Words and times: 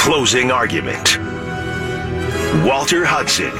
Closing 0.00 0.50
argument. 0.50 1.18
Walter 2.66 3.04
Hudson. 3.04 3.52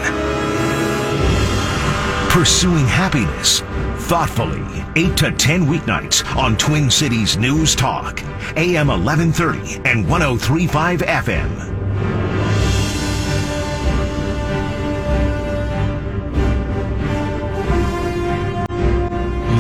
Pursuing 2.31 2.87
happiness 2.87 3.61
thoughtfully 4.09 4.65
8 4.97 5.17
to 5.19 5.33
10 5.33 5.67
weeknights 5.67 6.25
on 6.35 6.57
Twin 6.57 6.91
Cities 6.91 7.37
News 7.37 7.77
Talk, 7.77 8.23
AM 8.57 8.89
1130 8.89 9.87
and 9.87 10.09
1035 10.09 11.01
FM. 11.03 11.51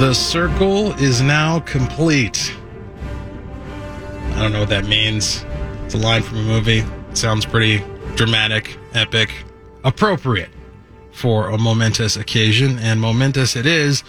The 0.01 0.15
circle 0.15 0.95
is 0.95 1.20
now 1.20 1.60
complete. 1.60 2.56
I 4.30 4.38
don't 4.40 4.52
know 4.52 4.60
what 4.60 4.70
that 4.70 4.87
means. 4.87 5.45
It's 5.90 5.96
a 5.96 6.06
line 6.06 6.22
from 6.22 6.38
a 6.38 6.42
movie. 6.42 6.84
It 7.10 7.18
sounds 7.18 7.44
pretty 7.44 7.82
dramatic, 8.14 8.78
epic, 8.94 9.44
appropriate 9.82 10.51
for 11.10 11.48
a 11.48 11.59
momentous 11.59 12.16
occasion, 12.16 12.78
and 12.78 13.01
momentous 13.01 13.56
it 13.56 13.66
is. 13.66 14.04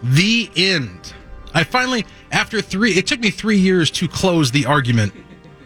The 0.00 0.48
end. 0.54 1.12
I 1.52 1.64
finally, 1.64 2.06
after 2.30 2.60
three, 2.60 2.92
it 2.92 3.08
took 3.08 3.18
me 3.18 3.30
three 3.30 3.58
years 3.58 3.90
to 3.90 4.06
close 4.06 4.52
the 4.52 4.66
argument, 4.66 5.12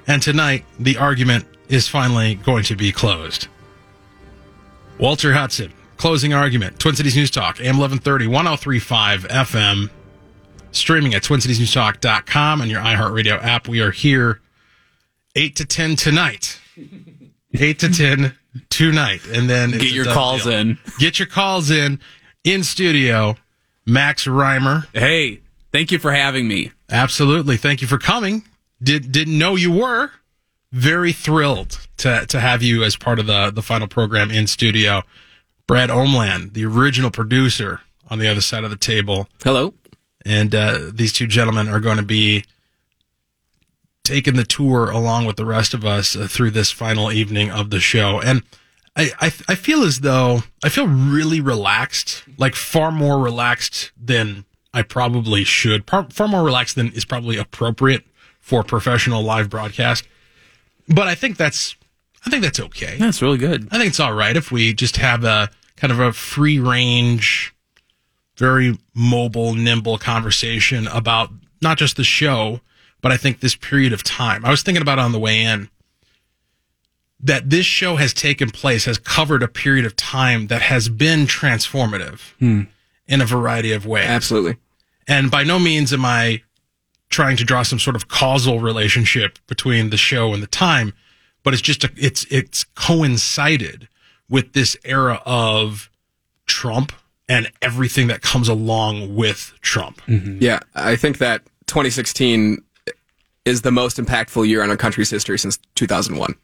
and 0.07 0.23
tonight 0.23 0.65
the 0.81 0.97
argument 0.97 1.45
is 1.69 1.87
finally 1.87 2.37
going 2.37 2.65
to 2.65 2.75
be 2.75 2.91
closed. 2.91 3.49
Walter 4.99 5.35
Hudson, 5.35 5.75
Closing 5.99 6.33
argument. 6.33 6.79
Twin 6.79 6.95
Cities 6.95 7.15
News 7.15 7.31
Talk, 7.31 7.61
AM 7.61 7.77
1130, 7.77 8.27
1035 8.29 9.25
FM. 9.25 9.91
Streaming 10.73 11.13
at 11.13 11.25
twincitiesnewstalk.com 11.25 12.63
and 12.63 12.71
your 12.71 12.81
iHeartRadio 12.81 13.45
app. 13.45 13.69
We 13.69 13.83
are 13.83 13.91
here 13.91 14.41
8 15.35 15.57
to 15.57 15.65
10 15.65 15.97
tonight. 15.97 16.61
8 17.55 17.79
to 17.79 17.89
10 17.89 18.35
tonight. 18.71 19.21
And 19.27 19.49
then 19.49 19.73
get 19.73 19.93
your 19.93 20.05
calls 20.05 20.45
deal. 20.45 20.53
in. 20.53 20.79
Get 20.99 21.19
your 21.19 21.29
calls 21.29 21.71
in 21.71 22.01
in 22.45 22.65
studio. 22.65 23.37
Max 23.87 24.27
Reimer. 24.27 24.87
Hey, 24.93 25.41
thank 25.73 25.91
you 25.91 25.99
for 25.99 26.13
having 26.13 26.47
me. 26.47 26.73
Absolutely. 26.91 27.57
Thank 27.57 27.81
you 27.81 27.87
for 27.89 27.99
coming. 27.99 28.45
Did 28.83 29.11
didn't 29.13 29.39
know 29.39 29.57
you 29.57 29.73
were. 29.73 30.11
Very 30.71 31.13
thrilled 31.13 31.87
to 31.99 32.27
to 32.27 32.41
have 32.41 32.63
you 32.63 32.85
as 32.85 32.97
part 32.97 33.19
of 33.19 33.27
the 33.27 33.51
the 33.51 33.63
final 33.63 33.89
program 33.89 34.31
in 34.31 34.47
studio. 34.47 35.03
Brad 35.67 35.89
Omland, 35.91 36.53
the 36.53 36.65
original 36.65 37.11
producer, 37.11 37.81
on 38.11 38.19
the 38.19 38.29
other 38.29 38.41
side 38.41 38.65
of 38.65 38.71
the 38.71 38.77
table. 38.77 39.29
Hello. 39.43 39.75
And 40.25 40.55
uh, 40.55 40.91
these 40.93 41.13
two 41.13 41.27
gentlemen 41.27 41.69
are 41.69 41.81
going 41.81 41.97
to 41.97 42.03
be 42.03 42.45
taking 44.09 44.37
the 44.37 44.45
tour 44.45 44.91
along 44.91 45.27
with 45.27 45.37
the 45.37 45.45
rest 45.45 45.75
of 45.75 45.85
us 45.85 46.17
uh, 46.17 46.27
through 46.29 46.51
this 46.51 46.73
final 46.73 47.13
evening 47.13 47.51
of 47.51 47.69
the 47.71 47.79
show. 47.79 48.21
And 48.21 48.43
I, 48.97 49.13
I, 49.21 49.27
I 49.27 49.55
feel 49.55 49.83
as 49.83 50.01
though 50.01 50.41
I 50.65 50.71
feel 50.71 50.89
really 50.89 51.41
relaxed, 51.41 52.25
like 52.39 52.55
far 52.55 52.91
more 52.91 53.23
relaxed 53.23 53.93
than 54.03 54.47
I 54.73 54.83
probably 54.83 55.45
should. 55.45 55.89
Far, 55.89 56.09
far 56.11 56.27
more 56.27 56.43
relaxed 56.43 56.75
than 56.75 56.91
is 56.93 57.05
probably 57.05 57.37
appropriate 57.37 58.05
for 58.41 58.65
professional 58.65 59.23
live 59.23 59.51
broadcast. 59.51 60.09
But 60.89 61.07
I 61.07 61.15
think 61.15 61.37
that's 61.37 61.77
I 62.25 62.31
think 62.31 62.43
that's 62.43 62.59
okay. 62.61 62.97
That's 62.99 63.23
really 63.23 63.39
good. 63.39 63.69
I 63.71 63.77
think 63.77 63.91
it's 63.91 64.01
all 64.01 64.15
right 64.15 64.37
if 64.37 64.51
we 64.51 64.73
just 64.73 64.97
have 64.97 65.23
a 65.23 65.51
kind 65.77 65.93
of 65.93 66.01
a 66.01 66.13
free 66.13 66.59
range, 66.59 67.55
very 68.37 68.79
mobile, 68.95 69.55
nimble 69.55 69.99
conversation 69.99 70.89
about 70.89 71.31
not 71.61 71.77
just 71.77 71.97
the 71.97 72.05
show, 72.05 72.61
but 73.01 73.13
I 73.13 73.17
think 73.17 73.41
this 73.41 73.55
period 73.55 73.93
of 73.93 74.03
time. 74.03 74.45
I 74.45 74.51
was 74.51 74.63
thinking 74.63 74.83
about 74.83 74.99
on 74.99 75.13
the 75.13 75.19
way 75.19 75.43
in 75.43 75.69
that 77.21 77.51
this 77.51 77.67
show 77.67 77.97
has 77.97 78.15
taken 78.15 78.51
place, 78.51 78.85
has 78.85 78.99
covered 78.99 79.43
a 79.43 79.49
period 79.49 79.85
of 79.85 79.97
time 79.97 80.47
that 80.49 80.63
has 80.63 80.89
been 80.89 81.27
transformative 81.27 82.33
hmm. 82.39 82.63
in 83.07 83.21
a 83.21 83.27
variety 83.27 83.73
of 83.73 83.87
ways. 83.87 84.07
Absolutely. 84.07 84.57
And 85.09 85.31
by 85.31 85.43
no 85.43 85.59
means 85.59 85.93
am 85.93 86.05
I 86.05 86.43
trying 87.09 87.37
to 87.39 87.45
draw 87.45 87.63
some 87.63 87.79
sort 87.79 87.97
of 87.97 88.09
causal 88.09 88.61
relationship 88.61 89.39
between 89.47 89.91
the 89.91 89.97
show 89.97 90.35
and 90.35 90.43
the 90.43 90.49
time, 90.49 90.93
but 91.43 91.55
it's 91.55 91.63
just 91.63 91.85
a, 91.85 91.91
it's 91.97 92.25
it's 92.31 92.65
coincided 92.75 93.89
with 94.29 94.53
this 94.53 94.77
era 94.85 95.23
of 95.25 95.91
Trump 96.47 96.93
and 97.29 97.51
everything 97.63 98.09
that 98.09 98.23
comes 98.23 98.49
along 98.49 99.15
with 99.15 99.55
Trump. 99.61 100.03
Mm-hmm. 100.03 100.39
Yeah, 100.41 100.61
I 100.75 100.97
think 100.97 101.19
that 101.19 101.43
2016 101.67 102.63
is 103.49 103.63
the 103.63 103.73
most 103.73 103.97
impactful 103.97 104.47
year 104.47 104.63
in 104.63 104.71
our 104.71 104.77
country's 104.77 105.11
history 105.11 105.39
since 105.39 105.59
2001. 105.75 106.35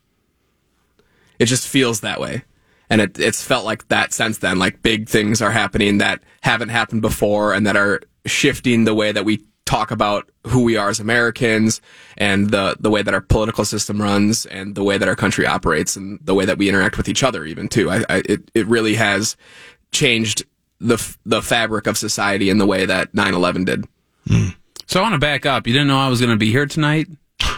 It 1.39 1.47
just 1.47 1.69
feels 1.69 2.01
that 2.01 2.19
way. 2.19 2.45
And 2.91 3.01
it, 3.01 3.19
it's 3.19 3.43
felt 3.43 3.65
like 3.65 3.89
that 3.89 4.13
since 4.13 4.39
then. 4.39 4.59
Like 4.59 4.83
big 4.83 5.09
things 5.09 5.43
are 5.43 5.51
happening 5.51 5.99
that 5.99 6.23
haven't 6.41 6.71
happened 6.71 7.03
before 7.03 7.53
and 7.53 7.67
that 7.67 7.77
are 7.77 8.01
shifting 8.25 8.85
the 8.85 8.95
way 8.95 9.13
that 9.13 9.25
we 9.25 9.45
talk 9.67 9.91
about 9.91 10.31
who 10.47 10.63
we 10.63 10.77
are 10.77 10.89
as 10.89 11.01
Americans 11.01 11.81
and 12.19 12.51
the 12.51 12.77
the 12.79 12.91
way 12.91 13.03
that 13.03 13.15
our 13.15 13.21
political 13.21 13.65
system 13.65 14.01
runs 14.01 14.45
and 14.47 14.75
the 14.75 14.85
way 14.85 14.99
that 14.99 15.09
our 15.09 15.17
country 15.17 15.47
operates 15.47 15.97
and 15.97 16.19
the 16.23 16.35
way 16.35 16.45
that 16.45 16.59
we 16.59 16.69
interact 16.69 16.97
with 16.97 17.09
each 17.09 17.23
other 17.23 17.45
even 17.45 17.69
too. 17.69 17.91
I, 17.91 18.05
I, 18.09 18.23
it 18.27 18.51
it 18.55 18.67
really 18.67 18.95
has 18.95 19.37
changed 19.91 20.45
the 20.81 21.17
the 21.25 21.43
fabric 21.43 21.87
of 21.87 21.97
society 21.97 22.51
in 22.51 22.59
the 22.59 22.67
way 22.67 22.85
that 22.87 23.13
9/11 23.13 23.65
did. 23.65 23.87
Mm. 24.29 24.55
So 24.87 25.01
I 25.01 25.03
want 25.03 25.15
to 25.15 25.19
back 25.19 25.47
up. 25.47 25.67
You 25.67 25.73
didn't 25.73 25.89
know 25.89 25.99
I 25.99 26.09
was 26.09 26.21
going 26.21 26.31
to 26.31 26.37
be 26.37 26.51
here 26.51 26.67
tonight? 26.67 27.09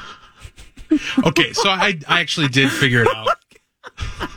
okay, 1.25 1.53
so 1.53 1.69
I 1.69 1.99
I 2.09 2.21
actually 2.21 2.49
did 2.49 2.71
figure 2.71 3.03
it 3.03 3.09
out. 3.15 3.29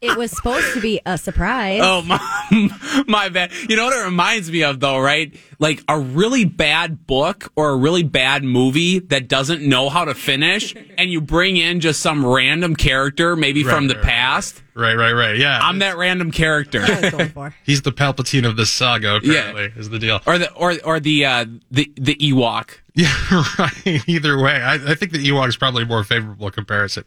It 0.00 0.16
was 0.16 0.30
supposed 0.30 0.72
to 0.72 0.80
be 0.80 0.98
a 1.04 1.18
surprise. 1.18 1.80
Oh 1.82 2.00
my, 2.00 3.04
my 3.06 3.28
bad. 3.28 3.52
You 3.68 3.76
know 3.76 3.84
what 3.84 3.96
it 3.98 4.02
reminds 4.02 4.50
me 4.50 4.64
of 4.64 4.80
though, 4.80 4.98
right? 4.98 5.34
Like 5.58 5.84
a 5.88 5.98
really 6.00 6.46
bad 6.46 7.06
book 7.06 7.52
or 7.54 7.68
a 7.70 7.76
really 7.76 8.02
bad 8.02 8.42
movie 8.42 9.00
that 9.00 9.28
doesn't 9.28 9.60
know 9.60 9.90
how 9.90 10.06
to 10.06 10.14
finish, 10.14 10.74
and 10.96 11.10
you 11.10 11.20
bring 11.20 11.58
in 11.58 11.80
just 11.80 12.00
some 12.00 12.24
random 12.24 12.76
character, 12.76 13.36
maybe 13.36 13.62
right, 13.62 13.74
from 13.74 13.88
the 13.88 13.94
right, 13.96 14.02
past. 14.02 14.62
Right, 14.74 14.94
right, 14.94 15.12
right. 15.12 15.36
Yeah, 15.36 15.58
I'm 15.60 15.80
that 15.80 15.98
random 15.98 16.30
character. 16.30 16.80
He's 17.64 17.82
the 17.82 17.92
Palpatine 17.92 18.46
of 18.46 18.56
this 18.56 18.72
saga. 18.72 19.16
Apparently, 19.16 19.64
yeah. 19.64 19.78
is 19.78 19.90
the 19.90 19.98
deal. 19.98 20.22
Or 20.26 20.38
the 20.38 20.50
or 20.54 20.76
or 20.82 20.98
the 20.98 21.26
uh, 21.26 21.44
the 21.70 21.92
the 21.96 22.14
Ewok. 22.16 22.78
Yeah, 22.92 23.44
right. 23.58 24.08
Either 24.08 24.36
way, 24.42 24.60
I, 24.60 24.74
I 24.74 24.94
think 24.94 25.12
the 25.12 25.24
Ewok 25.24 25.48
is 25.48 25.56
probably 25.56 25.84
a 25.84 25.86
more 25.86 26.02
favorable 26.02 26.50
comparison. 26.50 27.04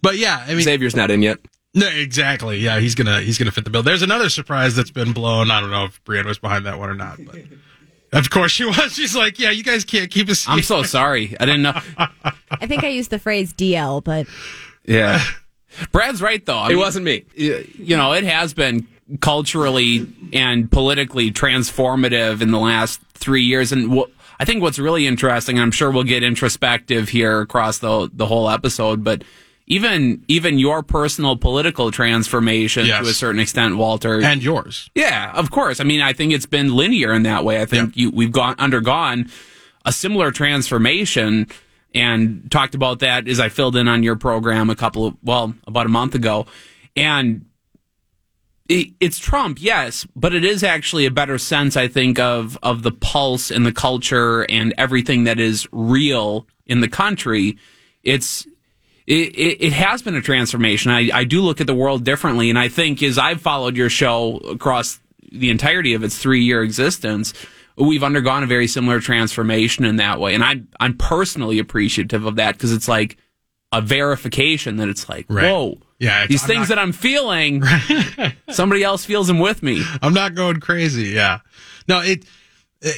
But 0.00 0.16
yeah, 0.16 0.44
I 0.46 0.54
mean, 0.54 0.62
Xavier's 0.62 0.94
not 0.94 1.10
in 1.10 1.20
yet. 1.20 1.40
No, 1.76 1.86
exactly. 1.88 2.58
Yeah, 2.58 2.80
he's 2.80 2.94
gonna 2.94 3.20
he's 3.20 3.36
gonna 3.36 3.50
fit 3.50 3.64
the 3.64 3.70
bill. 3.70 3.82
There's 3.82 4.00
another 4.00 4.30
surprise 4.30 4.74
that's 4.74 4.90
been 4.90 5.12
blown. 5.12 5.50
I 5.50 5.60
don't 5.60 5.70
know 5.70 5.84
if 5.84 6.02
Brienne 6.04 6.26
was 6.26 6.38
behind 6.38 6.64
that 6.64 6.78
one 6.78 6.88
or 6.88 6.94
not, 6.94 7.18
but 7.22 7.36
of 8.18 8.30
course 8.30 8.50
she 8.50 8.64
was. 8.64 8.94
She's 8.94 9.14
like, 9.14 9.38
yeah, 9.38 9.50
you 9.50 9.62
guys 9.62 9.84
can't 9.84 10.10
keep 10.10 10.30
us. 10.30 10.48
I'm 10.48 10.62
so 10.62 10.82
sorry. 10.82 11.36
I 11.38 11.44
didn't 11.44 11.62
know. 11.62 11.78
I 12.50 12.66
think 12.66 12.82
I 12.82 12.88
used 12.88 13.10
the 13.10 13.18
phrase 13.18 13.52
DL, 13.52 14.02
but 14.02 14.26
yeah, 14.86 15.22
Brad's 15.92 16.22
right 16.22 16.44
though. 16.46 16.56
I 16.56 16.66
it 16.66 16.68
mean, 16.70 16.78
wasn't 16.78 17.04
me. 17.04 17.24
You 17.36 17.98
know, 17.98 18.14
it 18.14 18.24
has 18.24 18.54
been 18.54 18.88
culturally 19.20 20.06
and 20.32 20.72
politically 20.72 21.30
transformative 21.30 22.40
in 22.40 22.52
the 22.52 22.58
last 22.58 23.02
three 23.12 23.42
years, 23.42 23.70
and 23.70 24.02
I 24.40 24.46
think 24.46 24.62
what's 24.62 24.78
really 24.78 25.06
interesting, 25.06 25.56
and 25.58 25.62
I'm 25.62 25.72
sure 25.72 25.90
we'll 25.90 26.04
get 26.04 26.22
introspective 26.22 27.10
here 27.10 27.42
across 27.42 27.80
the 27.80 28.08
the 28.14 28.24
whole 28.24 28.48
episode, 28.48 29.04
but 29.04 29.24
even 29.66 30.24
even 30.28 30.58
your 30.58 30.82
personal 30.82 31.36
political 31.36 31.90
transformation 31.90 32.86
yes. 32.86 33.02
to 33.02 33.10
a 33.10 33.12
certain 33.12 33.40
extent, 33.40 33.76
Walter, 33.76 34.20
and 34.22 34.42
yours. 34.42 34.90
Yeah, 34.94 35.32
of 35.34 35.50
course. 35.50 35.80
I 35.80 35.84
mean, 35.84 36.00
I 36.00 36.12
think 36.12 36.32
it's 36.32 36.46
been 36.46 36.74
linear 36.74 37.12
in 37.12 37.24
that 37.24 37.44
way. 37.44 37.60
I 37.60 37.66
think 37.66 37.96
you 37.96 38.10
we've 38.10 38.32
gone 38.32 38.54
undergone 38.58 39.28
a 39.84 39.92
similar 39.92 40.30
transformation 40.30 41.48
and 41.94 42.50
talked 42.50 42.74
about 42.74 43.00
that 43.00 43.26
as 43.26 43.40
I 43.40 43.48
filled 43.48 43.76
in 43.76 43.88
on 43.88 44.02
your 44.02 44.16
program 44.16 44.70
a 44.70 44.76
couple 44.76 45.06
of 45.06 45.16
well 45.22 45.54
about 45.66 45.86
a 45.86 45.90
month 45.90 46.14
ago, 46.14 46.46
and. 46.94 47.46
it's 48.68 49.20
Trump, 49.20 49.58
yes, 49.62 50.04
but 50.16 50.34
it 50.34 50.44
is 50.44 50.64
actually 50.64 51.06
a 51.06 51.10
better 51.10 51.38
sense, 51.38 51.76
I 51.76 51.86
think, 51.86 52.18
of 52.18 52.58
of 52.64 52.82
the 52.82 52.90
pulse 52.90 53.52
and 53.52 53.64
the 53.64 53.72
culture 53.72 54.42
and 54.50 54.74
everything 54.76 55.22
that 55.22 55.38
is 55.38 55.68
real 55.70 56.48
in 56.66 56.80
the 56.80 56.88
country. 56.88 57.58
It's 58.02 58.44
it, 59.06 59.34
it, 59.36 59.64
it 59.66 59.72
has 59.72 60.02
been 60.02 60.14
a 60.16 60.20
transformation. 60.22 60.90
I, 60.90 61.10
I 61.12 61.24
do 61.24 61.40
look 61.40 61.60
at 61.60 61.66
the 61.66 61.74
world 61.74 62.04
differently, 62.04 62.50
and 62.50 62.58
I 62.58 62.68
think 62.68 63.02
as 63.02 63.18
I've 63.18 63.40
followed 63.40 63.76
your 63.76 63.88
show 63.88 64.38
across 64.38 64.98
the 65.32 65.50
entirety 65.50 65.94
of 65.94 66.02
its 66.02 66.18
three 66.18 66.42
year 66.42 66.62
existence, 66.62 67.32
we've 67.76 68.02
undergone 68.04 68.42
a 68.42 68.46
very 68.46 68.66
similar 68.66 69.00
transformation 69.00 69.84
in 69.84 69.96
that 69.96 70.18
way. 70.18 70.34
And 70.34 70.42
I'm 70.42 70.68
I'm 70.80 70.96
personally 70.96 71.58
appreciative 71.58 72.24
of 72.26 72.36
that 72.36 72.52
because 72.52 72.72
it's 72.72 72.88
like 72.88 73.16
a 73.72 73.80
verification 73.82 74.76
that 74.76 74.88
it's 74.88 75.08
like, 75.08 75.26
Right. 75.28 75.50
whoa, 75.50 75.78
Yeah, 75.98 76.26
these 76.26 76.42
I'm 76.44 76.48
things 76.48 76.68
not- 76.68 76.76
that 76.76 76.78
I'm 76.78 76.92
feeling, 76.92 77.62
somebody 78.50 78.82
else 78.82 79.04
feels 79.04 79.26
them 79.26 79.38
with 79.40 79.62
me. 79.62 79.82
I'm 80.02 80.14
not 80.14 80.34
going 80.34 80.60
crazy. 80.60 81.08
Yeah. 81.08 81.40
No, 81.88 82.00
it, 82.00 82.24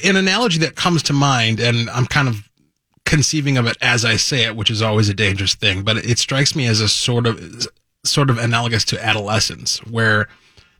an 0.03 0.15
analogy 0.15 0.59
that 0.59 0.75
comes 0.75 1.03
to 1.03 1.13
mind, 1.13 1.59
and 1.59 1.89
I'm 1.89 2.05
kind 2.05 2.27
of 2.27 2.48
conceiving 3.09 3.57
of 3.57 3.65
it 3.65 3.77
as 3.81 4.05
I 4.05 4.15
say 4.15 4.45
it, 4.45 4.55
which 4.55 4.69
is 4.69 4.81
always 4.81 5.09
a 5.09 5.13
dangerous 5.13 5.55
thing, 5.55 5.83
but 5.83 5.97
it 5.97 6.19
strikes 6.19 6.55
me 6.55 6.67
as 6.67 6.79
a 6.79 6.87
sort 6.87 7.25
of, 7.25 7.67
sort 8.03 8.29
of 8.29 8.37
analogous 8.37 8.85
to 8.85 9.03
adolescence 9.03 9.79
where 9.85 10.27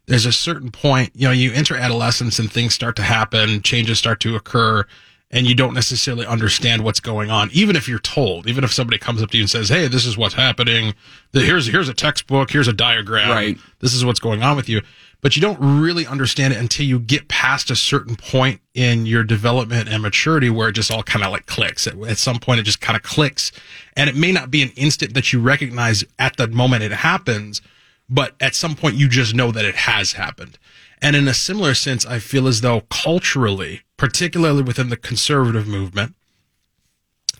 there's 0.05 0.25
a 0.25 0.31
certain 0.31 0.71
point, 0.71 1.11
you 1.15 1.27
know, 1.27 1.33
you 1.33 1.51
enter 1.53 1.75
adolescence 1.75 2.39
and 2.39 2.51
things 2.51 2.73
start 2.73 2.95
to 2.95 3.03
happen, 3.03 3.61
changes 3.61 3.99
start 3.99 4.19
to 4.21 4.35
occur, 4.35 4.85
and 5.31 5.45
you 5.45 5.53
don't 5.53 5.73
necessarily 5.73 6.25
understand 6.25 6.83
what's 6.83 6.99
going 6.99 7.29
on, 7.29 7.49
even 7.51 7.75
if 7.75 7.87
you're 7.87 7.99
told, 7.99 8.47
even 8.47 8.63
if 8.63 8.73
somebody 8.73 8.97
comes 8.97 9.21
up 9.21 9.29
to 9.31 9.37
you 9.37 9.43
and 9.43 9.49
says, 9.49 9.69
Hey, 9.69 9.87
this 9.87 10.05
is 10.05 10.17
what's 10.17 10.33
happening. 10.33 10.95
Here's, 11.33 11.67
here's 11.67 11.89
a 11.89 11.93
textbook. 11.93 12.51
Here's 12.51 12.67
a 12.67 12.73
diagram. 12.73 13.29
Right. 13.29 13.57
This 13.79 13.93
is 13.93 14.03
what's 14.03 14.19
going 14.19 14.41
on 14.41 14.55
with 14.55 14.67
you. 14.69 14.81
But 15.21 15.35
you 15.35 15.41
don't 15.41 15.81
really 15.81 16.07
understand 16.07 16.53
it 16.53 16.59
until 16.59 16.85
you 16.85 16.97
get 16.97 17.27
past 17.27 17.69
a 17.69 17.75
certain 17.75 18.15
point 18.15 18.61
in 18.73 19.05
your 19.05 19.23
development 19.23 19.89
and 19.89 20.01
maturity 20.01 20.49
where 20.49 20.69
it 20.69 20.73
just 20.73 20.91
all 20.91 21.03
kind 21.03 21.25
of 21.25 21.31
like 21.31 21.45
clicks. 21.45 21.87
At, 21.87 22.01
at 22.03 22.17
some 22.17 22.39
point, 22.39 22.61
it 22.61 22.63
just 22.63 22.79
kind 22.79 22.95
of 22.95 23.03
clicks. 23.03 23.51
And 23.97 24.09
it 24.09 24.15
may 24.15 24.31
not 24.31 24.49
be 24.49 24.61
an 24.61 24.71
instant 24.77 25.13
that 25.15 25.33
you 25.33 25.41
recognize 25.41 26.05
at 26.17 26.37
the 26.37 26.47
moment 26.47 26.83
it 26.83 26.91
happens, 26.91 27.61
but 28.09 28.35
at 28.39 28.55
some 28.55 28.75
point 28.75 28.95
you 28.95 29.09
just 29.09 29.35
know 29.35 29.51
that 29.51 29.65
it 29.65 29.75
has 29.75 30.13
happened. 30.13 30.57
And 31.01 31.15
in 31.15 31.27
a 31.27 31.33
similar 31.33 31.73
sense, 31.73 32.05
I 32.05 32.19
feel 32.19 32.47
as 32.47 32.61
though 32.61 32.81
culturally, 32.89 33.81
particularly 33.97 34.63
within 34.63 34.89
the 34.89 34.97
conservative 34.97 35.67
movement, 35.67 36.15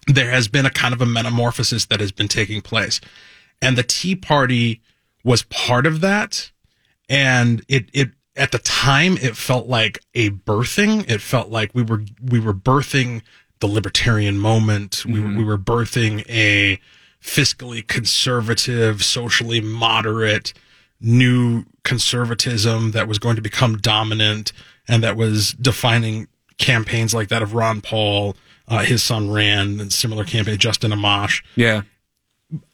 there 0.07 0.31
has 0.31 0.47
been 0.47 0.65
a 0.65 0.71
kind 0.71 0.93
of 0.93 1.01
a 1.01 1.05
metamorphosis 1.05 1.85
that 1.85 1.99
has 1.99 2.11
been 2.11 2.27
taking 2.27 2.61
place. 2.61 2.99
And 3.61 3.77
the 3.77 3.83
Tea 3.83 4.15
Party 4.15 4.81
was 5.23 5.43
part 5.43 5.85
of 5.85 6.01
that. 6.01 6.51
And 7.09 7.65
it, 7.67 7.89
it, 7.93 8.11
at 8.35 8.51
the 8.51 8.59
time, 8.59 9.17
it 9.17 9.35
felt 9.35 9.67
like 9.67 9.99
a 10.13 10.29
birthing. 10.29 11.09
It 11.09 11.19
felt 11.19 11.49
like 11.49 11.71
we 11.73 11.81
were, 11.81 12.03
we 12.21 12.39
were 12.39 12.53
birthing 12.53 13.23
the 13.59 13.67
libertarian 13.67 14.37
moment. 14.37 15.05
We, 15.05 15.19
were, 15.19 15.27
we 15.29 15.43
were 15.43 15.57
birthing 15.57 16.23
a 16.29 16.79
fiscally 17.21 17.85
conservative, 17.85 19.03
socially 19.03 19.59
moderate, 19.59 20.53
new 21.01 21.65
conservatism 21.83 22.91
that 22.91 23.07
was 23.07 23.19
going 23.19 23.35
to 23.35 23.41
become 23.41 23.77
dominant 23.77 24.53
and 24.87 25.03
that 25.03 25.17
was 25.17 25.53
defining 25.53 26.27
campaigns 26.57 27.13
like 27.13 27.29
that 27.29 27.41
of 27.41 27.53
Ron 27.53 27.81
Paul, 27.81 28.35
uh, 28.67 28.79
his 28.79 29.03
son 29.03 29.31
Rand, 29.31 29.81
and 29.81 29.91
similar 29.91 30.23
campaign, 30.23 30.57
Justin 30.57 30.91
Amash. 30.91 31.43
Yeah. 31.55 31.81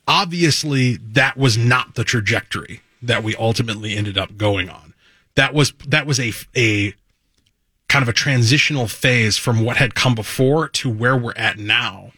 Obviously, 0.08 0.98
that 0.98 1.38
was 1.38 1.58
not 1.58 1.96
the 1.96 2.04
trajectory 2.04 2.82
that 3.08 3.24
we 3.24 3.36
ultimately 3.36 3.96
ended 3.96 4.18
up 4.18 4.38
going 4.38 4.70
on. 4.70 4.94
That 5.36 5.54
was 5.54 5.74
that 5.88 6.06
was 6.06 6.20
a 6.20 6.34
a 6.56 6.94
kind 7.88 8.04
of 8.04 8.10
a 8.10 8.14
transitional 8.14 8.88
phase 8.88 9.38
from 9.38 9.64
what 9.64 9.78
had 9.78 9.96
come 9.96 10.16
before 10.16 10.68
to 10.70 10.90
where 10.90 11.16
we're 11.16 11.34
at 11.36 11.58
now. 11.58 12.12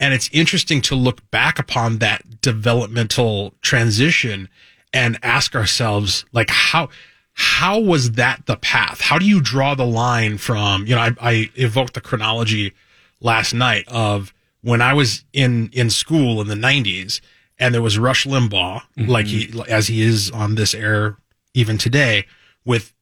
And 0.00 0.14
it's 0.14 0.30
interesting 0.32 0.80
to 0.82 0.94
look 0.94 1.28
back 1.30 1.58
upon 1.58 1.98
that 1.98 2.40
developmental 2.40 3.52
transition 3.60 4.48
and 4.92 5.18
ask 5.22 5.56
ourselves, 5.56 6.24
like, 6.32 6.50
how, 6.50 6.88
how 7.32 7.80
was 7.80 8.12
that 8.12 8.46
the 8.46 8.56
path? 8.56 9.00
How 9.00 9.18
do 9.18 9.26
you 9.26 9.40
draw 9.40 9.74
the 9.74 9.84
line 9.84 10.38
from, 10.38 10.86
you 10.86 10.94
know, 10.94 11.00
I, 11.00 11.14
I 11.20 11.50
evoked 11.56 11.94
the 11.94 12.00
chronology 12.00 12.72
last 13.20 13.52
night 13.52 13.86
of 13.88 14.32
when 14.62 14.80
I 14.80 14.94
was 14.94 15.24
in, 15.32 15.70
in 15.72 15.90
school 15.90 16.40
in 16.40 16.46
the 16.46 16.56
nineties 16.56 17.20
and 17.58 17.74
there 17.74 17.82
was 17.82 17.98
Rush 17.98 18.26
Limbaugh, 18.26 18.82
like 18.96 19.26
he, 19.26 19.52
as 19.68 19.88
he 19.88 20.02
is 20.02 20.30
on 20.30 20.54
this 20.54 20.74
air 20.74 21.16
even 21.54 21.78
today 21.78 22.26
with 22.64 22.94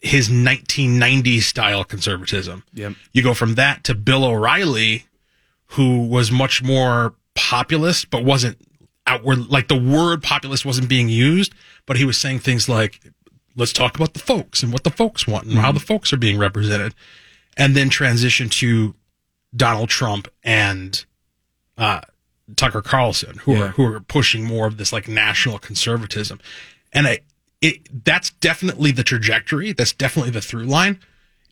his 0.00 0.28
1990s 0.28 1.42
style 1.42 1.84
conservatism. 1.84 2.64
Yep. 2.72 2.94
You 3.12 3.22
go 3.22 3.34
from 3.34 3.56
that 3.56 3.84
to 3.84 3.94
Bill 3.94 4.24
O'Reilly, 4.24 5.06
who 5.72 6.06
was 6.06 6.30
much 6.30 6.62
more 6.62 7.14
populist, 7.34 8.10
but 8.10 8.24
wasn't 8.24 8.58
outward, 9.06 9.48
like 9.48 9.68
the 9.68 9.78
word 9.78 10.22
populist 10.22 10.64
wasn't 10.64 10.88
being 10.88 11.08
used, 11.08 11.52
but 11.86 11.96
he 11.96 12.04
was 12.04 12.16
saying 12.16 12.38
things 12.38 12.68
like, 12.68 13.00
let's 13.56 13.72
talk 13.72 13.96
about 13.96 14.14
the 14.14 14.20
folks 14.20 14.62
and 14.62 14.72
what 14.72 14.84
the 14.84 14.90
folks 14.90 15.26
want 15.26 15.46
and 15.46 15.54
how 15.54 15.72
the 15.72 15.80
folks 15.80 16.12
are 16.12 16.16
being 16.18 16.38
represented. 16.38 16.94
And 17.56 17.74
then 17.74 17.88
transition 17.88 18.48
to 18.50 18.94
Donald 19.54 19.88
Trump 19.88 20.28
and, 20.44 21.04
uh, 21.76 22.02
Tucker 22.56 22.82
Carlson, 22.82 23.38
who 23.38 23.54
Yeah. 23.54 23.62
are 23.64 23.68
who 23.68 23.84
are 23.84 24.00
pushing 24.00 24.44
more 24.44 24.66
of 24.66 24.76
this 24.76 24.92
like 24.92 25.08
national 25.08 25.58
conservatism, 25.58 26.40
and 26.92 27.06
I, 27.06 27.20
it 27.60 28.04
that's 28.04 28.30
definitely 28.30 28.90
the 28.92 29.04
trajectory. 29.04 29.72
That's 29.72 29.92
definitely 29.92 30.30
the 30.30 30.40
through 30.40 30.64
line. 30.64 30.98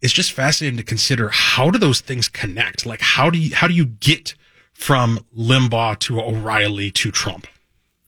It's 0.02 0.12
just 0.12 0.32
fascinating 0.32 0.76
to 0.76 0.82
consider 0.84 1.28
how 1.31 1.70
do 1.70 1.78
those 1.78 2.00
things 2.00 2.28
connect? 2.28 2.87
Like 2.87 3.00
how 3.00 3.31
do 3.31 3.38
you 3.38 3.54
how 3.54 3.66
do 3.66 3.75
you 3.75 3.87
get 3.87 4.34
from 4.72 5.20
Limbaugh 5.37 5.98
to 6.00 6.20
O'Reilly 6.20 6.90
to 6.93 7.10
Trump? 7.10 7.46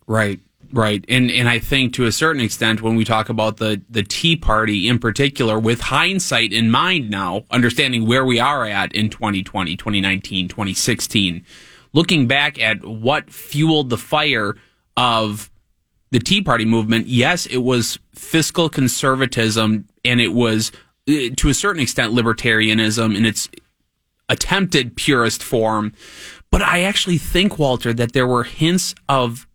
Right, 0.07 0.39
right, 0.73 1.05
and 1.09 1.31
and 1.31 1.49
I 1.49 1.59
think 1.59 1.93
to 1.95 2.05
a 2.07 2.13
certain 2.13 2.41
extent, 2.43 2.81
when 2.83 2.95
we 2.97 3.05
talk 3.05 3.29
about 3.29 3.57
the 3.59 3.83
the 3.91 4.03
Tea 4.03 4.37
Party 4.37 4.87
in 4.89 4.99
particular, 4.99 5.59
with 5.59 5.81
hindsight 5.81 6.53
in 6.53 6.71
mind 6.71 7.11
now, 7.11 7.45
understanding 7.51 8.07
where 8.07 8.25
we 8.25 8.39
are 8.39 8.65
at 8.67 8.93
in 8.95 9.11
2020, 9.11 9.77
2019, 9.77 10.49
2016, 10.49 11.45
looking 11.93 12.27
back 12.27 12.61
at 12.61 12.85
what 12.85 13.31
fueled 13.31 13.91
the 13.91 13.99
fire 13.99 14.57
of 14.97 15.51
the 16.11 16.19
Tea 16.19 16.43
Party 16.43 16.65
movement, 16.65 17.07
yes, 17.07 17.47
it 17.47 17.59
was 17.59 17.99
fiscal 18.15 18.69
conservatism, 18.69 19.87
and 20.05 20.21
it 20.21 20.33
was 20.33 20.73
eh, 21.07 21.31
to 21.37 21.49
a 21.49 21.55
certain 21.55 21.83
extent 21.83 22.13
libertarianism 22.13 23.17
in 23.17 23.25
its 23.25 23.49
attempted 24.29 24.97
purest 24.97 25.43
form. 25.43 25.93
But 26.51 26.63
I 26.63 26.83
actually 26.83 27.19
think, 27.19 27.59
Walter, 27.59 27.93
that 27.93 28.13
there 28.13 28.27
were 28.27 28.45
hints 28.45 28.95
of 29.09 29.47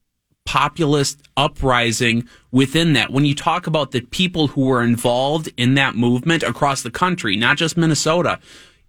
populist 0.45 1.21
uprising 1.38 2.27
within 2.51 2.93
that. 2.93 3.12
When 3.12 3.25
you 3.25 3.34
talk 3.34 3.65
about 3.65 3.91
the 3.91 4.01
people 4.01 4.48
who 4.48 4.65
were 4.65 4.84
involved 4.84 5.50
in 5.57 5.75
that 5.75 5.96
movement 5.96 6.43
across 6.43 6.84
the 6.84 6.91
country, 6.91 7.36
not 7.36 7.57
just 7.57 7.77
Minnesota, 7.77 8.39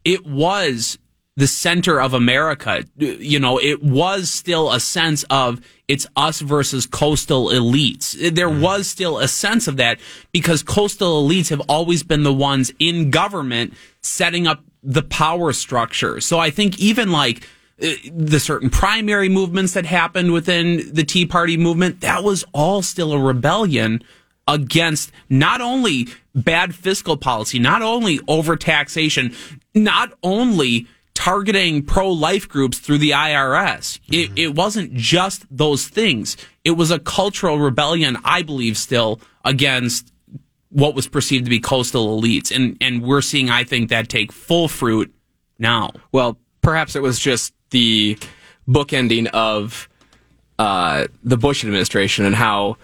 it 0.05 0.27
was 0.27 0.99
the 1.37 1.47
center 1.47 2.01
of 2.01 2.15
America. 2.15 2.85
You 2.97 3.41
know, 3.41 3.59
it 3.59 3.83
was 3.83 4.31
still 4.31 4.71
a 4.71 4.79
sense 4.79 5.25
of 5.31 5.61
it's 5.89 6.07
us 6.17 6.41
versus 6.41 6.87
coastal 6.87 7.49
elites. 7.49 8.35
There 8.35 8.49
was 8.49 8.87
still 8.87 9.19
a 9.19 9.29
sense 9.29 9.67
of 9.67 9.77
that 9.79 9.99
because 10.33 10.63
coastal 10.63 11.27
elites 11.27 11.51
have 11.51 11.61
always 11.69 12.03
been 12.03 12.23
the 12.23 12.33
ones 12.33 12.73
in 12.79 13.11
government 13.11 13.75
setting 14.01 14.47
up 14.47 14.63
the 14.83 15.03
power 15.03 15.53
structure. 15.53 16.21
So 16.21 16.39
I 16.39 16.51
think 16.51 16.79
even 16.79 17.11
like 17.11 17.47
uh, 17.83 17.89
the 18.13 18.39
certain 18.39 18.71
primary 18.71 19.29
movements 19.29 19.73
that 19.75 19.87
happened 19.87 20.33
within 20.33 20.95
the 20.95 21.05
Tea 21.05 21.27
Party 21.27 21.57
movement, 21.57 22.01
that 22.03 22.23
was 22.23 22.45
all 22.53 22.81
still 22.83 23.13
a 23.13 23.19
rebellion 23.19 24.03
against 24.47 25.11
not 25.29 25.61
only 25.61 26.07
bad 26.35 26.75
fiscal 26.75 27.17
policy, 27.17 27.59
not 27.59 27.83
only 27.83 28.19
overtaxation, 28.21 29.35
not 29.75 30.13
only 30.23 30.87
targeting 31.15 31.83
pro-life 31.85 32.49
groups 32.49 32.79
through 32.79 32.99
the 32.99 33.11
IRS. 33.11 34.01
It, 34.11 34.31
it 34.37 34.55
wasn't 34.55 34.95
just 34.95 35.47
those 35.51 35.87
things. 35.87 36.37
It 36.65 36.73
was 36.73 36.91
a 36.91 36.99
cultural 36.99 37.59
rebellion, 37.59 38.19
I 38.25 38.43
believe, 38.43 38.77
still 38.77 39.21
against 39.45 40.13
what 40.71 40.95
was 40.95 41.07
perceived 41.07 41.45
to 41.45 41.51
be 41.51 41.61
coastal 41.61 42.21
elites. 42.21 42.55
And, 42.55 42.77
and 42.81 43.03
we're 43.03 43.23
seeing, 43.23 43.49
I 43.49 43.65
think, 43.65 43.91
that 43.91 44.09
take 44.09 44.33
full 44.33 44.69
fruit 44.69 45.15
now. 45.59 45.93
Well, 46.11 46.39
perhaps 46.63 46.97
it 46.97 47.03
was 47.03 47.19
just 47.19 47.55
the 47.71 48.19
bookending 48.69 49.29
of 49.29 49.89
uh, 50.59 51.07
the 51.23 51.37
Bush 51.37 51.65
administration 51.65 52.25
and 52.25 52.35
how 52.35 52.77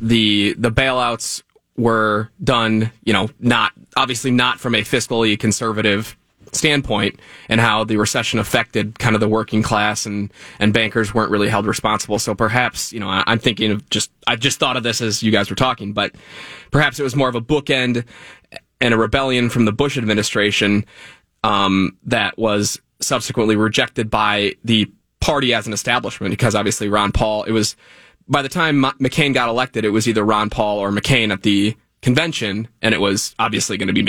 the 0.00 0.54
the 0.54 0.70
bailouts 0.70 1.42
were 1.76 2.30
done. 2.42 2.90
You 3.04 3.12
know, 3.12 3.30
not 3.38 3.72
obviously 3.96 4.30
not 4.30 4.60
from 4.60 4.74
a 4.74 4.82
fiscally 4.82 5.38
conservative 5.38 6.16
standpoint, 6.54 7.20
and 7.48 7.60
how 7.60 7.84
the 7.84 7.96
recession 7.96 8.38
affected 8.38 8.98
kind 8.98 9.14
of 9.14 9.20
the 9.20 9.28
working 9.28 9.62
class 9.62 10.06
and 10.06 10.32
and 10.58 10.72
bankers 10.72 11.12
weren't 11.12 11.30
really 11.30 11.48
held 11.48 11.66
responsible. 11.66 12.18
So 12.18 12.34
perhaps 12.34 12.92
you 12.92 13.00
know 13.00 13.08
I, 13.08 13.24
I'm 13.26 13.38
thinking 13.38 13.70
of 13.70 13.88
just 13.90 14.10
I 14.26 14.36
just 14.36 14.58
thought 14.58 14.76
of 14.76 14.82
this 14.82 15.00
as 15.00 15.22
you 15.22 15.30
guys 15.30 15.50
were 15.50 15.56
talking, 15.56 15.92
but 15.92 16.14
perhaps 16.70 16.98
it 16.98 17.02
was 17.02 17.16
more 17.16 17.28
of 17.28 17.34
a 17.34 17.40
bookend 17.40 18.04
and 18.80 18.94
a 18.94 18.96
rebellion 18.96 19.50
from 19.50 19.64
the 19.64 19.72
Bush 19.72 19.96
administration 19.96 20.84
um, 21.42 21.96
that 22.04 22.36
was 22.38 22.80
subsequently 23.00 23.56
rejected 23.56 24.10
by 24.10 24.54
the 24.64 24.90
party 25.20 25.54
as 25.54 25.66
an 25.66 25.72
establishment 25.72 26.32
because 26.32 26.54
obviously 26.54 26.88
Ron 26.88 27.12
Paul, 27.12 27.44
it 27.44 27.52
was, 27.52 27.76
by 28.28 28.42
the 28.42 28.48
time 28.48 28.82
McCain 28.82 29.32
got 29.32 29.48
elected, 29.48 29.84
it 29.84 29.90
was 29.90 30.08
either 30.08 30.24
Ron 30.24 30.50
Paul 30.50 30.78
or 30.78 30.90
McCain 30.90 31.32
at 31.32 31.42
the 31.42 31.76
convention, 32.04 32.68
and 32.82 32.94
it 32.94 33.00
was 33.00 33.34
obviously 33.38 33.78
going 33.78 33.88
to 33.88 33.94
be, 33.94 34.02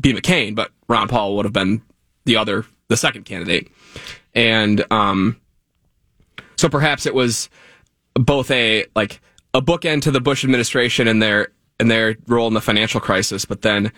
be 0.00 0.14
McCain, 0.14 0.54
but 0.54 0.72
Ron 0.88 1.08
Paul 1.08 1.36
would 1.36 1.44
have 1.44 1.52
been 1.52 1.82
the 2.24 2.36
other, 2.36 2.64
the 2.88 2.96
second 2.96 3.24
candidate. 3.26 3.70
And, 4.34 4.82
um, 4.90 5.38
so 6.56 6.70
perhaps 6.70 7.04
it 7.04 7.14
was 7.14 7.50
both 8.14 8.50
a, 8.50 8.86
like, 8.96 9.20
a 9.52 9.60
bookend 9.60 10.00
to 10.02 10.10
the 10.10 10.22
Bush 10.22 10.42
administration 10.42 11.06
and 11.06 11.20
their, 11.20 11.48
and 11.78 11.90
their 11.90 12.16
role 12.26 12.48
in 12.48 12.54
the 12.54 12.62
financial 12.62 12.98
crisis, 12.98 13.44
but 13.44 13.60
then 13.60 13.92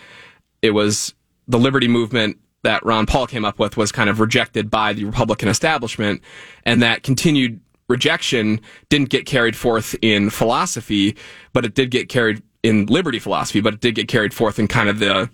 it 0.60 0.72
was 0.72 1.14
the 1.46 1.58
liberty 1.58 1.86
movement 1.86 2.38
that 2.64 2.84
Ron 2.84 3.06
Paul 3.06 3.28
came 3.28 3.44
up 3.44 3.60
with 3.60 3.76
was 3.76 3.92
kind 3.92 4.10
of 4.10 4.18
rejected 4.18 4.68
by 4.68 4.92
the 4.92 5.04
Republican 5.04 5.48
establishment, 5.48 6.20
and 6.64 6.82
that 6.82 7.04
continued 7.04 7.60
rejection 7.88 8.60
didn't 8.88 9.10
get 9.10 9.24
carried 9.24 9.54
forth 9.54 9.94
in 10.02 10.30
philosophy, 10.30 11.16
but 11.52 11.64
it 11.64 11.74
did 11.76 11.92
get 11.92 12.08
carried 12.08 12.42
in 12.66 12.86
liberty 12.86 13.18
philosophy, 13.18 13.60
but 13.60 13.74
it 13.74 13.80
did 13.80 13.94
get 13.94 14.08
carried 14.08 14.34
forth 14.34 14.58
in 14.58 14.68
kind 14.68 14.88
of 14.88 14.98
the 14.98 15.30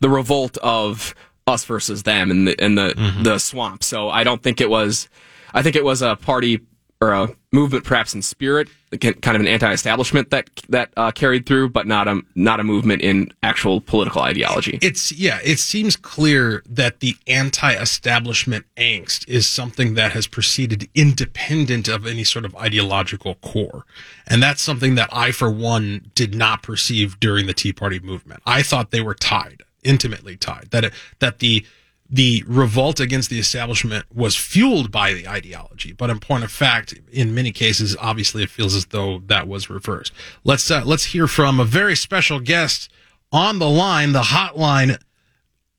the 0.00 0.08
revolt 0.08 0.56
of 0.58 1.14
us 1.46 1.64
versus 1.64 2.02
them 2.02 2.30
and 2.30 2.48
the 2.48 2.60
and 2.60 2.76
the 2.76 2.94
mm-hmm. 2.96 3.22
the 3.22 3.38
swamp. 3.38 3.84
So 3.84 4.08
I 4.08 4.24
don't 4.24 4.42
think 4.42 4.60
it 4.60 4.70
was. 4.70 5.08
I 5.54 5.62
think 5.62 5.76
it 5.76 5.84
was 5.84 6.02
a 6.02 6.16
party 6.16 6.60
or 7.00 7.12
a 7.12 7.28
movement, 7.52 7.84
perhaps 7.84 8.14
in 8.14 8.22
spirit, 8.22 8.68
kind 9.00 9.16
of 9.26 9.40
an 9.40 9.46
anti-establishment 9.46 10.30
that 10.30 10.48
that 10.68 10.90
uh, 10.96 11.10
carried 11.10 11.44
through, 11.44 11.68
but 11.68 11.86
not 11.86 12.08
a 12.08 12.22
not 12.34 12.58
a 12.60 12.64
movement 12.64 13.02
in 13.02 13.30
actual 13.42 13.80
political 13.80 14.22
ideology. 14.22 14.78
It's 14.80 15.12
yeah, 15.12 15.38
it 15.44 15.58
seems 15.58 15.96
clear 15.96 16.62
that 16.68 17.00
the 17.00 17.16
anti-establishment 17.26 18.64
angst 18.76 19.28
is 19.28 19.46
something 19.46 19.94
that 19.94 20.12
has 20.12 20.26
proceeded 20.26 20.88
independent 20.94 21.88
of 21.88 22.06
any 22.06 22.24
sort 22.24 22.44
of 22.44 22.56
ideological 22.56 23.34
core, 23.36 23.84
and 24.26 24.42
that's 24.42 24.62
something 24.62 24.94
that 24.94 25.10
I, 25.12 25.32
for 25.32 25.50
one, 25.50 26.10
did 26.14 26.34
not 26.34 26.62
perceive 26.62 27.20
during 27.20 27.46
the 27.46 27.54
Tea 27.54 27.72
Party 27.72 28.00
movement. 28.00 28.42
I 28.46 28.62
thought 28.62 28.90
they 28.90 29.02
were 29.02 29.14
tied, 29.14 29.62
intimately 29.84 30.36
tied. 30.36 30.68
That 30.70 30.86
it, 30.86 30.92
that 31.18 31.40
the 31.40 31.66
the 32.08 32.44
revolt 32.46 33.00
against 33.00 33.30
the 33.30 33.38
establishment 33.38 34.04
was 34.14 34.36
fueled 34.36 34.90
by 34.90 35.12
the 35.12 35.28
ideology. 35.28 35.92
But 35.92 36.10
in 36.10 36.20
point 36.20 36.44
of 36.44 36.50
fact, 36.50 36.94
in 37.10 37.34
many 37.34 37.52
cases, 37.52 37.96
obviously 38.00 38.42
it 38.42 38.50
feels 38.50 38.74
as 38.74 38.86
though 38.86 39.20
that 39.26 39.48
was 39.48 39.68
reversed. 39.68 40.12
Let's, 40.44 40.70
uh, 40.70 40.82
let's 40.84 41.06
hear 41.06 41.26
from 41.26 41.58
a 41.58 41.64
very 41.64 41.96
special 41.96 42.40
guest 42.40 42.90
on 43.32 43.58
the 43.58 43.68
line, 43.68 44.12
the 44.12 44.22
hotline 44.22 45.00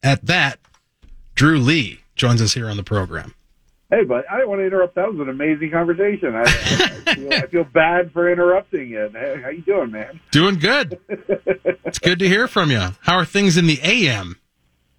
at 0.03 0.25
that. 0.25 0.59
Drew 1.35 1.59
Lee 1.59 2.01
joins 2.15 2.41
us 2.41 2.53
here 2.53 2.69
on 2.69 2.77
the 2.77 2.83
program. 2.83 3.33
Hey, 3.89 4.03
but 4.03 4.25
I 4.29 4.37
didn't 4.37 4.49
want 4.49 4.59
to 4.59 4.65
interrupt. 4.65 4.95
That 4.95 5.09
was 5.09 5.19
an 5.21 5.29
amazing 5.29 5.71
conversation. 5.71 6.35
I, 6.35 6.41
I, 6.41 7.15
feel, 7.15 7.33
I 7.33 7.47
feel, 7.47 7.63
bad 7.63 8.11
for 8.11 8.29
interrupting. 8.29 8.89
Hey, 8.89 9.41
how 9.41 9.49
you 9.49 9.61
doing, 9.61 9.91
man? 9.91 10.19
Doing 10.31 10.59
good. 10.59 10.99
it's 11.85 11.99
good 11.99 12.19
to 12.19 12.27
hear 12.27 12.49
from 12.49 12.69
you. 12.69 12.81
How 13.01 13.15
are 13.15 13.23
things 13.23 13.55
in 13.55 13.65
the 13.65 13.79
AM? 13.81 14.39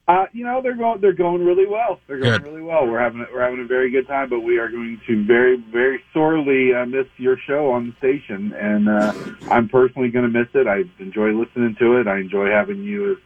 Uh, 0.09 0.25
you 0.33 0.43
know, 0.43 0.63
they're 0.63 0.75
going 0.75 0.99
they're 1.03 1.13
going 1.13 1.45
really 1.45 1.67
well. 1.67 2.01
They're 2.07 2.19
going 2.19 2.41
good. 2.41 2.43
really 2.43 2.63
well. 2.63 2.87
We're 2.87 2.99
having 2.99 3.27
we're 3.31 3.43
having 3.43 3.61
a 3.61 3.67
very 3.67 3.91
good 3.91 4.07
time, 4.07 4.31
but 4.31 4.41
we 4.41 4.57
are 4.57 4.71
going 4.71 4.99
to 5.07 5.27
very 5.27 5.57
very 5.71 6.03
sorely 6.15 6.75
uh, 6.75 6.87
miss 6.87 7.07
your 7.19 7.37
show 7.37 7.71
on 7.71 7.89
the 7.89 7.97
station, 7.99 8.55
and 8.55 8.89
uh, 8.89 9.13
I'm 9.51 9.69
personally 9.69 10.09
going 10.09 10.25
to 10.25 10.31
miss 10.31 10.49
it. 10.55 10.67
I 10.67 10.85
enjoy 10.99 11.33
listening 11.33 11.77
to 11.79 11.99
it. 11.99 12.09
I 12.09 12.21
enjoy 12.21 12.49
having 12.49 12.83
you 12.83 13.13
as 13.13 13.19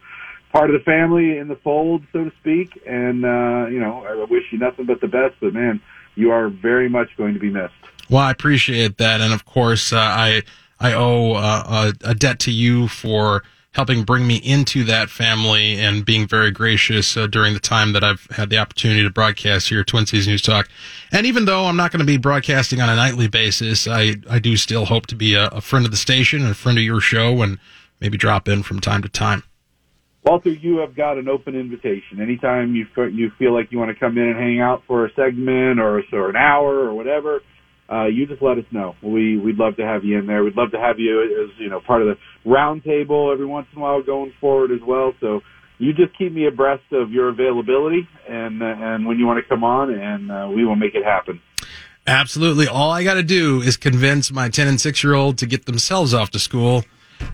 part 0.51 0.69
of 0.69 0.77
the 0.77 0.83
family 0.83 1.37
in 1.37 1.47
the 1.47 1.55
fold, 1.55 2.03
so 2.11 2.25
to 2.25 2.31
speak. 2.41 2.77
And 2.85 3.23
uh, 3.23 3.67
you 3.67 3.79
know, 3.79 4.03
I 4.05 4.25
wish 4.29 4.43
you 4.51 4.59
nothing 4.59 4.85
but 4.85 4.99
the 4.99 5.07
best. 5.07 5.35
But 5.39 5.53
man, 5.53 5.81
you 6.15 6.31
are 6.31 6.49
very 6.49 6.89
much 6.89 7.07
going 7.15 7.33
to 7.33 7.39
be 7.39 7.49
missed. 7.49 7.73
Well, 8.09 8.23
I 8.23 8.31
appreciate 8.31 8.97
that, 8.97 9.21
and 9.21 9.33
of 9.33 9.45
course, 9.45 9.93
uh, 9.93 9.99
I 9.99 10.43
I 10.81 10.91
owe 10.91 11.31
uh, 11.35 11.93
a, 12.03 12.09
a 12.09 12.13
debt 12.13 12.39
to 12.41 12.51
you 12.51 12.89
for 12.89 13.43
helping 13.73 14.03
bring 14.03 14.25
me 14.25 14.35
into 14.37 14.83
that 14.85 15.09
family 15.09 15.79
and 15.79 16.05
being 16.05 16.27
very 16.27 16.51
gracious 16.51 17.17
uh, 17.17 17.27
during 17.27 17.53
the 17.53 17.59
time 17.59 17.93
that 17.93 18.03
I've 18.03 18.27
had 18.31 18.49
the 18.49 18.57
opportunity 18.57 19.03
to 19.03 19.09
broadcast 19.09 19.69
here 19.69 19.81
at 19.81 19.87
Twin 19.87 20.05
Cities 20.05 20.27
News 20.27 20.41
Talk. 20.41 20.69
And 21.11 21.25
even 21.25 21.45
though 21.45 21.65
I'm 21.65 21.75
not 21.75 21.91
going 21.91 21.99
to 21.99 22.05
be 22.05 22.17
broadcasting 22.17 22.81
on 22.81 22.89
a 22.89 22.95
nightly 22.95 23.27
basis, 23.27 23.87
I, 23.87 24.15
I 24.29 24.39
do 24.39 24.57
still 24.57 24.85
hope 24.85 25.07
to 25.07 25.15
be 25.15 25.33
a, 25.33 25.47
a 25.47 25.61
friend 25.61 25.85
of 25.85 25.91
the 25.91 25.97
station 25.97 26.41
and 26.41 26.51
a 26.51 26.55
friend 26.55 26.77
of 26.77 26.83
your 26.83 27.01
show 27.01 27.41
and 27.41 27.59
maybe 27.99 28.17
drop 28.17 28.47
in 28.47 28.63
from 28.63 28.79
time 28.79 29.01
to 29.01 29.09
time. 29.09 29.43
Walter, 30.23 30.51
you 30.51 30.77
have 30.77 30.95
got 30.95 31.17
an 31.17 31.27
open 31.27 31.53
invitation. 31.53 32.21
Anytime 32.21 32.75
you 32.75 32.87
you 33.11 33.31
feel 33.37 33.53
like 33.53 33.71
you 33.71 33.79
want 33.79 33.89
to 33.89 33.99
come 33.99 34.17
in 34.17 34.23
and 34.23 34.37
hang 34.37 34.61
out 34.61 34.83
for 34.87 35.05
a 35.05 35.13
segment 35.15 35.79
or, 35.79 36.01
or 36.13 36.29
an 36.29 36.37
hour 36.37 36.79
or 36.79 36.93
whatever, 36.93 37.41
uh, 37.91 38.05
you 38.05 38.25
just 38.25 38.41
let 38.41 38.57
us 38.57 38.65
know. 38.71 38.95
We 39.01 39.37
we'd 39.37 39.57
love 39.57 39.75
to 39.77 39.85
have 39.85 40.03
you 40.03 40.17
in 40.17 40.27
there. 40.27 40.43
We'd 40.43 40.55
love 40.55 40.71
to 40.71 40.79
have 40.79 40.99
you 40.99 41.21
as 41.43 41.59
you 41.59 41.69
know 41.69 41.79
part 41.81 42.01
of 42.01 42.07
the 42.07 42.49
roundtable 42.49 43.31
every 43.31 43.45
once 43.45 43.67
in 43.73 43.79
a 43.79 43.81
while 43.81 44.01
going 44.01 44.33
forward 44.39 44.71
as 44.71 44.81
well. 44.85 45.13
So 45.19 45.41
you 45.79 45.93
just 45.93 46.17
keep 46.17 46.31
me 46.31 46.47
abreast 46.47 46.83
of 46.91 47.11
your 47.11 47.29
availability 47.29 48.07
and 48.27 48.61
uh, 48.61 48.65
and 48.65 49.05
when 49.05 49.19
you 49.19 49.25
want 49.25 49.43
to 49.43 49.49
come 49.49 49.63
on, 49.63 49.93
and 49.93 50.31
uh, 50.31 50.49
we 50.53 50.65
will 50.65 50.75
make 50.75 50.95
it 50.95 51.03
happen. 51.03 51.41
Absolutely. 52.05 52.67
All 52.67 52.91
I 52.91 53.03
got 53.03 53.13
to 53.13 53.23
do 53.23 53.61
is 53.61 53.77
convince 53.77 54.31
my 54.31 54.49
ten 54.49 54.67
and 54.67 54.79
six 54.79 55.03
year 55.03 55.13
old 55.13 55.37
to 55.39 55.45
get 55.45 55.65
themselves 55.65 56.13
off 56.13 56.31
to 56.31 56.39
school. 56.39 56.83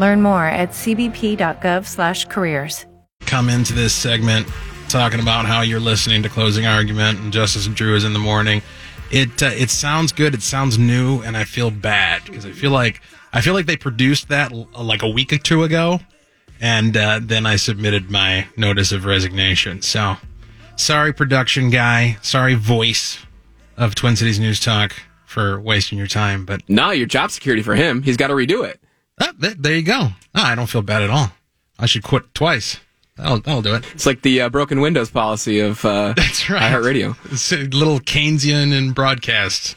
Learn 0.00 0.22
more 0.22 0.46
at 0.46 0.70
cbp.gov/careers. 0.70 2.86
Come 3.26 3.48
into 3.48 3.74
this 3.74 3.94
segment 3.94 4.48
talking 4.88 5.20
about 5.20 5.46
how 5.46 5.60
you're 5.60 5.78
listening 5.78 6.24
to 6.24 6.28
Closing 6.28 6.66
Argument 6.66 7.20
and 7.20 7.32
Justice 7.32 7.66
and 7.66 7.76
Drew 7.76 7.94
is 7.94 8.02
in 8.02 8.12
the 8.12 8.18
morning. 8.18 8.60
It 9.12 9.40
uh, 9.42 9.46
it 9.46 9.70
sounds 9.70 10.12
good. 10.12 10.34
It 10.34 10.42
sounds 10.42 10.78
new, 10.78 11.22
and 11.22 11.36
I 11.36 11.44
feel 11.44 11.70
bad 11.70 12.24
because 12.24 12.44
I 12.44 12.52
feel 12.52 12.72
like 12.72 13.00
I 13.32 13.40
feel 13.40 13.54
like 13.54 13.66
they 13.66 13.76
produced 13.76 14.28
that 14.28 14.52
like 14.52 15.02
a 15.02 15.08
week 15.08 15.32
or 15.32 15.38
two 15.38 15.62
ago, 15.62 16.00
and 16.60 16.96
uh, 16.96 17.20
then 17.22 17.46
I 17.46 17.56
submitted 17.56 18.10
my 18.10 18.46
notice 18.56 18.92
of 18.92 19.04
resignation. 19.04 19.82
So 19.82 20.16
sorry, 20.76 21.12
production 21.12 21.70
guy. 21.70 22.18
Sorry, 22.22 22.54
voice 22.54 23.18
of 23.76 23.94
Twin 23.94 24.16
Cities 24.16 24.40
News 24.40 24.60
Talk 24.60 24.94
for 25.26 25.60
wasting 25.60 25.98
your 25.98 26.06
time. 26.06 26.44
But 26.44 26.62
no, 26.68 26.90
your 26.90 27.06
job 27.06 27.30
security 27.30 27.62
for 27.62 27.74
him. 27.74 28.02
He's 28.02 28.16
got 28.16 28.28
to 28.28 28.34
redo 28.34 28.64
it. 28.64 28.80
Ah, 29.20 29.32
there 29.38 29.76
you 29.76 29.82
go. 29.82 30.08
I 30.34 30.54
don't 30.54 30.66
feel 30.66 30.82
bad 30.82 31.02
at 31.02 31.10
all. 31.10 31.32
I 31.78 31.86
should 31.86 32.02
quit 32.02 32.34
twice. 32.34 32.78
I'll, 33.18 33.40
that'll 33.40 33.62
do 33.62 33.74
it. 33.74 33.84
It's 33.92 34.06
like 34.06 34.22
the 34.22 34.42
uh, 34.42 34.48
broken 34.48 34.80
windows 34.80 35.10
policy 35.10 35.60
of 35.60 35.84
uh, 35.84 36.12
That's 36.16 36.48
right. 36.48 36.72
iHeartRadio. 36.72 37.16
It's 37.32 37.52
a 37.52 37.58
little 37.64 38.00
Keynesian 38.00 38.72
in 38.76 38.92
broadcast. 38.92 39.76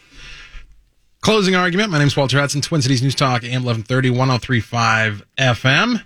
Closing 1.21 1.55
argument. 1.55 1.89
My 1.91 1.97
name 1.99 2.07
is 2.07 2.15
Walter 2.17 2.39
Hudson, 2.39 2.61
Twin 2.61 2.81
Cities 2.81 3.01
News 3.01 3.15
Talk, 3.15 3.43
AM 3.43 3.63
1130, 3.63 4.09
1035 4.11 5.23
FM. 5.37 6.03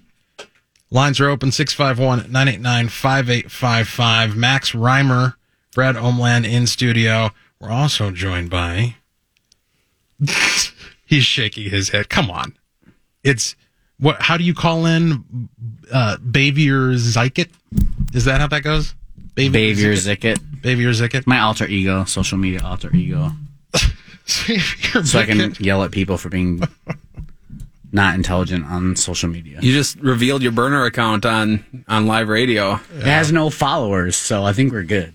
Lines 0.89 1.19
are 1.19 1.29
open 1.29 1.51
651 1.51 2.31
989 2.31 2.87
5855. 2.89 4.35
Max 4.37 4.71
Reimer, 4.71 5.33
Brad 5.73 5.95
Omland 5.95 6.49
in 6.49 6.65
studio. 6.65 7.31
We're 7.59 7.71
also 7.71 8.11
joined 8.11 8.49
by 8.49 8.95
He's 11.05 11.23
shaking 11.23 11.69
his 11.69 11.89
head. 11.89 12.09
Come 12.09 12.29
on. 12.31 12.57
It's 13.27 13.55
what? 13.99 14.21
How 14.21 14.37
do 14.37 14.43
you 14.43 14.53
call 14.53 14.85
in 14.85 15.49
uh, 15.91 16.17
Bavier 16.17 16.95
Zykit? 16.95 17.49
Is 18.13 18.25
that 18.25 18.39
how 18.39 18.47
that 18.47 18.63
goes? 18.63 18.95
Bavier 19.35 19.93
Zicket. 19.93 20.37
Bavier 20.61 20.89
Zykit. 20.89 21.27
My 21.27 21.39
alter 21.39 21.67
ego, 21.67 22.05
social 22.05 22.37
media 22.37 22.61
alter 22.63 22.93
ego. 22.95 23.31
Xavier 24.27 25.03
So 25.05 25.19
I 25.19 25.25
can 25.25 25.53
yell 25.59 25.83
at 25.83 25.91
people 25.91 26.17
for 26.17 26.29
being 26.29 26.61
not 27.91 28.15
intelligent 28.15 28.65
on 28.65 28.95
social 28.95 29.29
media. 29.29 29.59
You 29.61 29.73
just 29.73 29.99
revealed 29.99 30.41
your 30.41 30.51
burner 30.51 30.85
account 30.85 31.25
on 31.25 31.63
on 31.87 32.07
live 32.07 32.29
radio. 32.29 32.79
It 32.95 33.03
has 33.03 33.31
no 33.31 33.49
followers, 33.49 34.15
so 34.15 34.43
I 34.43 34.53
think 34.53 34.73
we're 34.73 34.83
good. 34.83 35.13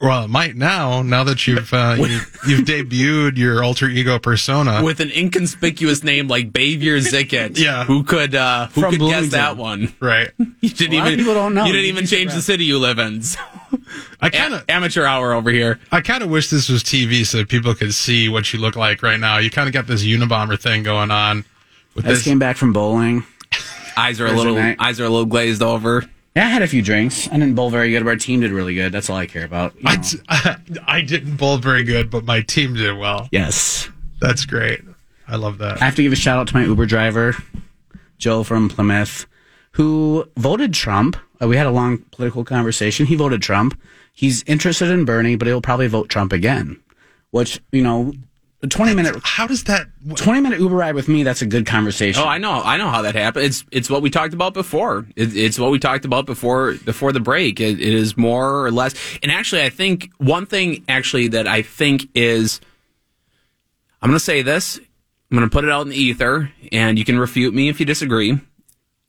Well, 0.00 0.24
it 0.24 0.28
might 0.28 0.54
now. 0.54 1.02
Now 1.02 1.24
that 1.24 1.44
you've 1.48 1.72
uh, 1.74 1.96
you, 1.98 2.20
you've 2.46 2.64
debuted 2.66 3.36
your 3.36 3.64
alter 3.64 3.88
ego 3.88 4.18
persona. 4.20 4.80
with 4.84 5.00
an 5.00 5.10
inconspicuous 5.10 6.04
name 6.04 6.28
like 6.28 6.52
Bavier 6.52 6.98
Zicket. 7.00 7.58
Yeah. 7.58 7.84
Who 7.84 8.04
could 8.04 8.34
uh 8.34 8.68
who 8.68 8.82
From 8.82 8.92
could 8.92 9.00
guess 9.00 9.30
that 9.30 9.56
one? 9.56 9.92
right. 10.00 10.30
You 10.60 10.70
didn't 10.70 10.94
A 10.94 10.98
lot 10.98 11.06
of 11.08 11.12
even 11.14 11.18
people 11.24 11.34
don't 11.34 11.54
know. 11.54 11.64
You 11.64 11.72
didn't 11.72 11.86
You'd 11.86 11.90
even 11.94 12.06
change 12.06 12.32
the 12.32 12.42
city 12.42 12.64
you 12.64 12.78
live 12.78 12.98
in. 13.00 13.22
So, 13.22 13.40
I 14.20 14.30
kind 14.30 14.54
of 14.54 14.64
a- 14.68 14.70
amateur 14.70 15.04
hour 15.04 15.32
over 15.32 15.50
here. 15.50 15.80
I 15.90 16.00
kind 16.00 16.22
of 16.22 16.30
wish 16.30 16.48
this 16.50 16.68
was 16.68 16.82
TV 16.84 17.26
so 17.26 17.38
that 17.38 17.48
people 17.48 17.74
could 17.74 17.92
see 17.94 18.28
what 18.28 18.52
you 18.52 18.60
look 18.60 18.76
like 18.76 19.02
right 19.02 19.18
now. 19.18 19.38
You 19.38 19.50
kind 19.50 19.66
of 19.68 19.72
got 19.72 19.86
this 19.88 20.04
Unabomber 20.04 20.58
thing 20.60 20.82
going 20.84 21.10
on 21.10 21.44
with 21.94 22.06
I 22.06 22.10
just 22.10 22.20
this. 22.20 22.24
came 22.30 22.38
back 22.38 22.56
from 22.56 22.72
bowling. 22.72 23.24
Eyes 23.96 24.20
are 24.20 24.26
a 24.26 24.28
Thursday 24.28 24.38
little 24.44 24.54
night. 24.54 24.76
eyes 24.78 25.00
are 25.00 25.04
a 25.04 25.08
little 25.08 25.26
glazed 25.26 25.60
over. 25.62 26.04
Yeah, 26.38 26.46
I 26.46 26.50
had 26.50 26.62
a 26.62 26.68
few 26.68 26.82
drinks. 26.82 27.26
I 27.26 27.32
didn't 27.32 27.56
bowl 27.56 27.68
very 27.68 27.90
good, 27.90 28.04
but 28.04 28.10
our 28.10 28.16
team 28.16 28.38
did 28.38 28.52
really 28.52 28.72
good. 28.72 28.92
That's 28.92 29.10
all 29.10 29.16
I 29.16 29.26
care 29.26 29.44
about. 29.44 29.74
you 29.74 29.88
I, 29.88 29.96
know. 30.68 30.80
I 30.86 31.00
didn't 31.00 31.34
bowl 31.34 31.58
very 31.58 31.82
good, 31.82 32.10
but 32.10 32.24
my 32.24 32.42
team 32.42 32.74
did 32.74 32.96
well. 32.96 33.28
yes. 33.32 33.88
That's 34.20 34.44
great. 34.44 34.82
I 35.26 35.34
love 35.34 35.58
that. 35.58 35.82
I 35.82 35.84
have 35.84 35.96
to 35.96 36.02
give 36.04 36.12
a 36.12 36.16
shout 36.16 36.38
out 36.38 36.46
to 36.46 36.54
my 36.54 36.62
Uber 36.62 36.86
driver, 36.86 37.34
Joe 38.18 38.44
from 38.44 38.68
Plymouth, 38.68 39.26
who 39.72 40.28
voted 40.36 40.74
Trump. 40.74 41.16
Uh, 41.42 41.48
we 41.48 41.56
had 41.56 41.66
a 41.66 41.72
long 41.72 41.98
political 42.12 42.44
conversation. 42.44 43.06
He 43.06 43.16
voted 43.16 43.42
Trump. 43.42 43.76
He's 44.12 44.44
interested 44.44 44.90
in 44.90 45.04
Bernie, 45.04 45.34
but 45.34 45.48
he'll 45.48 45.60
probably 45.60 45.88
vote 45.88 46.08
Trump 46.08 46.32
again. 46.32 46.80
Which 47.32 47.60
you 47.72 47.82
know, 47.82 48.12
a 48.60 48.66
twenty 48.66 48.94
minute 48.94 49.20
How 49.22 49.46
does 49.46 49.64
that? 49.64 49.86
twenty 50.16 50.40
minute 50.40 50.58
Uber 50.58 50.74
ride 50.74 50.94
with 50.94 51.08
me. 51.08 51.22
That's 51.22 51.42
a 51.42 51.46
good 51.46 51.64
conversation. 51.64 52.22
Oh, 52.22 52.26
I 52.26 52.38
know, 52.38 52.60
I 52.62 52.76
know 52.76 52.88
how 52.88 53.02
that 53.02 53.14
happened. 53.14 53.44
It's 53.44 53.64
it's 53.70 53.88
what 53.88 54.02
we 54.02 54.10
talked 54.10 54.34
about 54.34 54.54
before. 54.54 55.06
It, 55.14 55.36
it's 55.36 55.58
what 55.58 55.70
we 55.70 55.78
talked 55.78 56.04
about 56.04 56.26
before 56.26 56.74
before 56.84 57.12
the 57.12 57.20
break. 57.20 57.60
It, 57.60 57.80
it 57.80 57.94
is 57.94 58.16
more 58.16 58.64
or 58.64 58.70
less. 58.70 58.94
And 59.22 59.30
actually, 59.30 59.62
I 59.62 59.70
think 59.70 60.10
one 60.18 60.46
thing 60.46 60.84
actually 60.88 61.28
that 61.28 61.46
I 61.46 61.62
think 61.62 62.08
is, 62.14 62.60
I'm 64.02 64.10
going 64.10 64.18
to 64.18 64.24
say 64.24 64.42
this. 64.42 64.78
I'm 65.30 65.36
going 65.36 65.48
to 65.48 65.52
put 65.52 65.64
it 65.64 65.70
out 65.70 65.82
in 65.82 65.90
the 65.90 65.96
ether, 65.96 66.50
and 66.72 66.98
you 66.98 67.04
can 67.04 67.18
refute 67.18 67.54
me 67.54 67.68
if 67.68 67.78
you 67.78 67.86
disagree. 67.86 68.40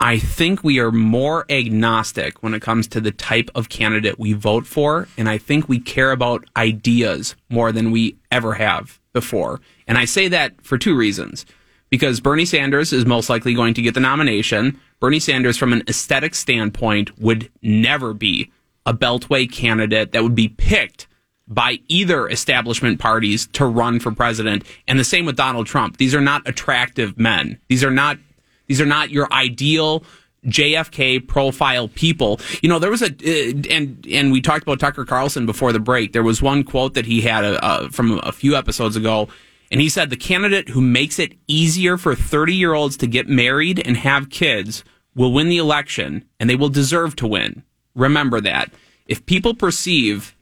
I 0.02 0.20
think 0.20 0.64
we 0.64 0.80
are 0.80 0.92
more 0.92 1.46
agnostic 1.50 2.44
when 2.44 2.54
it 2.54 2.62
comes 2.62 2.88
to 2.90 3.02
the 3.02 3.12
type 3.12 3.50
of 3.56 3.70
candidate 3.70 4.20
we 4.20 4.34
vote 4.34 4.68
for, 4.68 5.08
and 5.18 5.28
I 5.30 5.38
think 5.38 5.68
we 5.68 5.80
care 5.80 6.12
about 6.12 6.46
ideas 6.56 7.36
more 7.50 7.72
than 7.72 7.92
we 7.92 8.18
ever 8.32 8.54
have 8.54 8.99
before. 9.14 9.62
And 9.88 9.98
I 9.98 10.06
say 10.06 10.28
that 10.28 10.62
for 10.62 10.78
two 10.78 10.96
reasons. 10.96 11.46
Because 11.90 12.20
Bernie 12.20 12.46
Sanders 12.46 12.94
is 12.94 13.06
most 13.06 13.30
likely 13.30 13.56
going 13.56 13.74
to 13.74 13.82
get 13.82 13.96
the 13.96 14.00
nomination. 14.00 14.80
Bernie 15.00 15.20
Sanders, 15.20 15.58
from 15.58 15.74
an 15.74 15.82
aesthetic 15.88 16.36
standpoint, 16.36 17.18
would 17.20 17.50
never 17.64 18.14
be 18.14 18.52
a 18.86 18.94
Beltway 18.94 19.52
candidate 19.52 20.12
that 20.12 20.22
would 20.22 20.36
be 20.36 20.50
picked 20.50 21.08
by 21.48 21.80
either 21.88 22.30
establishment 22.30 23.00
parties 23.00 23.48
to 23.54 23.66
run 23.66 24.00
for 24.00 24.12
president. 24.12 24.64
And 24.88 25.00
the 25.00 25.04
same 25.04 25.26
with 25.26 25.36
Donald 25.36 25.66
Trump. 25.66 25.98
These 25.98 26.14
are 26.14 26.22
not 26.22 26.48
attractive 26.48 27.18
men. 27.18 27.60
These 27.68 27.84
are 27.84 27.92
not 27.92 28.20
these 28.68 28.80
are 28.80 28.86
not 28.86 29.10
your 29.10 29.28
ideal 29.34 30.04
JFK 30.46 31.28
profile 31.28 31.88
people. 31.90 32.40
You 32.62 32.70
know, 32.70 32.80
there 32.80 32.92
was 32.92 33.02
a 33.02 33.08
uh, 33.08 33.62
and 33.70 34.06
and 34.10 34.32
we 34.32 34.42
talked 34.42 34.64
about 34.64 34.80
Tucker 34.80 35.06
Carlson 35.06 35.46
before 35.46 35.72
the 35.72 35.80
break. 35.80 36.14
There 36.14 36.24
was 36.24 36.42
one 36.42 36.64
quote 36.64 36.94
that 36.94 37.06
he 37.06 37.22
had 37.22 37.44
uh, 37.44 37.60
uh, 37.62 37.90
from 37.90 38.20
a 38.24 38.32
few 38.32 38.56
episodes 38.56 38.96
ago, 38.96 39.28
and 39.72 39.82
he 39.82 39.90
said 39.90 40.10
the 40.10 40.18
candidate 40.18 40.70
who 40.70 40.82
makes 40.82 41.20
it 41.20 41.34
easier 41.48 41.98
for 41.98 42.16
30 42.16 42.54
year 42.54 42.74
olds 42.74 42.98
to 42.98 43.08
get 43.08 43.28
married 43.28 43.86
and 43.86 43.98
have 43.98 44.30
kids 44.30 44.84
will 45.16 45.34
win 45.34 45.50
the 45.50 45.58
election, 45.58 46.26
and 46.40 46.50
they 46.50 46.56
will 46.56 46.70
deserve 46.70 47.16
to 47.18 47.28
win. 47.28 47.64
Remember 47.96 48.40
that. 48.42 48.72
If 49.08 49.26
people 49.26 49.56
perceive 49.56 50.36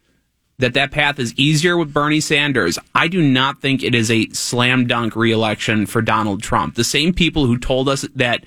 that 0.60 0.74
that 0.74 0.92
path 0.92 1.20
is 1.20 1.34
easier 1.36 1.78
with 1.78 1.94
Bernie 1.94 2.20
Sanders. 2.20 2.80
I 2.96 3.08
do 3.08 3.22
not 3.22 3.62
think 3.62 3.84
it 3.84 3.94
is 3.94 4.10
a 4.10 4.28
slam 4.30 4.88
dunk 4.88 5.16
reelection 5.16 5.86
for 5.86 6.02
Donald 6.02 6.42
Trump. 6.42 6.76
The 6.76 6.84
same 6.84 7.14
people 7.14 7.46
who 7.46 7.58
told 7.58 7.88
us 7.88 8.02
that 8.16 8.44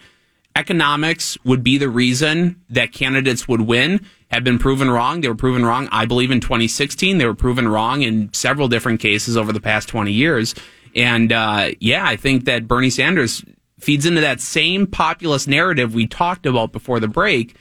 economics 0.56 1.38
would 1.44 1.62
be 1.62 1.78
the 1.78 1.88
reason 1.88 2.60
that 2.68 2.92
candidates 2.92 3.46
would 3.46 3.62
win 3.62 4.04
have 4.30 4.44
been 4.44 4.58
proven 4.58 4.90
wrong. 4.90 5.20
They 5.20 5.28
were 5.28 5.34
proven 5.34 5.64
wrong, 5.64 5.88
I 5.90 6.06
believe, 6.06 6.30
in 6.30 6.40
2016. 6.40 7.18
They 7.18 7.26
were 7.26 7.34
proven 7.34 7.68
wrong 7.68 8.02
in 8.02 8.32
several 8.32 8.68
different 8.68 9.00
cases 9.00 9.36
over 9.36 9.52
the 9.52 9.60
past 9.60 9.88
20 9.88 10.12
years. 10.12 10.54
And 10.94 11.32
uh, 11.32 11.70
yeah, 11.80 12.04
I 12.04 12.16
think 12.16 12.44
that 12.44 12.66
Bernie 12.66 12.90
Sanders 12.90 13.44
feeds 13.78 14.06
into 14.06 14.20
that 14.20 14.40
same 14.40 14.86
populist 14.86 15.48
narrative 15.48 15.94
we 15.94 16.06
talked 16.06 16.46
about 16.46 16.72
before 16.72 17.00
the 17.00 17.08
break 17.08 17.56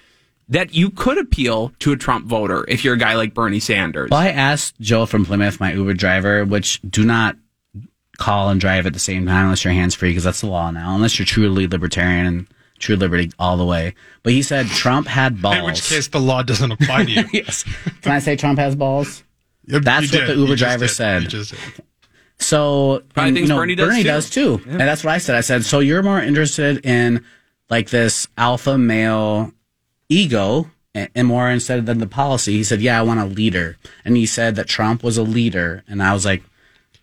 that 0.50 0.74
you 0.74 0.90
could 0.90 1.18
appeal 1.18 1.72
to 1.80 1.92
a 1.92 1.96
Trump 1.96 2.26
voter 2.26 2.66
if 2.68 2.84
you're 2.84 2.96
a 2.96 2.98
guy 3.00 3.16
like 3.16 3.34
Bernie 3.34 3.60
Sanders. 3.60 4.10
Well, 4.10 4.20
I 4.20 4.30
asked 4.30 4.80
Joe 4.80 5.06
from 5.06 5.26
Plymouth, 5.26 5.60
my 5.60 5.74
Uber 5.74 5.94
driver, 5.94 6.44
which 6.44 6.82
do 6.82 7.06
not 7.06 7.38
call 8.18 8.50
and 8.50 8.60
drive 8.60 8.86
at 8.86 8.94
the 8.94 9.00
same 9.00 9.26
time 9.26 9.46
unless 9.46 9.64
you're 9.64 9.74
hands 9.74 9.96
free 9.96 10.10
because 10.10 10.24
that's 10.24 10.42
the 10.42 10.48
law 10.48 10.72
now. 10.72 10.96
Unless 10.96 11.18
you're 11.20 11.26
truly 11.26 11.68
libertarian 11.68 12.26
and 12.26 12.48
true 12.80 12.96
liberty 12.96 13.32
all 13.38 13.58
the 13.58 13.66
way. 13.66 13.94
But 14.24 14.34
he 14.34 14.42
said 14.42 14.68
Trump 14.68 15.08
had 15.08 15.42
balls. 15.42 15.58
In 15.58 15.64
which 15.66 15.88
case, 15.88 16.08
the 16.08 16.20
law 16.20 16.42
doesn't 16.44 16.72
apply 16.72 17.06
to 17.06 17.12
you. 17.12 17.24
yes. 17.34 17.64
Can 18.02 18.12
I 18.12 18.20
say 18.20 18.36
Trump 18.36 18.60
has 18.60 18.76
balls? 18.76 19.24
Yep, 19.68 19.84
That's 19.84 20.12
what 20.12 20.20
did. 20.22 20.30
the 20.30 20.42
Uber 20.42 20.56
driver 20.56 20.88
did. 20.88 20.94
said. 20.94 21.22
You 21.24 21.28
just 21.28 21.52
did. 21.52 21.60
So 22.40 23.04
Probably 23.14 23.28
and, 23.30 23.36
thinks 23.38 23.50
you 23.50 23.56
know, 23.56 23.86
Bernie 23.86 24.04
does 24.04 24.30
too. 24.30 24.60
too. 24.60 24.70
And 24.70 24.80
that's 24.80 25.04
what 25.04 25.14
I 25.14 25.18
said. 25.18 25.36
I 25.36 25.42
said, 25.42 25.66
so 25.66 25.80
you're 25.80 26.02
more 26.02 26.22
interested 26.22 26.86
in 26.86 27.26
like 27.70 27.90
this 27.90 28.28
alpha 28.38 28.78
male 28.78 29.52
ego 30.08 30.72
and, 30.96 31.10
and 31.16 31.28
more 31.28 31.50
instead 31.50 31.86
than 31.86 32.00
the 32.00 32.08
policy. 32.08 32.54
He 32.54 32.64
said, 32.64 32.82
yeah, 32.82 32.98
I 32.98 33.04
want 33.04 33.20
a 33.20 33.26
leader. 33.26 33.78
And 34.06 34.16
he 34.16 34.26
said 34.26 34.56
that 34.56 34.68
Trump 34.68 35.04
was 35.04 35.18
a 35.18 35.24
leader. 35.24 35.84
And 35.88 36.02
I 36.02 36.14
was 36.14 36.26
like, 36.26 36.42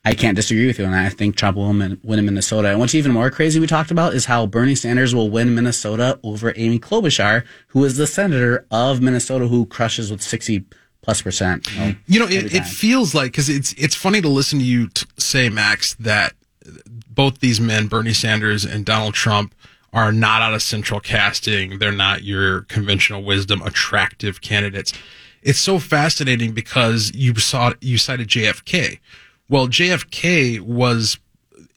I 0.07 0.15
can't 0.15 0.37
disagree 0.37 0.69
with 0.69 0.79
you. 0.79 0.85
And 0.85 0.95
I 0.95 1.09
think 1.09 1.35
Trump 1.35 1.57
will 1.57 1.67
win, 1.67 1.99
win 2.05 2.21
in 2.21 2.25
Minnesota. 2.25 2.69
And 2.69 2.79
what's 2.79 2.95
even 2.95 3.11
more 3.11 3.29
crazy 3.29 3.59
we 3.59 3.67
talked 3.67 3.91
about 3.91 4.15
is 4.15 4.27
how 4.27 4.47
Bernie 4.47 4.77
Sanders 4.77 5.17
will 5.17 5.31
win 5.31 5.53
Minnesota 5.53 6.21
over 6.23 6.53
Amy 6.55 6.79
Klobuchar, 6.79 7.45
who 7.69 7.85
is 7.85 7.97
the 7.97 8.07
senator 8.07 8.65
of 8.71 9.01
Minnesota 9.03 9.49
who 9.49 9.67
crushes 9.67 10.09
with 10.13 10.23
60 10.23 10.65
plus 11.03 11.23
percent. 11.23 11.69
You 11.73 11.81
know, 11.81 11.95
You 12.07 12.21
know, 12.21 12.27
it, 12.27 12.55
it 12.55 12.65
feels 12.65 13.17
like 13.17 13.33
because 13.33 13.49
it's 13.49 13.73
it's 13.73 13.97
funny 13.97 14.21
to 14.21 14.29
listen 14.29 14.61
to 14.61 14.65
you 14.65 14.89
t- 14.91 15.07
say, 15.19 15.49
Max, 15.49 15.95
that 15.95 16.35
both 17.11 17.41
these 17.41 17.61
men, 17.61 17.89
Bernie 17.89 18.13
Sanders 18.13 18.65
and 18.65 18.87
Donald 18.87 19.15
Trump, 19.15 19.57
are 19.93 20.13
not 20.13 20.41
out 20.41 20.55
of 20.55 20.63
central 20.63 21.01
casting. 21.01 21.81
They're 21.81 21.91
not 21.91 22.23
your 22.23 22.61
conventional 22.63 23.25
wisdom 23.25 23.61
attractive 23.63 24.41
candidates. 24.41 24.93
It's 25.43 25.59
so 25.59 25.81
fascinating 25.81 26.53
because 26.53 27.13
you 27.13 27.35
saw 27.37 27.73
you 27.81 27.99
cited 27.99 28.29
JFK. 28.29 29.01
Well, 29.49 29.69
JFK 29.69 30.61
was 30.61 31.19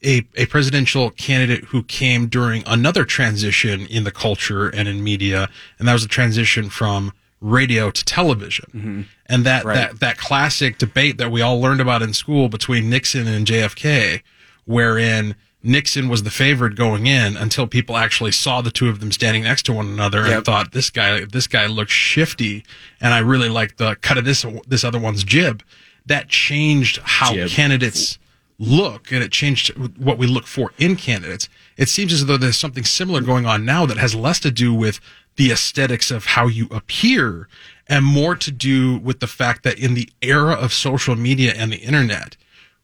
a, 0.04 0.26
a 0.34 0.46
presidential 0.46 1.10
candidate 1.10 1.64
who 1.64 1.82
came 1.82 2.26
during 2.26 2.62
another 2.66 3.04
transition 3.04 3.86
in 3.86 4.04
the 4.04 4.10
culture 4.10 4.68
and 4.68 4.88
in 4.88 5.04
media, 5.04 5.48
and 5.78 5.86
that 5.86 5.92
was 5.92 6.04
a 6.04 6.08
transition 6.08 6.70
from 6.70 7.12
radio 7.40 7.90
to 7.90 8.04
television. 8.04 8.66
Mm-hmm. 8.74 9.02
And 9.26 9.46
that, 9.46 9.64
that, 9.64 10.00
that 10.00 10.18
classic 10.18 10.78
debate 10.78 11.18
that 11.18 11.30
we 11.30 11.40
all 11.40 11.60
learned 11.60 11.80
about 11.80 12.02
in 12.02 12.12
school 12.12 12.48
between 12.48 12.90
Nixon 12.90 13.26
and 13.26 13.46
JFK, 13.46 14.22
wherein 14.64 15.36
Nixon 15.62 16.08
was 16.08 16.22
the 16.22 16.30
favorite 16.30 16.74
going 16.74 17.06
in 17.06 17.36
until 17.36 17.66
people 17.66 17.96
actually 17.96 18.32
saw 18.32 18.60
the 18.60 18.70
two 18.70 18.88
of 18.88 19.00
them 19.00 19.12
standing 19.12 19.44
next 19.44 19.64
to 19.64 19.72
one 19.72 19.86
another 19.86 20.24
and 20.24 20.44
thought 20.44 20.72
this 20.72 20.88
guy 20.88 21.24
this 21.26 21.46
guy 21.46 21.66
looks 21.66 21.92
shifty 21.92 22.64
and 22.98 23.12
I 23.12 23.18
really 23.18 23.50
like 23.50 23.76
the 23.76 23.94
cut 23.96 24.16
of 24.16 24.24
this 24.24 24.44
this 24.66 24.84
other 24.84 24.98
one's 24.98 25.22
jib. 25.22 25.62
That 26.06 26.28
changed 26.28 26.98
how 27.02 27.34
Jib. 27.34 27.48
candidates 27.50 28.18
look 28.58 29.10
and 29.10 29.22
it 29.22 29.32
changed 29.32 29.74
what 29.98 30.18
we 30.18 30.26
look 30.26 30.46
for 30.46 30.72
in 30.78 30.94
candidates. 30.94 31.48
It 31.76 31.88
seems 31.88 32.12
as 32.12 32.26
though 32.26 32.36
there's 32.36 32.58
something 32.58 32.84
similar 32.84 33.22
going 33.22 33.46
on 33.46 33.64
now 33.64 33.86
that 33.86 33.96
has 33.96 34.14
less 34.14 34.38
to 34.40 34.50
do 34.50 34.74
with 34.74 35.00
the 35.36 35.50
aesthetics 35.50 36.10
of 36.10 36.26
how 36.26 36.46
you 36.46 36.68
appear 36.70 37.48
and 37.88 38.04
more 38.04 38.36
to 38.36 38.50
do 38.50 38.98
with 38.98 39.20
the 39.20 39.26
fact 39.26 39.62
that 39.62 39.78
in 39.78 39.94
the 39.94 40.08
era 40.20 40.52
of 40.52 40.72
social 40.72 41.16
media 41.16 41.54
and 41.56 41.72
the 41.72 41.78
internet, 41.78 42.36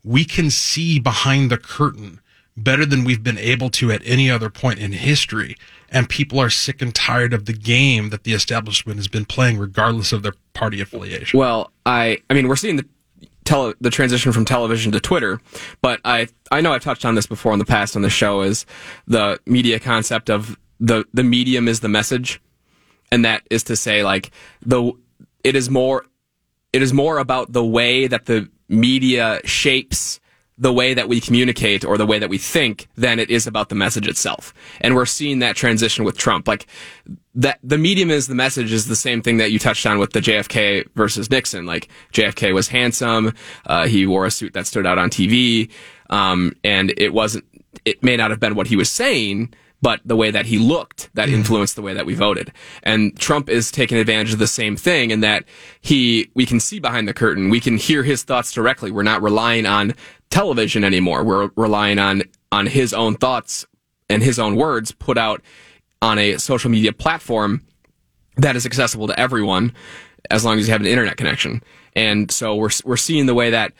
we 0.02 0.24
can 0.24 0.50
see 0.50 0.98
behind 0.98 1.50
the 1.50 1.58
curtain 1.58 2.20
better 2.56 2.86
than 2.86 3.04
we've 3.04 3.22
been 3.22 3.38
able 3.38 3.68
to 3.68 3.92
at 3.92 4.00
any 4.04 4.30
other 4.30 4.48
point 4.48 4.78
in 4.78 4.92
history. 4.92 5.56
And 5.90 6.08
people 6.08 6.40
are 6.40 6.50
sick 6.50 6.80
and 6.80 6.94
tired 6.94 7.34
of 7.34 7.44
the 7.44 7.52
game 7.52 8.10
that 8.10 8.24
the 8.24 8.32
establishment 8.32 8.98
has 8.98 9.08
been 9.08 9.26
playing, 9.26 9.58
regardless 9.58 10.12
of 10.12 10.22
their 10.22 10.34
party 10.54 10.80
affiliation. 10.80 11.38
Well, 11.38 11.70
I 11.84 12.18
I 12.30 12.34
mean 12.34 12.48
we're 12.48 12.56
seeing 12.56 12.76
the 12.76 12.86
tele- 13.46 13.74
the 13.80 13.90
transition 13.90 14.32
from 14.32 14.44
television 14.44 14.92
to 14.92 15.00
Twitter, 15.00 15.40
but 15.80 16.00
I 16.04 16.28
I 16.50 16.60
know 16.60 16.72
I've 16.72 16.82
touched 16.82 17.04
on 17.04 17.14
this 17.14 17.26
before 17.26 17.52
in 17.52 17.58
the 17.58 17.64
past 17.64 17.96
on 17.96 18.02
the 18.02 18.10
show 18.10 18.42
is 18.42 18.66
the 19.06 19.40
media 19.46 19.80
concept 19.80 20.28
of 20.28 20.58
the 20.80 21.04
the 21.14 21.24
medium 21.24 21.68
is 21.68 21.80
the 21.80 21.88
message, 21.88 22.40
and 23.10 23.24
that 23.24 23.42
is 23.50 23.62
to 23.64 23.76
say 23.76 24.04
like 24.04 24.30
the 24.60 24.92
it 25.42 25.56
is 25.56 25.70
more 25.70 26.04
it 26.72 26.82
is 26.82 26.92
more 26.92 27.18
about 27.18 27.52
the 27.52 27.64
way 27.64 28.06
that 28.06 28.26
the 28.26 28.50
media 28.68 29.40
shapes 29.44 30.20
the 30.58 30.72
way 30.72 30.94
that 30.94 31.08
we 31.08 31.20
communicate 31.20 31.84
or 31.84 31.98
the 31.98 32.06
way 32.06 32.18
that 32.18 32.30
we 32.30 32.38
think 32.38 32.88
than 32.96 33.18
it 33.18 33.30
is 33.30 33.46
about 33.46 33.68
the 33.68 33.74
message 33.74 34.08
itself. 34.08 34.54
And 34.80 34.94
we're 34.94 35.06
seeing 35.06 35.40
that 35.40 35.54
transition 35.54 36.04
with 36.04 36.16
Trump. 36.16 36.48
Like 36.48 36.66
that, 37.36 37.58
the 37.62 37.78
medium 37.78 38.10
is 38.10 38.26
the 38.26 38.34
message 38.34 38.72
is 38.72 38.88
the 38.88 38.96
same 38.96 39.22
thing 39.22 39.36
that 39.36 39.52
you 39.52 39.58
touched 39.58 39.86
on 39.86 39.98
with 39.98 40.12
the 40.12 40.20
JFK 40.20 40.88
versus 40.94 41.30
Nixon. 41.30 41.66
Like 41.66 41.88
JFK 42.12 42.52
was 42.52 42.68
handsome. 42.68 43.34
Uh, 43.66 43.86
he 43.86 44.06
wore 44.06 44.26
a 44.26 44.30
suit 44.30 44.54
that 44.54 44.66
stood 44.66 44.86
out 44.86 44.98
on 44.98 45.10
TV. 45.10 45.70
Um, 46.10 46.56
and 46.64 46.92
it 46.96 47.12
wasn't, 47.12 47.44
it 47.84 48.02
may 48.02 48.16
not 48.16 48.30
have 48.30 48.40
been 48.40 48.54
what 48.54 48.66
he 48.66 48.76
was 48.76 48.90
saying, 48.90 49.52
but 49.82 50.00
the 50.04 50.16
way 50.16 50.30
that 50.30 50.46
he 50.46 50.58
looked 50.58 51.10
that 51.14 51.28
influenced 51.28 51.76
the 51.76 51.82
way 51.82 51.92
that 51.92 52.06
we 52.06 52.14
voted. 52.14 52.52
And 52.82 53.16
Trump 53.18 53.50
is 53.50 53.70
taking 53.70 53.98
advantage 53.98 54.32
of 54.32 54.38
the 54.38 54.46
same 54.46 54.76
thing 54.76 55.10
in 55.10 55.20
that 55.20 55.44
he, 55.80 56.30
we 56.34 56.46
can 56.46 56.58
see 56.58 56.80
behind 56.80 57.06
the 57.06 57.14
curtain. 57.14 57.50
We 57.50 57.60
can 57.60 57.76
hear 57.76 58.02
his 58.02 58.22
thoughts 58.22 58.52
directly. 58.52 58.90
We're 58.90 59.02
not 59.02 59.22
relying 59.22 59.66
on 59.66 59.94
television 60.30 60.84
anymore. 60.84 61.22
We're 61.22 61.50
relying 61.54 61.98
on, 61.98 62.22
on 62.50 62.66
his 62.66 62.94
own 62.94 63.16
thoughts 63.16 63.66
and 64.08 64.22
his 64.22 64.38
own 64.38 64.56
words 64.56 64.92
put 64.92 65.18
out 65.18 65.42
on 66.02 66.18
a 66.18 66.36
social 66.38 66.70
media 66.70 66.92
platform 66.92 67.62
that 68.36 68.56
is 68.56 68.66
accessible 68.66 69.06
to 69.06 69.18
everyone 69.18 69.72
as 70.30 70.44
long 70.44 70.58
as 70.58 70.66
you 70.66 70.72
have 70.72 70.80
an 70.80 70.86
internet 70.86 71.16
connection. 71.16 71.62
And 71.94 72.30
so 72.30 72.54
we're, 72.54 72.70
we're 72.84 72.96
seeing 72.96 73.26
the 73.26 73.34
way 73.34 73.50
that 73.50 73.72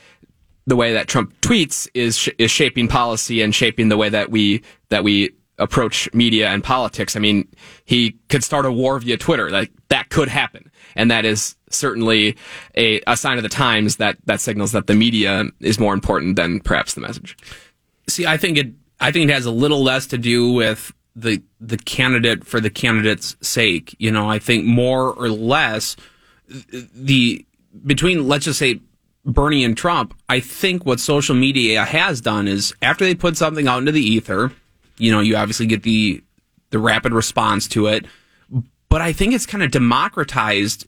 the 0.68 0.76
way 0.76 0.94
that 0.94 1.06
Trump 1.06 1.32
tweets 1.40 1.88
is 1.94 2.18
sh- 2.18 2.28
is 2.38 2.50
shaping 2.50 2.88
policy 2.88 3.40
and 3.40 3.54
shaping 3.54 3.88
the 3.88 3.96
way 3.96 4.08
that 4.08 4.30
we 4.30 4.62
that 4.88 5.04
we 5.04 5.30
approach 5.58 6.12
media 6.12 6.48
and 6.48 6.62
politics. 6.62 7.16
I 7.16 7.20
mean, 7.20 7.48
he 7.84 8.18
could 8.28 8.42
start 8.42 8.66
a 8.66 8.72
war 8.72 8.98
via 8.98 9.16
Twitter. 9.16 9.48
Like 9.50 9.70
that 9.88 10.08
could 10.08 10.28
happen, 10.28 10.70
and 10.96 11.10
that 11.10 11.24
is 11.24 11.56
certainly 11.70 12.36
a, 12.76 13.00
a 13.06 13.16
sign 13.16 13.36
of 13.36 13.42
the 13.42 13.48
times 13.48 13.96
that 13.96 14.18
that 14.24 14.40
signals 14.40 14.72
that 14.72 14.86
the 14.86 14.94
media 14.94 15.44
is 15.60 15.78
more 15.78 15.94
important 15.94 16.36
than 16.36 16.60
perhaps 16.60 16.94
the 16.94 17.00
message. 17.00 17.36
See, 18.08 18.26
I 18.26 18.36
think 18.36 18.58
it. 18.58 18.72
I 18.98 19.12
think 19.12 19.30
it 19.30 19.34
has 19.34 19.46
a 19.46 19.50
little 19.50 19.82
less 19.82 20.06
to 20.08 20.18
do 20.18 20.52
with 20.52 20.92
the 21.16 21.42
the 21.60 21.78
candidate 21.78 22.46
for 22.46 22.60
the 22.60 22.70
candidate's 22.70 23.36
sake. 23.40 23.96
You 23.98 24.12
know, 24.12 24.30
I 24.30 24.38
think 24.38 24.64
more 24.64 25.12
or 25.14 25.30
less 25.30 25.96
the 26.68 27.44
between 27.84 28.28
let's 28.28 28.44
just 28.44 28.58
say 28.58 28.80
Bernie 29.24 29.64
and 29.64 29.76
Trump. 29.76 30.14
I 30.28 30.38
think 30.38 30.84
what 30.84 31.00
social 31.00 31.34
media 31.34 31.84
has 31.84 32.20
done 32.20 32.46
is 32.46 32.74
after 32.82 33.04
they 33.04 33.14
put 33.14 33.36
something 33.36 33.66
out 33.66 33.78
into 33.78 33.92
the 33.92 34.02
ether, 34.02 34.52
you 34.98 35.10
know, 35.10 35.20
you 35.20 35.36
obviously 35.36 35.66
get 35.66 35.82
the 35.82 36.22
the 36.70 36.78
rapid 36.78 37.12
response 37.12 37.66
to 37.68 37.86
it, 37.86 38.04
but 38.88 39.00
I 39.00 39.12
think 39.12 39.32
it's 39.32 39.46
kind 39.46 39.64
of 39.64 39.70
democratized 39.70 40.86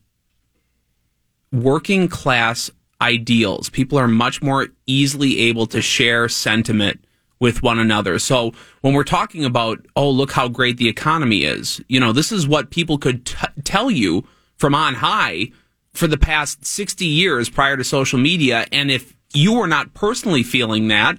working 1.51 2.09
class 2.09 2.71
ideals. 3.01 3.71
People 3.71 3.99
are 3.99 4.09
much 4.09 4.43
more 4.43 4.69
easily 4.87 5.39
able 5.41 5.67
to 5.69 5.81
share 5.81 6.29
sentiment 6.29 7.03
with 7.41 7.63
one 7.63 7.79
another. 7.79 8.19
So 8.19 8.53
when 8.81 8.95
we're 8.95 9.05
talking 9.05 9.45
about, 9.45 9.85
oh, 9.97 10.11
look 10.11 10.33
how 10.33 10.49
great 10.49 10.77
the 10.77 10.89
economy 10.89 11.45
is, 11.45 11.81
you 11.89 12.01
know, 12.01 12.13
this 12.13 12.33
is 12.33 12.49
what 12.49 12.71
people 12.71 12.99
could 12.99 13.27
t- 13.27 13.37
tell 13.65 13.91
you 13.91 14.27
from 14.57 14.75
on 14.75 14.95
high 14.95 15.53
for 15.93 16.07
the 16.07 16.19
past 16.19 16.65
60 16.65 17.05
years 17.05 17.49
prior 17.49 17.77
to 17.77 17.85
social 17.85 18.19
media. 18.19 18.67
And 18.73 18.91
if 18.91 19.17
you 19.33 19.55
were 19.55 19.69
not 19.69 19.95
personally 19.95 20.43
feeling 20.43 20.89
that, 20.89 21.19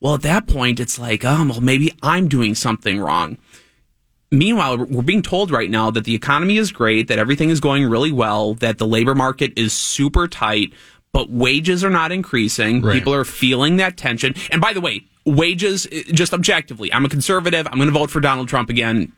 well, 0.00 0.14
at 0.14 0.22
that 0.22 0.46
point, 0.46 0.80
it's 0.80 0.98
like, 0.98 1.24
oh, 1.24 1.46
well, 1.48 1.60
maybe 1.60 1.92
I'm 2.02 2.28
doing 2.28 2.54
something 2.54 3.00
wrong. 3.00 3.38
Meanwhile, 4.30 4.78
we're 4.78 5.02
being 5.02 5.22
told 5.22 5.50
right 5.50 5.70
now 5.70 5.90
that 5.92 6.04
the 6.04 6.14
economy 6.14 6.56
is 6.56 6.72
great, 6.72 7.08
that 7.08 7.18
everything 7.18 7.50
is 7.50 7.60
going 7.60 7.88
really 7.88 8.12
well, 8.12 8.54
that 8.54 8.78
the 8.78 8.86
labor 8.86 9.14
market 9.14 9.52
is 9.56 9.72
super 9.72 10.26
tight, 10.26 10.72
but 11.12 11.30
wages 11.30 11.84
are 11.84 11.90
not 11.90 12.10
increasing. 12.10 12.82
Right. 12.82 12.94
People 12.94 13.14
are 13.14 13.24
feeling 13.24 13.76
that 13.76 13.96
tension. 13.96 14.34
And 14.50 14.60
by 14.60 14.72
the 14.72 14.80
way, 14.80 15.04
wages, 15.24 15.86
just 16.12 16.32
objectively, 16.32 16.92
I'm 16.92 17.04
a 17.04 17.08
conservative. 17.08 17.66
I'm 17.66 17.78
going 17.78 17.88
to 17.88 17.98
vote 17.98 18.10
for 18.10 18.20
Donald 18.20 18.48
Trump 18.48 18.70
again. 18.70 19.12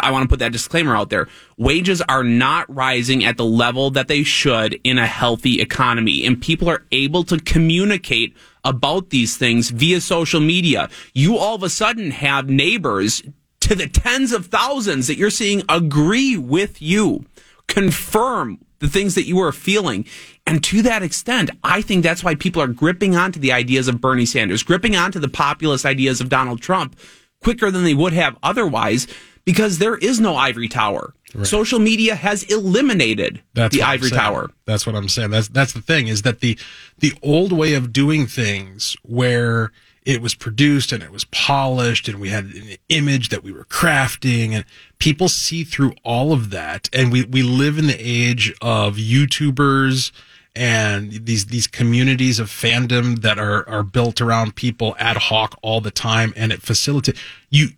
I 0.00 0.10
want 0.10 0.22
to 0.22 0.28
put 0.28 0.38
that 0.38 0.52
disclaimer 0.52 0.96
out 0.96 1.10
there. 1.10 1.28
Wages 1.58 2.00
are 2.02 2.24
not 2.24 2.74
rising 2.74 3.24
at 3.24 3.36
the 3.36 3.44
level 3.44 3.90
that 3.90 4.08
they 4.08 4.22
should 4.22 4.80
in 4.82 4.96
a 4.96 5.06
healthy 5.06 5.60
economy, 5.60 6.24
and 6.24 6.40
people 6.40 6.70
are 6.70 6.86
able 6.90 7.22
to 7.24 7.38
communicate 7.38 8.34
about 8.64 9.10
these 9.10 9.36
things 9.36 9.68
via 9.70 10.00
social 10.00 10.40
media. 10.40 10.88
You 11.12 11.36
all 11.36 11.54
of 11.54 11.62
a 11.62 11.68
sudden 11.68 12.12
have 12.12 12.48
neighbors 12.48 13.22
to 13.60 13.74
the 13.74 13.86
tens 13.86 14.32
of 14.32 14.46
thousands 14.46 15.06
that 15.06 15.16
you're 15.16 15.30
seeing 15.30 15.62
agree 15.68 16.36
with 16.36 16.80
you, 16.80 17.26
confirm 17.66 18.64
the 18.84 18.90
things 18.90 19.14
that 19.14 19.24
you 19.24 19.40
are 19.40 19.50
feeling. 19.50 20.04
And 20.46 20.62
to 20.64 20.82
that 20.82 21.02
extent, 21.02 21.50
I 21.64 21.80
think 21.80 22.02
that's 22.02 22.22
why 22.22 22.34
people 22.34 22.60
are 22.60 22.66
gripping 22.68 23.16
onto 23.16 23.40
the 23.40 23.50
ideas 23.50 23.88
of 23.88 23.98
Bernie 23.98 24.26
Sanders, 24.26 24.62
gripping 24.62 24.94
onto 24.94 25.18
the 25.18 25.28
populist 25.28 25.86
ideas 25.86 26.20
of 26.20 26.28
Donald 26.28 26.60
Trump 26.60 26.94
quicker 27.42 27.70
than 27.70 27.84
they 27.84 27.94
would 27.94 28.12
have 28.12 28.36
otherwise 28.42 29.06
because 29.46 29.78
there 29.78 29.96
is 29.96 30.20
no 30.20 30.36
ivory 30.36 30.68
tower. 30.68 31.14
Social 31.42 31.80
media 31.80 32.14
has 32.14 32.44
eliminated 32.44 33.42
That's 33.54 33.74
the 33.74 33.82
ivory 33.82 34.10
tower. 34.10 34.50
That's 34.66 34.86
what 34.86 34.94
I'm 34.94 35.08
saying. 35.08 35.30
That's 35.30 35.48
that's 35.48 35.72
the 35.72 35.82
thing 35.82 36.06
is 36.06 36.22
that 36.22 36.38
the 36.40 36.56
the 36.98 37.12
old 37.22 37.50
way 37.50 37.74
of 37.74 37.92
doing 37.92 38.26
things 38.26 38.96
where 39.02 39.72
it 40.04 40.20
was 40.20 40.34
produced 40.34 40.92
and 40.92 41.02
it 41.02 41.10
was 41.10 41.24
polished 41.24 42.08
and 42.08 42.20
we 42.20 42.28
had 42.28 42.44
an 42.44 42.76
image 42.90 43.30
that 43.30 43.42
we 43.42 43.52
were 43.52 43.64
crafting 43.64 44.50
and 44.50 44.64
people 44.98 45.28
see 45.28 45.64
through 45.64 45.94
all 46.02 46.32
of 46.32 46.50
that. 46.50 46.90
And 46.92 47.10
we 47.10 47.24
we 47.24 47.42
live 47.42 47.78
in 47.78 47.86
the 47.86 47.98
age 47.98 48.54
of 48.60 48.96
YouTubers 48.96 50.12
and 50.54 51.10
these 51.10 51.46
these 51.46 51.66
communities 51.66 52.38
of 52.38 52.48
fandom 52.48 53.22
that 53.22 53.38
are 53.38 53.66
are 53.68 53.82
built 53.82 54.20
around 54.20 54.56
people 54.56 54.94
ad 54.98 55.16
hoc 55.16 55.58
all 55.62 55.80
the 55.80 55.90
time. 55.90 56.34
And 56.36 56.52
it 56.52 56.60
facilitates 56.60 57.18
you 57.48 57.68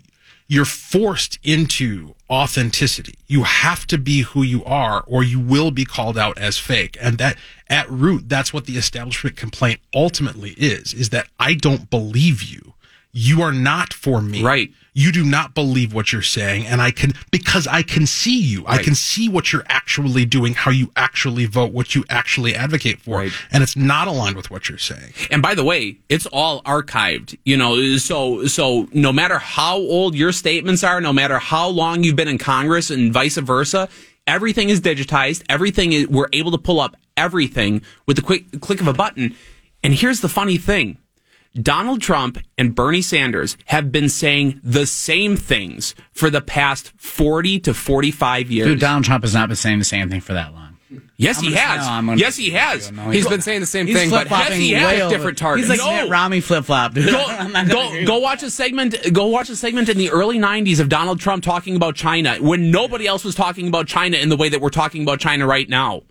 you're 0.49 0.65
forced 0.65 1.39
into 1.45 2.16
authenticity. 2.31 3.15
You 3.27 3.45
have 3.45 3.87
to 3.89 3.99
be 3.99 4.23
who 4.23 4.43
you 4.43 4.65
are 4.65 5.05
or 5.07 5.23
you 5.23 5.39
will 5.41 5.71
be 5.71 5.85
called 5.85 6.19
out 6.19 6.39
as 6.39 6.59
fake. 6.59 6.97
And 7.01 7.19
that 7.19 7.37
at 7.69 7.91
root, 7.91 8.29
that's 8.29 8.53
what 8.53 8.67
the 8.67 8.77
establishment 8.77 9.37
complaint 9.37 9.81
ultimately 9.95 10.51
is, 10.53 10.93
is 10.93 11.11
that 11.11 11.29
I 11.39 11.55
don't 11.55 11.91
believe 11.91 12.43
you. 12.43 12.75
You 13.19 13.41
are 13.41 13.53
not 13.53 13.95
for 13.95 14.21
me. 14.21 14.43
Right. 14.43 14.71
You 14.93 15.11
do 15.11 15.25
not 15.25 15.55
believe 15.55 15.95
what 15.95 16.13
you're 16.13 16.21
saying. 16.21 16.67
And 16.67 16.83
I 16.83 16.91
can, 16.91 17.15
because 17.31 17.67
I 17.67 17.81
can 17.81 18.07
see 18.07 18.39
you. 18.39 18.63
I 18.67 18.83
can 18.83 18.95
see 18.95 19.27
what 19.27 19.55
you're 19.55 19.65
actually 19.69 20.27
doing, 20.27 20.53
how 20.53 20.71
you 20.71 20.93
actually 20.97 21.47
vote, 21.47 21.73
what 21.73 21.95
you 21.95 22.05
actually 22.11 22.55
advocate 22.55 23.01
for. 23.01 23.21
Right. 23.21 23.33
And 23.51 23.63
it's 23.63 23.75
not 23.75 24.07
aligned 24.07 24.37
with 24.37 24.51
what 24.51 24.69
you're 24.69 24.77
saying. 24.77 25.15
And 25.31 25.41
by 25.41 25.55
the 25.55 25.65
way, 25.65 25.97
it's 26.11 26.27
all 26.27 26.61
archived. 26.65 27.39
You 27.47 27.57
know, 27.57 27.97
so 27.97 28.45
so 28.49 28.87
no 28.93 29.15
matter 29.15 29.39
how 29.39 29.77
old 29.77 30.15
your 30.15 30.33
statements 30.33 30.85
are, 30.85 31.01
no 31.01 31.15
matter 31.15 31.39
how 31.39 31.69
long 31.69 32.05
you've 32.05 32.17
been 32.17 32.29
in 32.29 32.37
Congress 32.37 32.91
and 32.91 33.15
vice 33.15 33.39
versa, 33.39 33.89
everything 34.27 34.69
is 34.69 34.83
digitized. 34.83 35.43
Everything 35.49 35.95
is 35.95 36.07
we're 36.07 36.29
able 36.35 36.51
to 36.51 36.59
pull 36.59 36.81
up 36.81 36.97
everything 37.17 37.81
with 38.07 38.17
the 38.17 38.23
quick 38.23 38.61
click 38.61 38.83
of 38.83 38.89
a 38.89 38.93
button. 38.93 39.35
And 39.83 39.95
here's 39.95 40.21
the 40.21 40.29
funny 40.29 40.59
thing. 40.59 40.99
Donald 41.63 42.01
Trump 42.03 42.39
and 42.59 42.75
Bernie 42.75 43.03
Sanders 43.03 43.57
have 43.67 43.91
been 43.93 44.09
saying 44.09 44.61
the 44.63 44.87
same 44.87 45.37
things 45.37 45.95
for 46.13 46.31
the 46.31 46.41
past 46.41 46.93
40 46.97 47.61
to 47.61 47.75
45 47.75 48.51
years. 48.51 48.69
Dude, 48.69 48.81
Donald 48.81 49.05
Trump 49.05 49.25
has 49.25 49.35
not 49.35 49.49
been 49.49 49.57
saying 49.57 49.79
the 49.79 49.85
same 49.85 50.09
thing 50.11 50.21
for 50.21 50.35
that 50.35 50.53
long. 50.53 50.77
yes, 51.17 51.41
he 51.41 51.49
gonna- 51.49 51.61
has. 51.61 52.05
no, 52.05 52.13
yes, 52.13 52.37
he 52.37 52.51
has. 52.51 52.93
No, 52.93 53.11
He's 53.11 53.27
been 53.27 53.41
saying 53.41 53.61
the 53.61 53.67
same 53.67 53.87
thing, 53.87 54.09
but 54.11 54.29
flip-flopping 54.29 54.53
yes, 54.53 54.61
he 54.61 54.73
has 54.73 55.11
different 55.11 55.37
targets. 55.39 55.69
He's 55.69 55.81
like 55.81 55.85
No. 55.91 56.03
Mitt 56.03 56.11
Romney 56.11 56.41
flip 56.41 56.65
flop, 56.65 56.95
dude. 56.95 57.11
go, 57.11 57.25
I'm 57.29 57.51
not 57.53 57.67
gonna 57.69 57.89
agree 57.89 58.01
go, 58.05 58.15
go 58.15 58.19
watch 58.19 58.43
a 58.45 58.51
segment 58.51 58.95
go 59.13 59.27
watch 59.27 59.49
a 59.51 59.57
segment 59.57 59.89
in 59.89 59.99
the 59.99 60.11
early 60.11 60.39
90s 60.39 60.79
of 60.79 60.89
Donald 60.89 61.19
Trump 61.19 61.43
talking 61.43 61.75
about 61.75 61.97
China 61.97 62.37
when 62.41 62.71
nobody 62.71 63.07
else 63.07 63.25
was 63.25 63.35
talking 63.35 63.67
about 63.67 63.87
China 63.89 64.17
in 64.17 64.29
the 64.29 64.37
way 64.37 64.49
that 64.49 64.61
we're 64.61 64.69
talking 64.69 65.03
about 65.03 65.19
China 65.19 65.47
right 65.47 65.69
now. 65.69 66.03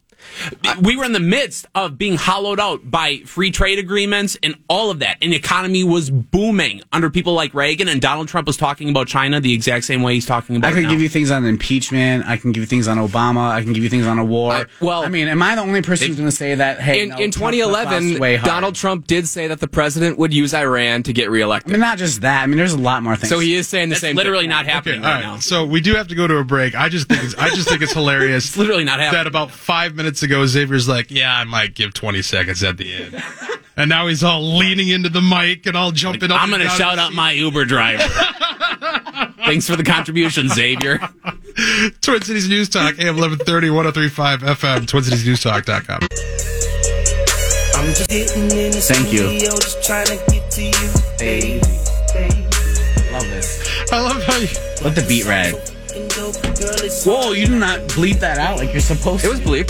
We 0.82 0.96
were 0.98 1.06
in 1.06 1.14
the 1.14 1.20
midst 1.20 1.66
of 1.76 1.98
being 1.98 2.18
hollowed 2.18 2.60
out 2.60 2.90
by 2.90 3.18
free 3.26 3.52
trade 3.52 3.80
agreements 3.80 4.38
and 4.44 4.56
all 4.68 4.90
of 4.92 5.00
that. 5.00 5.18
And 5.22 5.32
the 5.32 5.36
economy 5.38 5.84
was 5.84 6.10
booming 6.10 6.82
under 6.92 7.10
people 7.10 7.34
like 7.34 7.54
Reagan 7.54 7.88
and 7.88 8.02
Donald 8.02 8.28
Trump 8.28 8.48
was 8.48 8.58
talking 8.58 8.90
about 8.90 9.08
China 9.08 9.40
the 9.40 9.54
exact 9.54 9.86
same 9.86 10.02
way 10.04 10.14
he's 10.16 10.26
talking 10.26 10.56
about 10.56 10.68
I 10.68 10.72
it 10.72 10.74
can 10.76 10.84
now. 10.84 10.90
give 10.92 11.02
you 11.02 11.10
things 11.10 11.32
on 11.32 11.46
impeachment. 11.46 12.26
I 12.26 12.38
can 12.38 12.52
give 12.52 12.62
you 12.62 12.68
things 12.68 12.88
on 12.88 12.98
Obama. 12.98 13.50
I 13.52 13.64
can 13.64 13.74
give 13.74 13.84
you 13.84 13.90
things 13.90 14.06
on 14.06 14.20
a 14.20 14.26
war. 14.26 14.54
I- 14.54 14.66
well- 14.82 15.04
I 15.04 15.10
mean, 15.10 15.28
am 15.28 15.42
I 15.42 15.56
the 15.56 15.62
only 15.62 15.82
person 15.82 16.08
who's 16.08 16.18
going 16.18 16.30
to 16.30 16.36
say 16.36 16.56
that? 16.56 16.80
Hey, 16.82 17.04
in, 17.04 17.10
no, 17.10 17.18
in 17.18 17.32
2011, 17.32 17.88
flip-flops 18.00 18.20
way 18.20 18.36
hard? 18.38 18.48
Donald 18.50 18.76
Trump 18.76 19.08
did 19.08 19.28
say 19.28 19.48
that 19.48 19.60
the 19.60 19.68
president 19.68 20.18
would 20.18 20.34
use 20.34 20.54
Iran 20.54 21.04
to 21.04 21.14
get 21.14 21.26
I 21.26 21.32
reelected. 21.32 21.72
mean, 21.72 21.80
not 21.82 21.98
just 21.98 22.22
that. 22.22 22.44
I 22.44 22.46
mean, 22.48 22.58
there's 22.58 22.74
a 22.74 22.78
lot 22.78 23.04
more 23.04 23.16
things. 23.16 23.30
So 23.30 23.40
he 23.40 23.56
is 23.56 23.68
saying 23.68 23.90
the 23.90 23.94
That's 23.94 24.02
same. 24.02 24.16
literally 24.16 24.44
thing. 24.44 24.50
not 24.50 24.66
happening 24.66 25.00
Okay, 25.00 25.08
all 25.08 25.14
right 25.16 25.24
right. 25.24 25.34
now. 25.34 25.40
So 25.40 25.66
we 25.66 25.82
do 25.82 25.96
have 25.96 26.08
to 26.10 26.16
go 26.16 26.28
to 26.28 26.38
a 26.38 26.44
break. 26.44 26.76
I 26.76 26.90
just 26.90 27.08
think 27.08 27.24
it's, 27.24 27.36
I 27.36 27.50
just 27.50 27.68
think 27.70 27.82
it's 27.82 27.94
hilarious. 28.02 28.46
It's 28.46 28.58
literally 28.58 28.84
not 28.84 29.00
happening. 29.00 29.20
That 29.20 29.28
about 29.28 29.52
five 29.52 29.96
minutes 29.96 30.15
minutes 30.16 30.24
ago, 30.24 30.46
Xavier's 30.46 30.88
like, 30.88 31.12
"Yeah, 31.12 31.36
I 31.36 31.44
might 31.44 31.76
give 31.76 31.94
20 31.94 32.22
seconds 32.22 32.64
at 32.64 32.78
the 32.78 32.94
end," 32.94 33.22
and 33.78 33.90
now 33.90 34.08
he's 34.08 34.24
all 34.24 34.42
leaning 34.58 34.88
into 34.88 35.10
the 35.10 35.20
mic 35.20 35.66
and 35.66 35.76
all 35.76 35.92
jumping 35.92 36.32
up. 36.32 36.42
I'm 36.42 36.50
going 36.50 36.62
to 36.62 36.70
shout 36.70 36.98
out 37.00 37.12
my 37.12 37.32
Uber 37.32 37.66
driver. 37.66 38.04
Thanks 39.46 39.68
for 39.68 39.76
the 39.76 39.84
contribution, 39.84 40.48
Xavier. 40.48 41.00
Twin 42.02 42.22
Cities 42.22 42.48
News 42.48 42.70
Talk, 42.70 42.98
AM 42.98 43.18
1130, 43.18 43.70
1035 43.72 44.40
FM, 44.58 44.86
TwinCitiesNewsTalk.com. 44.86 46.00
Thank 48.88 49.12
you. 49.12 49.28
I 53.04 53.12
love 53.12 53.30
this. 53.30 53.92
I 53.92 54.02
love 54.02 54.24
how 54.24 54.38
you. 54.38 54.48
Let 54.82 54.96
the 54.96 55.06
beat 55.08 55.26
ride. 55.26 55.56
Whoa, 57.06 57.34
you 57.34 57.48
did 57.48 57.60
not 57.60 57.80
bleep 57.90 58.20
that 58.20 58.38
out 58.38 58.58
like 58.58 58.72
you're 58.72 58.82
supposed 58.82 59.24
to. 59.24 59.30
It 59.30 59.32
was 59.32 59.42
bleak. 59.42 59.70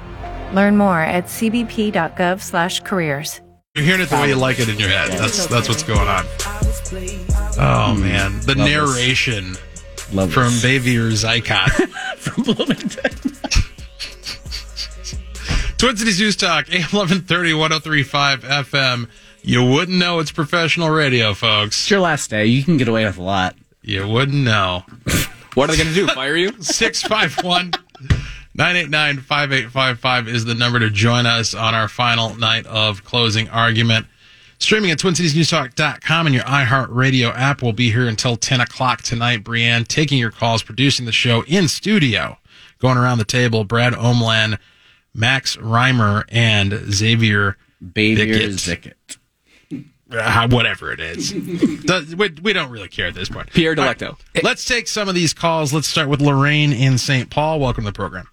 Learn 0.53 0.77
more 0.77 0.99
at 0.99 1.25
cbp.gov/careers. 1.25 3.41
you're 3.75 3.85
hearing 3.85 4.01
it 4.01 4.09
the 4.09 4.15
way 4.15 4.29
you 4.29 4.35
like 4.35 4.59
it 4.59 4.69
in 4.69 4.79
your 4.79 4.89
head. 4.89 5.11
That's 5.11 5.45
that's 5.47 5.67
what's 5.69 5.83
going 5.83 6.07
on. 6.07 6.25
Oh 7.57 7.93
mm. 7.95 8.01
man, 8.01 8.39
the 8.41 8.55
Love 8.55 8.69
narration 8.69 9.55
Love 10.13 10.31
from 10.33 10.51
this. 10.51 10.63
Bavier 10.63 11.11
Zycott. 11.11 11.69
from 12.17 12.43
Bloomington. 12.43 13.11
Twin 15.77 15.97
Cities 15.97 16.19
News 16.19 16.35
Talk, 16.35 16.69
AM 16.69 16.81
1130, 16.81 17.53
1035 17.55 18.43
FM. 18.43 19.09
You 19.41 19.65
wouldn't 19.65 19.97
know 19.97 20.19
it's 20.19 20.31
professional 20.31 20.91
radio, 20.91 21.33
folks. 21.33 21.79
It's 21.79 21.89
your 21.89 22.01
last 22.01 22.29
day. 22.29 22.45
You 22.45 22.63
can 22.63 22.77
get 22.77 22.87
away 22.87 23.05
with 23.05 23.17
a 23.17 23.23
lot. 23.23 23.55
You 23.81 24.07
wouldn't 24.07 24.43
know. 24.43 24.83
What 25.53 25.69
are 25.69 25.75
they 25.75 25.83
going 25.83 25.93
to 25.93 26.07
do? 26.07 26.07
Fire 26.07 26.37
you? 26.37 26.53
651 26.61 27.73
989 28.53 29.17
5855 29.23 30.27
is 30.27 30.45
the 30.45 30.55
number 30.55 30.79
to 30.79 30.89
join 30.89 31.25
us 31.25 31.53
on 31.55 31.73
our 31.73 31.87
final 31.87 32.35
night 32.35 32.65
of 32.65 33.03
closing 33.03 33.49
argument. 33.49 34.07
Streaming 34.59 34.91
at 34.91 34.99
TwinCitiesNewsTalk.com 34.99 36.25
and 36.27 36.35
your 36.35 36.43
iHeartRadio 36.43 37.33
app 37.35 37.61
will 37.63 37.73
be 37.73 37.91
here 37.91 38.07
until 38.07 38.35
10 38.35 38.61
o'clock 38.61 39.01
tonight. 39.01 39.43
Brienne 39.43 39.85
taking 39.85 40.19
your 40.19 40.31
calls, 40.31 40.61
producing 40.63 41.05
the 41.05 41.11
show 41.11 41.43
in 41.47 41.67
studio. 41.67 42.37
Going 42.79 42.97
around 42.97 43.17
the 43.19 43.25
table, 43.25 43.63
Brad 43.63 43.93
Omland, 43.93 44.59
Max 45.15 45.55
Reimer, 45.57 46.23
and 46.29 46.73
Xavier 46.91 47.57
Bavier 47.83 48.17
Bickett. 48.17 48.51
Zicket. 48.51 49.17
uh, 50.11 50.47
whatever 50.49 50.91
it 50.91 50.99
is. 50.99 51.31
Does- 51.85 52.15
we, 52.15 52.29
we 52.43 52.53
don't 52.53 52.69
really 52.69 52.87
care 52.89 53.07
at 53.07 53.13
this 53.15 53.29
point. 53.29 53.49
Pierre 53.51 53.75
All 53.79 53.85
right, 53.85 53.97
Delecto. 53.97 54.17
let's 54.43 54.65
take 54.65 54.87
some 54.87 55.07
of 55.09 55.15
these 55.15 55.33
calls. 55.33 55.73
Let's 55.73 55.87
start 55.87 56.09
with 56.09 56.21
Lorraine 56.21 56.73
in 56.73 56.97
St. 56.99 57.29
Paul. 57.31 57.59
Welcome 57.59 57.83
to 57.85 57.89
the 57.89 57.95
program. 57.95 58.27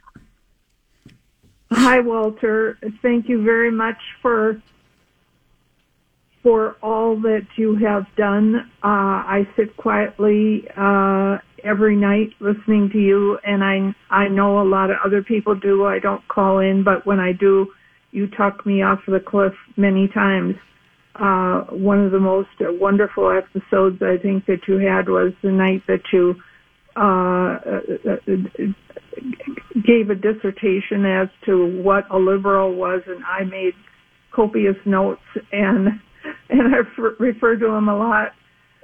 Hi, 1.71 2.01
Walter. 2.01 2.79
Thank 3.03 3.29
you 3.29 3.43
very 3.45 3.71
much 3.71 3.99
for 4.23 4.63
for 6.43 6.77
all 6.83 7.21
that 7.21 7.47
you 7.57 7.77
have 7.77 8.07
done. 8.17 8.71
Uh, 8.83 9.21
I 9.27 9.47
sit 9.57 9.77
quietly 9.77 10.67
uh, 10.77 11.39
every 11.63 11.97
night 11.97 12.31
listening 12.41 12.89
to 12.93 12.99
you, 12.99 13.39
and 13.45 13.63
I 13.63 13.95
I 14.11 14.29
know 14.29 14.63
a 14.63 14.65
lot 14.65 14.91
of 14.91 14.97
other 15.05 15.23
people 15.23 15.55
do. 15.55 15.85
I 15.85 15.99
don't 15.99 16.27
call 16.29 16.61
in, 16.61 16.85
but 16.85 17.05
when 17.05 17.21
I 17.21 17.33
do, 17.33 17.69
you 18.13 18.29
talk 18.29 18.65
me 18.65 18.83
off 18.83 19.01
the 19.07 19.21
cliff 19.21 19.53
many 19.77 20.09
times. 20.09 20.55
Uh, 21.17 21.65
one 21.65 22.03
of 22.03 22.13
the 22.13 22.21
most 22.21 22.49
wonderful 22.61 23.31
episodes 23.31 24.01
I 24.01 24.17
think 24.17 24.47
that 24.47 24.69
you 24.69 24.79
had 24.79 25.09
was 25.09 25.33
the 25.43 25.51
night 25.51 25.83
that 25.87 26.13
you 26.13 26.37
uh, 26.97 27.59
gave 29.87 30.11
a 30.11 30.15
dissertation 30.15 31.05
as 31.05 31.29
to 31.47 31.83
what 31.83 32.11
a 32.11 32.19
liberal 32.19 32.75
was, 32.75 33.03
and 33.07 33.25
I 33.25 33.45
made 33.45 33.75
copious 34.33 34.77
notes 34.85 35.23
and 35.53 35.89
and 36.51 36.75
I 36.75 36.79
refer 37.19 37.57
to 37.57 37.67
him 37.67 37.89
a 37.89 37.97
lot. 37.97 38.33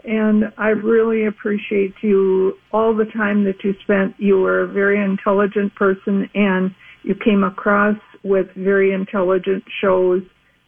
And 0.04 0.52
I 0.58 0.68
really 0.68 1.24
appreciate 1.24 1.94
you 2.02 2.58
all 2.72 2.94
the 2.94 3.06
time 3.06 3.44
that 3.44 3.64
you 3.64 3.74
spent. 3.82 4.14
You 4.18 4.38
were 4.38 4.60
a 4.60 4.68
very 4.68 5.02
intelligent 5.02 5.74
person, 5.74 6.28
and 6.34 6.74
you 7.02 7.14
came 7.14 7.42
across 7.42 7.96
with 8.22 8.48
very 8.54 8.92
intelligent 8.92 9.64
shows. 9.80 10.22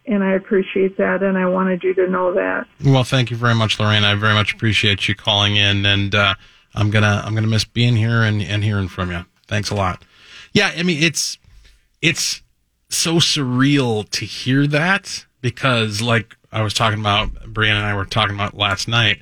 And 0.07 0.23
I 0.23 0.33
appreciate 0.33 0.97
that, 0.97 1.21
and 1.21 1.37
I 1.37 1.47
wanted 1.47 1.83
you 1.83 1.93
to 1.95 2.07
know 2.07 2.33
that. 2.33 2.65
Well, 2.83 3.03
thank 3.03 3.29
you 3.29 3.37
very 3.37 3.53
much, 3.53 3.79
Lorraine. 3.79 4.05
I 4.05 4.15
very 4.15 4.33
much 4.33 4.53
appreciate 4.53 5.07
you 5.07 5.13
calling 5.13 5.57
in, 5.57 5.85
and 5.85 6.15
uh, 6.15 6.33
I'm 6.73 6.89
gonna 6.89 7.21
I'm 7.23 7.35
gonna 7.35 7.47
miss 7.47 7.65
being 7.65 7.95
here 7.95 8.23
and, 8.23 8.41
and 8.41 8.63
hearing 8.63 8.87
from 8.87 9.11
you. 9.11 9.25
Thanks 9.47 9.69
a 9.69 9.75
lot. 9.75 10.03
Yeah, 10.53 10.71
I 10.75 10.83
mean 10.83 11.01
it's 11.03 11.37
it's 12.01 12.41
so 12.89 13.15
surreal 13.15 14.09
to 14.11 14.25
hear 14.25 14.65
that 14.67 15.25
because, 15.41 16.01
like 16.01 16.35
I 16.51 16.61
was 16.61 16.73
talking 16.73 16.99
about, 16.99 17.33
Brianna 17.53 17.75
and 17.77 17.85
I 17.85 17.95
were 17.95 18.05
talking 18.05 18.35
about 18.35 18.55
last 18.55 18.87
night. 18.87 19.21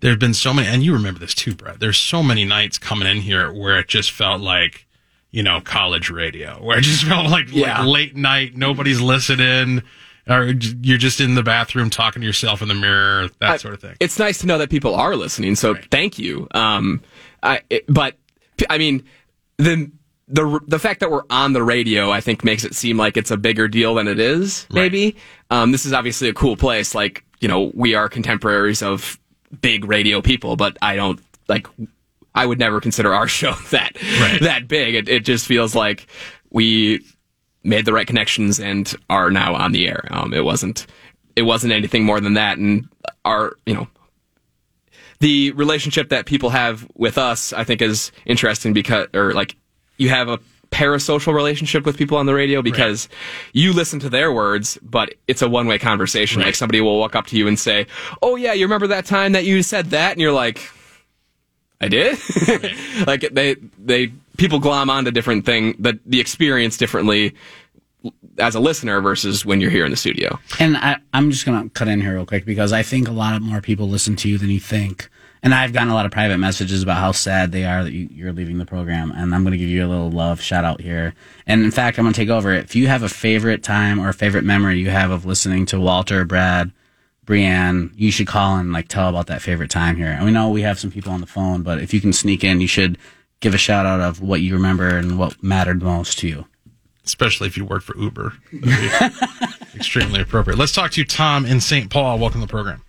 There 0.00 0.10
have 0.10 0.20
been 0.20 0.34
so 0.34 0.52
many, 0.54 0.68
and 0.68 0.82
you 0.84 0.92
remember 0.92 1.18
this 1.18 1.34
too, 1.34 1.54
Brett. 1.54 1.80
There's 1.80 1.98
so 1.98 2.22
many 2.22 2.44
nights 2.44 2.78
coming 2.78 3.08
in 3.08 3.16
here 3.22 3.52
where 3.52 3.78
it 3.78 3.88
just 3.88 4.10
felt 4.12 4.40
like, 4.40 4.86
you 5.32 5.42
know, 5.42 5.60
college 5.60 6.08
radio, 6.10 6.62
where 6.62 6.78
it 6.78 6.82
just 6.82 7.02
felt 7.08 7.28
like, 7.30 7.46
Yeah. 7.50 7.78
like 7.80 7.88
late 7.88 8.16
night, 8.16 8.56
nobody's 8.56 9.00
listening, 9.00 9.82
or 10.28 10.52
you're 10.82 10.98
just 10.98 11.20
in 11.20 11.34
the 11.34 11.42
bathroom 11.42 11.90
talking 11.90 12.20
to 12.20 12.26
yourself 12.26 12.62
in 12.62 12.68
the 12.68 12.74
mirror, 12.74 13.28
that 13.40 13.50
I- 13.50 13.56
sort 13.56 13.74
of 13.74 13.80
thing. 13.80 13.96
It's 13.98 14.18
nice 14.20 14.38
to 14.38 14.46
know 14.46 14.58
that 14.58 14.70
people 14.70 14.94
are 14.94 15.16
listening, 15.16 15.56
so 15.56 15.74
thank 15.90 16.16
you. 16.18 16.46
Um, 16.52 17.00
I, 17.42 17.62
it, 17.70 17.84
but 17.88 18.14
I 18.70 18.78
mean, 18.78 19.04
the 19.58 19.90
the 20.28 20.60
the 20.66 20.78
fact 20.78 21.00
that 21.00 21.10
we're 21.10 21.22
on 21.30 21.52
the 21.52 21.62
radio, 21.62 22.10
I 22.10 22.20
think, 22.20 22.44
makes 22.44 22.64
it 22.64 22.74
seem 22.74 22.96
like 22.96 23.16
it's 23.16 23.30
a 23.30 23.36
bigger 23.36 23.68
deal 23.68 23.94
than 23.94 24.08
it 24.08 24.18
is. 24.18 24.66
Maybe 24.72 25.16
um, 25.50 25.72
this 25.72 25.86
is 25.86 25.92
obviously 25.92 26.28
a 26.28 26.34
cool 26.34 26.56
place. 26.56 26.94
Like 26.94 27.24
you 27.40 27.48
know, 27.48 27.70
we 27.74 27.94
are 27.94 28.08
contemporaries 28.08 28.82
of 28.82 29.18
big 29.60 29.84
radio 29.84 30.20
people, 30.20 30.56
but 30.56 30.76
I 30.82 30.96
don't 30.96 31.20
like. 31.48 31.66
I 32.34 32.44
would 32.46 32.58
never 32.58 32.80
consider 32.80 33.14
our 33.14 33.26
show 33.40 33.52
that 33.70 33.96
Right. 34.20 34.38
that 34.42 34.68
big. 34.68 34.94
It, 34.94 35.08
it 35.08 35.24
just 35.24 35.46
feels 35.46 35.74
like 35.74 36.06
we 36.50 37.04
made 37.64 37.84
the 37.84 37.92
right 37.92 38.06
connections 38.06 38.60
and 38.60 38.94
are 39.10 39.30
now 39.30 39.54
on 39.54 39.72
the 39.72 39.88
air. 39.88 40.06
Um, 40.10 40.32
it 40.34 40.44
wasn't 40.44 40.86
it 41.36 41.42
wasn't 41.42 41.72
anything 41.72 42.04
more 42.04 42.20
than 42.20 42.34
that, 42.34 42.58
and 42.58 42.86
our 43.24 43.56
you 43.66 43.74
know 43.74 43.88
the 45.20 45.52
relationship 45.52 46.10
that 46.10 46.26
people 46.26 46.50
have 46.50 46.86
with 46.94 47.18
us, 47.18 47.52
I 47.52 47.64
think, 47.64 47.82
is 47.82 48.12
interesting 48.24 48.72
because 48.72 49.08
or 49.14 49.32
like 49.32 49.56
you 49.96 50.08
have 50.10 50.28
a 50.28 50.38
parasocial 50.70 51.34
relationship 51.34 51.86
with 51.86 51.96
people 51.96 52.18
on 52.18 52.26
the 52.26 52.34
radio 52.34 52.60
because 52.62 53.08
you 53.52 53.72
listen 53.72 53.98
to 54.00 54.10
their 54.10 54.32
words, 54.32 54.78
but 54.82 55.14
it's 55.26 55.42
a 55.42 55.48
one 55.48 55.66
way 55.66 55.78
conversation. 55.78 56.42
Like 56.42 56.54
somebody 56.54 56.80
will 56.80 56.98
walk 56.98 57.16
up 57.16 57.26
to 57.28 57.36
you 57.36 57.48
and 57.48 57.58
say, 57.58 57.86
"Oh 58.22 58.36
yeah, 58.36 58.52
you 58.52 58.64
remember 58.64 58.88
that 58.88 59.06
time 59.06 59.32
that 59.32 59.44
you 59.44 59.62
said 59.62 59.86
that?" 59.90 60.12
and 60.12 60.20
you're 60.20 60.32
like. 60.32 60.70
I 61.80 61.86
did. 61.86 62.18
like 63.06 63.20
they 63.30 63.54
they 63.78 64.08
people 64.36 64.58
glom 64.58 64.90
onto 64.90 65.12
different 65.12 65.46
thing 65.46 65.76
the 65.78 65.96
the 66.06 66.18
experience 66.18 66.76
differently 66.76 67.36
as 68.38 68.54
a 68.54 68.60
listener 68.60 69.00
versus 69.00 69.44
when 69.44 69.60
you're 69.60 69.70
here 69.70 69.84
in 69.84 69.90
the 69.90 69.96
studio. 69.96 70.38
And 70.60 70.76
I, 70.76 70.98
I'm 71.12 71.30
just 71.30 71.44
going 71.44 71.62
to 71.62 71.70
cut 71.70 71.88
in 71.88 72.00
here 72.00 72.14
real 72.14 72.26
quick 72.26 72.44
because 72.44 72.72
I 72.72 72.82
think 72.82 73.08
a 73.08 73.12
lot 73.12 73.34
of 73.34 73.42
more 73.42 73.60
people 73.60 73.88
listen 73.88 74.16
to 74.16 74.28
you 74.28 74.38
than 74.38 74.50
you 74.50 74.60
think. 74.60 75.08
And 75.42 75.54
I've 75.54 75.72
gotten 75.72 75.88
a 75.88 75.94
lot 75.94 76.06
of 76.06 76.10
private 76.10 76.38
messages 76.38 76.82
about 76.82 76.98
how 76.98 77.12
sad 77.12 77.52
they 77.52 77.64
are 77.64 77.84
that 77.84 77.92
you, 77.92 78.08
you're 78.10 78.32
leaving 78.32 78.58
the 78.58 78.66
program. 78.66 79.12
And 79.12 79.34
I'm 79.34 79.42
going 79.42 79.52
to 79.52 79.58
give 79.58 79.68
you 79.68 79.84
a 79.84 79.88
little 79.88 80.10
love 80.10 80.40
shout 80.40 80.64
out 80.64 80.80
here. 80.80 81.14
And 81.46 81.64
in 81.64 81.70
fact, 81.70 81.98
I'm 81.98 82.04
going 82.04 82.12
to 82.12 82.20
take 82.20 82.28
over. 82.28 82.52
If 82.52 82.74
you 82.74 82.88
have 82.88 83.02
a 83.02 83.08
favorite 83.08 83.62
time 83.62 84.00
or 84.00 84.08
a 84.08 84.14
favorite 84.14 84.44
memory 84.44 84.78
you 84.78 84.90
have 84.90 85.10
of 85.10 85.24
listening 85.24 85.66
to 85.66 85.80
Walter, 85.80 86.24
Brad, 86.24 86.72
Brienne, 87.24 87.92
you 87.94 88.10
should 88.10 88.26
call 88.26 88.56
and 88.56 88.72
like 88.72 88.88
tell 88.88 89.08
about 89.08 89.26
that 89.26 89.42
favorite 89.42 89.70
time 89.70 89.96
here. 89.96 90.08
And 90.08 90.24
we 90.24 90.30
know 90.30 90.50
we 90.50 90.62
have 90.62 90.78
some 90.78 90.90
people 90.90 91.12
on 91.12 91.20
the 91.20 91.26
phone, 91.26 91.62
but 91.62 91.78
if 91.78 91.92
you 91.92 92.00
can 92.00 92.12
sneak 92.12 92.42
in, 92.42 92.60
you 92.60 92.66
should 92.66 92.98
give 93.40 93.54
a 93.54 93.58
shout 93.58 93.86
out 93.86 94.00
of 94.00 94.20
what 94.20 94.40
you 94.40 94.54
remember 94.54 94.96
and 94.96 95.18
what 95.18 95.40
mattered 95.42 95.82
most 95.82 96.18
to 96.20 96.28
you. 96.28 96.46
Especially 97.08 97.46
if 97.46 97.56
you 97.56 97.64
work 97.64 97.82
for 97.82 97.96
Uber. 97.96 98.34
Extremely 99.74 100.20
appropriate. 100.20 100.58
Let's 100.58 100.72
talk 100.72 100.90
to 100.92 101.00
you, 101.00 101.06
Tom 101.06 101.46
in 101.46 101.58
St. 101.60 101.90
Paul. 101.90 102.18
Welcome 102.18 102.42
to 102.42 102.46
the 102.46 102.50
program. 102.50 102.82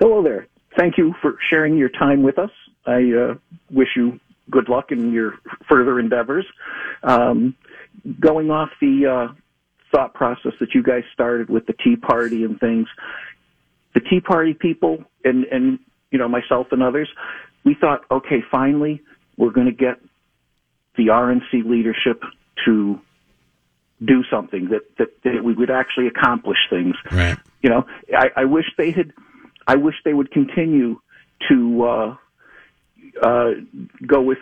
Hello 0.00 0.22
there. 0.22 0.46
Thank 0.78 0.96
you 0.96 1.14
for 1.20 1.36
sharing 1.50 1.76
your 1.76 1.90
time 1.90 2.22
with 2.22 2.38
us. 2.38 2.50
I 2.86 3.12
uh, 3.12 3.34
wish 3.70 3.88
you 3.94 4.18
good 4.50 4.70
luck 4.70 4.90
in 4.90 5.12
your 5.12 5.34
further 5.68 6.00
endeavors. 6.00 6.46
Um, 7.02 7.54
going 8.18 8.50
off 8.50 8.70
the 8.80 9.06
uh, 9.06 9.34
thought 9.92 10.14
process 10.14 10.52
that 10.58 10.74
you 10.74 10.82
guys 10.82 11.02
started 11.12 11.50
with 11.50 11.66
the 11.66 11.74
Tea 11.74 11.96
Party 11.96 12.42
and 12.42 12.58
things, 12.58 12.88
the 13.94 14.00
Tea 14.00 14.20
Party 14.20 14.54
people 14.54 15.04
and 15.24 15.44
and 15.44 15.78
you 16.10 16.18
know 16.18 16.28
myself 16.28 16.68
and 16.70 16.82
others, 16.82 17.10
we 17.64 17.74
thought, 17.78 18.00
okay, 18.10 18.42
finally 18.50 19.02
we're 19.36 19.50
going 19.50 19.66
to 19.66 19.72
get 19.72 20.00
the 20.96 21.08
RNC 21.08 21.64
leadership 21.64 22.22
to 22.64 23.00
do 24.04 24.24
something 24.30 24.68
that, 24.70 24.82
that 24.98 25.22
that 25.22 25.44
we 25.44 25.52
would 25.52 25.70
actually 25.70 26.06
accomplish 26.08 26.58
things. 26.68 26.96
Right. 27.10 27.38
You 27.62 27.70
know, 27.70 27.86
I, 28.16 28.30
I 28.36 28.44
wish 28.44 28.66
they 28.76 28.90
had. 28.90 29.12
I 29.66 29.76
wish 29.76 29.94
they 30.04 30.12
would 30.12 30.32
continue 30.32 31.00
to 31.48 31.84
uh, 31.84 32.16
uh, 33.22 33.50
go 34.04 34.20
with 34.22 34.38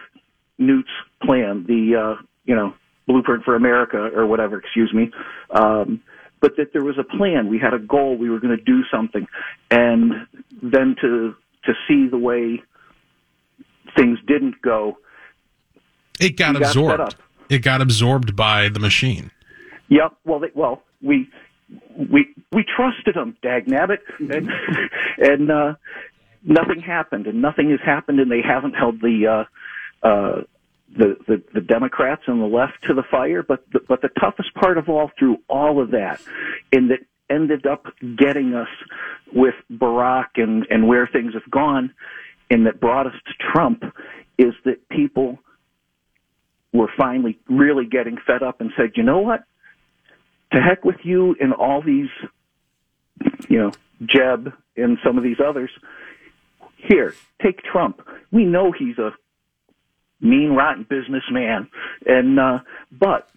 Newt's 0.58 0.88
plan, 1.22 1.64
the 1.66 1.96
uh, 1.96 2.22
you 2.44 2.54
know 2.54 2.74
blueprint 3.06 3.44
for 3.44 3.54
America 3.54 4.10
or 4.14 4.26
whatever. 4.26 4.58
Excuse 4.58 4.92
me. 4.94 5.10
Um, 5.50 6.02
but 6.40 6.56
that 6.56 6.72
there 6.72 6.84
was 6.84 6.96
a 6.98 7.04
plan. 7.04 7.48
We 7.48 7.58
had 7.58 7.74
a 7.74 7.78
goal. 7.78 8.16
We 8.16 8.30
were 8.30 8.40
going 8.40 8.56
to 8.56 8.62
do 8.62 8.82
something, 8.90 9.26
and 9.70 10.26
then 10.62 10.96
to 11.02 11.34
to 11.64 11.72
see 11.86 12.08
the 12.08 12.18
way 12.18 12.62
things 13.96 14.18
didn't 14.26 14.60
go. 14.62 14.98
It 16.18 16.36
got 16.36 16.54
got 16.54 16.62
absorbed. 16.62 17.00
up. 17.00 17.14
It 17.50 17.58
got 17.58 17.82
absorbed 17.82 18.34
by 18.36 18.68
the 18.68 18.80
machine. 18.80 19.30
Yep. 19.88 20.14
Well, 20.24 20.38
they, 20.38 20.50
well, 20.54 20.82
we 21.02 21.28
we 21.96 22.28
we 22.52 22.64
trusted 22.64 23.16
them, 23.16 23.36
dag 23.42 23.66
nabbit, 23.66 23.98
and 24.18 24.48
and 25.18 25.50
uh, 25.50 25.74
nothing 26.44 26.80
happened, 26.80 27.26
and 27.26 27.42
nothing 27.42 27.70
has 27.70 27.80
happened, 27.84 28.20
and 28.20 28.30
they 28.30 28.40
haven't 28.42 28.74
held 28.74 29.00
the 29.00 29.26
uh, 30.02 30.06
uh, 30.06 30.42
the, 30.96 31.16
the 31.26 31.42
the 31.54 31.60
Democrats 31.60 32.22
and 32.26 32.40
the 32.40 32.46
left 32.46 32.84
to 32.86 32.94
the 32.94 33.02
fire. 33.10 33.42
But 33.42 33.64
the, 33.72 33.80
but 33.86 34.00
the 34.00 34.10
toughest 34.20 34.54
part 34.54 34.78
of 34.78 34.88
all, 34.88 35.10
through 35.18 35.38
all 35.48 35.82
of 35.82 35.90
that, 35.90 36.20
and 36.72 36.90
that 36.90 37.00
ended 37.28 37.66
up 37.66 37.86
getting 38.16 38.54
us 38.54 38.68
with 39.32 39.54
Barack 39.72 40.36
and 40.36 40.66
and 40.70 40.86
where 40.86 41.08
things 41.08 41.34
have 41.34 41.50
gone, 41.50 41.92
and 42.48 42.66
that 42.66 42.80
brought 42.80 43.06
us 43.06 43.14
to 43.26 43.52
Trump, 43.52 43.82
is 44.38 44.54
that 44.64 44.88
people 44.88 45.38
were 46.72 46.90
finally 46.96 47.38
really 47.48 47.87
getting 47.87 48.16
fed 48.26 48.42
up 48.42 48.61
and 48.61 48.70
said, 48.76 48.92
you 48.96 49.02
know 49.02 49.18
what? 49.18 49.44
To 50.52 50.61
heck 50.61 50.85
with 50.85 50.96
you 51.02 51.37
and 51.40 51.52
all 51.52 51.83
these, 51.83 52.09
you 53.48 53.59
know, 53.59 53.72
Jeb 54.02 54.52
and 54.76 54.98
some 55.04 55.18
of 55.18 55.24
these 55.24 55.38
others. 55.44 55.70
Here, 56.76 57.14
take 57.42 57.62
Trump. 57.62 58.00
We 58.33 58.44
know 58.44 58.72
he's 58.72 58.98
a 58.98 59.12
mean, 60.20 60.50
rotten 60.50 60.87
businessman, 60.88 61.68
and 62.06 62.38
uh, 62.38 62.59
but 62.90 63.28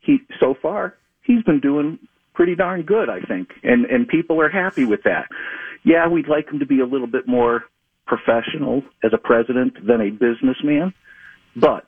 he 0.00 0.18
so 0.40 0.54
far 0.60 0.94
he's 1.22 1.42
been 1.42 1.60
doing 1.60 1.98
pretty 2.34 2.54
darn 2.54 2.82
good, 2.82 3.08
I 3.08 3.20
think, 3.20 3.50
and 3.62 3.84
and 3.86 4.06
people 4.06 4.40
are 4.40 4.48
happy 4.48 4.84
with 4.84 5.02
that. 5.04 5.28
Yeah, 5.84 6.08
we'd 6.08 6.28
like 6.28 6.48
him 6.48 6.58
to 6.58 6.66
be 6.66 6.80
a 6.80 6.86
little 6.86 7.06
bit 7.06 7.26
more 7.26 7.64
professional 8.06 8.82
as 9.02 9.12
a 9.12 9.18
president 9.18 9.74
than 9.86 10.00
a 10.00 10.10
businessman, 10.10 10.94
but 11.54 11.86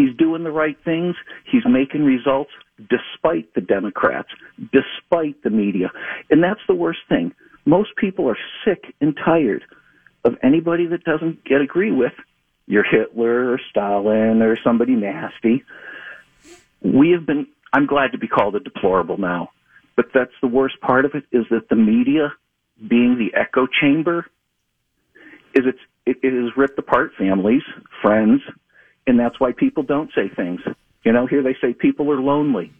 he's 0.00 0.16
doing 0.16 0.44
the 0.44 0.50
right 0.50 0.76
things. 0.84 1.14
He's 1.50 1.62
making 1.66 2.04
results 2.04 2.50
despite 2.88 3.52
the 3.54 3.60
Democrats, 3.60 4.28
despite 4.72 5.42
the 5.42 5.50
media. 5.50 5.90
And 6.30 6.42
that's 6.42 6.60
the 6.66 6.74
worst 6.74 7.00
thing. 7.08 7.32
Most 7.66 7.90
people 7.96 8.28
are 8.28 8.38
sick 8.64 8.94
and 9.00 9.16
tired 9.16 9.64
of 10.24 10.34
anybody 10.42 10.86
that 10.86 11.04
doesn't 11.04 11.44
get 11.44 11.60
agree 11.60 11.92
with 11.92 12.12
your 12.66 12.84
Hitler 12.84 13.52
or 13.52 13.60
Stalin 13.70 14.42
or 14.42 14.56
somebody 14.62 14.94
nasty. 14.94 15.64
We 16.82 17.10
have 17.10 17.26
been, 17.26 17.46
I'm 17.72 17.86
glad 17.86 18.12
to 18.12 18.18
be 18.18 18.28
called 18.28 18.54
a 18.54 18.60
deplorable 18.60 19.18
now, 19.18 19.50
but 19.96 20.06
that's 20.14 20.32
the 20.40 20.48
worst 20.48 20.80
part 20.80 21.04
of 21.04 21.12
it 21.14 21.24
is 21.32 21.44
that 21.50 21.68
the 21.68 21.76
media 21.76 22.32
being 22.88 23.18
the 23.18 23.38
echo 23.38 23.66
chamber 23.66 24.26
is 25.54 25.64
it's, 25.66 25.78
it, 26.06 26.16
it 26.22 26.32
has 26.32 26.56
ripped 26.56 26.78
apart 26.78 27.12
families, 27.18 27.62
friends, 28.00 28.40
and 29.06 29.18
that's 29.18 29.38
why 29.40 29.52
people 29.52 29.82
don't 29.82 30.10
say 30.14 30.28
things. 30.28 30.60
You 31.04 31.12
know, 31.12 31.26
here 31.26 31.42
they 31.42 31.56
say 31.60 31.72
people 31.72 32.10
are 32.10 32.20
lonely. 32.20 32.72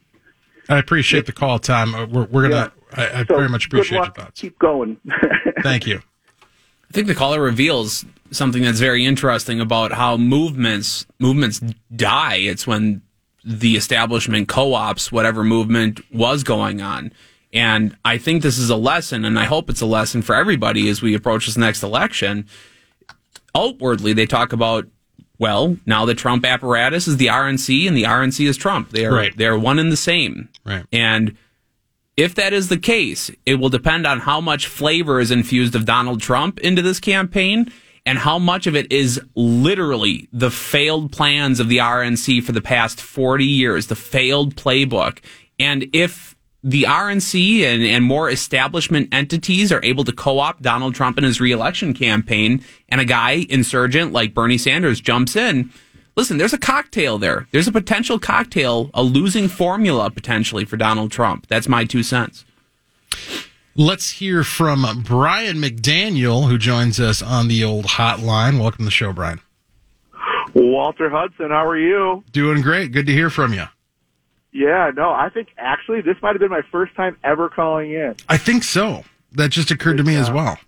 I 0.68 0.78
appreciate 0.78 1.26
the 1.26 1.32
call, 1.32 1.58
Tom. 1.58 1.94
Uh, 1.94 2.06
We're, 2.06 2.24
we're 2.26 2.48
gonna. 2.48 2.72
I, 2.94 3.20
I 3.20 3.24
So, 3.24 3.36
very 3.36 3.48
much 3.48 3.68
good 3.70 3.78
appreciate 3.80 3.96
your 3.96 4.04
luck. 4.04 4.16
thoughts. 4.16 4.40
Keep 4.40 4.58
going. 4.58 4.98
Thank 5.62 5.86
you. 5.86 6.00
I 6.42 6.92
think 6.92 7.06
the 7.06 7.14
caller 7.14 7.40
reveals 7.40 8.04
something 8.30 8.62
that's 8.62 8.78
very 8.80 9.04
interesting 9.04 9.60
about 9.60 9.92
how 9.92 10.16
movements 10.16 11.06
movements 11.18 11.60
die. 11.94 12.36
It's 12.36 12.66
when 12.66 13.02
the 13.44 13.76
establishment 13.76 14.48
co-ops 14.48 15.10
whatever 15.10 15.42
movement 15.44 16.00
was 16.12 16.44
going 16.44 16.82
on. 16.82 17.12
And 17.52 17.96
I 18.04 18.18
think 18.18 18.42
this 18.42 18.58
is 18.58 18.70
a 18.70 18.76
lesson, 18.76 19.24
and 19.24 19.38
I 19.38 19.44
hope 19.44 19.70
it's 19.70 19.80
a 19.80 19.86
lesson 19.86 20.22
for 20.22 20.34
everybody 20.36 20.88
as 20.88 21.00
we 21.02 21.14
approach 21.14 21.46
this 21.46 21.56
next 21.56 21.82
election. 21.82 22.46
Outwardly, 23.56 24.12
they 24.12 24.26
talk 24.26 24.52
about, 24.52 24.86
well, 25.40 25.76
now 25.86 26.04
the 26.04 26.14
Trump 26.14 26.44
apparatus 26.44 27.08
is 27.08 27.16
the 27.16 27.26
RNC, 27.26 27.88
and 27.88 27.96
the 27.96 28.04
RNC 28.04 28.46
is 28.46 28.56
Trump. 28.56 28.90
They 28.90 29.06
are 29.06 29.12
Right. 29.12 29.36
they 29.36 29.46
are 29.46 29.58
one 29.58 29.80
and 29.80 29.90
the 29.90 29.96
same. 29.96 30.48
Right. 30.64 30.84
And 30.92 31.36
if 32.16 32.34
that 32.34 32.52
is 32.52 32.68
the 32.68 32.76
case, 32.76 33.30
it 33.46 33.54
will 33.54 33.70
depend 33.70 34.06
on 34.06 34.20
how 34.20 34.40
much 34.40 34.66
flavor 34.66 35.18
is 35.18 35.30
infused 35.30 35.74
of 35.74 35.86
Donald 35.86 36.20
Trump 36.20 36.60
into 36.60 36.82
this 36.82 37.00
campaign 37.00 37.72
and 38.04 38.18
how 38.18 38.38
much 38.38 38.66
of 38.66 38.76
it 38.76 38.90
is 38.92 39.20
literally 39.34 40.28
the 40.32 40.50
failed 40.50 41.12
plans 41.12 41.58
of 41.60 41.68
the 41.68 41.78
RNC 41.78 42.42
for 42.42 42.52
the 42.52 42.60
past 42.60 43.00
40 43.00 43.44
years, 43.44 43.86
the 43.86 43.96
failed 43.96 44.54
playbook. 44.56 45.18
And 45.58 45.88
if 45.92 46.36
the 46.62 46.82
RNC 46.82 47.62
and, 47.62 47.82
and 47.82 48.04
more 48.04 48.30
establishment 48.30 49.12
entities 49.12 49.72
are 49.72 49.82
able 49.82 50.04
to 50.04 50.12
co-opt 50.12 50.62
Donald 50.62 50.94
Trump 50.94 51.16
in 51.16 51.24
his 51.24 51.40
reelection 51.40 51.94
campaign 51.94 52.62
and 52.88 53.00
a 53.00 53.04
guy 53.04 53.46
insurgent 53.48 54.12
like 54.12 54.34
Bernie 54.34 54.58
Sanders 54.58 55.00
jumps 55.00 55.36
in, 55.36 55.70
listen, 56.16 56.36
there's 56.36 56.52
a 56.52 56.58
cocktail 56.58 57.18
there. 57.18 57.48
There's 57.50 57.68
a 57.68 57.72
potential 57.72 58.18
cocktail, 58.18 58.90
a 58.92 59.02
losing 59.02 59.48
formula 59.48 60.10
potentially 60.10 60.64
for 60.64 60.76
Donald 60.76 61.10
Trump. 61.10 61.46
That's 61.46 61.68
my 61.68 61.84
two 61.84 62.02
cents. 62.02 62.44
Let's 63.76 64.10
hear 64.10 64.44
from 64.44 64.84
Brian 65.04 65.56
McDaniel, 65.56 66.48
who 66.48 66.58
joins 66.58 67.00
us 67.00 67.22
on 67.22 67.48
the 67.48 67.64
old 67.64 67.86
hotline. 67.86 68.60
Welcome 68.60 68.78
to 68.78 68.84
the 68.84 68.90
show, 68.90 69.12
Brian. 69.12 69.40
Walter 70.54 71.08
Hudson, 71.08 71.50
how 71.50 71.64
are 71.64 71.78
you? 71.78 72.24
Doing 72.32 72.60
great. 72.60 72.92
Good 72.92 73.06
to 73.06 73.12
hear 73.12 73.30
from 73.30 73.54
you. 73.54 73.66
Yeah, 74.52 74.90
no, 74.96 75.10
I 75.10 75.28
think 75.28 75.48
actually 75.56 76.00
this 76.00 76.16
might 76.22 76.30
have 76.32 76.40
been 76.40 76.50
my 76.50 76.62
first 76.72 76.94
time 76.96 77.16
ever 77.22 77.48
calling 77.48 77.92
in. 77.92 78.16
I 78.28 78.36
think 78.36 78.64
so. 78.64 79.04
That 79.32 79.50
just 79.50 79.70
occurred 79.70 79.96
to 79.98 80.02
me 80.04 80.16
as 80.16 80.28
well. 80.30 80.58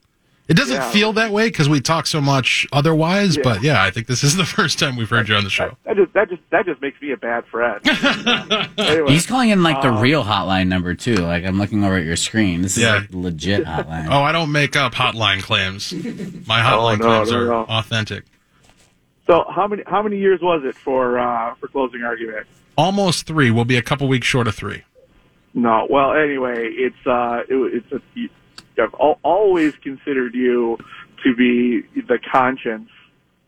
It 0.49 0.55
doesn't 0.55 0.77
Yeah. 0.77 0.91
feel 0.91 1.13
that 1.15 1.31
way 1.33 1.49
because 1.49 1.69
we 1.69 1.81
talk 1.81 2.07
so 2.07 2.21
much 2.21 2.67
otherwise, 2.73 3.37
Yeah. 3.37 3.43
but 3.45 3.63
yeah, 3.63 3.83
I 3.83 3.91
think 3.91 4.07
this 4.07 4.23
is 4.23 4.37
the 4.37 4.45
first 4.59 4.79
time 4.79 4.97
we've 4.97 5.09
heard 5.11 5.29
you 5.29 5.35
on 5.35 5.43
the 5.45 5.51
show. 5.51 5.77
That 5.85 5.97
just 5.97 6.13
that 6.13 6.29
just 6.29 6.43
that 6.51 6.67
just 6.67 6.81
makes 6.83 7.01
me 7.01 7.11
a 7.13 7.17
bad 7.17 7.45
friend. 7.47 7.81
anyway, 8.79 9.11
He's 9.13 9.27
calling 9.27 9.51
in 9.51 9.63
like 9.63 9.81
the 9.83 9.93
uh, 9.93 10.01
real 10.01 10.23
hotline 10.25 10.69
number 10.69 10.95
too. 10.95 11.15
Like 11.17 11.45
I'm 11.45 11.59
looking 11.59 11.83
over 11.85 11.97
at 11.97 12.05
your 12.05 12.17
screen. 12.17 12.63
This 12.63 12.77
is 12.77 12.83
Yeah. 12.85 12.95
like 12.97 13.09
legit 13.13 13.65
hotline. 13.65 14.09
Oh, 14.11 14.23
I 14.23 14.31
don't 14.33 14.53
make 14.53 14.77
up 14.77 14.95
hotline 14.95 15.43
claims. 15.43 15.93
My 15.93 16.61
hotline 16.61 16.99
no, 16.99 17.05
claims 17.07 17.31
no, 17.33 17.39
are 17.39 17.45
no. 17.47 17.65
authentic. 17.69 18.25
So 19.27 19.45
how 19.49 19.67
many 19.69 19.83
how 19.87 20.03
many 20.03 20.19
years 20.19 20.41
was 20.43 20.63
it 20.65 20.77
for 20.77 21.19
uh, 21.19 21.55
for 21.57 21.69
closing 21.69 22.03
argument? 22.03 22.47
Almost 22.77 23.27
three. 23.27 23.51
We'll 23.51 23.65
be 23.65 23.77
a 23.77 23.83
couple 23.83 24.09
weeks 24.09 24.27
short 24.27 24.49
of 24.49 24.55
three. 24.55 24.83
No. 25.55 25.87
Well, 25.91 26.15
anyway, 26.15 26.69
it's 26.73 27.07
uh, 27.07 27.43
it, 27.49 27.85
it's 27.85 27.93
a, 27.93 28.83
I've 28.83 28.95
al- 29.01 29.19
always 29.23 29.75
considered 29.77 30.35
you 30.35 30.79
to 31.25 31.35
be 31.37 31.83
the 32.01 32.19
conscience 32.33 32.89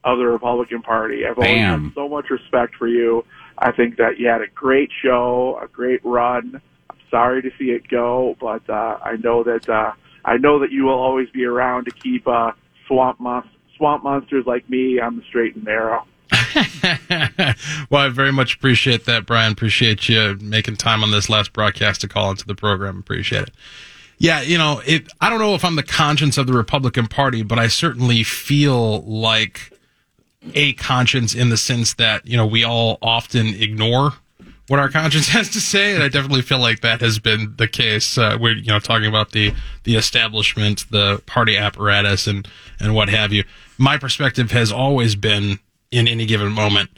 of 0.05 0.19
the 0.19 0.27
Republican 0.27 0.83
Party. 0.83 1.27
I've 1.27 1.39
always 1.39 1.55
Bam. 1.55 1.85
had 1.85 1.95
so 1.95 2.09
much 2.09 2.29
respect 2.31 2.77
for 2.77 2.87
you. 2.87 3.25
I 3.57 3.73
think 3.73 3.97
that 3.97 4.19
you 4.19 4.29
had 4.29 4.43
a 4.43 4.49
great 4.49 4.91
show, 5.03 5.59
a 5.63 5.69
great 5.69 6.05
run. 6.05 6.61
I'm 6.91 6.97
sorry 7.11 7.43
to 7.43 7.51
see 7.59 7.67
it 7.71 7.89
go, 7.89 8.37
but 8.41 8.69
uh, 8.69 8.99
I 9.03 9.17
know 9.17 9.43
that 9.45 9.69
uh, 9.69 9.93
I 10.25 10.37
know 10.37 10.59
that 10.61 10.73
you 10.73 10.85
will 10.85 10.99
always 10.99 11.31
be 11.31 11.45
around 11.45 11.85
to 11.87 11.91
keep 11.91 12.27
uh, 12.29 12.53
swamp 12.87 13.21
mon- 13.21 13.49
swamp 13.77 14.05
monsters 14.05 14.45
like 14.47 14.69
me 14.69 15.01
on 15.01 15.17
the 15.17 15.23
straight 15.29 15.55
and 15.55 15.65
narrow. 15.65 16.07
well, 17.91 18.03
I 18.03 18.09
very 18.09 18.33
much 18.33 18.57
appreciate 18.57 19.05
that, 19.07 19.27
Brian. 19.27 19.53
Appreciate 19.53 20.09
you 20.09 20.39
making 20.41 20.77
time 20.77 21.03
on 21.03 21.11
this 21.11 21.29
last 21.29 21.53
broadcast 21.53 22.01
to 22.03 22.09
call 22.09 22.31
into 22.31 22.47
the 22.47 22.55
program. 22.55 22.99
Appreciate 22.99 23.45
it. 23.45 23.51
Yeah, 24.19 24.41
you 24.41 24.59
know, 24.59 24.81
it, 24.87 25.09
I 25.21 25.29
don't 25.29 25.41
know 25.41 25.55
if 25.55 25.65
I'm 25.65 25.77
the 25.77 25.83
conscience 25.83 26.39
of 26.39 26.47
the 26.47 26.53
Republican 26.53 27.09
Party, 27.09 27.43
but 27.43 27.59
I 27.59 27.67
certainly 27.67 28.23
feel 28.23 29.03
like 29.03 29.73
a 30.55 30.75
conscience 30.75 31.35
in 31.35 31.49
the 31.49 31.57
sense 31.57 31.95
that, 31.95 32.27
you 32.27 32.37
know, 32.37 32.47
we 32.47 32.65
all 32.65 32.99
often 33.03 33.49
ignore 33.49 34.13
what 34.69 34.79
our 34.79 34.89
conscience 34.89 35.29
has 35.31 35.51
to 35.51 35.61
say. 35.61 35.95
And 35.95 36.03
I 36.03 36.09
definitely 36.09 36.43
feel 36.43 36.59
like 36.59 36.81
that 36.81 37.01
has 37.01 37.19
been 37.19 37.55
the 37.57 37.69
case. 37.69 38.17
Uh, 38.17 38.39
we're, 38.41 38.55
you 38.55 38.69
know, 38.69 38.79
talking 38.79 39.09
about 39.09 39.33
the, 39.33 39.53
the 39.85 39.97
establishment, 39.97 40.87
the 40.91 41.23
party 41.27 41.57
apparatus 41.57 42.27
and, 42.27 42.47
and 42.79 42.95
what 42.95 43.09
have 43.09 43.33
you. 43.33 43.45
My 43.79 43.99
perspective 43.99 44.53
has 44.53 44.71
always 44.71 45.17
been 45.17 45.59
in 45.99 46.09
any 46.09 46.27
given 46.27 46.53
moment 46.53 46.91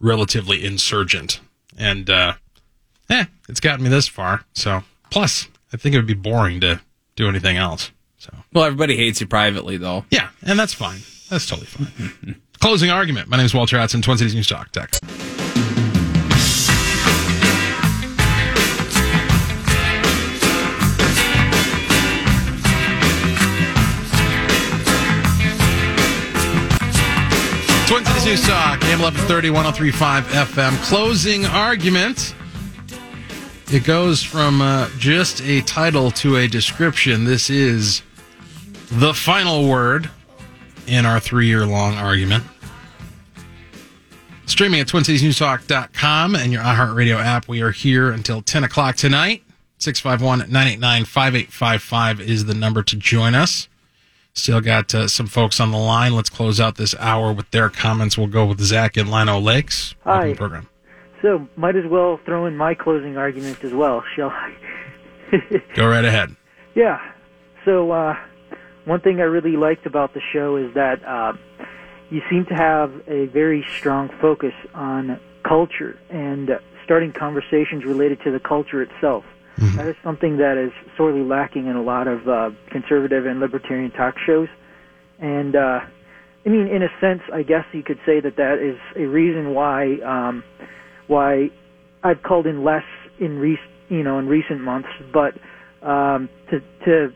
relatively 0.00 0.64
insurgent. 0.64 1.40
And, 1.76 2.08
uh, 2.08 2.34
eh, 3.10 3.24
it's 3.48 3.60
gotten 3.60 3.82
me 3.84 3.90
this 3.90 4.06
far. 4.08 4.44
So, 4.54 4.84
plus, 5.10 5.48
I 5.72 5.76
think 5.76 5.94
it 5.94 5.98
would 5.98 6.06
be 6.06 6.14
boring 6.14 6.60
to 6.60 6.80
do 7.16 7.28
anything 7.28 7.56
else. 7.56 7.90
So, 8.18 8.32
Well, 8.52 8.64
everybody 8.64 8.96
hates 8.96 9.20
you 9.20 9.26
privately, 9.26 9.76
though. 9.76 10.04
yeah, 10.10 10.28
and 10.42 10.58
that's 10.58 10.72
fine. 10.74 11.00
That's 11.30 11.46
totally 11.46 11.66
fine. 11.66 12.40
Closing 12.60 12.90
argument. 12.90 13.28
My 13.28 13.36
name 13.36 13.46
is 13.46 13.54
Walter 13.54 13.78
Hudson, 13.78 14.02
Twin 14.02 14.18
Cities 14.18 14.34
News 14.34 14.46
Talk. 14.46 14.70
Text. 14.72 15.02
Twin 28.24 28.38
Cities 28.38 28.48
News 28.48 28.56
Talk, 28.56 28.82
AM 28.84 29.02
1130, 29.02 29.50
1035 29.50 30.24
FM. 30.28 30.82
Closing 30.84 31.44
argument. 31.44 32.34
It 33.70 33.84
goes 33.84 34.22
from 34.22 34.62
uh, 34.62 34.88
just 34.98 35.42
a 35.42 35.60
title 35.60 36.10
to 36.12 36.36
a 36.36 36.48
description. 36.48 37.24
This 37.24 37.50
is 37.50 38.00
the 38.92 39.12
final 39.12 39.68
word 39.68 40.08
in 40.86 41.04
our 41.04 41.20
three 41.20 41.48
year 41.48 41.66
long 41.66 41.96
argument. 41.96 42.44
Streaming 44.46 44.80
at 44.80 44.86
TwinCitiesNewsTalk.com 44.86 46.34
and 46.34 46.50
your 46.50 46.62
iHeartRadio 46.62 47.18
app. 47.18 47.46
We 47.46 47.60
are 47.60 47.72
here 47.72 48.10
until 48.10 48.40
10 48.40 48.64
o'clock 48.64 48.96
tonight. 48.96 49.42
651 49.80 50.50
989 50.50 51.04
5855 51.04 52.20
is 52.22 52.46
the 52.46 52.54
number 52.54 52.82
to 52.84 52.96
join 52.96 53.34
us. 53.34 53.68
Still 54.34 54.60
got 54.60 54.92
uh, 54.94 55.06
some 55.06 55.26
folks 55.26 55.60
on 55.60 55.70
the 55.70 55.78
line. 55.78 56.14
Let's 56.14 56.28
close 56.28 56.60
out 56.60 56.76
this 56.76 56.94
hour 56.98 57.32
with 57.32 57.48
their 57.50 57.68
comments. 57.70 58.18
We'll 58.18 58.26
go 58.26 58.44
with 58.46 58.60
Zach 58.60 58.96
in 58.96 59.10
Lino 59.10 59.38
Lakes. 59.38 59.94
Hi. 60.02 60.34
program. 60.34 60.68
So, 61.22 61.48
might 61.56 61.76
as 61.76 61.86
well 61.86 62.20
throw 62.26 62.44
in 62.46 62.56
my 62.56 62.74
closing 62.74 63.16
argument 63.16 63.62
as 63.62 63.72
well, 63.72 64.02
shall 64.14 64.30
I? 64.30 64.52
Go 65.74 65.88
right 65.88 66.04
ahead. 66.04 66.36
Yeah. 66.74 66.98
So, 67.64 67.92
uh, 67.92 68.14
one 68.84 69.00
thing 69.00 69.20
I 69.20 69.24
really 69.24 69.56
liked 69.56 69.86
about 69.86 70.12
the 70.12 70.20
show 70.32 70.56
is 70.56 70.74
that 70.74 71.02
uh, 71.06 71.32
you 72.10 72.20
seem 72.28 72.44
to 72.46 72.54
have 72.54 72.92
a 73.06 73.26
very 73.26 73.64
strong 73.78 74.10
focus 74.20 74.52
on 74.74 75.18
culture 75.44 75.98
and 76.10 76.50
starting 76.84 77.12
conversations 77.12 77.84
related 77.84 78.20
to 78.24 78.30
the 78.30 78.40
culture 78.40 78.82
itself. 78.82 79.24
That 79.76 79.86
is 79.88 79.96
something 80.02 80.36
that 80.38 80.56
is 80.56 80.72
sorely 80.96 81.22
lacking 81.22 81.66
in 81.66 81.76
a 81.76 81.82
lot 81.82 82.08
of 82.08 82.28
uh, 82.28 82.50
conservative 82.70 83.26
and 83.26 83.40
libertarian 83.40 83.90
talk 83.92 84.14
shows. 84.26 84.48
And, 85.20 85.54
uh, 85.54 85.80
I 86.44 86.48
mean, 86.48 86.66
in 86.66 86.82
a 86.82 86.88
sense, 87.00 87.22
I 87.32 87.42
guess 87.42 87.64
you 87.72 87.82
could 87.82 87.98
say 88.04 88.20
that 88.20 88.36
that 88.36 88.58
is 88.58 88.78
a 88.96 89.06
reason 89.06 89.54
why 89.54 89.96
um, 90.04 90.44
why 91.06 91.50
I've 92.02 92.22
called 92.22 92.46
in 92.46 92.64
less 92.64 92.84
in 93.18 93.38
rec- 93.38 93.58
you 93.88 94.02
know 94.02 94.18
in 94.18 94.26
recent 94.26 94.60
months. 94.60 94.88
But 95.12 95.34
um, 95.86 96.28
to 96.50 96.60
to 96.84 97.08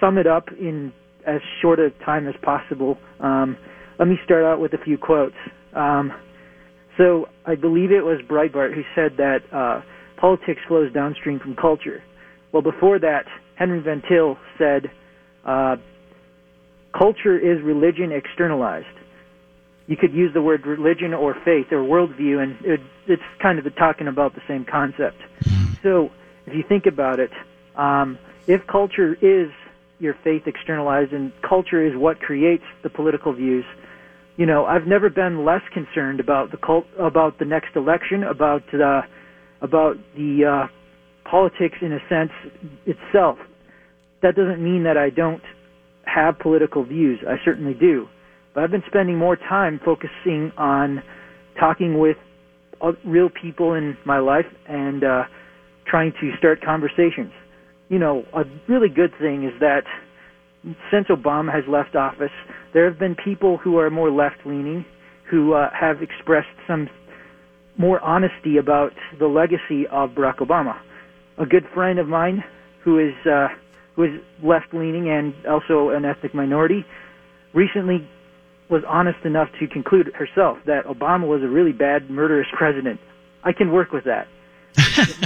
sum 0.00 0.16
it 0.16 0.26
up 0.26 0.48
in 0.58 0.92
as 1.26 1.40
short 1.60 1.78
a 1.78 1.90
time 2.04 2.26
as 2.26 2.34
possible, 2.42 2.96
um, 3.20 3.56
let 3.98 4.08
me 4.08 4.16
start 4.24 4.44
out 4.44 4.60
with 4.60 4.72
a 4.72 4.78
few 4.78 4.96
quotes. 4.96 5.36
Um, 5.74 6.12
so 6.96 7.26
I 7.46 7.54
believe 7.54 7.92
it 7.92 8.04
was 8.04 8.20
Breitbart 8.28 8.74
who 8.74 8.82
said 8.94 9.18
that 9.18 9.40
uh, 9.52 9.82
politics 10.20 10.60
flows 10.68 10.92
downstream 10.92 11.38
from 11.40 11.56
culture. 11.56 12.02
Well, 12.52 12.62
before 12.62 12.98
that, 12.98 13.26
Henry 13.54 13.80
Van 13.80 14.02
Til 14.08 14.36
said, 14.58 14.90
uh, 15.44 15.76
"Culture 16.92 17.38
is 17.38 17.62
religion 17.62 18.12
externalized." 18.12 18.86
You 19.86 19.96
could 19.96 20.12
use 20.12 20.32
the 20.32 20.42
word 20.42 20.66
religion 20.66 21.14
or 21.14 21.34
faith 21.44 21.72
or 21.72 21.78
worldview, 21.78 22.42
and 22.42 22.64
it, 22.64 22.80
it's 23.06 23.22
kind 23.40 23.58
of 23.58 23.74
talking 23.76 24.06
about 24.06 24.34
the 24.34 24.42
same 24.46 24.64
concept. 24.64 25.16
So, 25.82 26.10
if 26.46 26.54
you 26.54 26.62
think 26.62 26.86
about 26.86 27.18
it, 27.18 27.32
um, 27.76 28.18
if 28.46 28.66
culture 28.66 29.16
is 29.20 29.50
your 29.98 30.14
faith 30.24 30.46
externalized, 30.46 31.12
and 31.12 31.32
culture 31.42 31.84
is 31.84 31.96
what 31.96 32.20
creates 32.20 32.64
the 32.82 32.90
political 32.90 33.32
views, 33.32 33.64
you 34.36 34.46
know, 34.46 34.64
I've 34.64 34.86
never 34.86 35.10
been 35.10 35.44
less 35.44 35.62
concerned 35.72 36.20
about 36.20 36.50
the 36.50 36.56
cult, 36.56 36.86
about 36.98 37.38
the 37.38 37.44
next 37.44 37.76
election, 37.76 38.22
about 38.22 38.62
the, 38.72 39.02
about 39.62 39.96
the 40.16 40.44
uh, 40.44 41.28
politics 41.28 41.76
in 41.80 41.92
a 41.92 41.98
sense 42.08 42.32
itself. 42.86 43.38
That 44.22 44.34
doesn't 44.36 44.62
mean 44.62 44.84
that 44.84 44.96
I 44.96 45.10
don't 45.10 45.42
have 46.04 46.38
political 46.38 46.84
views. 46.84 47.20
I 47.26 47.36
certainly 47.44 47.74
do, 47.74 48.06
but 48.54 48.64
I've 48.64 48.70
been 48.70 48.82
spending 48.86 49.16
more 49.16 49.36
time 49.36 49.80
focusing 49.84 50.52
on 50.58 51.02
talking 51.58 51.98
with 51.98 52.16
uh, 52.80 52.92
real 53.04 53.28
people 53.28 53.74
in 53.74 53.96
my 54.04 54.18
life 54.18 54.46
and 54.68 55.04
uh, 55.04 55.22
trying 55.86 56.12
to 56.20 56.32
start 56.38 56.62
conversations. 56.62 57.32
You 57.88 57.98
know, 57.98 58.24
a 58.34 58.44
really 58.68 58.88
good 58.88 59.12
thing 59.20 59.44
is 59.44 59.58
that 59.60 59.82
since 60.90 61.06
Obama 61.08 61.52
has 61.52 61.64
left 61.68 61.96
office, 61.96 62.30
there 62.72 62.88
have 62.88 62.98
been 62.98 63.16
people 63.16 63.56
who 63.56 63.78
are 63.78 63.90
more 63.90 64.10
left 64.10 64.36
leaning 64.44 64.84
who 65.30 65.54
uh, 65.54 65.68
have 65.78 66.02
expressed 66.02 66.48
some 66.66 66.88
more 67.80 67.98
honesty 68.00 68.58
about 68.58 68.92
the 69.18 69.26
legacy 69.26 69.86
of 69.90 70.10
Barack 70.10 70.36
Obama. 70.36 70.78
A 71.38 71.46
good 71.46 71.64
friend 71.72 71.98
of 71.98 72.06
mine 72.06 72.44
who 72.84 72.98
is 72.98 73.14
uh, 73.26 73.48
who 73.96 74.04
is 74.04 74.20
left 74.42 74.74
leaning 74.74 75.08
and 75.08 75.34
also 75.46 75.88
an 75.88 76.04
ethnic 76.04 76.34
minority 76.34 76.84
recently 77.54 78.06
was 78.68 78.82
honest 78.86 79.24
enough 79.24 79.48
to 79.58 79.66
conclude 79.66 80.12
herself 80.14 80.58
that 80.66 80.84
Obama 80.84 81.26
was 81.26 81.42
a 81.42 81.48
really 81.48 81.72
bad, 81.72 82.10
murderous 82.10 82.46
president. 82.56 83.00
I 83.42 83.52
can 83.52 83.72
work 83.72 83.92
with 83.92 84.04
that. 84.04 84.28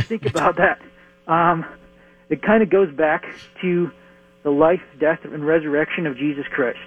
think 0.06 0.24
about 0.24 0.56
that, 0.56 0.80
um, 1.26 1.66
it 2.30 2.40
kind 2.40 2.62
of 2.62 2.70
goes 2.70 2.90
back 2.94 3.24
to 3.62 3.90
the 4.44 4.50
life, 4.50 4.80
death, 5.00 5.18
and 5.24 5.44
resurrection 5.44 6.06
of 6.06 6.16
Jesus 6.16 6.44
Christ. 6.50 6.78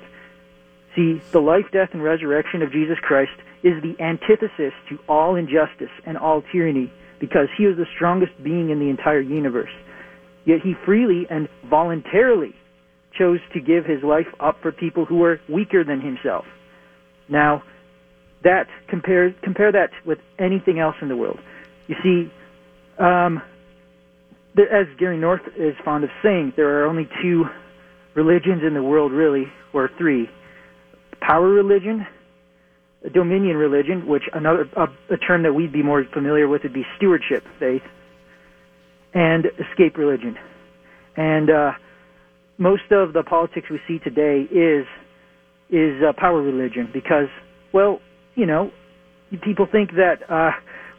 See, 0.95 1.21
the 1.31 1.39
life, 1.39 1.65
death, 1.71 1.89
and 1.91 2.01
resurrection 2.01 2.61
of 2.61 2.71
Jesus 2.71 2.97
Christ 2.99 3.37
is 3.67 3.83
the 3.83 3.95
antithesis 4.01 4.73
to 4.89 4.97
all 5.09 5.35
injustice 5.35 5.91
and 6.05 6.17
all 6.17 6.41
tyranny 6.51 6.91
because 7.19 7.47
he 7.57 7.65
is 7.65 7.75
the 7.75 7.85
strongest 7.95 8.31
being 8.43 8.69
in 8.69 8.79
the 8.79 8.89
entire 8.89 9.21
universe. 9.21 9.75
Yet 10.45 10.59
he 10.63 10.73
freely 10.85 11.27
and 11.29 11.49
voluntarily 11.69 12.53
chose 13.17 13.39
to 13.53 13.59
give 13.59 13.83
his 13.85 14.03
life 14.03 14.27
up 14.39 14.57
for 14.61 14.71
people 14.71 15.05
who 15.05 15.17
were 15.17 15.39
weaker 15.49 15.83
than 15.83 15.99
himself. 15.99 16.45
Now, 17.27 17.63
that 18.43 18.67
compare 18.87 19.33
compare 19.43 19.71
that 19.71 19.89
with 20.05 20.19
anything 20.39 20.79
else 20.79 20.95
in 21.01 21.09
the 21.09 21.17
world. 21.17 21.39
You 21.87 21.95
see, 22.03 22.31
um, 23.03 23.41
as 24.57 24.87
Gary 24.99 25.17
North 25.17 25.41
is 25.57 25.73
fond 25.83 26.03
of 26.03 26.09
saying, 26.23 26.53
there 26.55 26.79
are 26.79 26.85
only 26.85 27.09
two 27.21 27.45
religions 28.15 28.61
in 28.65 28.73
the 28.73 28.83
world, 28.83 29.11
really, 29.11 29.45
or 29.73 29.89
three: 29.97 30.29
power 31.19 31.49
religion, 31.49 32.05
dominion 33.13 33.57
religion, 33.57 34.07
which 34.07 34.23
another 34.33 34.69
a, 34.75 34.87
a 35.13 35.17
term 35.17 35.43
that 35.43 35.53
we'd 35.53 35.71
be 35.71 35.83
more 35.83 36.03
familiar 36.13 36.47
with 36.47 36.63
would 36.63 36.73
be 36.73 36.85
stewardship 36.97 37.43
faith, 37.59 37.83
and 39.13 39.45
escape 39.59 39.97
religion. 39.97 40.37
And 41.15 41.49
uh, 41.49 41.71
most 42.57 42.91
of 42.91 43.13
the 43.13 43.23
politics 43.23 43.67
we 43.69 43.79
see 43.87 43.99
today 43.99 44.41
is 44.51 44.85
is 45.69 46.01
uh, 46.01 46.13
power 46.17 46.41
religion 46.41 46.89
because, 46.93 47.27
well, 47.73 47.99
you 48.35 48.45
know, 48.45 48.71
people 49.41 49.67
think 49.69 49.91
that 49.91 50.29
uh, 50.29 50.51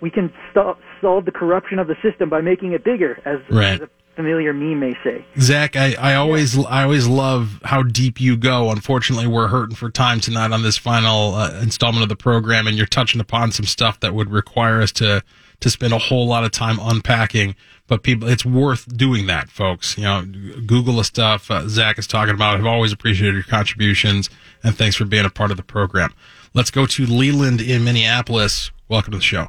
we 0.02 0.10
can 0.10 0.32
st- 0.52 0.76
solve 1.00 1.24
the 1.24 1.32
corruption 1.32 1.78
of 1.78 1.86
the 1.86 1.96
system 2.02 2.28
by 2.28 2.40
making 2.42 2.72
it 2.72 2.84
bigger, 2.84 3.18
as, 3.24 3.38
Right. 3.50 3.80
as 3.80 3.88
familiar 4.18 4.52
meme 4.52 4.80
may 4.80 4.98
say. 5.04 5.24
Zach, 5.38 5.76
I, 5.76 5.94
I 5.94 6.14
always 6.16 6.58
I 6.66 6.82
always 6.82 7.06
love 7.06 7.60
how 7.62 7.84
deep 7.84 8.20
you 8.20 8.36
go. 8.36 8.72
Unfortunately, 8.72 9.28
we're 9.28 9.46
hurting 9.46 9.76
for 9.76 9.90
time 9.90 10.18
tonight 10.18 10.50
on 10.50 10.64
this 10.64 10.76
final 10.76 11.36
uh, 11.36 11.60
installment 11.62 12.02
of 12.02 12.08
the 12.08 12.16
program, 12.16 12.66
and 12.66 12.76
you're 12.76 12.86
touching 12.86 13.20
upon 13.20 13.52
some 13.52 13.64
stuff 13.64 14.00
that 14.00 14.14
would 14.14 14.30
require 14.30 14.82
us 14.82 14.90
to 14.92 15.22
to 15.60 15.70
spend 15.70 15.92
a 15.92 15.98
whole 15.98 16.26
lot 16.26 16.42
of 16.42 16.50
time 16.50 16.78
unpacking. 16.82 17.54
But 17.86 18.02
people, 18.02 18.28
it's 18.28 18.44
worth 18.44 18.96
doing 18.96 19.26
that, 19.28 19.50
folks. 19.50 19.96
You 19.96 20.04
know, 20.04 20.24
Google 20.66 20.96
the 20.96 21.04
stuff 21.04 21.48
uh, 21.48 21.68
Zach 21.68 21.96
is 21.96 22.08
talking 22.08 22.34
about. 22.34 22.58
I've 22.58 22.66
always 22.66 22.92
appreciated 22.92 23.34
your 23.34 23.44
contributions, 23.44 24.28
and 24.64 24.76
thanks 24.76 24.96
for 24.96 25.04
being 25.04 25.26
a 25.26 25.30
part 25.30 25.52
of 25.52 25.56
the 25.56 25.62
program. 25.62 26.12
Let's 26.54 26.72
go 26.72 26.86
to 26.86 27.06
Leland 27.06 27.60
in 27.60 27.84
Minneapolis. 27.84 28.72
Welcome 28.88 29.12
to 29.12 29.18
the 29.18 29.24
show. 29.24 29.46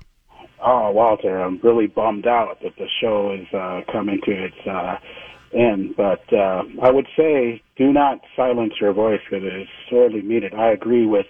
Oh, 0.61 0.91
Walter, 0.91 1.39
I'm 1.41 1.59
really 1.63 1.87
bummed 1.87 2.27
out 2.27 2.57
that 2.63 2.75
the 2.77 2.87
show 3.01 3.31
is 3.31 3.47
uh, 3.53 3.81
coming 3.91 4.19
to 4.25 4.31
its 4.31 4.67
uh, 4.67 4.95
end. 5.57 5.95
But 5.95 6.21
uh, 6.33 6.63
I 6.81 6.91
would 6.91 7.07
say 7.17 7.61
do 7.77 7.93
not 7.93 8.19
silence 8.35 8.73
your 8.79 8.93
voice 8.93 9.21
because 9.29 9.45
it 9.45 9.61
is 9.61 9.67
sorely 9.89 10.21
needed. 10.21 10.53
I 10.53 10.71
agree 10.71 11.05
with 11.05 11.25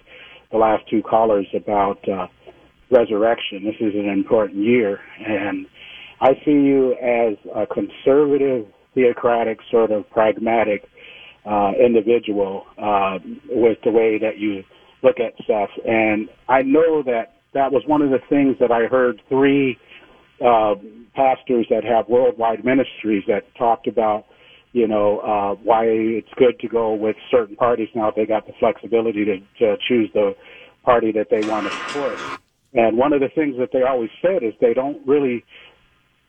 the 0.51 0.57
last 0.57 0.83
two 0.89 1.03
callers 1.03 1.47
about 1.53 1.99
uh, 2.09 2.27
resurrection. 2.91 3.63
This 3.63 3.75
is 3.79 3.93
an 3.93 4.09
important 4.09 4.63
year, 4.63 4.99
and 5.19 5.67
I 6.21 6.33
see 6.43 6.51
you 6.51 6.93
as 6.93 7.37
a 7.55 7.67
conservative, 7.67 8.65
theocratic, 8.95 9.59
sort 9.69 9.91
of 9.91 10.09
pragmatic 10.09 10.87
uh, 11.45 11.71
individual 11.79 12.65
uh, 12.81 13.19
with 13.49 13.77
the 13.83 13.91
way 13.91 14.17
that 14.17 14.37
you 14.39 14.63
look 15.03 15.19
at 15.19 15.33
stuff. 15.43 15.69
And 15.87 16.29
I 16.47 16.63
know 16.63 17.03
that 17.03 17.38
that 17.53 17.71
was 17.71 17.83
one 17.87 18.01
of 18.01 18.09
the 18.09 18.19
things 18.29 18.57
that 18.59 18.71
I 18.71 18.85
heard 18.85 19.21
three 19.29 19.77
uh, 20.43 20.75
pastors 21.15 21.65
that 21.69 21.83
have 21.83 22.07
worldwide 22.07 22.63
ministries 22.63 23.23
that 23.27 23.43
talked 23.57 23.87
about, 23.87 24.25
you 24.71 24.87
know, 24.87 25.19
uh, 25.19 25.55
why 25.63 25.85
it's 25.85 26.33
good 26.35 26.59
to 26.59 26.67
go 26.67 26.93
with 26.93 27.15
certain 27.31 27.55
parties 27.55 27.89
now. 27.95 28.11
They 28.11 28.25
got 28.25 28.45
the 28.47 28.53
flexibility 28.59 29.25
to, 29.25 29.39
to 29.59 29.77
choose 29.87 30.09
the 30.13 30.35
party 30.83 31.11
that 31.13 31.27
they 31.29 31.47
want 31.47 31.69
to 31.69 31.77
support. 31.87 32.39
And 32.73 32.97
one 32.97 33.13
of 33.13 33.19
the 33.19 33.29
things 33.29 33.55
that 33.57 33.69
they 33.73 33.81
always 33.81 34.11
said 34.21 34.43
is 34.43 34.53
they 34.61 34.73
don't 34.73 35.05
really 35.07 35.43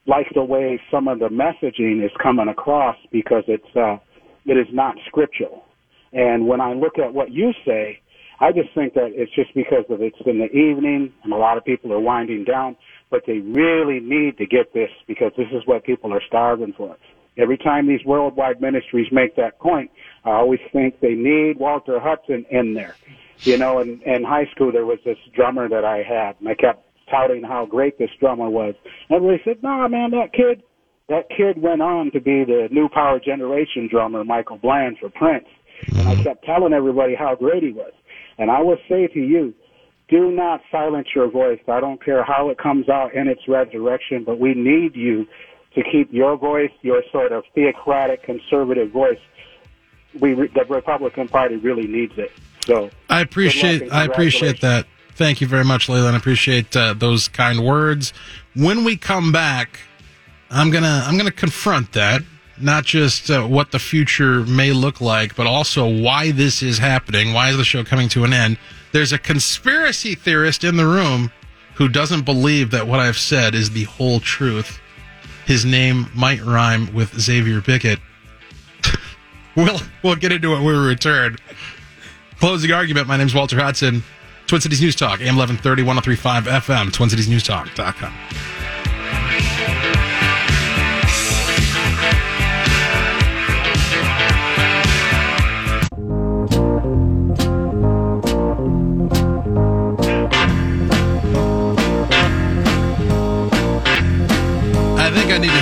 like 0.07 0.27
the 0.35 0.43
way 0.43 0.81
some 0.91 1.07
of 1.07 1.19
the 1.19 1.29
messaging 1.29 2.05
is 2.05 2.11
coming 2.23 2.49
across 2.49 2.97
because 3.13 3.45
it's 3.47 3.77
uh, 3.77 3.99
it 4.47 4.57
is 4.57 4.67
not 4.73 4.97
scriptural. 5.07 5.65
And 6.13 6.47
when 6.47 6.61
I 6.61 6.73
look 6.73 6.99
at 6.99 7.13
what 7.13 7.31
you 7.31 7.53
say, 7.67 8.01
I 8.41 8.53
just 8.53 8.75
think 8.75 8.95
that 8.95 9.11
it's 9.15 9.33
just 9.35 9.55
because 9.55 9.85
of 9.91 10.01
it's 10.01 10.17
in 10.25 10.39
the 10.39 10.51
evening 10.51 11.13
and 11.23 11.33
a 11.33 11.37
lot 11.37 11.59
of 11.59 11.65
people 11.65 11.93
are 11.93 12.01
winding 12.01 12.45
down, 12.45 12.77
but 13.11 13.23
they 13.27 13.39
really 13.39 14.01
need 14.01 14.39
to 14.39 14.47
get 14.47 14.73
this 14.73 14.89
because 15.07 15.33
this 15.37 15.49
is 15.53 15.63
what 15.67 15.85
people 15.85 16.13
are 16.15 16.23
starving 16.27 16.73
for. 16.75 16.97
Every 17.37 17.59
time 17.59 17.87
these 17.87 18.05
worldwide 18.05 18.61
ministries 18.61 19.09
make 19.13 19.37
that 19.37 19.59
point, 19.59 19.91
I 20.25 20.31
always 20.31 20.61
think 20.73 21.01
they 21.01 21.15
need 21.15 21.59
Walter 21.59 22.01
Hudson 22.01 22.47
in 22.51 22.75
there. 22.75 22.97
You 23.41 23.59
know, 23.59 23.81
in, 23.81 24.01
in 24.03 24.25
high 24.25 24.47
school 24.55 24.73
there 24.73 24.87
was 24.87 24.99
this 25.05 25.19
drummer 25.35 25.69
that 25.69 25.85
I 25.85 25.99
had 26.03 26.37
and 26.41 26.49
I 26.49 26.55
kept 26.55 26.87
touting 27.11 27.43
how 27.43 27.67
great 27.67 27.99
this 27.99 28.11
drummer 28.21 28.49
was. 28.49 28.75
Everybody 29.11 29.43
said, 29.45 29.63
"No, 29.63 29.71
nah, 29.71 29.89
man, 29.89 30.11
that 30.13 30.33
kid, 30.33 30.63
that 31.09 31.29
kid 31.29 31.61
went 31.61 31.83
on 31.83 32.11
to 32.13 32.21
be 32.21 32.45
the 32.45 32.69
new 32.71 32.89
Power 32.89 33.19
Generation 33.19 33.89
drummer, 33.91 34.25
Michael 34.25 34.59
Bland 34.59 34.99
for 34.99 35.11
Prince." 35.11 35.47
And 35.97 36.09
I 36.09 36.23
kept 36.23 36.45
telling 36.45 36.73
everybody 36.73 37.15
how 37.15 37.35
great 37.35 37.63
he 37.63 37.73
was. 37.73 37.93
And 38.41 38.51
I 38.51 38.63
will 38.63 38.79
say 38.89 39.07
to 39.07 39.21
you, 39.21 39.55
do 40.09 40.33
not 40.33 40.63
silence 40.73 41.09
your 41.15 41.31
voice. 41.31 41.61
I 41.69 41.79
don't 41.79 42.03
care 42.03 42.25
how 42.25 42.49
it 42.49 42.59
comes 42.59 42.89
out 42.89 43.15
in 43.15 43.29
its 43.29 43.47
resurrection, 43.47 44.25
but 44.25 44.41
we 44.41 44.55
need 44.55 44.97
you 44.97 45.29
to 45.75 45.85
keep 45.85 46.13
your 46.13 46.37
voice, 46.37 46.73
your 46.81 47.05
sort 47.13 47.31
of 47.31 47.45
theocratic 47.55 48.25
conservative 48.25 48.91
voice. 48.91 49.21
We, 50.19 50.33
the 50.33 50.65
Republican 50.69 51.29
Party 51.29 51.57
really 51.57 51.87
needs 51.87 52.15
it. 52.17 52.33
So 52.67 52.91
I 53.09 53.21
appreciate 53.21 53.93
I 53.93 54.05
appreciate 54.07 54.61
that. 54.63 54.87
Thank 55.15 55.41
you 55.41 55.47
very 55.47 55.65
much, 55.65 55.89
Leland. 55.89 56.17
I 56.17 56.19
appreciate 56.19 56.75
uh, 56.75 56.95
those 56.95 57.29
kind 57.29 57.65
words. 57.65 58.13
When 58.57 58.85
we 58.85 58.97
come 58.97 59.33
back, 59.33 59.79
I'm 60.51 60.71
gonna 60.71 61.05
I'm 61.07 61.17
gonna 61.17 61.31
confront 61.31 61.93
that. 61.93 62.23
Not 62.61 62.85
just 62.85 63.31
uh, 63.31 63.47
what 63.47 63.73
the 63.73 63.79
future 63.79 64.45
may 64.45 64.73
look 64.73 65.01
like, 65.01 65.35
but 65.35 65.47
also 65.47 65.89
why 65.89 66.31
this 66.31 66.63
is 66.63 66.79
happening. 66.79 67.33
Why 67.33 67.51
is 67.51 67.57
the 67.57 67.65
show 67.65 67.85
coming 67.85 68.09
to 68.11 68.25
an 68.25 68.33
end? 68.33 68.59
There's 68.93 69.13
a 69.13 69.19
conspiracy 69.19 70.15
theorist 70.15 70.65
in 70.65 70.77
the 70.77 70.87
room 70.87 71.33
who 71.75 71.89
doesn't 71.89 72.23
believe 72.23 72.71
that 72.73 72.87
what 72.87 73.01
I've 73.01 73.19
said 73.19 73.55
is 73.55 73.71
the 73.71 73.85
whole 73.85 74.21
truth. 74.21 74.81
His 75.47 75.65
name 75.65 76.11
might 76.15 76.45
rhyme 76.45 76.93
with 76.93 77.19
Xavier 77.19 77.61
Bickett. 77.61 78.01
we'll 79.57 79.81
we'll 80.03 80.17
get 80.17 80.33
into 80.33 80.53
it 80.53 80.57
when 80.57 80.65
we 80.65 80.75
return. 80.75 81.37
Closing 82.39 82.73
argument. 82.73 83.07
My 83.09 83.17
name's 83.17 83.35
Walter 83.35 83.59
Hudson. 83.59 84.03
Twin 84.47 84.61
Cities 84.61 84.81
News 84.81 84.97
Talk, 84.97 85.21
AM 85.21 85.37
1130, 85.37 85.85
1035 85.85 86.45
FM, 86.45 86.91
TwinCitiesNewsTalk.com. 86.91 88.80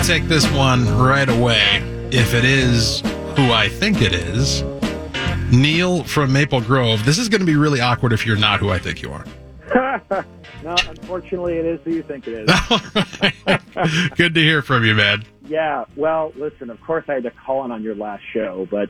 take 0.09 0.25
this 0.25 0.51
one 0.53 0.89
right 0.97 1.29
away. 1.29 1.83
If 2.11 2.33
it 2.33 2.43
is 2.43 3.01
who 3.37 3.53
I 3.53 3.69
think 3.69 4.01
it 4.01 4.15
is, 4.15 4.63
Neil 5.53 6.03
from 6.03 6.33
Maple 6.33 6.63
Grove. 6.63 7.05
This 7.05 7.19
is 7.19 7.29
going 7.29 7.43
to 7.43 7.47
be 7.47 7.57
really 7.57 7.83
awkward 7.83 8.15
if 8.15 8.25
you're 8.25 8.39
not 8.39 8.59
who 8.59 8.71
I 8.71 8.79
think 8.79 9.03
you 9.03 9.13
are. 9.13 9.27
no, 10.65 10.77
unfortunately, 10.89 11.59
it 11.59 11.67
is 11.67 11.81
who 11.85 11.91
you 11.91 12.03
think 12.03 12.27
it 12.27 12.49
is. 12.49 14.11
Good 14.17 14.33
to 14.33 14.41
hear 14.41 14.63
from 14.63 14.83
you, 14.83 14.95
man. 14.95 15.27
Yeah, 15.45 15.85
well, 15.95 16.33
listen, 16.37 16.71
of 16.71 16.81
course 16.81 17.05
I 17.07 17.13
had 17.13 17.25
to 17.25 17.31
call 17.45 17.67
in 17.67 17.71
on 17.71 17.83
your 17.83 17.95
last 17.95 18.23
show, 18.33 18.67
but 18.71 18.89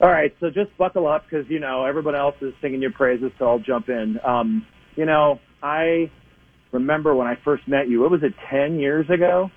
all 0.00 0.10
right, 0.10 0.34
so 0.40 0.50
just 0.50 0.76
buckle 0.76 1.06
up 1.06 1.22
because, 1.30 1.48
you 1.48 1.60
know, 1.60 1.84
everyone 1.84 2.16
else 2.16 2.34
is 2.40 2.52
singing 2.60 2.82
your 2.82 2.90
praises, 2.90 3.30
so 3.38 3.46
I'll 3.46 3.60
jump 3.60 3.88
in. 3.88 4.18
Um, 4.26 4.66
you 4.96 5.04
know, 5.04 5.38
I 5.62 6.10
remember 6.72 7.14
when 7.14 7.28
I 7.28 7.38
first 7.44 7.68
met 7.68 7.88
you, 7.88 8.00
what 8.00 8.10
was 8.10 8.24
it, 8.24 8.34
10 8.50 8.80
years 8.80 9.08
ago? 9.08 9.52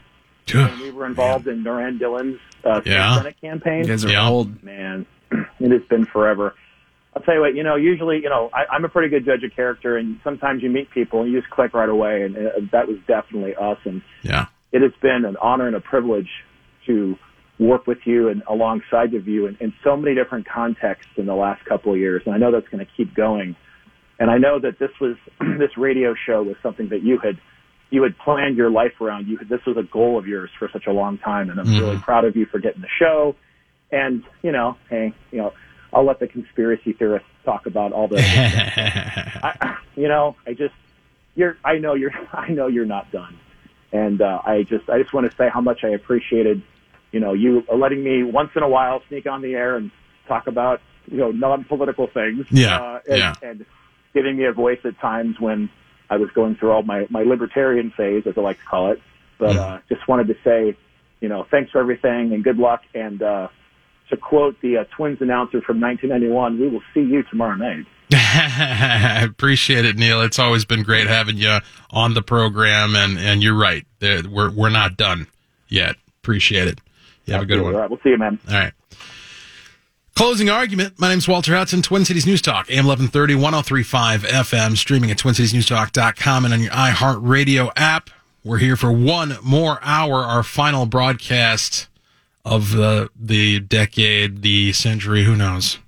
When 0.51 0.79
we 0.79 0.91
were 0.91 1.05
involved 1.05 1.47
in 1.47 1.63
Duran 1.63 1.97
Dillon's 1.97 2.39
uh, 2.63 2.81
Yeah. 2.85 3.17
Senate 3.17 3.35
campaign. 3.41 3.81
You 3.81 3.87
guys 3.87 4.05
are 4.05 4.09
Yeah. 4.11 4.27
old. 4.29 4.63
Man, 4.63 5.05
it 5.31 5.71
has 5.71 5.81
been 5.89 6.05
forever. 6.05 6.55
I'll 7.15 7.21
tell 7.21 7.35
you 7.35 7.41
what, 7.41 7.55
you 7.55 7.61
know, 7.63 7.75
usually, 7.75 8.17
you 8.23 8.29
know, 8.29 8.49
I, 8.53 8.65
I'm 8.71 8.83
a 8.85 8.89
pretty 8.89 9.09
good 9.09 9.23
judge 9.25 9.43
of 9.43 9.55
character, 9.55 9.97
and 9.97 10.19
sometimes 10.23 10.63
you 10.63 10.69
meet 10.69 10.89
people 10.89 11.21
and 11.21 11.31
you 11.31 11.39
just 11.39 11.51
click 11.51 11.73
right 11.73 11.89
away, 11.89 12.23
and 12.23 12.35
uh, 12.35 12.49
that 12.71 12.87
was 12.87 12.97
definitely 13.07 13.55
us. 13.55 13.77
And 13.85 14.01
Yeah. 14.23 14.47
it 14.71 14.81
has 14.81 14.91
been 15.01 15.23
an 15.25 15.37
honor 15.41 15.67
and 15.67 15.75
a 15.75 15.79
privilege 15.79 16.29
to 16.87 17.17
work 17.59 17.85
with 17.85 17.99
you 18.05 18.29
and 18.29 18.41
alongside 18.47 19.13
of 19.13 19.27
you 19.27 19.45
in, 19.45 19.55
in 19.59 19.73
so 19.83 19.95
many 19.95 20.15
different 20.15 20.47
contexts 20.47 21.11
in 21.17 21.27
the 21.27 21.35
last 21.35 21.63
couple 21.65 21.93
of 21.93 21.99
years. 21.99 22.23
And 22.25 22.33
I 22.33 22.39
know 22.39 22.51
that's 22.51 22.67
going 22.69 22.83
to 22.83 22.91
keep 22.97 23.13
going. 23.13 23.55
And 24.19 24.31
I 24.31 24.39
know 24.39 24.57
that 24.59 24.79
this 24.79 24.89
was 24.99 25.15
this 25.59 25.77
radio 25.77 26.15
show 26.25 26.41
was 26.41 26.55
something 26.63 26.89
that 26.89 27.03
you 27.03 27.19
had 27.19 27.37
you 27.93 28.01
had 28.01 28.17
planned 28.17 28.57
your 28.57 28.71
life 28.71 28.99
around. 28.99 29.27
You 29.27 29.37
this 29.47 29.59
was 29.67 29.77
a 29.77 29.83
goal 29.83 30.17
of 30.17 30.25
yours 30.25 30.49
for 30.57 30.67
such 30.73 30.87
a 30.87 30.91
long 30.91 31.19
time, 31.19 31.51
and 31.51 31.59
I'm 31.59 31.67
Mm-hmm. 31.67 31.79
really 31.79 31.97
proud 31.99 32.25
of 32.25 32.35
you 32.35 32.47
for 32.47 32.57
getting 32.57 32.81
the 32.81 32.87
show. 32.99 33.35
And 33.91 34.23
you 34.41 34.51
know, 34.51 34.77
hey, 34.89 35.13
you 35.31 35.37
know, 35.37 35.53
I'll 35.93 36.03
let 36.03 36.19
the 36.19 36.27
conspiracy 36.27 36.93
theorists 36.93 37.27
talk 37.45 37.67
about 37.67 37.91
all 37.93 38.07
the. 38.07 38.17
I, 39.43 39.75
you 39.95 40.07
know, 40.07 40.35
I 40.47 40.53
just 40.53 40.73
you're. 41.35 41.55
I 41.63 41.77
know 41.77 41.93
you're. 41.93 42.11
I 42.33 42.49
know 42.49 42.65
you're 42.65 42.87
not 42.87 43.11
done, 43.11 43.37
and 43.91 44.19
uh, 44.23 44.41
I 44.43 44.63
just 44.63 44.89
I 44.89 44.99
just 44.99 45.13
want 45.13 45.29
to 45.29 45.37
say 45.37 45.47
how 45.53 45.61
much 45.61 45.83
I 45.83 45.89
appreciated, 45.89 46.63
you 47.11 47.19
know, 47.19 47.33
you 47.33 47.61
letting 47.71 48.03
me 48.03 48.23
once 48.23 48.49
in 48.55 48.63
a 48.63 48.67
while 48.67 49.03
sneak 49.07 49.27
on 49.27 49.43
the 49.43 49.53
air 49.53 49.75
and 49.77 49.91
talk 50.27 50.47
about 50.47 50.81
you 51.05 51.17
know 51.17 51.29
non-political 51.29 52.07
things. 52.11 52.47
Yeah, 52.49 52.79
uh, 52.79 52.99
and, 53.07 53.17
yeah. 53.19 53.35
and 53.43 53.65
giving 54.15 54.35
me 54.35 54.45
a 54.45 54.51
voice 54.51 54.79
at 54.83 54.99
times 54.99 55.39
when 55.39 55.69
I 56.09 56.17
was 56.17 56.29
going 56.31 56.55
through 56.55 56.71
all 56.71 56.83
my 56.83 57.07
my 57.09 57.23
libertarian 57.23 57.91
phase, 57.95 58.23
as 58.27 58.37
I 58.37 58.41
like 58.41 58.59
to 58.59 58.65
call 58.65 58.91
it. 58.91 59.01
But 59.39 59.55
uh, 59.57 59.79
just 59.89 60.07
wanted 60.07 60.27
to 60.27 60.35
say, 60.43 60.77
you 61.19 61.29
know, 61.29 61.45
thanks 61.49 61.71
for 61.71 61.79
everything 61.79 62.33
and 62.33 62.43
good 62.43 62.57
luck. 62.57 62.81
And 62.93 63.21
uh, 63.21 63.47
to 64.09 64.17
quote 64.17 64.59
the 64.61 64.77
uh, 64.77 64.83
Twins 64.95 65.19
announcer 65.21 65.61
from 65.61 65.81
1991, 65.81 66.59
we 66.59 66.69
will 66.69 66.83
see 66.93 67.01
you 67.01 67.23
tomorrow 67.23 67.55
night. 67.55 67.85
I 68.11 69.23
appreciate 69.27 69.85
it, 69.85 69.97
Neil. 69.97 70.21
It's 70.21 70.39
always 70.39 70.65
been 70.65 70.83
great 70.83 71.07
having 71.07 71.37
you 71.37 71.57
on 71.89 72.13
the 72.13 72.21
program, 72.21 72.95
and, 72.95 73.17
and 73.17 73.41
you're 73.41 73.57
right. 73.57 73.85
We're 74.01 74.51
we're 74.51 74.69
not 74.69 74.97
done 74.97 75.27
yet. 75.67 75.95
Appreciate 76.21 76.67
it. 76.67 76.79
You 77.25 77.33
have 77.33 77.43
a 77.43 77.45
good 77.45 77.61
one. 77.61 77.73
All 77.73 77.81
right, 77.81 77.89
we'll 77.89 77.99
see 78.03 78.09
you, 78.09 78.17
man. 78.17 78.39
All 78.47 78.53
right. 78.53 78.73
Closing 80.15 80.47
argument. 80.47 80.99
My 80.99 81.09
name's 81.09 81.27
Walter 81.27 81.55
Hudson, 81.55 81.81
Twin 81.81 82.05
Cities 82.05 82.27
News 82.27 82.41
Talk, 82.41 82.69
AM 82.69 82.85
1130, 82.85 83.33
1035 83.33 84.21
FM, 84.21 84.77
streaming 84.77 85.09
at 85.09 85.17
twincitiesnewstalk.com 85.17 86.45
and 86.45 86.53
on 86.53 86.61
your 86.61 86.71
iHeartRadio 86.71 87.71
app. 87.75 88.11
We're 88.43 88.59
here 88.59 88.75
for 88.75 88.91
one 88.91 89.37
more 89.41 89.79
hour, 89.81 90.17
our 90.17 90.43
final 90.43 90.85
broadcast 90.85 91.87
of 92.45 92.73
the, 92.73 93.09
the 93.19 93.59
decade, 93.59 94.43
the 94.43 94.71
century, 94.73 95.23
who 95.23 95.35
knows. 95.35 95.79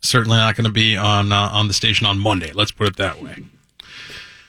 Certainly 0.00 0.38
not 0.38 0.56
going 0.56 0.64
to 0.64 0.72
be 0.72 0.96
on, 0.96 1.30
uh, 1.30 1.50
on 1.52 1.68
the 1.68 1.74
station 1.74 2.06
on 2.06 2.18
Monday. 2.18 2.52
Let's 2.52 2.70
put 2.70 2.86
it 2.86 2.96
that 2.96 3.20
way. 3.20 3.44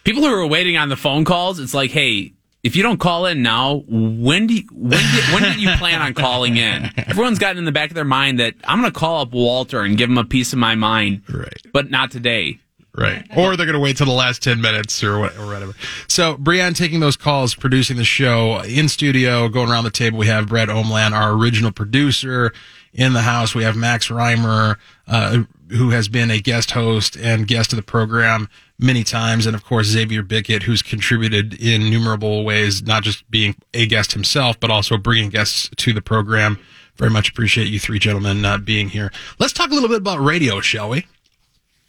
People 0.05 0.23
who 0.23 0.33
are 0.33 0.47
waiting 0.47 0.77
on 0.77 0.88
the 0.88 0.95
phone 0.95 1.25
calls, 1.25 1.59
it's 1.59 1.73
like, 1.73 1.91
hey, 1.91 2.31
if 2.66 2.76
you 2.76 2.82
don't 2.82 2.99
call 2.99 3.28
in 3.28 3.43
now, 3.43 3.84
when 3.88 4.47
do 4.47 4.55
you, 4.55 4.63
when 4.74 4.99
did, 4.99 5.24
when 5.32 5.43
did 5.43 5.61
you 5.61 5.70
plan 5.78 6.01
on 6.01 6.16
calling 6.16 6.57
in? 6.57 6.89
Everyone's 6.97 7.38
got 7.38 7.57
in 7.57 7.66
the 7.66 7.72
back 7.72 7.91
of 7.91 7.95
their 7.95 8.03
mind 8.03 8.39
that 8.39 8.55
I'm 8.63 8.82
going 8.82 8.91
to 8.91 8.99
call 8.99 9.22
up 9.22 9.34
Walter 9.34 9.82
and 9.82 9.95
give 9.95 10.09
him 10.09 10.18
a 10.18 10.24
piece 10.24 10.51
of 10.51 10.57
my 10.57 10.74
mind, 10.74 11.22
right? 11.32 11.61
But 11.72 11.91
not 11.91 12.09
today. 12.09 12.57
Right. 12.91 13.24
Or 13.38 13.55
they're 13.55 13.68
going 13.68 13.76
to 13.76 13.80
wait 13.80 13.97
till 13.97 14.07
the 14.07 14.13
last 14.13 14.41
10 14.41 14.61
minutes 14.61 15.03
or, 15.03 15.20
whatever. 15.20 15.74
So, 16.07 16.38
Brianne 16.38 16.76
taking 16.76 17.01
those 17.01 17.18
calls, 17.18 17.53
producing 17.53 17.97
the 17.97 18.05
show 18.05 18.61
in 18.61 18.89
studio, 18.89 19.47
going 19.47 19.70
around 19.70 19.84
the 19.84 19.91
table. 19.91 20.18
We 20.18 20.28
have 20.28 20.47
Brett 20.47 20.70
Omland, 20.70 21.11
our 21.11 21.34
original 21.34 21.72
producer 21.72 22.51
in 22.93 23.13
the 23.13 23.22
house. 23.22 23.53
We 23.53 23.63
have 23.63 23.76
Max 23.76 24.07
Reimer, 24.07 24.78
uh, 25.07 25.43
who 25.70 25.89
has 25.89 26.07
been 26.07 26.32
a 26.32 26.39
guest 26.39 26.72
host 26.72 27.16
and 27.16 27.47
guest 27.47 27.74
of 27.74 27.78
the 27.78 27.84
program 27.84 28.49
many 28.78 29.03
times. 29.03 29.45
And 29.45 29.55
of 29.55 29.63
course, 29.63 29.88
Xavier 29.88 30.22
Bickett, 30.22 30.63
who's 30.63 30.82
contributed 30.82 31.53
in 31.55 31.82
innumerable 31.82 32.43
ways, 32.43 32.84
not 32.84 33.03
just 33.03 33.30
being 33.32 33.55
a 33.74 33.86
guest 33.88 34.13
himself, 34.13 34.59
but 34.59 34.70
also 34.70 34.97
bringing 34.97 35.30
guests 35.30 35.70
to 35.76 35.93
the 35.93 36.01
program. 36.01 36.59
Very 36.97 37.11
much 37.11 37.30
appreciate 37.30 37.68
you 37.68 37.80
three 37.80 37.99
gentlemen 37.99 38.45
uh, 38.45 38.57
being 38.57 38.89
here. 38.89 39.11
Let's 39.39 39.53
talk 39.53 39.72
a 39.72 39.74
little 39.74 39.89
bit 39.89 39.97
about 39.97 40.20
radio, 40.20 40.61
shall 40.61 40.89
we? 40.89 41.05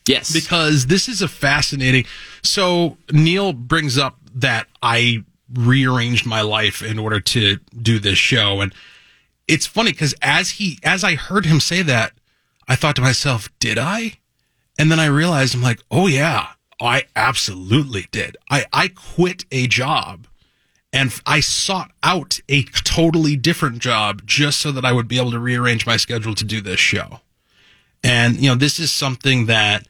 Yes. 0.06 0.32
Because 0.32 0.86
this 0.86 1.08
is 1.08 1.22
a 1.22 1.28
fascinating. 1.28 2.06
So 2.42 2.96
Neil 3.12 3.52
brings 3.52 3.98
up 3.98 4.16
that 4.34 4.66
I 4.82 5.24
rearranged 5.52 6.26
my 6.26 6.40
life 6.40 6.82
in 6.82 6.98
order 6.98 7.20
to 7.20 7.58
do 7.80 7.98
this 7.98 8.18
show. 8.18 8.60
And 8.60 8.74
it's 9.48 9.66
funny 9.66 9.92
because 9.92 10.14
as 10.22 10.50
he, 10.50 10.78
as 10.82 11.04
I 11.04 11.14
heard 11.14 11.46
him 11.46 11.60
say 11.60 11.82
that, 11.82 12.12
I 12.68 12.76
thought 12.76 12.96
to 12.96 13.02
myself, 13.02 13.48
did 13.58 13.78
I? 13.78 14.18
And 14.78 14.90
then 14.90 15.00
I 15.00 15.06
realized 15.06 15.54
I'm 15.54 15.62
like, 15.62 15.80
oh 15.90 16.06
yeah, 16.06 16.48
I 16.80 17.04
absolutely 17.14 18.06
did. 18.10 18.36
I, 18.50 18.66
I 18.72 18.88
quit 18.88 19.44
a 19.50 19.66
job 19.66 20.26
and 20.92 21.18
I 21.26 21.40
sought 21.40 21.92
out 22.02 22.40
a 22.48 22.64
totally 22.64 23.36
different 23.36 23.78
job 23.78 24.22
just 24.26 24.60
so 24.60 24.72
that 24.72 24.84
I 24.84 24.92
would 24.92 25.08
be 25.08 25.18
able 25.18 25.30
to 25.32 25.38
rearrange 25.38 25.86
my 25.86 25.96
schedule 25.96 26.34
to 26.34 26.44
do 26.44 26.60
this 26.60 26.80
show. 26.80 27.20
And, 28.02 28.36
you 28.36 28.48
know, 28.48 28.54
this 28.54 28.78
is 28.78 28.92
something 28.92 29.46
that 29.46 29.86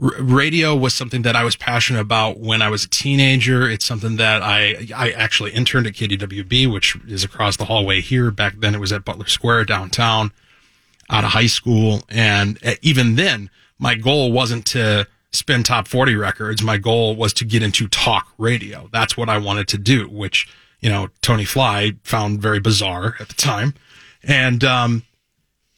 r- 0.00 0.14
radio 0.20 0.74
was 0.76 0.94
something 0.94 1.22
that 1.22 1.36
I 1.36 1.44
was 1.44 1.56
passionate 1.56 2.00
about 2.00 2.38
when 2.38 2.62
I 2.62 2.68
was 2.68 2.84
a 2.84 2.88
teenager. 2.88 3.68
It's 3.68 3.84
something 3.84 4.16
that 4.16 4.42
I, 4.42 4.88
I 4.94 5.10
actually 5.10 5.52
interned 5.52 5.86
at 5.86 5.94
KDWB, 5.94 6.72
which 6.72 6.96
is 7.06 7.24
across 7.24 7.56
the 7.56 7.66
hallway 7.66 8.00
here. 8.00 8.30
Back 8.30 8.54
then 8.58 8.74
it 8.74 8.80
was 8.80 8.92
at 8.92 9.04
Butler 9.04 9.26
Square 9.26 9.64
downtown 9.66 10.32
out 11.10 11.24
of 11.24 11.30
high 11.30 11.46
school. 11.46 12.02
And 12.08 12.58
uh, 12.64 12.74
even 12.82 13.16
then, 13.16 13.50
my 13.78 13.94
goal 13.94 14.32
wasn't 14.32 14.66
to 14.66 15.06
spin 15.30 15.62
top 15.62 15.88
40 15.88 16.14
records. 16.16 16.62
My 16.62 16.78
goal 16.78 17.16
was 17.16 17.32
to 17.34 17.44
get 17.44 17.62
into 17.62 17.88
talk 17.88 18.32
radio. 18.38 18.88
That's 18.92 19.16
what 19.16 19.28
I 19.28 19.38
wanted 19.38 19.68
to 19.68 19.78
do, 19.78 20.08
which, 20.08 20.48
you 20.80 20.88
know, 20.88 21.08
Tony 21.22 21.44
Fly 21.44 21.92
found 22.02 22.40
very 22.40 22.60
bizarre 22.60 23.16
at 23.20 23.28
the 23.28 23.34
time. 23.34 23.74
And, 24.22 24.64
um, 24.64 25.04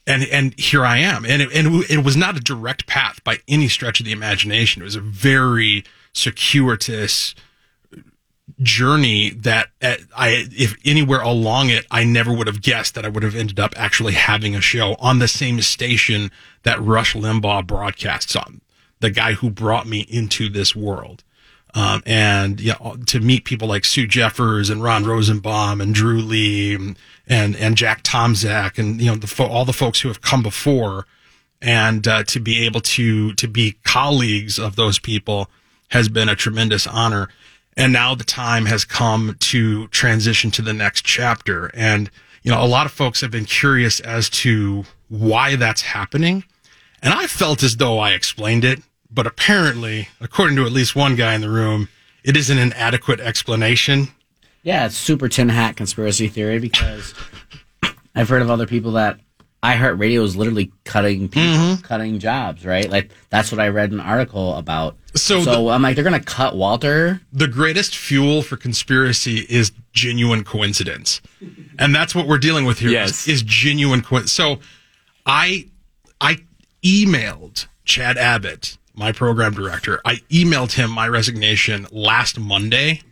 and, 0.06 0.24
and 0.24 0.58
here 0.58 0.84
I 0.84 0.98
am. 0.98 1.24
And 1.24 1.42
it, 1.42 1.52
and 1.54 1.84
it 1.90 2.04
was 2.04 2.16
not 2.16 2.36
a 2.36 2.40
direct 2.40 2.86
path 2.86 3.22
by 3.22 3.38
any 3.46 3.68
stretch 3.68 4.00
of 4.00 4.06
the 4.06 4.12
imagination. 4.12 4.82
It 4.82 4.86
was 4.86 4.96
a 4.96 5.00
very 5.00 5.84
circuitous, 6.12 7.34
journey 8.62 9.30
that 9.30 9.68
uh, 9.82 9.96
I, 10.16 10.46
if 10.50 10.76
anywhere 10.84 11.20
along 11.20 11.70
it, 11.70 11.86
I 11.90 12.04
never 12.04 12.32
would 12.32 12.46
have 12.46 12.62
guessed 12.62 12.94
that 12.94 13.04
I 13.04 13.08
would 13.08 13.22
have 13.22 13.34
ended 13.34 13.60
up 13.60 13.74
actually 13.76 14.14
having 14.14 14.54
a 14.54 14.60
show 14.60 14.96
on 14.98 15.18
the 15.18 15.28
same 15.28 15.60
station 15.62 16.30
that 16.62 16.80
Rush 16.80 17.14
Limbaugh 17.14 17.66
broadcasts 17.66 18.36
on, 18.36 18.60
the 19.00 19.10
guy 19.10 19.32
who 19.34 19.50
brought 19.50 19.86
me 19.86 20.00
into 20.08 20.48
this 20.48 20.74
world. 20.74 21.24
Um, 21.72 22.02
and 22.04 22.60
you 22.60 22.72
know, 22.80 22.96
to 23.06 23.20
meet 23.20 23.44
people 23.44 23.68
like 23.68 23.84
Sue 23.84 24.06
Jeffers 24.06 24.70
and 24.70 24.82
Ron 24.82 25.04
Rosenbaum 25.04 25.80
and 25.80 25.94
Drew 25.94 26.20
Lee 26.20 26.74
and, 26.74 26.98
and, 27.28 27.54
and 27.54 27.76
Jack 27.76 28.02
Tomczak 28.02 28.76
and, 28.76 29.00
you 29.00 29.06
know, 29.06 29.16
the, 29.16 29.28
fo- 29.28 29.46
all 29.46 29.64
the 29.64 29.72
folks 29.72 30.00
who 30.00 30.08
have 30.08 30.20
come 30.20 30.42
before 30.42 31.06
and, 31.62 32.08
uh, 32.08 32.24
to 32.24 32.40
be 32.40 32.64
able 32.66 32.80
to, 32.80 33.34
to 33.34 33.46
be 33.46 33.78
colleagues 33.84 34.58
of 34.58 34.74
those 34.74 34.98
people 34.98 35.48
has 35.90 36.08
been 36.08 36.28
a 36.28 36.34
tremendous 36.34 36.86
honor. 36.86 37.28
And 37.76 37.92
now 37.92 38.14
the 38.14 38.24
time 38.24 38.66
has 38.66 38.84
come 38.84 39.36
to 39.40 39.86
transition 39.88 40.50
to 40.52 40.62
the 40.62 40.72
next 40.72 41.04
chapter. 41.04 41.70
And, 41.74 42.10
you 42.42 42.50
know, 42.50 42.62
a 42.62 42.66
lot 42.66 42.86
of 42.86 42.92
folks 42.92 43.20
have 43.20 43.30
been 43.30 43.44
curious 43.44 44.00
as 44.00 44.28
to 44.30 44.84
why 45.08 45.56
that's 45.56 45.82
happening. 45.82 46.44
And 47.02 47.14
I 47.14 47.26
felt 47.26 47.62
as 47.62 47.76
though 47.76 47.98
I 47.98 48.12
explained 48.12 48.64
it, 48.64 48.80
but 49.10 49.26
apparently, 49.26 50.08
according 50.20 50.56
to 50.56 50.66
at 50.66 50.72
least 50.72 50.94
one 50.94 51.16
guy 51.16 51.34
in 51.34 51.40
the 51.40 51.50
room, 51.50 51.88
it 52.22 52.36
isn't 52.36 52.58
an 52.58 52.72
adequate 52.74 53.20
explanation. 53.20 54.08
Yeah, 54.62 54.86
it's 54.86 54.96
super 54.96 55.28
tin 55.28 55.48
hat 55.48 55.76
conspiracy 55.76 56.28
theory 56.28 56.58
because 56.58 57.14
I've 58.14 58.28
heard 58.28 58.42
of 58.42 58.50
other 58.50 58.66
people 58.66 58.92
that 58.92 59.18
iHeartRadio 59.62 60.22
is 60.22 60.36
literally 60.36 60.72
cutting 60.84 61.28
people, 61.28 61.42
Mm-hmm. 61.50 61.82
cutting 61.82 62.18
jobs, 62.18 62.64
right? 62.64 62.88
Like 62.90 63.10
that's 63.28 63.52
what 63.52 63.60
I 63.60 63.68
read 63.68 63.92
an 63.92 64.00
article 64.00 64.54
about. 64.56 64.96
So 65.16 65.42
so 65.42 65.64
the- 65.64 65.70
I'm 65.70 65.82
like, 65.82 65.94
they're 65.96 66.04
gonna 66.04 66.18
cut 66.20 66.56
Walter. 66.56 67.20
The 67.32 67.48
greatest 67.48 67.94
fuel 67.96 68.42
for 68.42 68.56
conspiracy 68.56 69.40
is 69.50 69.72
genuine 69.92 70.44
coincidence. 70.44 71.20
And 71.78 71.94
that's 71.94 72.14
what 72.14 72.26
we're 72.26 72.38
dealing 72.38 72.64
with 72.64 72.78
here. 72.78 72.90
Yes. 72.90 73.26
Is, 73.26 73.34
is 73.36 73.42
genuine 73.42 74.02
coincidence. 74.02 74.32
So 74.32 74.60
I 75.26 75.68
I 76.20 76.38
emailed 76.82 77.66
Chad 77.84 78.16
Abbott, 78.16 78.78
my 78.94 79.12
program 79.12 79.52
director. 79.52 80.00
I 80.04 80.16
emailed 80.30 80.72
him 80.72 80.90
my 80.90 81.08
resignation 81.08 81.86
last 81.90 82.38
Monday. 82.38 83.02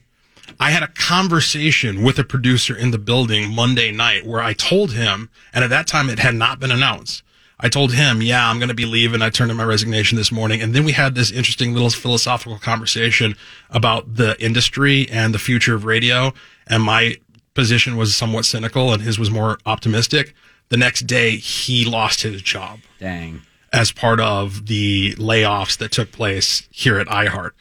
I 0.61 0.71
had 0.71 0.83
a 0.83 0.89
conversation 0.89 2.03
with 2.03 2.19
a 2.19 2.25
producer 2.25 2.77
in 2.77 2.91
the 2.91 2.99
building 2.99 3.55
Monday 3.55 3.93
night 3.93 4.27
where 4.27 4.43
I 4.43 4.53
told 4.53 4.93
him, 4.93 5.31
and 5.53 5.65
at 5.65 5.71
that 5.71 5.87
time 5.87 6.09
it 6.11 6.19
had 6.19 6.35
not 6.35 6.59
been 6.59 6.71
announced. 6.71 7.23
I 7.61 7.69
told 7.69 7.93
him, 7.93 8.23
yeah, 8.23 8.49
I'm 8.49 8.59
going 8.59 8.69
to 8.69 8.75
be 8.75 8.87
leaving. 8.87 9.21
I 9.21 9.31
turned 9.31 9.51
in 9.51 9.57
my 9.57 9.65
resignation 9.65 10.17
this 10.17 10.31
morning. 10.31 10.63
And 10.63 10.75
then 10.75 10.85
we 10.85 10.93
had 10.93 11.17
this 11.17 11.33
interesting 11.33 11.73
little 11.73 11.91
philosophical 11.91 12.59
conversation 12.59 13.35
about 13.71 14.15
the 14.15 14.41
industry 14.43 15.09
and 15.11 15.35
the 15.35 15.41
future 15.41 15.75
of 15.75 15.85
radio. 15.85 16.33
And 16.69 16.85
my 16.85 17.17
position 17.55 17.97
was 17.97 18.15
somewhat 18.15 18.45
cynical 18.45 18.93
and 18.93 19.03
his 19.03 19.19
was 19.19 19.31
more 19.31 19.59
optimistic. 19.67 20.35
The 20.69 20.77
next 20.77 21.07
day, 21.07 21.37
he 21.37 21.85
lost 21.85 22.23
his 22.23 22.43
job 22.43 22.79
Dang. 23.01 23.43
as 23.73 23.91
part 23.91 24.21
of 24.21 24.67
the 24.67 25.15
layoffs 25.15 25.77
that 25.79 25.91
took 25.91 26.13
place 26.13 26.69
here 26.71 26.99
at 26.99 27.09
iHeart. 27.09 27.53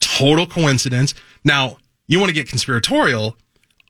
Total 0.00 0.46
coincidence. 0.46 1.14
Now, 1.44 1.78
you 2.10 2.18
want 2.18 2.28
to 2.28 2.34
get 2.34 2.48
conspiratorial. 2.48 3.36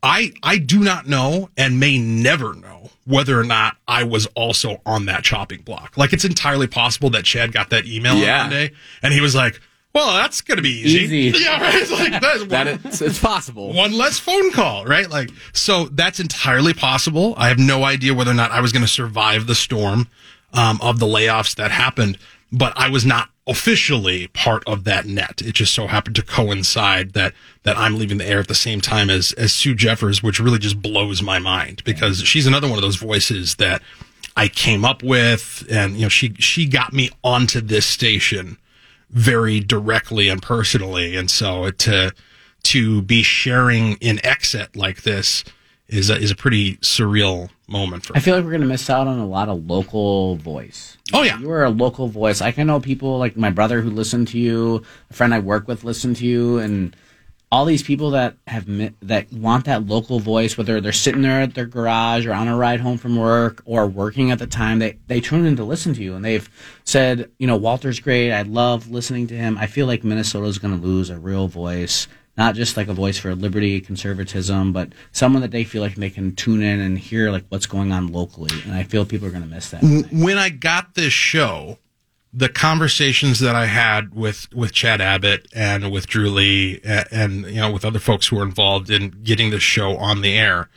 I, 0.02 0.32
I 0.42 0.58
do 0.58 0.78
not 0.80 1.08
know 1.08 1.50
and 1.56 1.78
may 1.80 1.98
never 1.98 2.54
know 2.54 2.90
whether 3.04 3.38
or 3.38 3.44
not 3.44 3.76
I 3.88 4.04
was 4.04 4.26
also 4.34 4.80
on 4.86 5.06
that 5.06 5.24
chopping 5.24 5.62
block. 5.62 5.96
Like 5.96 6.12
it's 6.12 6.24
entirely 6.24 6.66
possible 6.66 7.10
that 7.10 7.24
Chad 7.24 7.52
got 7.52 7.70
that 7.70 7.86
email 7.86 8.12
on 8.12 8.18
Yeah. 8.18 8.42
Monday 8.42 8.72
and 9.02 9.12
he 9.12 9.20
was 9.20 9.34
like, 9.34 9.60
well, 9.92 10.14
that's 10.14 10.40
going 10.40 10.56
to 10.56 10.62
be 10.62 10.70
easy. 10.70 11.16
Easy. 11.16 11.38
Yeah, 11.44 11.60
right. 11.60 11.74
It's 11.74 11.90
like, 11.90 12.20
that's 12.22 12.44
That 12.46 12.66
is, 12.86 13.02
it's 13.02 13.18
possible. 13.18 13.72
one 13.72 13.92
less 13.92 14.18
phone 14.20 14.52
call, 14.52 14.84
right? 14.84 15.10
Like, 15.10 15.30
so 15.52 15.86
that's 15.86 16.20
entirely 16.20 16.72
possible. 16.74 17.34
I 17.36 17.48
have 17.48 17.58
no 17.58 17.82
idea 17.84 18.14
whether 18.14 18.30
or 18.30 18.34
not 18.34 18.52
I 18.52 18.60
was 18.60 18.70
going 18.72 18.84
to 18.84 18.88
survive 18.88 19.46
the 19.48 19.54
storm 19.56 20.06
um, 20.52 20.78
of 20.80 20.98
the 21.00 21.06
layoffs 21.06 21.56
that 21.56 21.72
happened, 21.72 22.18
but 22.52 22.72
I 22.76 22.88
was 22.88 23.04
not 23.04 23.30
officially 23.46 24.28
part 24.28 24.62
of 24.66 24.84
that 24.84 25.06
net. 25.06 25.42
It 25.42 25.52
just 25.54 25.74
so 25.74 25.86
happened 25.86 26.16
to 26.16 26.22
coincide 26.22 27.12
that 27.12 27.34
that 27.62 27.76
I'm 27.76 27.98
leaving 27.98 28.18
the 28.18 28.26
air 28.26 28.40
at 28.40 28.48
the 28.48 28.54
same 28.54 28.80
time 28.80 29.10
as 29.10 29.32
as 29.32 29.52
Sue 29.52 29.74
Jeffers, 29.74 30.22
which 30.22 30.40
really 30.40 30.58
just 30.58 30.80
blows 30.80 31.22
my 31.22 31.38
mind 31.38 31.82
because 31.84 32.22
she's 32.22 32.46
another 32.46 32.68
one 32.68 32.78
of 32.78 32.82
those 32.82 32.96
voices 32.96 33.56
that 33.56 33.82
I 34.36 34.48
came 34.48 34.84
up 34.84 35.02
with, 35.02 35.66
and 35.70 35.96
you 35.96 36.02
know, 36.02 36.08
she 36.08 36.34
she 36.34 36.66
got 36.66 36.92
me 36.92 37.10
onto 37.22 37.60
this 37.60 37.86
station 37.86 38.58
very 39.10 39.60
directly 39.60 40.28
and 40.28 40.40
personally, 40.40 41.16
and 41.16 41.30
so 41.30 41.70
to 41.70 42.12
to 42.62 43.02
be 43.02 43.22
sharing 43.22 43.96
an 44.02 44.20
exit 44.24 44.76
like 44.76 45.02
this 45.02 45.44
is 45.90 46.10
a, 46.10 46.16
is 46.16 46.30
a 46.30 46.36
pretty 46.36 46.76
surreal 46.76 47.50
moment 47.66 48.06
for 48.06 48.12
Me. 48.12 48.18
I 48.18 48.20
feel 48.20 48.36
like 48.36 48.44
we're 48.44 48.52
gonna 48.52 48.66
miss 48.66 48.88
out 48.88 49.06
on 49.06 49.18
a 49.18 49.26
lot 49.26 49.48
of 49.48 49.66
local 49.66 50.36
voice. 50.36 50.96
Oh 51.12 51.22
yeah, 51.22 51.38
you 51.38 51.50
are 51.50 51.64
a 51.64 51.70
local 51.70 52.08
voice. 52.08 52.40
Like 52.40 52.58
I 52.58 52.62
know 52.62 52.80
people 52.80 53.18
like 53.18 53.36
my 53.36 53.50
brother 53.50 53.80
who 53.80 53.90
listen 53.90 54.24
to 54.26 54.38
you, 54.38 54.82
a 55.10 55.14
friend 55.14 55.34
I 55.34 55.40
work 55.40 55.68
with 55.68 55.84
listen 55.84 56.14
to 56.14 56.26
you, 56.26 56.58
and 56.58 56.94
all 57.52 57.64
these 57.64 57.82
people 57.82 58.10
that 58.10 58.36
have 58.46 58.66
that 59.02 59.32
want 59.32 59.64
that 59.64 59.86
local 59.86 60.20
voice, 60.20 60.56
whether 60.56 60.80
they're 60.80 60.92
sitting 60.92 61.22
there 61.22 61.40
at 61.40 61.54
their 61.54 61.66
garage 61.66 62.24
or 62.26 62.32
on 62.32 62.46
a 62.46 62.56
ride 62.56 62.80
home 62.80 62.96
from 62.96 63.16
work 63.16 63.60
or 63.64 63.86
working 63.86 64.30
at 64.30 64.38
the 64.38 64.46
time, 64.46 64.78
they 64.78 64.98
they 65.08 65.20
tune 65.20 65.44
in 65.44 65.56
to 65.56 65.64
listen 65.64 65.92
to 65.94 66.02
you, 66.02 66.14
and 66.14 66.24
they've 66.24 66.48
said, 66.84 67.30
you 67.38 67.46
know, 67.46 67.56
Walter's 67.56 67.98
great. 67.98 68.32
I 68.32 68.42
love 68.42 68.90
listening 68.90 69.26
to 69.28 69.36
him. 69.36 69.58
I 69.58 69.66
feel 69.66 69.86
like 69.86 70.04
Minnesota's 70.04 70.58
going 70.58 70.78
to 70.78 70.86
lose 70.86 71.10
a 71.10 71.18
real 71.18 71.48
voice. 71.48 72.06
Not 72.36 72.54
just 72.54 72.76
like 72.76 72.88
a 72.88 72.94
voice 72.94 73.18
for 73.18 73.34
liberty, 73.34 73.80
conservatism, 73.80 74.72
but 74.72 74.90
someone 75.12 75.42
that 75.42 75.50
they 75.50 75.64
feel 75.64 75.82
like 75.82 75.96
they 75.96 76.10
can 76.10 76.34
tune 76.34 76.62
in 76.62 76.80
and 76.80 76.98
hear 76.98 77.30
like 77.30 77.44
what's 77.48 77.66
going 77.66 77.92
on 77.92 78.12
locally. 78.12 78.50
And 78.64 78.74
I 78.74 78.84
feel 78.84 79.04
people 79.04 79.28
are 79.28 79.32
going 79.32 79.42
to 79.42 79.48
miss 79.48 79.70
that. 79.70 79.82
when 80.12 80.38
I 80.38 80.48
got 80.48 80.94
this 80.94 81.12
show, 81.12 81.78
the 82.32 82.48
conversations 82.48 83.40
that 83.40 83.56
I 83.56 83.66
had 83.66 84.14
with 84.14 84.52
with 84.54 84.72
Chad 84.72 85.00
Abbott 85.00 85.48
and 85.54 85.90
with 85.90 86.06
Drew 86.06 86.30
Lee 86.30 86.80
and, 86.84 87.06
and 87.10 87.46
you 87.46 87.60
know 87.60 87.72
with 87.72 87.84
other 87.84 87.98
folks 87.98 88.28
who 88.28 88.36
were 88.36 88.42
involved 88.42 88.90
in 88.90 89.10
getting 89.22 89.50
this 89.50 89.62
show 89.62 89.96
on 89.96 90.20
the 90.20 90.38
air, 90.38 90.68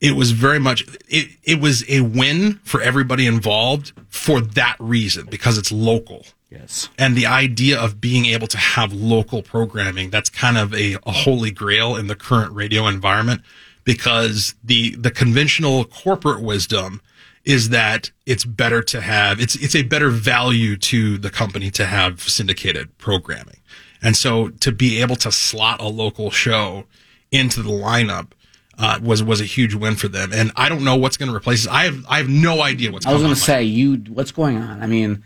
it 0.00 0.12
was 0.12 0.32
very 0.32 0.58
much 0.58 0.84
it 1.08 1.30
it 1.42 1.60
was 1.60 1.88
a 1.88 2.02
win 2.02 2.60
for 2.62 2.80
everybody 2.82 3.26
involved 3.26 3.92
for 4.08 4.40
that 4.40 4.76
reason 4.78 5.26
because 5.26 5.56
it's 5.56 5.72
local. 5.72 6.26
Yes. 6.50 6.88
And 6.96 7.16
the 7.16 7.26
idea 7.26 7.78
of 7.78 8.00
being 8.00 8.26
able 8.26 8.46
to 8.48 8.58
have 8.58 8.92
local 8.92 9.42
programming, 9.42 10.10
that's 10.10 10.30
kind 10.30 10.56
of 10.56 10.72
a, 10.74 10.96
a 11.04 11.12
holy 11.12 11.50
grail 11.50 11.96
in 11.96 12.06
the 12.06 12.14
current 12.14 12.52
radio 12.52 12.86
environment 12.86 13.42
because 13.84 14.54
the, 14.62 14.94
the 14.96 15.10
conventional 15.10 15.84
corporate 15.84 16.42
wisdom 16.42 17.00
is 17.44 17.68
that 17.70 18.10
it's 18.26 18.44
better 18.44 18.82
to 18.82 19.00
have, 19.00 19.40
it's, 19.40 19.54
it's 19.56 19.74
a 19.74 19.82
better 19.82 20.10
value 20.10 20.76
to 20.76 21.18
the 21.18 21.30
company 21.30 21.70
to 21.70 21.86
have 21.86 22.20
syndicated 22.20 22.96
programming. 22.98 23.58
And 24.02 24.16
so 24.16 24.48
to 24.48 24.72
be 24.72 25.00
able 25.00 25.16
to 25.16 25.32
slot 25.32 25.80
a 25.80 25.88
local 25.88 26.30
show 26.30 26.86
into 27.30 27.62
the 27.62 27.70
lineup, 27.70 28.32
uh, 28.78 28.98
was, 29.02 29.22
was 29.22 29.40
a 29.40 29.44
huge 29.44 29.74
win 29.74 29.96
for 29.96 30.08
them. 30.08 30.32
And 30.34 30.52
I 30.54 30.68
don't 30.68 30.84
know 30.84 30.96
what's 30.96 31.16
going 31.16 31.30
to 31.30 31.36
replace 31.36 31.64
it. 31.64 31.72
I 31.72 31.84
have, 31.84 32.04
I 32.08 32.18
have 32.18 32.28
no 32.28 32.62
idea 32.62 32.92
what's 32.92 33.06
I 33.06 33.12
was 33.12 33.22
going 33.22 33.28
going 33.28 33.36
to 33.36 33.40
say, 33.40 33.62
you, 33.62 33.96
what's 34.08 34.32
going 34.32 34.58
on? 34.58 34.82
I 34.82 34.86
mean, 34.86 35.24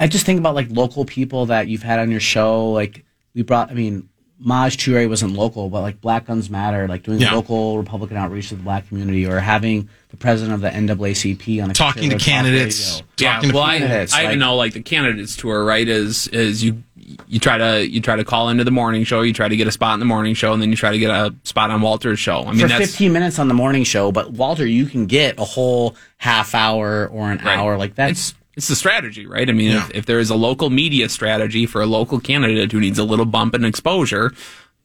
I 0.00 0.06
just 0.06 0.24
think 0.26 0.38
about 0.38 0.54
like 0.54 0.68
local 0.70 1.04
people 1.04 1.46
that 1.46 1.68
you've 1.68 1.82
had 1.82 1.98
on 1.98 2.10
your 2.10 2.20
show. 2.20 2.70
Like 2.70 3.04
we 3.34 3.42
brought, 3.42 3.70
I 3.70 3.74
mean, 3.74 4.08
Maj 4.40 4.76
Toure 4.76 5.08
wasn't 5.08 5.32
local, 5.32 5.68
but 5.68 5.80
like 5.80 6.00
Black 6.00 6.26
Guns 6.26 6.48
Matter, 6.48 6.86
like 6.86 7.02
doing 7.02 7.18
Yeah. 7.18 7.32
local 7.34 7.76
Republican 7.78 8.16
outreach 8.16 8.50
to 8.50 8.54
the 8.54 8.62
black 8.62 8.86
community, 8.86 9.26
or 9.26 9.40
having 9.40 9.88
the 10.10 10.16
president 10.16 10.54
of 10.54 10.60
the 10.60 10.70
NAACP 10.70 11.60
on 11.62 11.70
a 11.70 11.74
Talking 11.74 12.10
to 12.10 12.16
conservative 12.16 12.20
talk 12.20 12.26
candidates, 12.44 12.90
radio. 12.92 13.06
Yeah, 13.18 13.32
talking 13.34 13.50
to 13.50 13.54
well, 13.56 13.64
I, 13.64 13.78
candidates, 13.78 14.14
I 14.14 14.18
even 14.20 14.30
like- 14.30 14.38
know 14.38 14.54
like 14.56 14.72
the 14.74 14.82
candidates 14.82 15.34
tour, 15.36 15.64
right? 15.64 15.86
Is 15.88 16.28
is 16.28 16.62
you 16.62 16.84
you 17.26 17.40
try 17.40 17.58
to 17.58 17.88
you 17.88 18.00
try 18.00 18.14
to 18.14 18.22
call 18.24 18.48
into 18.50 18.62
the 18.62 18.70
morning 18.70 19.02
show, 19.02 19.22
you 19.22 19.32
try 19.32 19.48
to 19.48 19.56
get 19.56 19.66
a 19.66 19.72
spot 19.72 19.94
in 19.94 19.98
the 19.98 20.06
morning 20.06 20.34
show, 20.34 20.52
and 20.52 20.62
then 20.62 20.70
you 20.70 20.76
try 20.76 20.92
to 20.92 20.98
get 21.00 21.10
a 21.10 21.34
spot 21.42 21.70
on 21.72 21.80
Walter's 21.80 22.20
show. 22.20 22.44
I 22.44 22.52
mean, 22.52 22.60
for 22.60 22.68
that's 22.68 22.90
15 22.92 23.12
minutes 23.12 23.40
on 23.40 23.48
the 23.48 23.54
morning 23.54 23.82
show, 23.82 24.12
but 24.12 24.30
Walter, 24.32 24.66
you 24.66 24.86
can 24.86 25.06
get 25.06 25.36
a 25.40 25.44
whole 25.44 25.96
half 26.18 26.54
hour 26.54 27.08
or 27.08 27.32
an 27.32 27.38
Right. 27.38 27.58
hour. 27.58 27.76
Like 27.76 27.96
that's 27.96 28.34
it's 28.58 28.66
the 28.66 28.74
strategy, 28.74 29.24
right? 29.24 29.48
I 29.48 29.52
mean, 29.52 29.70
if, 29.70 29.90
if 29.94 30.06
there 30.06 30.18
is 30.18 30.30
a 30.30 30.34
local 30.34 30.68
media 30.68 31.08
strategy 31.08 31.64
for 31.64 31.80
a 31.80 31.86
local 31.86 32.18
candidate 32.18 32.72
who 32.72 32.80
needs 32.80 32.98
a 32.98 33.04
little 33.04 33.24
bump 33.24 33.54
in 33.54 33.64
exposure, 33.64 34.32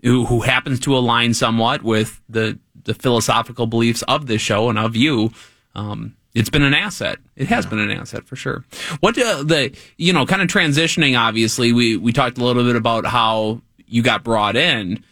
who 0.03 0.27
who 0.27 0.41
happens 0.41 0.79
to 0.81 0.95
align 0.95 1.33
somewhat 1.33 1.81
with 1.81 2.21
the 2.29 2.59
the 2.83 2.93
philosophical 2.93 3.65
beliefs 3.65 4.03
of 4.03 4.27
this 4.27 4.43
show 4.43 4.69
and 4.69 4.77
of 4.77 4.95
you, 4.95 5.31
um, 5.73 6.15
it's 6.35 6.51
been 6.51 6.61
an 6.61 6.75
asset. 6.75 7.17
It 7.35 7.47
has 7.47 7.65
been 7.65 7.79
an 7.79 7.89
asset 7.89 8.27
for 8.27 8.35
sure. 8.35 8.63
What 8.99 9.17
uh, 9.17 9.41
the 9.41 9.75
you 9.97 10.13
know, 10.13 10.27
kind 10.27 10.43
of 10.43 10.49
transitioning. 10.49 11.19
Obviously, 11.19 11.73
we 11.73 11.97
we 11.97 12.13
talked 12.13 12.37
a 12.37 12.43
little 12.43 12.63
bit 12.63 12.75
about 12.75 13.07
how 13.07 13.59
you 13.87 14.03
got 14.03 14.23
brought 14.23 14.55
in, 14.55 15.03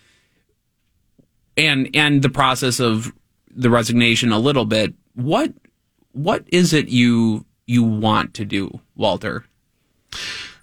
and 1.57 1.89
and 1.95 2.21
the 2.21 2.29
process 2.29 2.79
of 2.79 3.11
the 3.49 3.71
resignation 3.71 4.31
a 4.31 4.37
little 4.37 4.65
bit. 4.65 4.93
What 5.15 5.51
what 6.11 6.43
is 6.49 6.73
it 6.73 6.89
you 6.89 7.43
you 7.71 7.83
want 7.83 8.33
to 8.35 8.45
do, 8.45 8.79
Walter? 8.95 9.45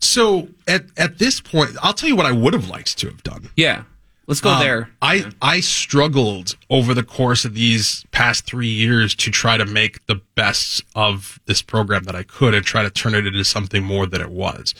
So 0.00 0.48
at 0.66 0.86
at 0.96 1.18
this 1.18 1.40
point, 1.40 1.70
I'll 1.82 1.94
tell 1.94 2.08
you 2.08 2.16
what 2.16 2.26
I 2.26 2.32
would 2.32 2.52
have 2.54 2.68
liked 2.68 2.98
to 2.98 3.06
have 3.08 3.22
done. 3.22 3.50
Yeah, 3.56 3.82
let's 4.26 4.40
go 4.40 4.50
Um, 4.50 4.60
there. 4.60 4.90
I 5.02 5.26
I 5.42 5.60
struggled 5.60 6.54
over 6.70 6.94
the 6.94 7.02
course 7.02 7.44
of 7.44 7.54
these 7.54 8.04
past 8.12 8.44
three 8.46 8.68
years 8.68 9.14
to 9.16 9.30
try 9.30 9.56
to 9.56 9.64
make 9.64 10.04
the 10.06 10.16
best 10.34 10.82
of 10.94 11.40
this 11.46 11.62
program 11.62 12.04
that 12.04 12.14
I 12.14 12.22
could 12.22 12.54
and 12.54 12.64
try 12.64 12.82
to 12.82 12.90
turn 12.90 13.14
it 13.14 13.26
into 13.26 13.44
something 13.44 13.82
more 13.82 14.06
than 14.06 14.20
it 14.20 14.30
was. 14.30 14.74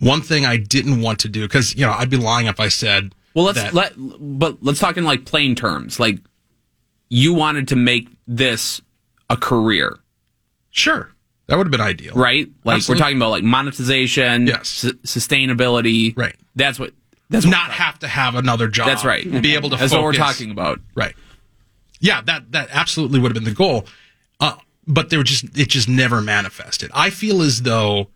One 0.00 0.22
thing 0.22 0.46
I 0.46 0.56
didn't 0.56 1.00
want 1.02 1.18
to 1.20 1.28
do 1.28 1.42
because 1.42 1.74
you 1.76 1.84
know 1.86 1.92
I'd 1.92 2.10
be 2.10 2.16
lying 2.16 2.46
if 2.46 2.58
I 2.60 2.68
said 2.68 3.14
Well, 3.34 3.44
let's 3.44 3.60
that- 3.62 3.74
let 3.74 3.92
but 3.96 4.58
let's 4.62 4.80
talk 4.80 4.96
in 4.96 5.04
like 5.04 5.24
plain 5.24 5.54
terms. 5.54 6.00
Like 6.00 6.18
you 7.10 7.32
wanted 7.32 7.68
to 7.68 7.76
make 7.76 8.08
this 8.26 8.80
a 9.30 9.36
career, 9.36 9.98
sure 10.70 11.12
that 11.48 11.56
would 11.56 11.66
have 11.66 11.72
been 11.72 11.80
ideal, 11.80 12.14
right? 12.14 12.48
Like 12.64 12.76
Absolutely. 12.76 13.00
we're 13.00 13.04
talking 13.04 13.16
about 13.18 13.30
like 13.30 13.42
monetization, 13.44 14.46
Yes. 14.46 14.68
su- 14.68 14.92
sustainability, 15.04 16.16
right? 16.16 16.36
That's 16.54 16.78
what 16.78 16.92
that's 17.30 17.44
what 17.44 17.50
not 17.50 17.70
have 17.70 17.98
to 18.00 18.08
have 18.08 18.34
another 18.36 18.68
job. 18.68 18.86
That's 18.86 19.04
right. 19.04 19.24
Be 19.42 19.54
able 19.54 19.70
to. 19.70 19.76
That's 19.76 19.92
what 19.92 20.02
we're 20.02 20.12
talking 20.12 20.50
about. 20.50 20.80
Right. 20.94 21.14
Yeah, 22.00 22.20
that 22.22 22.52
that 22.52 22.68
absolutely 22.70 23.18
would 23.18 23.30
have 23.30 23.34
been 23.42 23.50
the 23.50 23.56
goal. 23.56 23.86
Uh, 24.40 24.54
but 24.86 25.10
there 25.10 25.22
just 25.22 25.44
it 25.58 25.68
just 25.68 25.88
never 25.88 26.20
manifested. 26.20 26.90
I 26.94 27.10
feel 27.10 27.42
as 27.42 27.62
though 27.62 28.08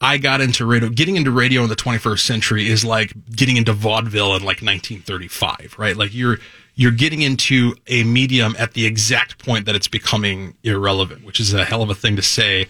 I 0.00 0.18
got 0.18 0.40
into 0.40 0.66
radio. 0.66 0.88
Getting 0.88 1.16
into 1.16 1.30
radio 1.30 1.62
in 1.62 1.68
the 1.68 1.76
21st 1.76 2.20
century 2.20 2.68
is 2.68 2.84
like 2.84 3.12
getting 3.30 3.56
into 3.56 3.72
vaudeville 3.72 4.34
in 4.34 4.42
like 4.42 4.60
1935, 4.62 5.76
right? 5.78 5.96
Like 5.96 6.14
you're 6.14 6.38
you're 6.74 6.92
getting 6.92 7.22
into 7.22 7.74
a 7.86 8.04
medium 8.04 8.54
at 8.58 8.74
the 8.74 8.86
exact 8.86 9.44
point 9.44 9.66
that 9.66 9.74
it's 9.74 9.88
becoming 9.88 10.56
irrelevant, 10.62 11.24
which 11.24 11.40
is 11.40 11.52
a 11.54 11.64
hell 11.64 11.82
of 11.82 11.90
a 11.90 11.94
thing 11.94 12.16
to 12.16 12.22
say 12.22 12.66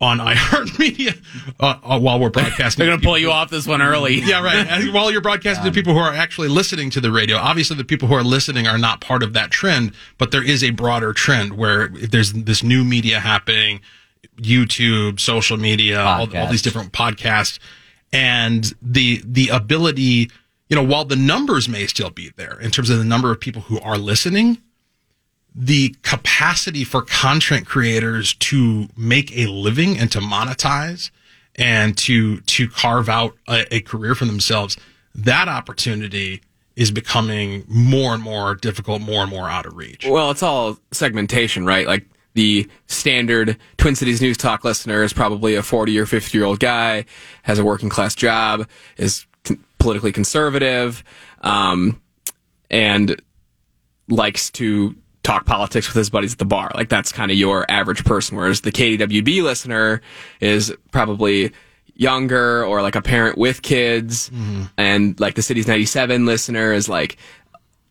on 0.00 0.18
iHeartMedia 0.20 1.20
uh, 1.60 1.78
uh, 1.82 1.98
while 1.98 2.20
we're 2.20 2.30
broadcasting. 2.30 2.84
They're 2.86 2.94
gonna 2.94 3.04
pull 3.04 3.18
you 3.18 3.30
off 3.30 3.50
this 3.50 3.66
one 3.66 3.82
early. 3.82 4.22
Yeah, 4.28 4.42
right. 4.42 4.66
And 4.66 4.92
while 4.92 5.10
you're 5.10 5.22
broadcasting 5.22 5.64
to 5.64 5.72
people 5.72 5.94
who 5.94 6.00
are 6.00 6.12
actually 6.12 6.48
listening 6.48 6.90
to 6.90 7.00
the 7.00 7.10
radio, 7.10 7.36
obviously 7.36 7.76
the 7.76 7.84
people 7.84 8.06
who 8.08 8.14
are 8.14 8.22
listening 8.22 8.66
are 8.66 8.76
not 8.76 9.00
part 9.00 9.22
of 9.22 9.32
that 9.32 9.50
trend, 9.50 9.92
but 10.18 10.32
there 10.32 10.42
is 10.42 10.62
a 10.62 10.70
broader 10.70 11.14
trend 11.14 11.56
where 11.56 11.88
there's 11.88 12.32
this 12.32 12.62
new 12.62 12.84
media 12.84 13.20
happening, 13.20 13.80
YouTube, 14.36 15.18
social 15.18 15.56
media, 15.56 16.00
all, 16.00 16.36
all 16.36 16.46
these 16.48 16.60
different 16.60 16.92
podcasts, 16.92 17.58
and 18.12 18.74
the 18.82 19.22
the 19.24 19.48
ability, 19.48 20.30
you 20.68 20.76
know, 20.76 20.82
while 20.84 21.06
the 21.06 21.16
numbers 21.16 21.68
may 21.68 21.86
still 21.86 22.10
be 22.10 22.32
there 22.36 22.60
in 22.60 22.70
terms 22.70 22.90
of 22.90 22.98
the 22.98 23.04
number 23.04 23.30
of 23.30 23.40
people 23.40 23.62
who 23.62 23.80
are 23.80 23.96
listening, 23.96 24.58
the 25.60 25.96
capacity 26.02 26.84
for 26.84 27.02
content 27.02 27.66
creators 27.66 28.32
to 28.34 28.88
make 28.96 29.36
a 29.36 29.46
living 29.46 29.98
and 29.98 30.12
to 30.12 30.20
monetize 30.20 31.10
and 31.56 31.98
to 31.98 32.40
to 32.42 32.68
carve 32.68 33.08
out 33.08 33.36
a, 33.48 33.74
a 33.74 33.80
career 33.80 34.14
for 34.14 34.24
themselves 34.24 34.76
that 35.16 35.48
opportunity 35.48 36.40
is 36.76 36.92
becoming 36.92 37.64
more 37.66 38.14
and 38.14 38.22
more 38.22 38.54
difficult 38.54 39.02
more 39.02 39.22
and 39.22 39.30
more 39.30 39.48
out 39.48 39.66
of 39.66 39.76
reach 39.76 40.06
Well, 40.06 40.30
it's 40.30 40.44
all 40.44 40.78
segmentation, 40.92 41.66
right? 41.66 41.88
Like 41.88 42.06
the 42.34 42.68
standard 42.86 43.56
Twin 43.78 43.96
Cities 43.96 44.22
News 44.22 44.36
Talk 44.36 44.62
listener 44.62 45.02
is 45.02 45.12
probably 45.12 45.56
a 45.56 45.62
40 45.64 45.98
or 45.98 46.06
50 46.06 46.38
year 46.38 46.46
old 46.46 46.60
guy, 46.60 47.04
has 47.42 47.58
a 47.58 47.64
working 47.64 47.88
class 47.88 48.14
job, 48.14 48.68
is 48.96 49.26
con- 49.42 49.64
politically 49.80 50.12
conservative, 50.12 51.02
um, 51.40 52.00
and 52.70 53.20
likes 54.08 54.50
to 54.50 54.94
talk 55.28 55.44
politics 55.44 55.86
with 55.88 55.96
his 55.96 56.08
buddies 56.08 56.32
at 56.32 56.38
the 56.38 56.46
bar. 56.46 56.70
Like 56.74 56.88
that's 56.88 57.12
kind 57.12 57.30
of 57.30 57.36
your 57.36 57.70
average 57.70 58.04
person. 58.04 58.36
Whereas 58.36 58.62
the 58.62 58.72
KDWB 58.72 59.42
listener 59.42 60.00
is 60.40 60.74
probably 60.90 61.52
younger 61.94 62.64
or 62.64 62.80
like 62.80 62.96
a 62.96 63.02
parent 63.02 63.36
with 63.36 63.60
kids. 63.60 64.30
Mm-hmm. 64.30 64.62
And 64.78 65.20
like 65.20 65.34
the 65.34 65.42
Cities 65.42 65.68
97 65.68 66.24
listener 66.24 66.72
is 66.72 66.88
like 66.88 67.18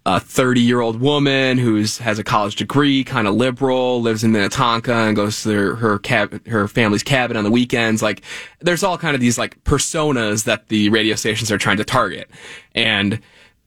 a 0.07 0.19
30 0.19 0.61
year 0.61 0.79
old 0.79 0.99
woman 0.99 1.59
who's 1.59 1.99
has 1.99 2.17
a 2.17 2.23
college 2.23 2.55
degree, 2.55 3.03
kind 3.03 3.27
of 3.27 3.35
liberal, 3.35 4.01
lives 4.01 4.23
in 4.23 4.31
Minnetonka 4.31 4.93
and 4.93 5.15
goes 5.15 5.43
to 5.43 5.49
their, 5.49 5.75
her 5.75 5.99
cab, 5.99 6.47
her 6.47 6.67
family's 6.67 7.03
cabin 7.03 7.38
on 7.38 7.43
the 7.43 7.51
weekends. 7.51 8.01
Like 8.01 8.23
there's 8.61 8.81
all 8.81 8.97
kind 8.97 9.13
of 9.13 9.21
these 9.21 9.38
like 9.38 9.63
personas 9.63 10.45
that 10.45 10.69
the 10.69 10.89
radio 10.89 11.15
stations 11.15 11.51
are 11.51 11.59
trying 11.59 11.77
to 11.77 11.85
target. 11.85 12.31
And 12.73 13.19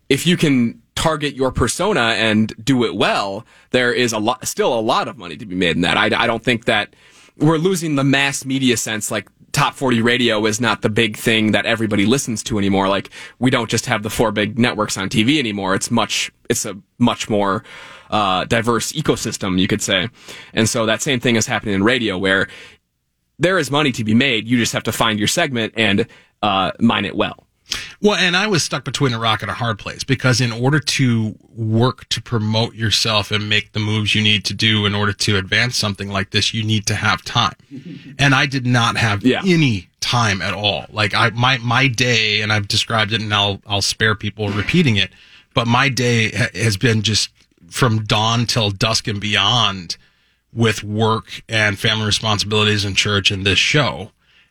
if 0.08 0.26
you 0.26 0.36
can 0.36 0.82
target 1.00 1.34
your 1.34 1.50
persona 1.50 2.14
and 2.18 2.52
do 2.62 2.84
it 2.84 2.94
well, 2.94 3.46
there 3.70 3.90
is 3.90 4.12
a 4.12 4.18
lot, 4.18 4.46
still 4.46 4.78
a 4.78 4.82
lot 4.82 5.08
of 5.08 5.16
money 5.16 5.34
to 5.34 5.46
be 5.46 5.54
made 5.54 5.74
in 5.74 5.80
that. 5.80 5.96
I, 5.96 6.04
I 6.24 6.26
don't 6.26 6.44
think 6.44 6.66
that 6.66 6.94
we're 7.38 7.56
losing 7.56 7.94
the 7.94 8.04
mass 8.04 8.44
media 8.44 8.76
sense. 8.76 9.10
Like 9.10 9.26
top 9.52 9.74
40 9.74 10.02
radio 10.02 10.44
is 10.44 10.60
not 10.60 10.82
the 10.82 10.90
big 10.90 11.16
thing 11.16 11.52
that 11.52 11.64
everybody 11.64 12.04
listens 12.04 12.42
to 12.42 12.58
anymore. 12.58 12.86
Like 12.86 13.08
we 13.38 13.50
don't 13.50 13.70
just 13.70 13.86
have 13.86 14.02
the 14.02 14.10
four 14.10 14.30
big 14.30 14.58
networks 14.58 14.98
on 14.98 15.08
TV 15.08 15.38
anymore. 15.38 15.74
It's 15.74 15.90
much, 15.90 16.30
it's 16.50 16.66
a 16.66 16.76
much 16.98 17.30
more, 17.30 17.64
uh, 18.10 18.44
diverse 18.44 18.92
ecosystem, 18.92 19.58
you 19.58 19.68
could 19.68 19.80
say. 19.80 20.10
And 20.52 20.68
so 20.68 20.84
that 20.84 21.00
same 21.00 21.18
thing 21.18 21.36
is 21.36 21.46
happening 21.46 21.76
in 21.76 21.82
radio 21.82 22.18
where 22.18 22.46
there 23.38 23.58
is 23.58 23.70
money 23.70 23.90
to 23.92 24.04
be 24.04 24.12
made. 24.12 24.46
You 24.46 24.58
just 24.58 24.74
have 24.74 24.82
to 24.82 24.92
find 24.92 25.18
your 25.18 25.28
segment 25.28 25.72
and, 25.78 26.06
uh, 26.42 26.72
mine 26.78 27.06
it 27.06 27.16
well. 27.16 27.46
Well, 28.02 28.16
and 28.16 28.36
I 28.36 28.46
was 28.46 28.62
stuck 28.62 28.84
between 28.84 29.12
a 29.12 29.18
rock 29.18 29.42
and 29.42 29.50
a 29.50 29.54
hard 29.54 29.78
place 29.78 30.04
because 30.04 30.40
in 30.40 30.52
order 30.52 30.80
to 30.80 31.36
work 31.54 32.08
to 32.10 32.22
promote 32.22 32.74
yourself 32.74 33.30
and 33.30 33.48
make 33.48 33.72
the 33.72 33.80
moves 33.80 34.14
you 34.14 34.22
need 34.22 34.44
to 34.46 34.54
do 34.54 34.86
in 34.86 34.94
order 34.94 35.12
to 35.12 35.36
advance 35.36 35.76
something 35.76 36.08
like 36.08 36.30
this, 36.30 36.54
you 36.54 36.62
need 36.62 36.86
to 36.86 36.94
have 36.94 37.22
time. 37.22 37.54
And 38.18 38.34
I 38.34 38.46
did 38.46 38.66
not 38.66 38.96
have 38.96 39.24
any 39.46 39.88
time 40.00 40.42
at 40.42 40.52
all. 40.52 40.86
Like 40.90 41.14
I, 41.14 41.30
my, 41.30 41.58
my 41.58 41.88
day, 41.88 42.42
and 42.42 42.52
I've 42.52 42.68
described 42.68 43.12
it 43.12 43.22
and 43.22 43.32
I'll, 43.32 43.62
I'll 43.66 43.82
spare 43.82 44.14
people 44.14 44.48
repeating 44.50 44.96
it, 44.96 45.10
but 45.54 45.66
my 45.66 45.88
day 45.88 46.30
ha- 46.30 46.48
has 46.54 46.76
been 46.76 47.02
just 47.02 47.30
from 47.70 48.04
dawn 48.04 48.46
till 48.46 48.70
dusk 48.70 49.08
and 49.08 49.20
beyond 49.20 49.96
with 50.52 50.82
work 50.82 51.42
and 51.48 51.78
family 51.78 52.06
responsibilities 52.06 52.84
and 52.84 52.96
church 52.96 53.30
and 53.30 53.46
this 53.46 53.58
show 53.58 54.10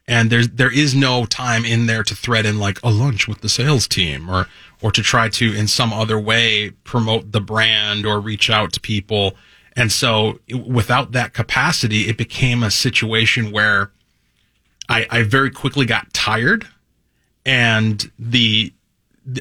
and 0.09 0.31
there's 0.31 0.49
there 0.49 0.73
is 0.73 0.95
no 0.95 1.25
time 1.25 1.63
in 1.63 1.85
there 1.85 2.03
to 2.03 2.15
thread 2.15 2.45
in 2.45 2.57
like 2.59 2.79
a 2.83 2.89
lunch 2.89 3.27
with 3.27 3.41
the 3.41 3.47
sales 3.47 3.87
team 3.87 4.27
or 4.27 4.47
or 4.81 4.91
to 4.91 5.03
try 5.03 5.29
to 5.29 5.53
in 5.53 5.67
some 5.67 5.93
other 5.93 6.19
way 6.19 6.71
promote 6.83 7.31
the 7.31 7.39
brand 7.39 8.05
or 8.05 8.19
reach 8.19 8.49
out 8.49 8.73
to 8.73 8.79
people. 8.81 9.35
And 9.75 9.91
so 9.91 10.39
it- 10.47 10.67
without 10.67 11.11
that 11.11 11.33
capacity 11.33 12.09
it 12.09 12.17
became 12.17 12.63
a 12.63 12.71
situation 12.71 13.51
where 13.51 13.91
I, 14.89 15.05
I 15.11 15.23
very 15.23 15.51
quickly 15.51 15.85
got 15.85 16.11
tired. 16.11 16.67
And 17.45 18.11
the 18.17 18.73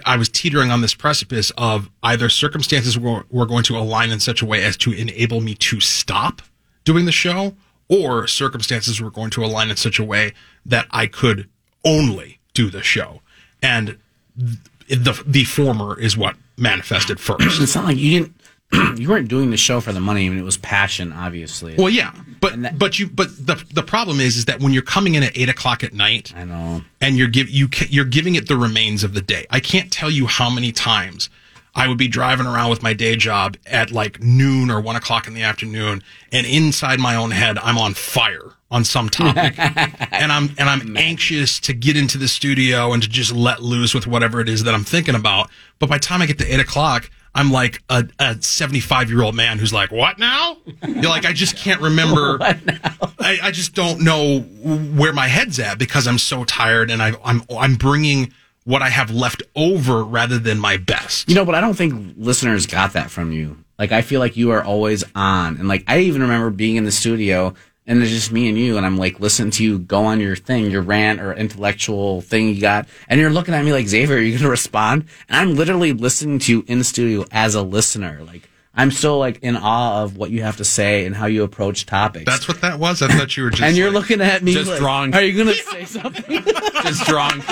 I 0.04 0.18
was 0.18 0.28
teetering 0.28 0.70
on 0.70 0.82
this 0.82 0.94
precipice 0.94 1.50
of 1.56 1.88
either 2.02 2.28
circumstances 2.28 2.98
were, 2.98 3.24
were 3.30 3.46
going 3.46 3.64
to 3.64 3.78
align 3.78 4.10
in 4.10 4.20
such 4.20 4.42
a 4.42 4.46
way 4.46 4.62
as 4.62 4.76
to 4.78 4.92
enable 4.92 5.40
me 5.40 5.54
to 5.54 5.80
stop 5.80 6.42
doing 6.84 7.06
the 7.06 7.12
show, 7.12 7.56
or 7.88 8.26
circumstances 8.26 9.00
were 9.00 9.10
going 9.10 9.30
to 9.30 9.44
align 9.44 9.70
in 9.70 9.76
such 9.76 9.98
a 9.98 10.04
way 10.04 10.32
that 10.66 10.86
I 10.90 11.06
could 11.06 11.48
only 11.84 12.38
do 12.54 12.70
the 12.70 12.82
show. 12.82 13.20
And 13.62 13.98
th- 14.38 14.58
the 14.88 15.22
the 15.26 15.44
former 15.44 15.98
is 15.98 16.16
what 16.16 16.36
manifested 16.56 17.20
first. 17.20 17.40
It's 17.60 17.74
not 17.74 17.84
like 17.84 17.98
you 17.98 18.20
didn't 18.20 18.40
you 18.98 19.08
weren't 19.08 19.28
doing 19.28 19.50
the 19.50 19.56
show 19.56 19.80
for 19.80 19.92
the 19.92 20.00
money. 20.00 20.26
I 20.26 20.28
mean, 20.28 20.38
it 20.38 20.44
was 20.44 20.58
passion, 20.58 21.12
obviously. 21.12 21.74
Well, 21.76 21.88
yeah, 21.88 22.12
but 22.40 22.78
but 22.78 22.98
you 22.98 23.08
but 23.08 23.28
the 23.46 23.62
the 23.72 23.82
problem 23.82 24.20
is 24.20 24.36
is 24.36 24.44
that 24.44 24.60
when 24.60 24.72
you're 24.72 24.82
coming 24.82 25.14
in 25.14 25.22
at 25.22 25.36
eight 25.36 25.48
o'clock 25.48 25.82
at 25.82 25.94
night, 25.94 26.34
I 26.36 26.44
know, 26.44 26.82
and 27.00 27.16
you're 27.16 27.28
give 27.28 27.48
you 27.48 27.68
you're 27.88 28.04
giving 28.04 28.34
it 28.34 28.48
the 28.48 28.56
remains 28.56 29.04
of 29.04 29.14
the 29.14 29.22
day. 29.22 29.46
I 29.50 29.60
can't 29.60 29.90
tell 29.90 30.10
you 30.10 30.26
how 30.26 30.50
many 30.50 30.72
times 30.72 31.30
I 31.78 31.86
would 31.86 31.96
be 31.96 32.08
driving 32.08 32.46
around 32.46 32.70
with 32.70 32.82
my 32.82 32.92
day 32.92 33.14
job 33.14 33.56
at 33.64 33.92
like 33.92 34.20
noon 34.20 34.68
or 34.68 34.80
one 34.80 34.96
o'clock 34.96 35.28
in 35.28 35.34
the 35.34 35.44
afternoon, 35.44 36.02
and 36.32 36.44
inside 36.44 36.98
my 36.98 37.14
own 37.14 37.30
head, 37.30 37.56
I'm 37.56 37.78
on 37.78 37.94
fire 37.94 38.50
on 38.68 38.84
some 38.84 39.08
topic, 39.08 39.56
and 40.12 40.32
I'm 40.32 40.50
and 40.58 40.68
I'm 40.68 40.96
anxious 40.96 41.60
to 41.60 41.72
get 41.72 41.96
into 41.96 42.18
the 42.18 42.26
studio 42.26 42.92
and 42.92 43.00
to 43.04 43.08
just 43.08 43.30
let 43.30 43.62
loose 43.62 43.94
with 43.94 44.08
whatever 44.08 44.40
it 44.40 44.48
is 44.48 44.64
that 44.64 44.74
I'm 44.74 44.82
thinking 44.82 45.14
about. 45.14 45.50
But 45.78 45.88
by 45.88 45.98
the 45.98 46.04
time 46.04 46.20
I 46.20 46.26
get 46.26 46.38
to 46.38 46.52
eight 46.52 46.60
o'clock. 46.60 47.10
I'm 47.34 47.52
like 47.52 47.82
a, 47.88 48.08
a 48.18 48.42
75 48.42 49.10
year 49.10 49.22
old 49.22 49.36
man 49.36 49.58
who's 49.58 49.72
like, 49.72 49.92
what 49.92 50.18
now? 50.18 50.56
You're 50.84 51.04
like, 51.04 51.24
I 51.24 51.32
just 51.32 51.56
can't 51.56 51.80
remember. 51.80 52.38
I, 52.40 53.38
I 53.42 53.50
just 53.52 53.74
don't 53.74 54.02
know 54.02 54.40
where 54.40 55.12
my 55.12 55.28
head's 55.28 55.60
at 55.60 55.78
because 55.78 56.08
I'm 56.08 56.18
so 56.18 56.42
tired 56.42 56.90
and 56.90 57.00
I, 57.00 57.12
I'm, 57.22 57.42
I'm 57.56 57.76
bringing 57.76 58.32
what 58.68 58.82
I 58.82 58.90
have 58.90 59.10
left 59.10 59.42
over 59.56 60.04
rather 60.04 60.38
than 60.38 60.58
my 60.58 60.76
best. 60.76 61.26
You 61.26 61.34
know, 61.34 61.46
but 61.46 61.54
I 61.54 61.62
don't 61.62 61.72
think 61.72 62.16
listeners 62.18 62.66
got 62.66 62.92
that 62.92 63.10
from 63.10 63.32
you. 63.32 63.56
Like, 63.78 63.92
I 63.92 64.02
feel 64.02 64.20
like 64.20 64.36
you 64.36 64.50
are 64.50 64.62
always 64.62 65.04
on. 65.14 65.56
And 65.56 65.68
like, 65.68 65.84
I 65.86 66.00
even 66.00 66.20
remember 66.20 66.50
being 66.50 66.76
in 66.76 66.84
the 66.84 66.92
studio 66.92 67.54
and 67.86 68.02
it's 68.02 68.12
just 68.12 68.30
me 68.30 68.46
and 68.46 68.58
you, 68.58 68.76
and 68.76 68.84
I'm 68.84 68.98
like 68.98 69.20
listening 69.20 69.52
to 69.52 69.64
you 69.64 69.78
go 69.78 70.04
on 70.04 70.20
your 70.20 70.36
thing, 70.36 70.70
your 70.70 70.82
rant 70.82 71.18
or 71.22 71.32
intellectual 71.32 72.20
thing 72.20 72.50
you 72.50 72.60
got, 72.60 72.86
and 73.08 73.18
you're 73.18 73.30
looking 73.30 73.54
at 73.54 73.64
me 73.64 73.72
like 73.72 73.88
Xavier, 73.88 74.16
are 74.16 74.20
you 74.20 74.32
going 74.32 74.42
to 74.42 74.50
respond? 74.50 75.06
And 75.30 75.38
I'm 75.38 75.56
literally 75.56 75.94
listening 75.94 76.38
to 76.40 76.52
you 76.52 76.64
in 76.68 76.76
the 76.76 76.84
studio 76.84 77.24
as 77.30 77.54
a 77.54 77.62
listener. 77.62 78.20
Like 78.22 78.50
I'm 78.78 78.90
still 78.92 79.18
like 79.18 79.40
in 79.42 79.56
awe 79.56 80.02
of 80.04 80.16
what 80.16 80.30
you 80.30 80.42
have 80.42 80.56
to 80.58 80.64
say 80.64 81.04
and 81.04 81.14
how 81.14 81.26
you 81.26 81.42
approach 81.42 81.84
topics. 81.84 82.24
That's 82.26 82.46
what 82.46 82.60
that 82.60 82.78
was. 82.78 83.02
I 83.02 83.08
thought 83.08 83.36
you 83.36 83.42
were 83.42 83.50
just. 83.50 83.62
and 83.62 83.76
you're 83.76 83.90
like- 83.90 84.02
looking 84.08 84.20
at 84.20 84.42
me 84.42 84.52
Just 84.52 84.70
like, 84.70 84.78
drunk. 84.78 85.14
Are 85.16 85.22
you 85.22 85.32
going 85.44 85.48
to 85.56 85.62
say 85.64 85.84
something? 85.84 86.44
Just 86.84 87.04
drunk. 87.06 87.44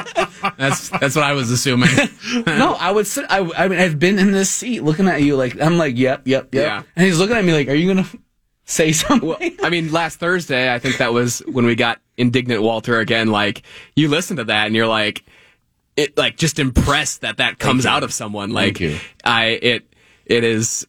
That's 0.57 0.89
that's 0.89 1.17
what 1.17 1.25
I 1.25 1.33
was 1.33 1.51
assuming. 1.51 1.91
no, 2.47 2.75
I 2.79 2.93
would 2.93 3.07
sit. 3.07 3.27
I, 3.29 3.39
I 3.57 3.67
mean, 3.69 3.81
I've 3.81 3.99
been 3.99 4.19
in 4.19 4.31
this 4.31 4.51
seat 4.51 4.81
looking 4.85 5.09
at 5.09 5.21
you 5.23 5.37
like 5.37 5.61
I'm 5.61 5.77
like, 5.79 5.97
yep, 5.99 6.23
yep, 6.29 6.55
yep. 6.55 6.65
Yeah. 6.65 6.83
And 6.95 7.05
he's 7.07 7.19
looking 7.19 7.37
at 7.37 7.45
me 7.45 7.53
like, 7.53 7.69
are 7.69 7.75
you 7.75 7.93
going 7.93 8.05
to 8.05 8.19
say 8.65 8.93
something? 8.93 9.29
Well, 9.29 9.39
I 9.63 9.69
mean, 9.71 9.91
last 9.93 10.21
Thursday, 10.21 10.73
I 10.73 10.79
think 10.79 10.99
that 10.99 11.13
was 11.13 11.41
when 11.41 11.67
we 11.67 11.75
got 11.75 12.01
indignant 12.17 12.63
Walter 12.63 13.01
again. 13.01 13.33
Like, 13.33 13.63
you 13.97 14.07
listen 14.09 14.37
to 14.37 14.45
that 14.45 14.67
and 14.67 14.77
you're 14.77 14.87
like, 14.87 15.25
it 15.97 16.17
like 16.17 16.37
just 16.37 16.59
impressed 16.61 17.23
that 17.23 17.39
that 17.39 17.59
comes 17.59 17.85
out 17.85 18.05
of 18.05 18.13
someone. 18.13 18.51
Like, 18.51 18.79
Thank 18.79 18.81
you. 18.81 18.99
I 19.25 19.45
it 19.47 19.95
it 20.25 20.45
is. 20.45 20.87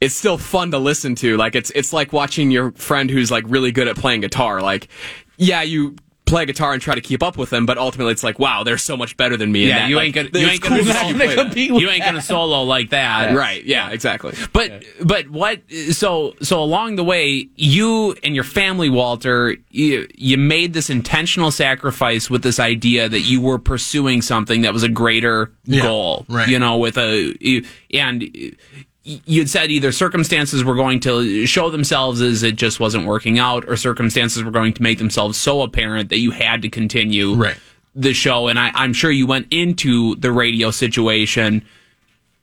It's 0.00 0.14
still 0.14 0.38
fun 0.38 0.70
to 0.70 0.78
listen 0.78 1.14
to. 1.16 1.36
Like 1.36 1.54
it's 1.54 1.70
it's 1.74 1.92
like 1.92 2.12
watching 2.12 2.50
your 2.50 2.72
friend 2.72 3.10
who's 3.10 3.30
like 3.30 3.44
really 3.46 3.70
good 3.72 3.86
at 3.88 3.96
playing 3.96 4.22
guitar. 4.22 4.62
Like, 4.62 4.88
yeah, 5.36 5.62
you 5.62 5.96
play 6.24 6.46
guitar 6.46 6.72
and 6.72 6.80
try 6.80 6.94
to 6.94 7.00
keep 7.00 7.24
up 7.24 7.36
with 7.36 7.50
them, 7.50 7.66
but 7.66 7.76
ultimately 7.76 8.12
it's 8.12 8.22
like, 8.22 8.38
wow, 8.38 8.62
they're 8.62 8.78
so 8.78 8.96
much 8.96 9.16
better 9.16 9.36
than 9.36 9.50
me. 9.50 9.66
Yeah, 9.66 9.88
you 9.88 9.96
like, 9.96 10.06
ain't 10.06 10.14
gonna 10.14 10.28
you 10.32 10.46
it's 10.46 10.52
ain't 10.54 10.62
gonna, 10.62 10.76
cool 10.76 10.84
to 10.84 10.92
solo, 10.92 11.02
see 11.02 11.08
you 11.08 11.14
play 11.16 11.34
that. 11.34 11.56
you 11.82 11.90
ain't 11.90 12.04
gonna 12.04 12.22
solo 12.22 12.62
like 12.62 12.90
that, 12.90 13.34
Right? 13.36 13.64
Yeah, 13.64 13.90
exactly. 13.90 14.32
But 14.52 14.84
but 15.04 15.28
what? 15.28 15.60
So 15.90 16.34
so 16.40 16.62
along 16.62 16.96
the 16.96 17.04
way, 17.04 17.48
you 17.56 18.14
and 18.22 18.34
your 18.34 18.44
family, 18.44 18.88
Walter, 18.88 19.56
you 19.70 20.06
you 20.14 20.38
made 20.38 20.72
this 20.72 20.88
intentional 20.88 21.50
sacrifice 21.50 22.30
with 22.30 22.42
this 22.42 22.58
idea 22.60 23.08
that 23.08 23.20
you 23.20 23.40
were 23.40 23.58
pursuing 23.58 24.22
something 24.22 24.62
that 24.62 24.72
was 24.72 24.84
a 24.84 24.88
greater 24.88 25.52
Yeah, 25.64 25.82
goal. 25.82 26.24
right. 26.28 26.48
You 26.48 26.58
know, 26.58 26.78
with 26.78 26.96
a 26.96 27.34
you- 27.40 27.66
and. 27.92 28.56
You'd 29.02 29.48
said 29.48 29.70
either 29.70 29.92
circumstances 29.92 30.62
were 30.62 30.74
going 30.74 31.00
to 31.00 31.46
show 31.46 31.70
themselves 31.70 32.20
as 32.20 32.42
it 32.42 32.56
just 32.56 32.78
wasn't 32.80 33.06
working 33.06 33.38
out, 33.38 33.66
or 33.66 33.76
circumstances 33.76 34.42
were 34.44 34.50
going 34.50 34.74
to 34.74 34.82
make 34.82 34.98
themselves 34.98 35.38
so 35.38 35.62
apparent 35.62 36.10
that 36.10 36.18
you 36.18 36.32
had 36.32 36.60
to 36.62 36.68
continue 36.68 37.34
Right. 37.34 37.56
the 37.94 38.12
show. 38.12 38.48
And 38.48 38.58
I, 38.58 38.70
I'm 38.74 38.92
sure 38.92 39.10
you 39.10 39.26
went 39.26 39.46
into 39.50 40.16
the 40.16 40.30
radio 40.30 40.70
situation 40.70 41.64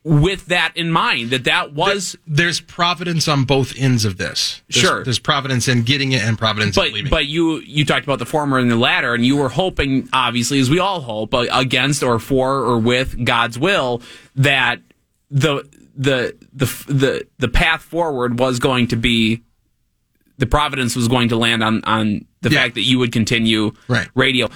with 0.04 0.46
that 0.46 0.72
in 0.76 0.90
mind 0.90 1.30
that 1.32 1.44
that 1.44 1.74
was 1.74 2.16
There's 2.26 2.62
providence 2.62 3.28
on 3.28 3.44
both 3.44 3.74
ends 3.78 4.06
of 4.06 4.18
this. 4.18 4.62
There's, 4.70 4.82
Sure. 4.84 5.04
There's 5.04 5.20
providence 5.20 5.68
in 5.68 5.84
getting 5.84 6.14
it 6.14 6.22
and 6.24 6.38
providence 6.40 6.76
but 6.76 6.88
in 6.88 6.94
leaving. 6.94 7.08
It. 7.08 7.12
But 7.12 7.26
you 7.28 7.58
you 7.58 7.84
talked 7.86 8.06
about 8.06 8.18
the 8.20 8.26
former 8.26 8.58
and 8.58 8.72
the 8.72 8.78
latter, 8.78 9.14
and 9.14 9.26
you 9.26 9.36
were 9.36 9.50
hoping, 9.50 10.08
obviously, 10.14 10.60
as 10.60 10.70
we 10.70 10.80
all 10.80 11.02
hope, 11.02 11.34
uh, 11.34 11.46
against 11.52 12.04
or 12.04 12.20
for 12.20 12.56
or 12.62 12.80
with 12.80 13.24
God's 13.26 13.60
will, 13.60 14.02
that 14.36 14.80
the 15.30 15.68
the 15.98 16.36
the 16.54 16.66
the 16.88 17.28
the 17.40 17.48
path 17.48 17.82
forward 17.82 18.40
was 18.40 18.60
going 18.60 18.88
to 18.88 18.96
be 18.96 19.42
the 20.38 20.46
providence 20.46 20.96
was 20.96 21.08
going 21.08 21.30
to 21.30 21.36
land 21.36 21.64
on 21.64 21.84
on 21.86 22.26
the 22.42 22.50
Yeah. 22.52 22.62
fact 22.64 22.76
that 22.76 22.84
you 22.84 23.00
would 23.00 23.12
continue 23.12 23.72
Right. 23.88 24.08
radio. 24.14 24.48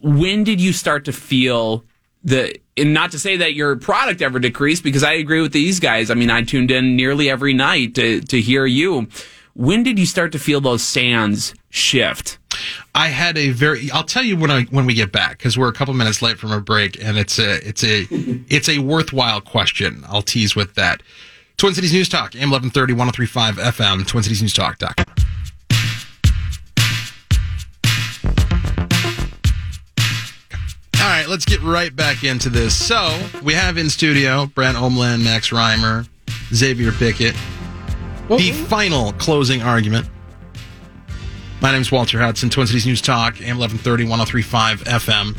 When 0.00 0.42
did 0.42 0.60
you 0.60 0.72
start 0.72 1.04
to 1.04 1.12
feel 1.12 1.84
the 2.24 2.54
and 2.78 2.92
not 2.94 3.10
to 3.12 3.18
say 3.18 3.36
that 3.36 3.54
your 3.54 3.76
product 3.76 4.20
ever 4.22 4.38
decreased 4.38 4.82
because 4.82 5.02
I 5.04 5.12
agree 5.12 5.40
with 5.40 5.52
these 5.52 5.78
guys. 5.80 6.10
I 6.10 6.14
mean, 6.14 6.30
I 6.30 6.42
tuned 6.42 6.70
in 6.70 6.96
nearly 6.96 7.28
every 7.30 7.52
night 7.52 7.94
to 7.96 8.20
to 8.22 8.40
hear 8.40 8.64
you. 8.66 9.08
When 9.56 9.82
did 9.82 9.98
you 9.98 10.04
start 10.04 10.32
to 10.32 10.38
feel 10.38 10.60
those 10.60 10.82
sands 10.82 11.54
shift? 11.70 12.36
I 12.94 13.08
had 13.08 13.38
a 13.38 13.50
very. 13.50 13.90
I'll 13.90 14.04
tell 14.04 14.22
you 14.22 14.36
when 14.36 14.50
I 14.50 14.64
when 14.64 14.84
we 14.84 14.92
get 14.92 15.12
back 15.12 15.38
because 15.38 15.56
we're 15.56 15.68
a 15.68 15.72
couple 15.72 15.94
minutes 15.94 16.20
late 16.20 16.38
from 16.38 16.52
a 16.52 16.60
break, 16.60 17.02
and 17.02 17.16
it's 17.16 17.38
a 17.38 17.66
it's 17.66 17.82
a 17.82 18.06
it's 18.50 18.68
a 18.68 18.80
worthwhile 18.80 19.40
question. 19.40 20.04
I'll 20.08 20.20
tease 20.20 20.54
with 20.54 20.74
that. 20.74 21.02
Twin 21.56 21.72
Cities 21.72 21.94
News 21.94 22.10
Talk, 22.10 22.34
AM 22.34 22.50
1130, 22.50 22.92
1035 22.92 23.56
FM, 23.56 24.02
TwinCitiesNewsTalk.com. 24.02 25.06
All 31.00 31.12
right, 31.12 31.26
let's 31.30 31.46
get 31.46 31.62
right 31.62 31.96
back 31.96 32.24
into 32.24 32.50
this. 32.50 32.76
So 32.76 33.18
we 33.42 33.54
have 33.54 33.78
in 33.78 33.88
studio 33.88 34.44
Brent 34.44 34.76
Omland, 34.76 35.24
Max 35.24 35.48
Reimer, 35.48 36.06
Xavier 36.52 36.92
Bickett. 36.92 37.34
The 38.28 38.50
final 38.50 39.12
closing 39.12 39.62
argument. 39.62 40.08
My 41.60 41.70
name 41.70 41.80
is 41.80 41.92
Walter 41.92 42.18
Hudson, 42.18 42.50
Twin 42.50 42.66
Cities 42.66 42.84
News 42.84 43.00
Talk, 43.00 43.40
AM 43.40 43.56
1130, 43.56 44.02
1035 44.02 44.82
FM. 44.82 45.36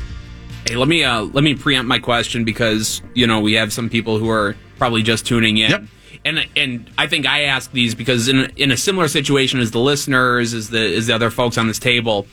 Hey, 0.65 0.77
let 0.77 0.87
me 0.87 1.03
uh, 1.03 1.23
let 1.23 1.43
me 1.43 1.53
preempt 1.53 1.89
my 1.89 1.99
question 1.99 2.45
because 2.45 3.01
you 3.13 3.27
know 3.27 3.41
we 3.41 3.53
have 3.53 3.73
some 3.73 3.89
people 3.89 4.19
who 4.19 4.29
are 4.29 4.55
probably 4.77 5.03
just 5.03 5.25
tuning 5.25 5.57
in. 5.57 5.69
Yep. 5.69 5.83
And 6.23 6.47
and 6.55 6.89
I 6.97 7.07
think 7.07 7.25
I 7.25 7.43
ask 7.43 7.73
these 7.73 7.93
because 7.93 8.29
in 8.29 8.39
a, 8.39 8.49
in 8.55 8.71
a 8.71 8.77
similar 8.77 9.09
situation 9.09 9.59
as 9.59 9.71
the 9.71 9.79
listeners, 9.79 10.53
as 10.53 10.69
the 10.69 10.95
as 10.95 11.07
the 11.07 11.13
other 11.13 11.29
folks 11.29 11.57
on 11.57 11.67
this 11.67 11.79
table, 11.79 12.25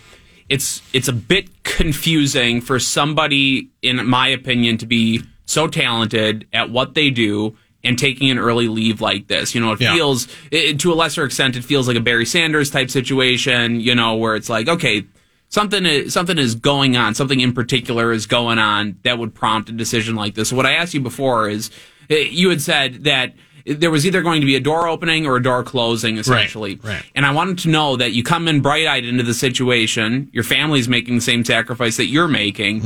it's 0.48 0.82
it's 0.92 1.08
a 1.08 1.12
bit 1.12 1.64
confusing 1.64 2.60
for 2.60 2.78
somebody, 2.78 3.70
in 3.82 4.06
my 4.06 4.28
opinion, 4.28 4.78
to 4.78 4.86
be 4.86 5.20
so 5.46 5.66
talented 5.66 6.46
at 6.52 6.70
what 6.70 6.94
they 6.94 7.10
do 7.10 7.56
and 7.84 7.98
taking 7.98 8.30
an 8.30 8.38
early 8.38 8.68
leave 8.68 9.00
like 9.00 9.26
this. 9.28 9.54
You 9.54 9.60
know, 9.60 9.72
it 9.72 9.80
Yeah. 9.80 9.94
feels 9.94 10.26
it, 10.50 10.80
to 10.80 10.92
a 10.92 10.94
lesser 10.94 11.24
extent, 11.24 11.56
it 11.56 11.64
feels 11.64 11.86
like 11.86 11.96
a 11.96 12.00
Barry 12.00 12.26
Sanders 12.26 12.70
type 12.70 12.90
situation. 12.90 13.80
You 13.80 13.94
know, 13.94 14.14
where 14.16 14.34
it's 14.36 14.48
like, 14.48 14.68
okay, 14.68 15.04
something 15.48 15.84
is, 15.86 16.12
something 16.12 16.38
is 16.38 16.54
going 16.54 16.96
on, 16.96 17.14
something 17.14 17.40
in 17.40 17.52
particular 17.52 18.10
is 18.12 18.26
going 18.26 18.58
on 18.58 18.96
that 19.04 19.18
would 19.18 19.34
prompt 19.34 19.68
a 19.68 19.72
decision 19.72 20.14
like 20.16 20.34
this. 20.34 20.48
So 20.48 20.56
what 20.56 20.66
I 20.66 20.72
asked 20.72 20.94
you 20.94 21.00
before 21.00 21.48
is, 21.48 21.70
eh, 22.10 22.28
you 22.30 22.48
had 22.50 22.60
said 22.62 23.04
that 23.04 23.34
there 23.66 23.90
was 23.90 24.04
either 24.04 24.20
going 24.20 24.40
to 24.42 24.46
be 24.46 24.56
a 24.56 24.60
door 24.60 24.88
opening 24.88 25.26
or 25.26 25.36
a 25.36 25.42
door 25.42 25.62
closing, 25.64 26.18
essentially. 26.18 26.74
right. 26.82 26.94
right. 26.96 27.02
And 27.14 27.24
I 27.24 27.30
wanted 27.30 27.56
to 27.60 27.70
know 27.70 27.96
that 27.96 28.12
you 28.12 28.22
come 28.22 28.46
in 28.46 28.60
bright 28.60 28.86
eyed 28.86 29.06
into 29.06 29.22
the 29.22 29.32
situation, 29.32 30.28
your 30.32 30.44
family's 30.44 30.86
making 30.86 31.14
the 31.14 31.20
same 31.22 31.44
sacrifice 31.46 31.96
that 31.96 32.06
you're 32.06 32.28
making. 32.28 32.82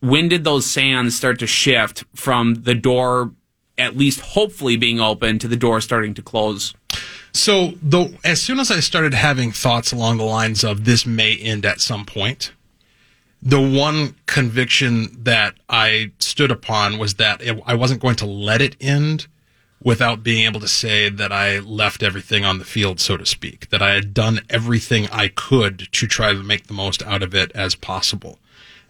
When 0.00 0.28
did 0.28 0.42
those 0.42 0.66
sands 0.66 1.14
start 1.14 1.38
to 1.38 1.46
shift 1.46 2.02
from 2.16 2.54
the 2.64 2.74
door, 2.74 3.30
at 3.78 3.96
least 3.96 4.20
hopefully 4.20 4.76
being 4.76 5.00
open, 5.00 5.38
to 5.38 5.48
the 5.48 5.56
door 5.56 5.80
starting 5.80 6.14
to 6.14 6.22
close? 6.22 6.74
So, 7.32 7.72
though, 7.82 8.10
as 8.24 8.42
soon 8.42 8.60
as 8.60 8.70
I 8.70 8.80
started 8.80 9.14
having 9.14 9.52
thoughts 9.52 9.92
along 9.92 10.18
the 10.18 10.24
lines 10.24 10.64
of 10.64 10.84
this 10.84 11.06
may 11.06 11.36
end 11.36 11.64
at 11.64 11.80
some 11.80 12.04
point, 12.04 12.52
the 13.40 13.60
one 13.60 14.14
conviction 14.26 15.08
that 15.24 15.54
I 15.68 16.12
stood 16.18 16.50
upon 16.50 16.98
was 16.98 17.14
that 17.14 17.42
I 17.66 17.74
wasn't 17.74 18.02
going 18.02 18.16
to 18.16 18.26
let 18.26 18.60
it 18.60 18.76
end 18.80 19.26
without 19.82 20.22
being 20.22 20.46
able 20.46 20.60
to 20.60 20.68
say 20.68 21.08
that 21.08 21.32
I 21.32 21.58
left 21.58 22.02
everything 22.02 22.44
on 22.44 22.58
the 22.58 22.64
field, 22.64 23.00
so 23.00 23.16
to 23.16 23.26
speak, 23.26 23.70
that 23.70 23.82
I 23.82 23.94
had 23.94 24.14
done 24.14 24.40
everything 24.48 25.08
I 25.10 25.28
could 25.28 25.88
to 25.90 26.06
try 26.06 26.32
to 26.32 26.42
make 26.42 26.68
the 26.68 26.74
most 26.74 27.02
out 27.02 27.22
of 27.22 27.34
it 27.34 27.50
as 27.52 27.74
possible. 27.74 28.38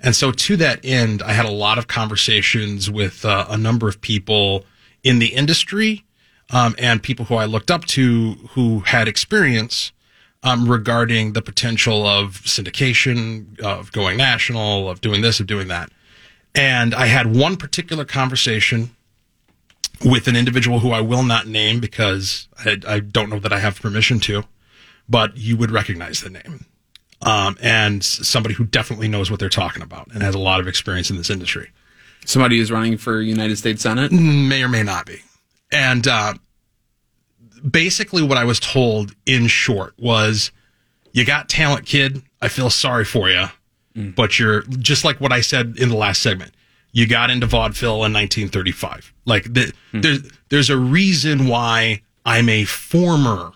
And 0.00 0.16
so, 0.16 0.32
to 0.32 0.56
that 0.56 0.80
end, 0.84 1.22
I 1.22 1.32
had 1.32 1.46
a 1.46 1.50
lot 1.50 1.78
of 1.78 1.86
conversations 1.86 2.90
with 2.90 3.24
uh, 3.24 3.46
a 3.48 3.56
number 3.56 3.88
of 3.88 4.00
people 4.00 4.64
in 5.02 5.18
the 5.18 5.34
industry 5.34 6.04
um, 6.50 6.74
and 6.78 7.02
people 7.02 7.26
who 7.26 7.34
I 7.36 7.44
looked 7.44 7.70
up 7.70 7.84
to 7.86 8.32
who 8.50 8.80
had 8.80 9.08
experience 9.08 9.92
um, 10.42 10.68
regarding 10.68 11.32
the 11.32 11.42
potential 11.42 12.06
of 12.06 12.40
syndication, 12.42 13.58
of 13.60 13.92
going 13.92 14.16
national, 14.16 14.88
of 14.90 15.00
doing 15.00 15.22
this, 15.22 15.40
of 15.40 15.46
doing 15.46 15.68
that. 15.68 15.90
And 16.54 16.94
I 16.94 17.06
had 17.06 17.34
one 17.34 17.56
particular 17.56 18.04
conversation 18.04 18.90
with 20.04 20.26
an 20.26 20.36
individual 20.36 20.80
who 20.80 20.90
I 20.90 21.00
will 21.00 21.22
not 21.22 21.46
name 21.46 21.80
because 21.80 22.48
I, 22.58 22.78
I 22.86 23.00
don't 23.00 23.30
know 23.30 23.38
that 23.38 23.52
I 23.52 23.60
have 23.60 23.80
permission 23.80 24.20
to, 24.20 24.44
but 25.08 25.36
you 25.36 25.56
would 25.56 25.70
recognize 25.70 26.20
the 26.20 26.30
name. 26.30 26.66
Um, 27.22 27.56
and 27.62 28.02
somebody 28.04 28.56
who 28.56 28.64
definitely 28.64 29.06
knows 29.06 29.30
what 29.30 29.38
they're 29.38 29.48
talking 29.48 29.82
about 29.82 30.08
and 30.12 30.24
has 30.24 30.34
a 30.34 30.40
lot 30.40 30.58
of 30.58 30.66
experience 30.66 31.08
in 31.08 31.16
this 31.16 31.30
industry. 31.30 31.70
Somebody 32.24 32.58
who's 32.58 32.70
running 32.70 32.96
for 32.96 33.20
United 33.20 33.56
States 33.56 33.82
Senate? 33.82 34.12
May 34.12 34.62
or 34.62 34.68
may 34.68 34.82
not 34.82 35.06
be. 35.06 35.22
And 35.72 36.06
uh, 36.06 36.34
basically, 37.68 38.22
what 38.22 38.38
I 38.38 38.44
was 38.44 38.60
told 38.60 39.14
in 39.26 39.46
short 39.46 39.94
was 39.98 40.52
you 41.12 41.24
got 41.24 41.48
talent, 41.48 41.86
kid. 41.86 42.22
I 42.40 42.48
feel 42.48 42.70
sorry 42.70 43.04
for 43.04 43.30
you. 43.30 43.46
Mm. 43.96 44.14
But 44.14 44.38
you're 44.38 44.62
just 44.62 45.04
like 45.04 45.20
what 45.20 45.32
I 45.32 45.40
said 45.40 45.74
in 45.78 45.88
the 45.88 45.96
last 45.96 46.22
segment. 46.22 46.52
You 46.92 47.06
got 47.06 47.30
into 47.30 47.46
vaudeville 47.46 48.04
in 48.04 48.12
1935. 48.12 49.14
Like 49.24 49.52
the, 49.52 49.72
hmm. 49.92 50.00
there's 50.02 50.30
there's 50.50 50.70
a 50.70 50.76
reason 50.76 51.48
why 51.48 52.02
I'm 52.26 52.50
a 52.50 52.64
former 52.64 53.52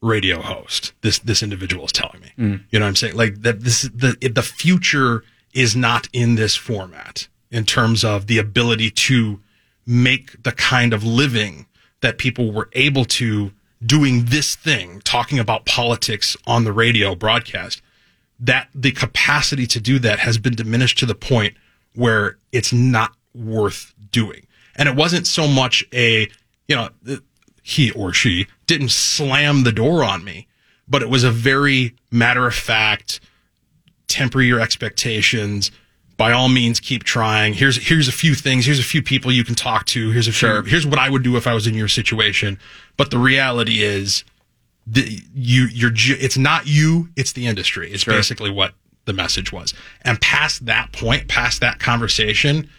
radio 0.00 0.40
host. 0.40 0.92
This 1.02 1.18
this 1.18 1.42
individual 1.42 1.84
is 1.84 1.92
telling 1.92 2.20
me. 2.20 2.32
Mm. 2.38 2.64
You 2.70 2.78
know 2.78 2.86
what 2.86 2.88
I'm 2.88 2.96
saying? 2.96 3.16
Like 3.16 3.42
that 3.42 3.60
this 3.60 3.82
the 3.82 4.16
the 4.34 4.42
future 4.42 5.22
is 5.52 5.76
not 5.76 6.08
in 6.14 6.34
this 6.34 6.56
format 6.56 7.28
in 7.52 7.64
terms 7.64 8.02
of 8.02 8.26
the 8.26 8.38
ability 8.38 8.90
to 8.90 9.38
make 9.86 10.42
the 10.42 10.52
kind 10.52 10.92
of 10.92 11.04
living 11.04 11.66
that 12.00 12.18
people 12.18 12.50
were 12.50 12.68
able 12.72 13.04
to 13.04 13.52
doing 13.84 14.24
this 14.26 14.56
thing, 14.56 15.00
talking 15.04 15.38
about 15.38 15.66
politics 15.66 16.36
on 16.46 16.64
the 16.64 16.72
radio 16.72 17.14
broadcast. 17.14 17.82
That 18.40 18.68
the 18.74 18.90
capacity 18.90 19.66
to 19.68 19.80
do 19.80 19.98
that 20.00 20.18
has 20.18 20.38
been 20.38 20.54
diminished 20.54 20.98
to 20.98 21.06
the 21.06 21.14
point 21.14 21.54
where 21.94 22.38
it's 22.50 22.72
not 22.72 23.12
worth 23.34 23.94
doing. 24.10 24.46
And 24.74 24.88
it 24.88 24.96
wasn't 24.96 25.26
so 25.26 25.46
much 25.46 25.84
a, 25.92 26.28
you 26.66 26.76
know, 26.76 26.88
he 27.62 27.90
or 27.92 28.12
she 28.12 28.46
didn't 28.66 28.90
slam 28.90 29.62
the 29.62 29.72
door 29.72 30.02
on 30.02 30.24
me, 30.24 30.48
but 30.88 31.02
it 31.02 31.08
was 31.08 31.22
a 31.22 31.30
very 31.30 31.94
matter 32.10 32.46
of 32.46 32.54
fact, 32.54 33.20
temper 34.08 34.42
your 34.42 34.58
expectations. 34.60 35.70
By 36.22 36.30
all 36.30 36.48
means, 36.48 36.78
keep 36.78 37.02
trying. 37.02 37.52
Here's 37.52 37.88
here's 37.88 38.06
a 38.06 38.12
few 38.12 38.36
things. 38.36 38.64
Here's 38.64 38.78
a 38.78 38.84
few 38.84 39.02
people 39.02 39.32
you 39.32 39.42
can 39.42 39.56
talk 39.56 39.86
to. 39.86 40.12
Here's 40.12 40.28
a 40.28 40.32
few. 40.32 40.62
Here's 40.62 40.86
what 40.86 41.00
I 41.00 41.10
would 41.10 41.24
do 41.24 41.36
if 41.36 41.48
I 41.48 41.52
was 41.52 41.66
in 41.66 41.74
your 41.74 41.88
situation. 41.88 42.60
But 42.96 43.10
the 43.10 43.18
reality 43.18 43.82
is, 43.82 44.22
the, 44.86 45.20
you 45.34 45.64
you're 45.64 45.90
ju- 45.90 46.16
it's 46.20 46.38
not 46.38 46.68
you. 46.68 47.08
It's 47.16 47.32
the 47.32 47.48
industry. 47.48 47.90
It's 47.90 48.04
basically 48.04 48.50
what 48.50 48.74
the 49.04 49.12
message 49.12 49.50
was. 49.50 49.74
And 50.02 50.20
past 50.20 50.64
that 50.66 50.92
point, 50.92 51.26
past 51.26 51.60
that 51.60 51.80
conversation, 51.80 52.70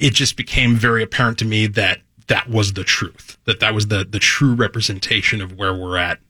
it 0.00 0.14
just 0.14 0.38
became 0.38 0.76
very 0.76 1.02
apparent 1.02 1.36
to 1.40 1.44
me 1.44 1.66
that 1.66 2.00
that 2.28 2.48
was 2.48 2.72
the 2.72 2.84
truth. 2.84 3.36
That 3.44 3.60
that 3.60 3.74
was 3.74 3.88
the 3.88 4.02
the 4.02 4.18
true 4.18 4.54
representation 4.54 5.42
of 5.42 5.58
where 5.58 5.74
we're 5.74 5.98
at 5.98 6.20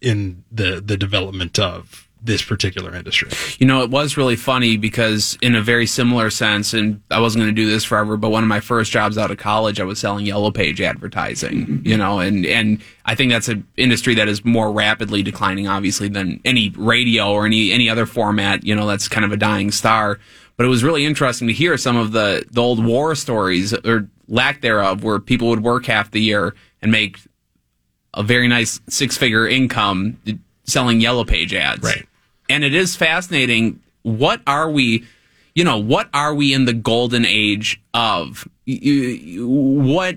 in 0.00 0.44
the 0.52 0.80
the 0.80 0.96
development 0.96 1.58
of 1.58 2.05
this 2.26 2.42
particular 2.42 2.94
industry. 2.94 3.30
You 3.58 3.66
know, 3.66 3.82
it 3.82 3.90
was 3.90 4.16
really 4.16 4.36
funny 4.36 4.76
because 4.76 5.38
in 5.40 5.54
a 5.54 5.62
very 5.62 5.86
similar 5.86 6.28
sense, 6.28 6.74
and 6.74 7.00
I 7.10 7.20
wasn't 7.20 7.44
going 7.44 7.54
to 7.54 7.62
do 7.62 7.68
this 7.70 7.84
forever, 7.84 8.16
but 8.16 8.30
one 8.30 8.42
of 8.42 8.48
my 8.48 8.60
first 8.60 8.90
jobs 8.90 9.16
out 9.16 9.30
of 9.30 9.38
college, 9.38 9.80
I 9.80 9.84
was 9.84 9.98
selling 9.98 10.26
yellow 10.26 10.50
page 10.50 10.80
advertising, 10.80 11.66
mm-hmm. 11.66 11.86
you 11.86 11.96
know, 11.96 12.18
and, 12.18 12.44
and 12.44 12.82
I 13.04 13.14
think 13.14 13.32
that's 13.32 13.48
an 13.48 13.66
industry 13.76 14.14
that 14.16 14.28
is 14.28 14.44
more 14.44 14.70
rapidly 14.72 15.22
declining, 15.22 15.68
obviously, 15.68 16.08
than 16.08 16.40
any 16.44 16.72
radio 16.76 17.30
or 17.30 17.46
any, 17.46 17.72
any 17.72 17.88
other 17.88 18.06
format, 18.06 18.64
you 18.64 18.74
know, 18.74 18.86
that's 18.86 19.08
kind 19.08 19.24
of 19.24 19.32
a 19.32 19.36
dying 19.36 19.70
star. 19.70 20.18
But 20.56 20.66
it 20.66 20.68
was 20.68 20.82
really 20.82 21.04
interesting 21.04 21.48
to 21.48 21.54
hear 21.54 21.76
some 21.76 21.96
of 21.96 22.12
the, 22.12 22.44
the 22.50 22.62
old 22.62 22.84
war 22.84 23.14
stories 23.14 23.72
or 23.72 24.08
lack 24.26 24.62
thereof 24.62 25.04
where 25.04 25.18
people 25.18 25.48
would 25.48 25.62
work 25.62 25.86
half 25.86 26.10
the 26.10 26.20
year 26.20 26.54
and 26.82 26.90
make 26.90 27.18
a 28.14 28.22
very 28.22 28.48
nice 28.48 28.80
six 28.88 29.16
figure 29.16 29.46
income 29.46 30.18
selling 30.64 31.00
yellow 31.00 31.24
page 31.24 31.54
ads. 31.54 31.82
Right. 31.82 32.06
And 32.48 32.64
it 32.64 32.74
is 32.74 32.96
fascinating. 32.96 33.80
What 34.02 34.40
are 34.46 34.70
we, 34.70 35.04
you 35.54 35.64
know, 35.64 35.78
what 35.78 36.08
are 36.14 36.34
we 36.34 36.54
in 36.54 36.64
the 36.64 36.72
golden 36.72 37.24
age 37.24 37.82
of? 37.92 38.46
What, 38.66 40.16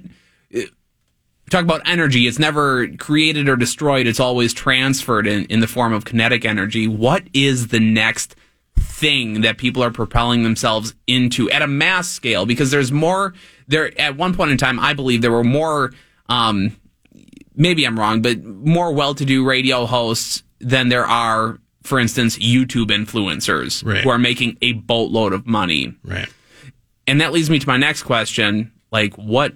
talk 1.49 1.63
about 1.63 1.82
energy. 1.86 2.27
It's 2.27 2.39
never 2.39 2.88
created 2.97 3.49
or 3.49 3.55
destroyed. 3.55 4.05
It's 4.05 4.19
always 4.19 4.53
transferred 4.53 5.27
in, 5.27 5.45
in 5.45 5.59
the 5.59 5.67
form 5.67 5.93
of 5.93 6.05
kinetic 6.05 6.45
energy. 6.45 6.88
What 6.88 7.23
is 7.34 7.69
the 7.69 7.80
next 7.80 8.36
thing 8.75 9.41
that 9.41 9.57
people 9.57 9.84
are 9.84 9.91
propelling 9.91 10.43
themselves 10.43 10.93
into 11.07 11.49
at 11.49 11.61
a 11.61 11.67
mass 11.67 12.07
scale? 12.07 12.45
Because 12.45 12.71
there's 12.71 12.91
more 12.91 13.34
there 13.67 13.91
at 13.99 14.17
one 14.17 14.36
point 14.36 14.51
in 14.51 14.57
time, 14.57 14.80
I 14.80 14.93
believe 14.93 15.21
there 15.21 15.32
were 15.32 15.43
more, 15.43 15.91
um, 16.27 16.75
maybe 17.55 17.86
I'm 17.86 17.99
wrong, 17.99 18.21
but 18.21 18.43
more 18.43 18.91
well-to-do 18.91 19.45
radio 19.45 19.86
hosts 19.86 20.43
than 20.59 20.89
there 20.89 21.05
are, 21.05 21.59
for 21.84 21.99
instance, 21.99 22.38
YouTube 22.38 22.88
influencers 22.88 23.86
Right. 23.86 24.03
who 24.03 24.09
are 24.09 24.17
making 24.17 24.57
a 24.61 24.73
boatload 24.73 25.34
of 25.34 25.47
money. 25.47 25.93
Right. 26.03 26.27
And 27.07 27.21
that 27.21 27.32
leads 27.32 27.49
me 27.49 27.59
to 27.59 27.67
my 27.67 27.77
next 27.77 28.03
question. 28.03 28.71
Like 28.91 29.13
what 29.15 29.53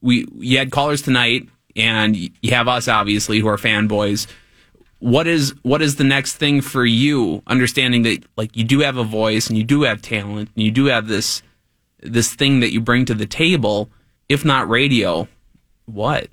we, 0.00 0.26
you 0.38 0.58
had 0.58 0.70
callers 0.70 1.02
tonight 1.02 1.48
and 1.76 2.16
you 2.16 2.30
have 2.50 2.68
us 2.68 2.88
obviously 2.88 3.38
who 3.40 3.48
are 3.48 3.56
fanboys. 3.56 4.26
What 4.98 5.26
is, 5.26 5.54
what 5.62 5.82
is 5.82 5.96
the 5.96 6.04
next 6.04 6.34
thing 6.36 6.60
for 6.60 6.84
you? 6.84 7.42
Understanding 7.46 8.02
that 8.02 8.24
like 8.36 8.56
you 8.56 8.64
do 8.64 8.80
have 8.80 8.96
a 8.96 9.04
voice 9.04 9.48
and 9.48 9.58
you 9.58 9.64
do 9.64 9.82
have 9.82 10.00
talent 10.02 10.50
and 10.54 10.64
you 10.64 10.70
do 10.70 10.86
have 10.86 11.08
this, 11.08 11.42
this 12.00 12.34
thing 12.34 12.60
that 12.60 12.72
you 12.72 12.80
bring 12.80 13.04
to 13.06 13.14
the 13.14 13.26
table. 13.26 13.90
If 14.28 14.44
not 14.44 14.68
radio, 14.68 15.28
what? 15.86 16.28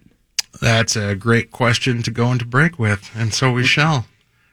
That's 0.62 0.96
a 0.96 1.16
great 1.16 1.52
question 1.52 2.02
to 2.04 2.12
go 2.12 2.32
into 2.32 2.46
break 2.46 2.80
with, 2.80 3.10
and 3.16 3.34
so 3.34 3.52
we 3.52 3.64
shall. 3.66 4.08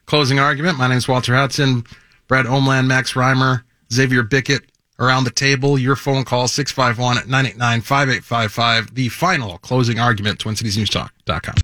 Closing 0.06 0.38
argument. 0.38 0.78
My 0.78 0.86
name 0.86 0.98
is 0.98 1.08
Walter 1.08 1.34
Hudson. 1.34 1.84
Brad 2.28 2.46
Omland, 2.46 2.86
Max 2.86 3.14
Reimer, 3.14 3.62
Xavier 3.92 4.22
Bickett 4.22 4.62
around 5.00 5.24
the 5.24 5.30
table. 5.30 5.76
Your 5.76 5.96
phone 5.96 6.24
call 6.24 6.46
651 6.46 7.28
989 7.28 7.80
5855. 7.80 8.94
The 8.94 9.08
final 9.08 9.58
closing 9.58 9.98
argument, 9.98 10.38
TwinCitiesNewsTalk.com. 10.38 11.54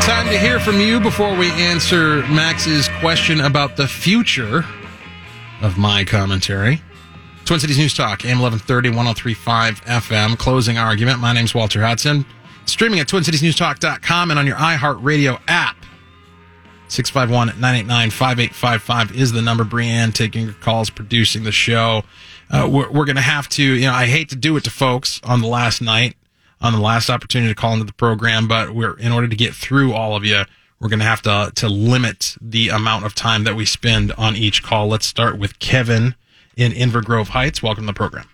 Time 0.00 0.28
to 0.30 0.38
hear 0.38 0.58
from 0.58 0.80
you 0.80 0.98
before 0.98 1.36
we 1.36 1.50
answer 1.50 2.26
Max's 2.28 2.88
question 3.00 3.40
about 3.40 3.76
the 3.76 3.86
future 3.86 4.64
of 5.60 5.76
my 5.76 6.04
commentary. 6.04 6.80
Twin 7.46 7.60
Cities 7.60 7.78
News 7.78 7.94
Talk, 7.94 8.24
AM 8.24 8.40
1130, 8.40 8.88
1035 8.88 9.84
FM. 9.84 10.36
Closing 10.36 10.78
argument. 10.78 11.20
My 11.20 11.32
name's 11.32 11.54
Walter 11.54 11.80
Hudson. 11.80 12.26
Streaming 12.64 12.98
at 12.98 13.06
TwinCitiesNewsTalk.com 13.06 14.32
and 14.32 14.40
on 14.40 14.48
your 14.48 14.56
iHeartRadio 14.56 15.40
app. 15.46 15.76
651 16.88 17.60
989 17.60 18.10
5855 18.10 19.16
is 19.16 19.30
the 19.30 19.42
number. 19.42 19.62
Brianne 19.62 20.12
taking 20.12 20.46
your 20.46 20.54
calls, 20.54 20.90
producing 20.90 21.44
the 21.44 21.52
show. 21.52 22.02
Uh, 22.50 22.68
we're 22.68 22.90
we're 22.90 23.04
going 23.04 23.14
to 23.14 23.22
have 23.22 23.48
to, 23.50 23.62
you 23.62 23.86
know, 23.86 23.94
I 23.94 24.06
hate 24.06 24.28
to 24.30 24.36
do 24.36 24.56
it 24.56 24.64
to 24.64 24.70
folks 24.70 25.20
on 25.22 25.40
the 25.40 25.46
last 25.46 25.80
night, 25.80 26.16
on 26.60 26.72
the 26.72 26.80
last 26.80 27.08
opportunity 27.08 27.54
to 27.54 27.60
call 27.60 27.74
into 27.74 27.84
the 27.84 27.92
program, 27.92 28.48
but 28.48 28.74
we're, 28.74 28.98
in 28.98 29.12
order 29.12 29.28
to 29.28 29.36
get 29.36 29.54
through 29.54 29.92
all 29.92 30.16
of 30.16 30.24
you, 30.24 30.42
we're 30.80 30.88
going 30.88 30.98
to 30.98 31.04
have 31.04 31.22
to, 31.22 31.52
to 31.54 31.68
limit 31.68 32.36
the 32.40 32.70
amount 32.70 33.04
of 33.04 33.14
time 33.14 33.44
that 33.44 33.54
we 33.54 33.64
spend 33.64 34.10
on 34.18 34.34
each 34.34 34.64
call. 34.64 34.88
Let's 34.88 35.06
start 35.06 35.38
with 35.38 35.60
Kevin 35.60 36.16
in 36.56 36.72
Inver 36.72 37.04
Grove 37.04 37.28
Heights. 37.28 37.62
Welcome 37.62 37.84
to 37.84 37.88
the 37.88 37.96
program. 37.96 38.28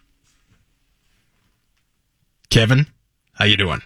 Kevin, 2.48 2.86
how 3.34 3.44
you 3.44 3.56
doing? 3.56 3.82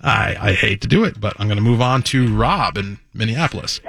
I, 0.00 0.36
I 0.40 0.52
hate 0.52 0.80
to 0.82 0.88
do 0.88 1.04
it, 1.04 1.20
but 1.20 1.34
I'm 1.38 1.48
going 1.48 1.58
to 1.58 1.62
move 1.62 1.80
on 1.80 2.02
to 2.04 2.34
Rob 2.34 2.78
in 2.78 2.98
Minneapolis. 3.12 3.80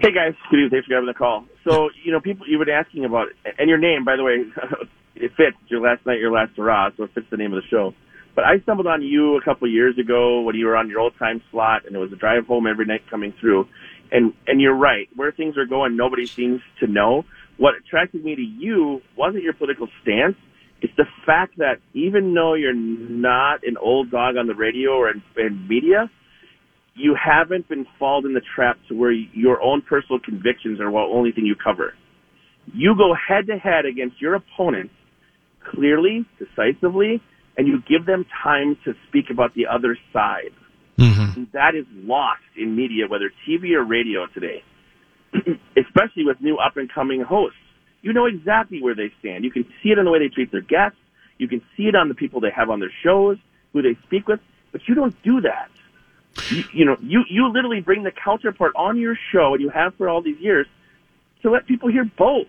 Hey 0.00 0.12
guys, 0.12 0.34
good 0.50 0.58
evening. 0.58 0.70
Thanks 0.70 0.86
for 0.86 0.90
grabbing 0.90 1.06
the 1.06 1.14
call. 1.14 1.46
So, 1.66 1.88
you 2.04 2.12
know, 2.12 2.20
people 2.20 2.46
you've 2.46 2.58
been 2.64 2.74
asking 2.74 3.04
about, 3.04 3.28
it. 3.28 3.54
and 3.58 3.68
your 3.68 3.78
name, 3.78 4.04
by 4.04 4.16
the 4.16 4.22
way, 4.22 4.44
it 5.14 5.32
fits. 5.36 5.56
Your 5.68 5.80
last 5.80 6.04
night, 6.04 6.18
your 6.18 6.32
last 6.32 6.52
hurrah, 6.56 6.90
so 6.96 7.04
it 7.04 7.14
fits 7.14 7.26
the 7.30 7.36
name 7.38 7.54
of 7.54 7.62
the 7.62 7.68
show. 7.68 7.94
But 8.34 8.44
I 8.44 8.58
stumbled 8.60 8.86
on 8.86 9.00
you 9.02 9.36
a 9.36 9.42
couple 9.42 9.66
of 9.66 9.72
years 9.72 9.96
ago 9.98 10.40
when 10.40 10.56
you 10.56 10.66
were 10.66 10.76
on 10.76 10.90
your 10.90 11.00
old 11.00 11.16
time 11.18 11.40
slot, 11.50 11.86
and 11.86 11.94
it 11.94 11.98
was 11.98 12.12
a 12.12 12.16
drive 12.16 12.46
home 12.46 12.66
every 12.66 12.84
night 12.84 13.08
coming 13.08 13.32
through. 13.40 13.68
And 14.12 14.34
and 14.46 14.60
you're 14.60 14.74
right, 14.74 15.08
where 15.16 15.32
things 15.32 15.56
are 15.56 15.66
going, 15.66 15.96
nobody 15.96 16.26
seems 16.26 16.60
to 16.80 16.86
know. 16.86 17.24
What 17.56 17.74
attracted 17.76 18.24
me 18.24 18.34
to 18.34 18.42
you 18.42 19.00
wasn't 19.16 19.42
your 19.44 19.52
political 19.52 19.88
stance. 20.02 20.36
It's 20.82 20.92
the 20.96 21.06
fact 21.24 21.58
that 21.58 21.76
even 21.94 22.34
though 22.34 22.54
you're 22.54 22.74
not 22.74 23.66
an 23.66 23.76
old 23.80 24.10
dog 24.10 24.36
on 24.36 24.46
the 24.46 24.54
radio 24.54 24.90
or 24.92 25.10
in, 25.10 25.22
in 25.36 25.66
media, 25.68 26.10
you 26.94 27.16
haven't 27.16 27.68
been 27.68 27.86
followed 27.98 28.26
in 28.26 28.34
the 28.34 28.42
trap 28.54 28.78
to 28.88 28.94
where 28.94 29.10
your 29.10 29.62
own 29.62 29.82
personal 29.82 30.18
convictions 30.20 30.80
are 30.80 30.90
the 30.90 30.96
only 30.96 31.32
thing 31.32 31.46
you 31.46 31.56
cover. 31.56 31.94
You 32.72 32.94
go 32.96 33.14
head 33.14 33.46
to 33.46 33.58
head 33.58 33.86
against 33.86 34.20
your 34.20 34.34
opponent 34.34 34.90
clearly, 35.70 36.24
decisively, 36.38 37.22
and 37.56 37.66
you 37.66 37.80
give 37.88 38.06
them 38.06 38.24
time 38.42 38.76
to 38.84 38.94
speak 39.08 39.26
about 39.30 39.54
the 39.54 39.66
other 39.66 39.96
side. 40.12 40.52
Mm-hmm. 40.98 41.44
That 41.52 41.74
is 41.74 41.86
lost 41.94 42.42
in 42.56 42.76
media, 42.76 43.06
whether 43.08 43.30
TV 43.48 43.74
or 43.74 43.84
radio 43.84 44.26
today, 44.32 44.62
especially 45.76 46.24
with 46.24 46.40
new 46.40 46.56
up 46.56 46.76
and 46.76 46.92
coming 46.92 47.20
hosts. 47.20 47.58
You 48.02 48.12
know 48.12 48.26
exactly 48.26 48.82
where 48.82 48.94
they 48.94 49.12
stand. 49.20 49.44
You 49.44 49.50
can 49.50 49.64
see 49.82 49.90
it 49.90 49.98
in 49.98 50.04
the 50.04 50.10
way 50.10 50.18
they 50.18 50.28
treat 50.28 50.52
their 50.52 50.60
guests. 50.60 50.98
You 51.38 51.48
can 51.48 51.62
see 51.76 51.84
it 51.84 51.94
on 51.94 52.08
the 52.08 52.14
people 52.14 52.40
they 52.40 52.50
have 52.50 52.70
on 52.70 52.80
their 52.80 52.92
shows, 53.02 53.38
who 53.72 53.82
they 53.82 53.96
speak 54.06 54.28
with, 54.28 54.40
but 54.72 54.82
you 54.86 54.94
don't 54.94 55.20
do 55.22 55.40
that. 55.40 55.70
You, 56.50 56.64
you 56.72 56.84
know, 56.84 56.96
you, 57.00 57.24
you 57.28 57.48
literally 57.48 57.80
bring 57.80 58.02
the 58.02 58.10
counterpart 58.10 58.72
on 58.76 58.98
your 58.98 59.16
show, 59.32 59.54
and 59.54 59.62
you 59.62 59.70
have 59.70 59.94
for 59.96 60.08
all 60.08 60.20
these 60.20 60.38
years, 60.38 60.66
to 61.42 61.50
let 61.50 61.66
people 61.66 61.90
hear 61.90 62.04
both. 62.04 62.48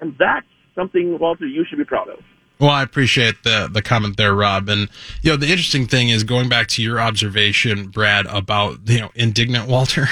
And 0.00 0.16
that's 0.18 0.46
something, 0.74 1.18
Walter, 1.18 1.46
you 1.46 1.64
should 1.64 1.78
be 1.78 1.84
proud 1.84 2.08
of. 2.08 2.18
Well, 2.58 2.70
I 2.70 2.82
appreciate 2.82 3.44
the 3.44 3.68
the 3.72 3.82
comment 3.82 4.16
there, 4.16 4.34
Rob. 4.34 4.68
And 4.68 4.88
you 5.22 5.30
know, 5.30 5.36
the 5.36 5.46
interesting 5.46 5.86
thing 5.86 6.08
is 6.08 6.24
going 6.24 6.48
back 6.48 6.66
to 6.68 6.82
your 6.82 7.00
observation, 7.00 7.88
Brad, 7.88 8.26
about 8.26 8.80
you 8.86 9.00
know 9.00 9.10
indignant 9.14 9.68
Walter. 9.68 10.08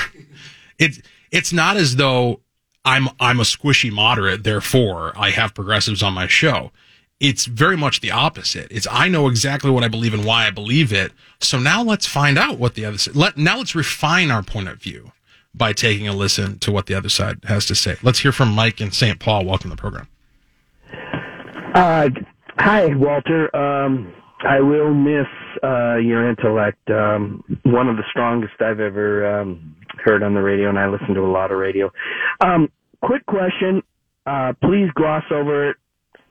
It's 0.78 1.00
it's 1.36 1.52
not 1.52 1.76
as 1.76 1.96
though 1.96 2.40
I'm 2.84 3.08
I'm 3.20 3.40
a 3.40 3.44
squishy 3.44 3.92
moderate, 3.92 4.42
therefore 4.42 5.12
I 5.16 5.30
have 5.30 5.54
progressives 5.54 6.02
on 6.02 6.14
my 6.14 6.26
show. 6.26 6.72
It's 7.20 7.44
very 7.44 7.76
much 7.76 8.00
the 8.00 8.10
opposite. 8.10 8.68
It's 8.70 8.86
I 8.90 9.08
know 9.08 9.28
exactly 9.28 9.70
what 9.70 9.84
I 9.84 9.88
believe 9.88 10.14
and 10.14 10.24
why 10.24 10.46
I 10.46 10.50
believe 10.50 10.92
it. 10.92 11.12
So 11.40 11.58
now 11.58 11.82
let's 11.82 12.06
find 12.06 12.38
out 12.38 12.58
what 12.58 12.74
the 12.74 12.86
other 12.86 12.96
side. 12.96 13.16
Let 13.16 13.36
now 13.36 13.58
let's 13.58 13.74
refine 13.74 14.30
our 14.30 14.42
point 14.42 14.68
of 14.68 14.80
view 14.80 15.12
by 15.54 15.74
taking 15.74 16.08
a 16.08 16.14
listen 16.14 16.58
to 16.60 16.72
what 16.72 16.86
the 16.86 16.94
other 16.94 17.10
side 17.10 17.38
has 17.44 17.66
to 17.66 17.74
say. 17.74 17.96
Let's 18.02 18.20
hear 18.20 18.32
from 18.32 18.54
Mike 18.54 18.80
in 18.80 18.90
St. 18.90 19.18
Paul. 19.18 19.44
Welcome 19.44 19.70
to 19.70 19.76
the 19.76 19.80
program. 19.80 20.08
Uh, 21.74 22.08
hi, 22.58 22.94
Walter. 22.94 23.54
Um, 23.54 24.12
I 24.40 24.60
will 24.60 24.94
miss 24.94 25.26
uh, 25.62 25.96
your 25.96 26.28
intellect. 26.28 26.90
Um, 26.90 27.42
one 27.64 27.88
of 27.88 27.96
the 27.96 28.04
strongest 28.10 28.54
I've 28.60 28.80
ever 28.80 29.40
um, 29.40 29.76
heard 30.06 30.22
on 30.22 30.34
the 30.34 30.40
radio, 30.40 30.68
and 30.68 30.78
I 30.78 30.86
listen 30.88 31.14
to 31.14 31.20
a 31.20 31.30
lot 31.30 31.50
of 31.50 31.58
radio. 31.58 31.90
Um, 32.40 32.70
quick 33.02 33.26
question. 33.26 33.82
Uh, 34.24 34.52
please 34.62 34.88
gloss 34.94 35.24
over 35.30 35.70
it 35.70 35.76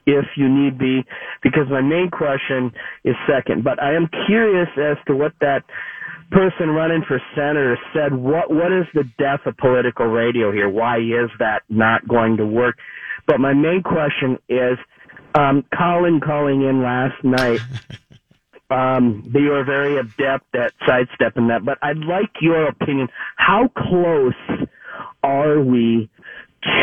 if 0.07 0.26
you 0.38 0.47
need 0.47 0.78
be, 0.78 1.03
because 1.43 1.67
my 1.69 1.82
main 1.82 2.09
question 2.11 2.71
is 3.03 3.15
second. 3.28 3.63
But 3.63 3.82
I 3.82 3.95
am 3.95 4.09
curious 4.28 4.69
as 4.78 4.97
to 5.07 5.15
what 5.15 5.34
that 5.41 5.63
person 6.32 6.69
running 6.69 7.03
for 7.07 7.21
senator 7.36 7.78
said. 7.93 8.13
What 8.13 8.49
what 8.49 8.71
is 8.71 8.86
the 8.93 9.03
death 9.17 9.41
of 9.45 9.57
political 9.57 10.05
radio 10.07 10.51
here? 10.51 10.69
Why 10.69 10.97
is 10.97 11.30
that 11.39 11.63
not 11.69 12.07
going 12.07 12.38
to 12.38 12.45
work? 12.45 12.76
But 13.28 13.39
my 13.39 13.53
main 13.53 13.82
question 13.84 14.38
is, 14.47 14.78
um, 15.34 15.65
Colin 15.76 16.19
calling 16.19 16.61
in 16.61 16.82
last 16.82 17.23
night. 17.23 17.59
Um, 18.70 19.30
you 19.34 19.53
are 19.53 19.63
very 19.63 19.97
adept 19.97 20.55
at 20.55 20.74
sidestepping 20.88 21.47
that, 21.49 21.63
but 21.63 21.78
I'd 21.82 21.97
like 21.99 22.32
your 22.41 22.68
opinion. 22.68 23.09
How 23.36 23.70
close 23.78 24.68
are 25.24 25.59
we 25.61 26.09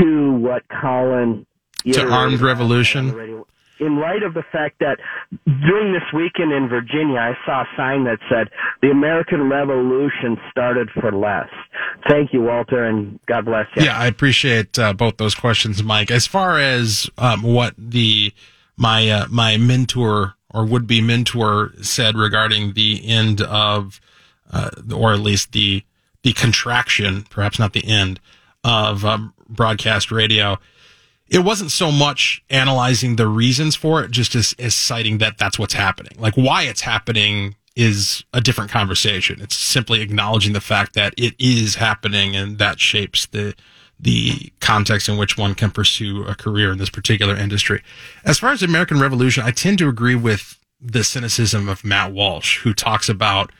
to 0.00 0.32
what 0.34 0.62
Colin 0.80 1.44
To 1.90 2.08
armed 2.08 2.40
revolution. 2.40 3.44
in 3.80 3.98
light 4.00 4.22
of 4.22 4.34
the 4.34 4.44
fact 4.52 4.78
that 4.78 4.98
during 5.44 5.92
this 5.92 6.04
weekend 6.14 6.52
in 6.52 6.68
Virginia, 6.68 7.18
I 7.18 7.32
saw 7.44 7.62
a 7.62 7.66
sign 7.76 8.04
that 8.04 8.18
said, 8.30 8.48
the 8.80 8.90
American 8.90 9.48
Revolution 9.48 10.36
started 10.52 10.88
for 10.90 11.10
less. 11.10 11.48
Thank 12.08 12.32
you, 12.32 12.42
Walter, 12.42 12.84
and 12.84 13.18
God 13.26 13.44
bless 13.46 13.66
you. 13.74 13.84
Yeah, 13.84 13.98
I 13.98 14.06
appreciate 14.06 14.78
uh, 14.78 14.92
both 14.92 15.16
those 15.16 15.34
questions, 15.34 15.82
Mike. 15.82 16.12
As 16.12 16.28
far 16.28 16.58
as 16.60 17.10
um, 17.18 17.42
what 17.42 17.74
the 17.76 18.32
my 18.76 19.08
uh, 19.08 19.26
my 19.30 19.56
mentor 19.56 20.34
or 20.52 20.64
would 20.64 20.86
be 20.86 21.00
mentor 21.00 21.72
said 21.80 22.16
regarding 22.16 22.74
the 22.74 23.06
end 23.06 23.40
of, 23.40 24.00
uh, 24.50 24.70
or 24.94 25.12
at 25.12 25.20
least 25.20 25.52
the 25.52 25.84
the 26.22 26.32
contraction, 26.32 27.24
perhaps 27.30 27.58
not 27.58 27.72
the 27.72 27.86
end 27.86 28.20
of 28.62 29.04
um, 29.04 29.34
broadcast 29.48 30.12
radio. 30.12 30.58
It 31.28 31.40
wasn't 31.40 31.72
so 31.72 31.90
much 31.90 32.44
analyzing 32.48 33.16
the 33.16 33.26
reasons 33.26 33.74
for 33.74 34.04
it, 34.04 34.10
just 34.10 34.34
as, 34.34 34.54
as 34.58 34.74
citing 34.74 35.18
that 35.18 35.38
that's 35.38 35.58
what's 35.58 35.74
happening. 35.74 36.12
Like 36.18 36.34
why 36.34 36.62
it's 36.62 36.82
happening 36.82 37.56
is 37.74 38.22
a 38.32 38.40
different 38.40 38.70
conversation. 38.70 39.40
It's 39.40 39.56
simply 39.56 40.00
acknowledging 40.00 40.52
the 40.52 40.60
fact 40.60 40.94
that 40.94 41.14
it 41.16 41.34
is 41.38 41.76
happening 41.76 42.36
and 42.36 42.58
that 42.58 42.78
shapes 42.78 43.26
the 43.26 43.54
the 44.02 44.52
context 44.60 45.08
in 45.08 45.16
which 45.16 45.38
one 45.38 45.54
can 45.54 45.70
pursue 45.70 46.24
a 46.24 46.34
career 46.34 46.72
in 46.72 46.78
this 46.78 46.90
particular 46.90 47.36
industry. 47.36 47.82
As 48.24 48.40
far 48.40 48.50
as 48.50 48.60
the 48.60 48.66
American 48.66 49.00
Revolution, 49.00 49.44
I 49.44 49.52
tend 49.52 49.78
to 49.78 49.88
agree 49.88 50.16
with 50.16 50.58
the 50.80 51.04
cynicism 51.04 51.68
of 51.68 51.84
Matt 51.84 52.12
Walsh, 52.12 52.58
who 52.58 52.74
talks 52.74 53.08
about 53.08 53.52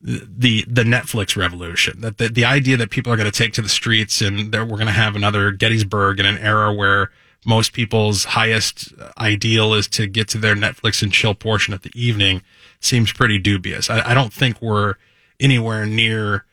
the 0.00 0.64
the 0.68 0.82
Netflix 0.82 1.36
revolution. 1.36 2.00
That 2.00 2.18
the, 2.18 2.28
the 2.28 2.44
idea 2.44 2.76
that 2.76 2.90
people 2.90 3.12
are 3.12 3.16
going 3.16 3.30
to 3.30 3.38
take 3.38 3.54
to 3.54 3.62
the 3.62 3.68
streets 3.68 4.20
and 4.20 4.52
that 4.52 4.66
we're 4.66 4.76
going 4.76 4.86
to 4.86 4.92
have 4.92 5.16
another 5.16 5.52
Gettysburg 5.52 6.20
in 6.20 6.26
an 6.26 6.38
era 6.38 6.74
where 6.74 7.10
most 7.46 7.72
people's 7.72 8.24
highest 8.24 8.92
ideal 9.16 9.74
is 9.74 9.86
to 9.88 10.06
get 10.06 10.28
to 10.28 10.38
their 10.38 10.54
Netflix 10.54 11.02
and 11.02 11.12
chill 11.12 11.34
portion 11.34 11.72
of 11.72 11.82
the 11.82 11.92
evening 11.94 12.42
seems 12.80 13.12
pretty 13.12 13.38
dubious. 13.38 13.88
I, 13.88 14.10
I 14.10 14.14
don't 14.14 14.32
think 14.32 14.60
we're 14.60 14.94
anywhere 15.38 15.86
near 15.86 16.44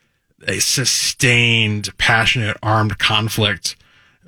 a 0.46 0.60
sustained, 0.60 1.96
passionate, 1.98 2.56
armed 2.62 2.98
conflict. 2.98 3.76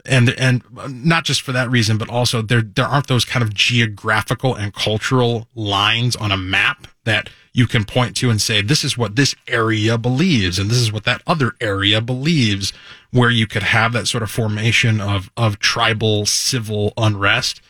And, 0.07 0.31
and 0.39 0.63
not 0.89 1.25
just 1.25 1.41
for 1.41 1.53
that 1.53 1.71
reason, 1.71 1.97
but 1.97 2.11
also 2.11 2.43
there, 2.43 2.61
there 2.61 2.85
aren't 2.85 3.07
those 3.07 3.25
kind 3.25 3.43
of 3.43 3.55
geographical 3.55 4.55
and 4.55 4.75
cultural 4.75 5.49
lines 5.55 6.15
on 6.15 6.31
a 6.31 6.37
map 6.37 6.87
that 7.05 7.31
you 7.55 7.67
can 7.67 7.85
point 7.85 8.17
to 8.17 8.29
and 8.29 8.43
say, 8.43 8.61
this 8.61 8.85
is 8.85 8.99
what 8.99 9.17
this 9.17 9.35
area 9.49 9.97
believes 9.97 10.59
and 10.59 10.71
this 10.71 10.79
is 10.79 10.93
what 10.93 11.05
that 11.05 11.23
other 11.27 11.55
area 11.61 12.01
believes, 12.03 12.73
where 13.13 13.31
you 13.31 13.47
could 13.47 13.63
have 13.63 13.93
that 13.93 14.07
sort 14.07 14.23
of 14.23 14.31
formation 14.31 15.01
of, 15.01 15.31
of 15.37 15.59
tribal 15.59 16.27
civil 16.27 16.93
unrest. 16.99 17.63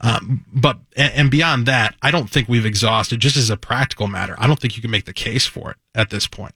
Um, 0.00 0.44
but, 0.52 0.78
and, 0.96 1.12
and 1.14 1.30
beyond 1.30 1.66
that, 1.66 1.94
I 2.02 2.10
don't 2.10 2.30
think 2.30 2.48
we've 2.48 2.66
exhausted, 2.66 3.20
just 3.20 3.36
as 3.36 3.50
a 3.50 3.56
practical 3.56 4.08
matter, 4.08 4.34
I 4.38 4.46
don't 4.46 4.58
think 4.58 4.76
you 4.76 4.82
can 4.82 4.90
make 4.90 5.04
the 5.04 5.12
case 5.12 5.46
for 5.46 5.70
it 5.70 5.76
at 5.94 6.10
this 6.10 6.26
point. 6.26 6.54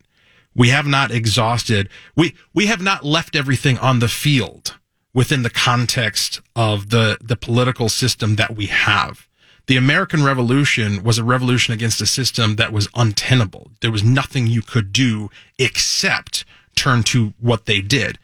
We 0.54 0.70
have 0.70 0.86
not 0.86 1.10
exhausted, 1.10 1.88
we, 2.16 2.34
we 2.52 2.66
have 2.66 2.82
not 2.82 3.04
left 3.04 3.36
everything 3.36 3.78
on 3.78 4.00
the 4.00 4.08
field 4.08 4.76
within 5.12 5.42
the 5.42 5.50
context 5.50 6.40
of 6.54 6.90
the, 6.90 7.18
the 7.20 7.36
political 7.36 7.88
system 7.88 8.36
that 8.36 8.56
we 8.56 8.66
have. 8.66 9.28
The 9.66 9.76
American 9.76 10.24
Revolution 10.24 11.04
was 11.04 11.18
a 11.18 11.24
revolution 11.24 11.72
against 11.74 12.00
a 12.00 12.06
system 12.06 12.56
that 12.56 12.72
was 12.72 12.88
untenable. 12.94 13.70
There 13.80 13.92
was 13.92 14.02
nothing 14.02 14.46
you 14.46 14.62
could 14.62 14.92
do 14.92 15.30
except 15.58 16.44
turn 16.74 17.02
to 17.04 17.34
what 17.38 17.66
they 17.66 17.80
did. 17.80 18.18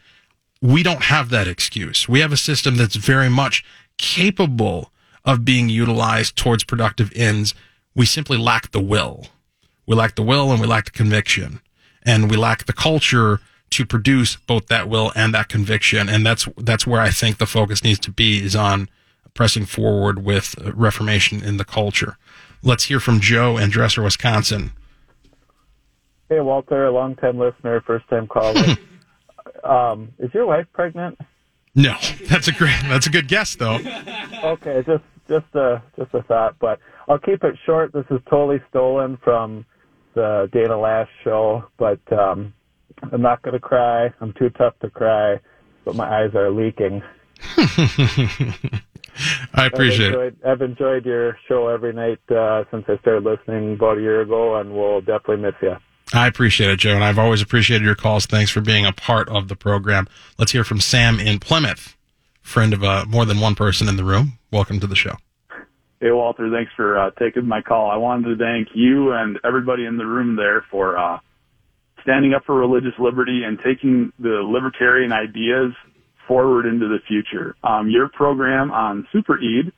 We 0.61 0.83
don't 0.83 1.03
have 1.03 1.29
that 1.29 1.47
excuse. 1.47 2.09
We 2.09 2.19
have 2.19 2.33
a 2.33 2.37
system 2.37 2.75
that's 2.75 2.95
very 2.95 3.29
much 3.29 3.63
capable 3.97 4.91
of 5.23 5.45
being 5.45 5.69
utilized 5.69 6.35
towards 6.35 6.63
productive 6.63 7.11
ends. 7.15 7.53
We 7.95 8.05
simply 8.05 8.37
lack 8.37 8.71
the 8.71 8.81
will. 8.81 9.27
We 9.85 9.95
lack 9.95 10.15
the 10.15 10.23
will 10.23 10.51
and 10.51 10.59
we 10.59 10.67
lack 10.67 10.85
the 10.85 10.91
conviction. 10.91 11.61
And 12.07 12.31
we 12.31 12.37
lack 12.37 12.65
the 12.65 12.73
culture 12.73 13.39
to 13.69 13.85
produce 13.85 14.37
both 14.37 14.67
that 14.67 14.87
will 14.87 15.11
and 15.15 15.33
that 15.33 15.49
conviction. 15.49 16.07
And 16.09 16.25
that's, 16.25 16.47
that's 16.57 16.87
where 16.87 17.01
I 17.01 17.11
think 17.11 17.37
the 17.37 17.45
focus 17.45 17.83
needs 17.83 17.99
to 17.99 18.11
be 18.11 18.43
is 18.43 18.55
on 18.55 18.89
pressing 19.33 19.65
forward 19.65 20.25
with 20.25 20.55
reformation 20.73 21.43
in 21.43 21.57
the 21.57 21.65
culture. 21.65 22.17
Let's 22.63 22.85
hear 22.85 22.99
from 22.99 23.19
Joe 23.19 23.57
in 23.57 23.69
Dresser, 23.69 24.01
Wisconsin. 24.01 24.71
Hey, 26.29 26.39
Walter, 26.39 26.85
a 26.85 26.91
long 26.91 27.15
time 27.15 27.37
listener, 27.37 27.81
first 27.81 28.07
time 28.09 28.27
caller. 28.27 28.77
um, 29.63 30.13
is 30.19 30.33
your 30.33 30.45
wife 30.45 30.65
pregnant? 30.73 31.19
No, 31.75 31.95
that's 32.29 32.47
a 32.47 32.51
great, 32.51 32.75
that's 32.83 33.05
a 33.05 33.09
good 33.09 33.27
guess 33.27 33.55
though. 33.55 33.79
okay, 34.43 34.83
just 34.85 35.03
just 35.29 35.45
a 35.53 35.81
just 35.97 36.13
a 36.13 36.23
thought, 36.23 36.55
but 36.59 36.79
I'll 37.07 37.19
keep 37.19 37.43
it 37.43 37.55
short. 37.65 37.93
This 37.93 38.05
is 38.09 38.19
totally 38.29 38.61
stolen 38.69 39.17
from 39.23 39.65
the 40.17 40.49
Dana 40.51 40.73
Loesch 40.73 41.07
show, 41.23 41.63
but 41.77 41.99
um, 42.11 42.53
I'm 43.11 43.21
not 43.21 43.43
going 43.43 43.53
to 43.53 43.59
cry. 43.59 44.11
I'm 44.19 44.33
too 44.33 44.49
tough 44.49 44.73
to 44.79 44.89
cry, 44.89 45.39
but 45.85 45.95
my 45.95 46.23
eyes 46.23 46.33
are 46.33 46.49
leaking. 46.49 47.03
I 49.53 49.65
appreciate 49.67 50.07
I've 50.07 50.13
enjoyed, 50.13 50.33
it. 50.33 50.47
I've 50.47 50.61
enjoyed 50.61 51.05
your 51.05 51.37
show 51.47 51.67
every 51.67 51.93
night 51.93 52.19
uh, 52.31 52.63
since 52.71 52.85
I 52.87 52.97
started 52.97 53.23
listening 53.23 53.75
about 53.75 53.99
a 53.99 54.01
year 54.01 54.21
ago, 54.21 54.57
and 54.57 54.73
we'll 54.73 55.01
definitely 55.01 55.37
miss 55.37 55.55
you. 55.61 55.75
I 56.13 56.25
appreciate 56.25 56.71
it, 56.71 56.79
Joe, 56.79 56.95
and 56.95 57.03
I've 57.03 57.19
always 57.19 57.41
appreciated 57.41 57.85
your 57.85 57.95
calls. 57.95 58.25
Thanks 58.25 58.49
for 58.49 58.61
being 58.61 58.85
a 58.85 58.93
part 58.93 59.29
of 59.29 59.49
the 59.49 59.55
program. 59.55 60.07
Let's 60.39 60.51
hear 60.51 60.63
from 60.63 60.79
Sam 60.79 61.19
in 61.19 61.37
Plymouth, 61.39 61.95
friend 62.41 62.73
of 62.73 62.83
uh, 62.83 63.05
more 63.07 63.25
than 63.25 63.39
one 63.39 63.53
person 63.53 63.87
in 63.87 63.97
the 63.97 64.03
room. 64.03 64.39
Welcome 64.49 64.79
to 64.79 64.87
the 64.87 64.95
show. 64.95 65.17
Hey, 65.99 66.11
Walter, 66.11 66.49
thanks 66.51 66.71
for 66.75 66.97
uh, 66.99 67.09
taking 67.19 67.47
my 67.47 67.61
call. 67.61 67.89
I 67.89 67.95
wanted 67.97 68.37
to 68.37 68.43
thank 68.43 68.69
you 68.75 69.13
and 69.13 69.39
everybody 69.43 69.85
in 69.85 69.97
the 69.97 70.05
room 70.05 70.35
there 70.35 70.63
for 70.69 70.95
uh, 70.97 71.19
standing 72.03 72.33
up 72.35 72.43
for 72.45 72.55
religious 72.55 72.93
liberty 72.99 73.41
and 73.43 73.57
taking 73.65 74.13
the 74.19 74.41
libertarian 74.47 75.11
ideas 75.11 75.73
forward 76.27 76.67
into 76.67 76.87
the 76.87 76.99
future. 77.07 77.55
Um, 77.63 77.89
your 77.89 78.09
program 78.09 78.71
on 78.71 79.07
Super 79.11 79.39
Eid, 79.39 79.71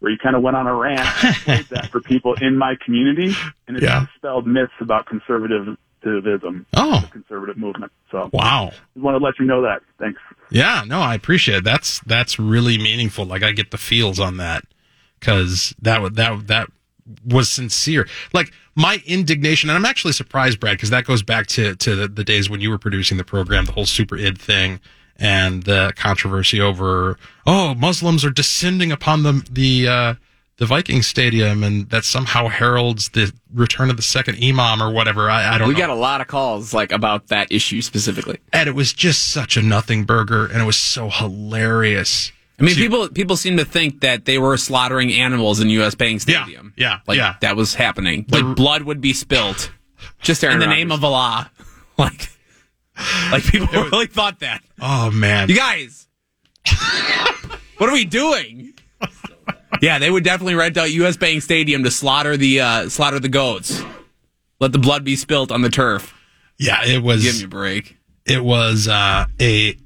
where 0.00 0.12
you 0.12 0.18
kind 0.22 0.36
of 0.36 0.42
went 0.42 0.56
on 0.58 0.66
a 0.66 0.74
rant, 0.74 0.98
that 1.70 1.88
for 1.90 2.00
people 2.02 2.34
in 2.34 2.58
my 2.58 2.74
community, 2.84 3.32
and 3.66 3.78
it 3.78 3.82
Yeah. 3.82 4.04
dispelled 4.12 4.46
myths 4.46 4.72
about 4.80 5.06
conservative 5.06 5.78
Oh. 6.08 7.00
the 7.00 7.08
conservative 7.10 7.56
movement. 7.56 7.90
So 8.12 8.30
Wow. 8.32 8.70
just 8.70 8.80
wanted 8.96 9.18
to 9.20 9.24
let 9.24 9.34
you 9.40 9.44
know 9.46 9.62
that. 9.62 9.80
Thanks. 9.98 10.20
Yeah, 10.50 10.84
no, 10.86 11.00
I 11.00 11.14
appreciate 11.16 11.56
it. 11.58 11.64
That's 11.64 11.98
that's 12.00 12.38
really 12.38 12.78
meaningful. 12.78 13.24
Like 13.24 13.42
I 13.42 13.50
get 13.50 13.72
the 13.72 13.78
feels 13.78 14.20
on 14.20 14.36
that 14.36 14.62
because 15.20 15.74
that 15.80 16.14
that 16.14 16.46
that 16.46 16.68
was 17.24 17.50
sincere. 17.50 18.08
Like 18.32 18.52
my 18.74 19.02
indignation, 19.06 19.70
and 19.70 19.76
I'm 19.76 19.84
actually 19.84 20.12
surprised, 20.12 20.60
Brad, 20.60 20.76
because 20.76 20.90
that 20.90 21.04
goes 21.04 21.22
back 21.22 21.46
to 21.48 21.76
to 21.76 21.96
the, 21.96 22.08
the 22.08 22.24
days 22.24 22.50
when 22.50 22.60
you 22.60 22.70
were 22.70 22.78
producing 22.78 23.16
the 23.16 23.24
program, 23.24 23.64
the 23.64 23.72
whole 23.72 23.86
super 23.86 24.18
Eid 24.18 24.38
thing, 24.38 24.80
and 25.16 25.62
the 25.64 25.92
controversy 25.96 26.60
over 26.60 27.18
oh 27.46 27.74
Muslims 27.74 28.24
are 28.24 28.30
descending 28.30 28.92
upon 28.92 29.22
the 29.22 29.46
the 29.50 29.88
uh, 29.88 30.14
the 30.58 30.66
Viking 30.66 31.02
Stadium, 31.02 31.62
and 31.62 31.88
that 31.90 32.04
somehow 32.04 32.48
heralds 32.48 33.10
the 33.10 33.32
return 33.52 33.90
of 33.90 33.96
the 33.96 34.02
second 34.02 34.42
imam 34.42 34.82
or 34.82 34.90
whatever. 34.90 35.30
I, 35.30 35.54
I 35.54 35.58
don't 35.58 35.68
we 35.68 35.74
know. 35.74 35.80
got 35.80 35.90
a 35.90 35.94
lot 35.94 36.20
of 36.20 36.26
calls 36.26 36.72
like 36.74 36.92
about 36.92 37.28
that 37.28 37.50
issue 37.50 37.82
specifically. 37.82 38.38
and 38.52 38.68
it 38.68 38.72
was 38.74 38.92
just 38.92 39.28
such 39.28 39.56
a 39.56 39.62
nothing 39.62 40.04
burger, 40.04 40.46
and 40.46 40.60
it 40.60 40.64
was 40.64 40.76
so 40.78 41.08
hilarious. 41.10 42.32
I 42.58 42.62
mean, 42.62 42.74
people 42.74 43.08
people 43.08 43.36
seem 43.36 43.58
to 43.58 43.64
think 43.64 44.00
that 44.00 44.24
they 44.24 44.38
were 44.38 44.56
slaughtering 44.56 45.12
animals 45.12 45.60
in 45.60 45.68
U.S. 45.70 45.94
Bank 45.94 46.22
Stadium. 46.22 46.72
Yeah, 46.76 46.88
yeah, 46.88 47.00
like 47.06 47.18
yeah. 47.18 47.36
that 47.42 47.54
was 47.56 47.74
happening. 47.74 48.24
Like 48.28 48.56
blood 48.56 48.82
would 48.82 49.00
be 49.00 49.12
spilt, 49.12 49.70
just 50.20 50.42
in 50.42 50.58
the 50.58 50.66
name 50.66 50.92
of 50.92 51.04
Allah. 51.04 51.50
Like, 51.98 52.28
like 53.32 53.42
people 53.44 53.68
really 53.72 54.06
thought 54.06 54.40
that. 54.40 54.62
Oh 54.82 55.10
man, 55.10 55.48
You 55.48 55.56
guys, 55.56 56.06
what 57.78 57.88
are 57.88 57.94
we 57.94 58.04
doing? 58.04 58.74
Yeah, 59.80 59.98
they 59.98 60.10
would 60.10 60.22
definitely 60.22 60.56
rent 60.56 60.76
out 60.76 60.90
U.S. 60.90 61.16
Bank 61.16 61.42
Stadium 61.42 61.84
to 61.84 61.90
slaughter 61.90 62.36
the 62.36 62.60
uh, 62.60 62.88
slaughter 62.90 63.18
the 63.18 63.30
goats. 63.30 63.82
Let 64.60 64.72
the 64.72 64.78
blood 64.78 65.04
be 65.04 65.16
spilt 65.16 65.50
on 65.50 65.62
the 65.62 65.70
turf. 65.70 66.14
Yeah, 66.58 66.84
it 66.84 67.02
was. 67.02 67.22
Give 67.22 67.38
me 67.38 67.44
a 67.44 67.48
break. 67.48 67.96
It 68.24 68.42
was 68.42 68.88
uh, 68.88 69.26
a. 69.40 69.76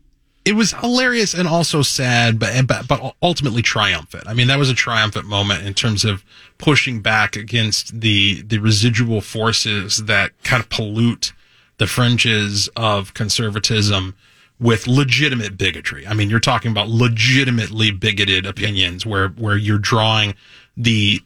It 0.50 0.54
was 0.54 0.72
hilarious 0.72 1.32
and 1.32 1.46
also 1.46 1.80
sad, 1.82 2.40
but 2.40 2.66
but 2.66 2.88
but 2.88 3.14
ultimately 3.22 3.62
triumphant. 3.62 4.24
I 4.26 4.34
mean, 4.34 4.48
that 4.48 4.58
was 4.58 4.68
a 4.68 4.74
triumphant 4.74 5.26
moment 5.26 5.64
in 5.64 5.74
terms 5.74 6.04
of 6.04 6.24
pushing 6.58 7.00
back 7.00 7.36
against 7.36 8.00
the 8.00 8.42
the 8.42 8.58
residual 8.58 9.20
forces 9.20 10.06
that 10.06 10.32
kind 10.42 10.60
of 10.60 10.68
pollute 10.68 11.32
the 11.78 11.86
fringes 11.86 12.68
of 12.74 13.14
conservatism 13.14 14.16
with 14.58 14.88
legitimate 14.88 15.56
bigotry. 15.56 16.04
I 16.04 16.14
mean, 16.14 16.28
you're 16.28 16.40
talking 16.40 16.72
about 16.72 16.88
legitimately 16.88 17.92
bigoted 17.92 18.44
opinions 18.44 19.06
where 19.06 19.28
where 19.28 19.56
you're 19.56 19.78
drawing 19.78 20.34
the 20.76 21.20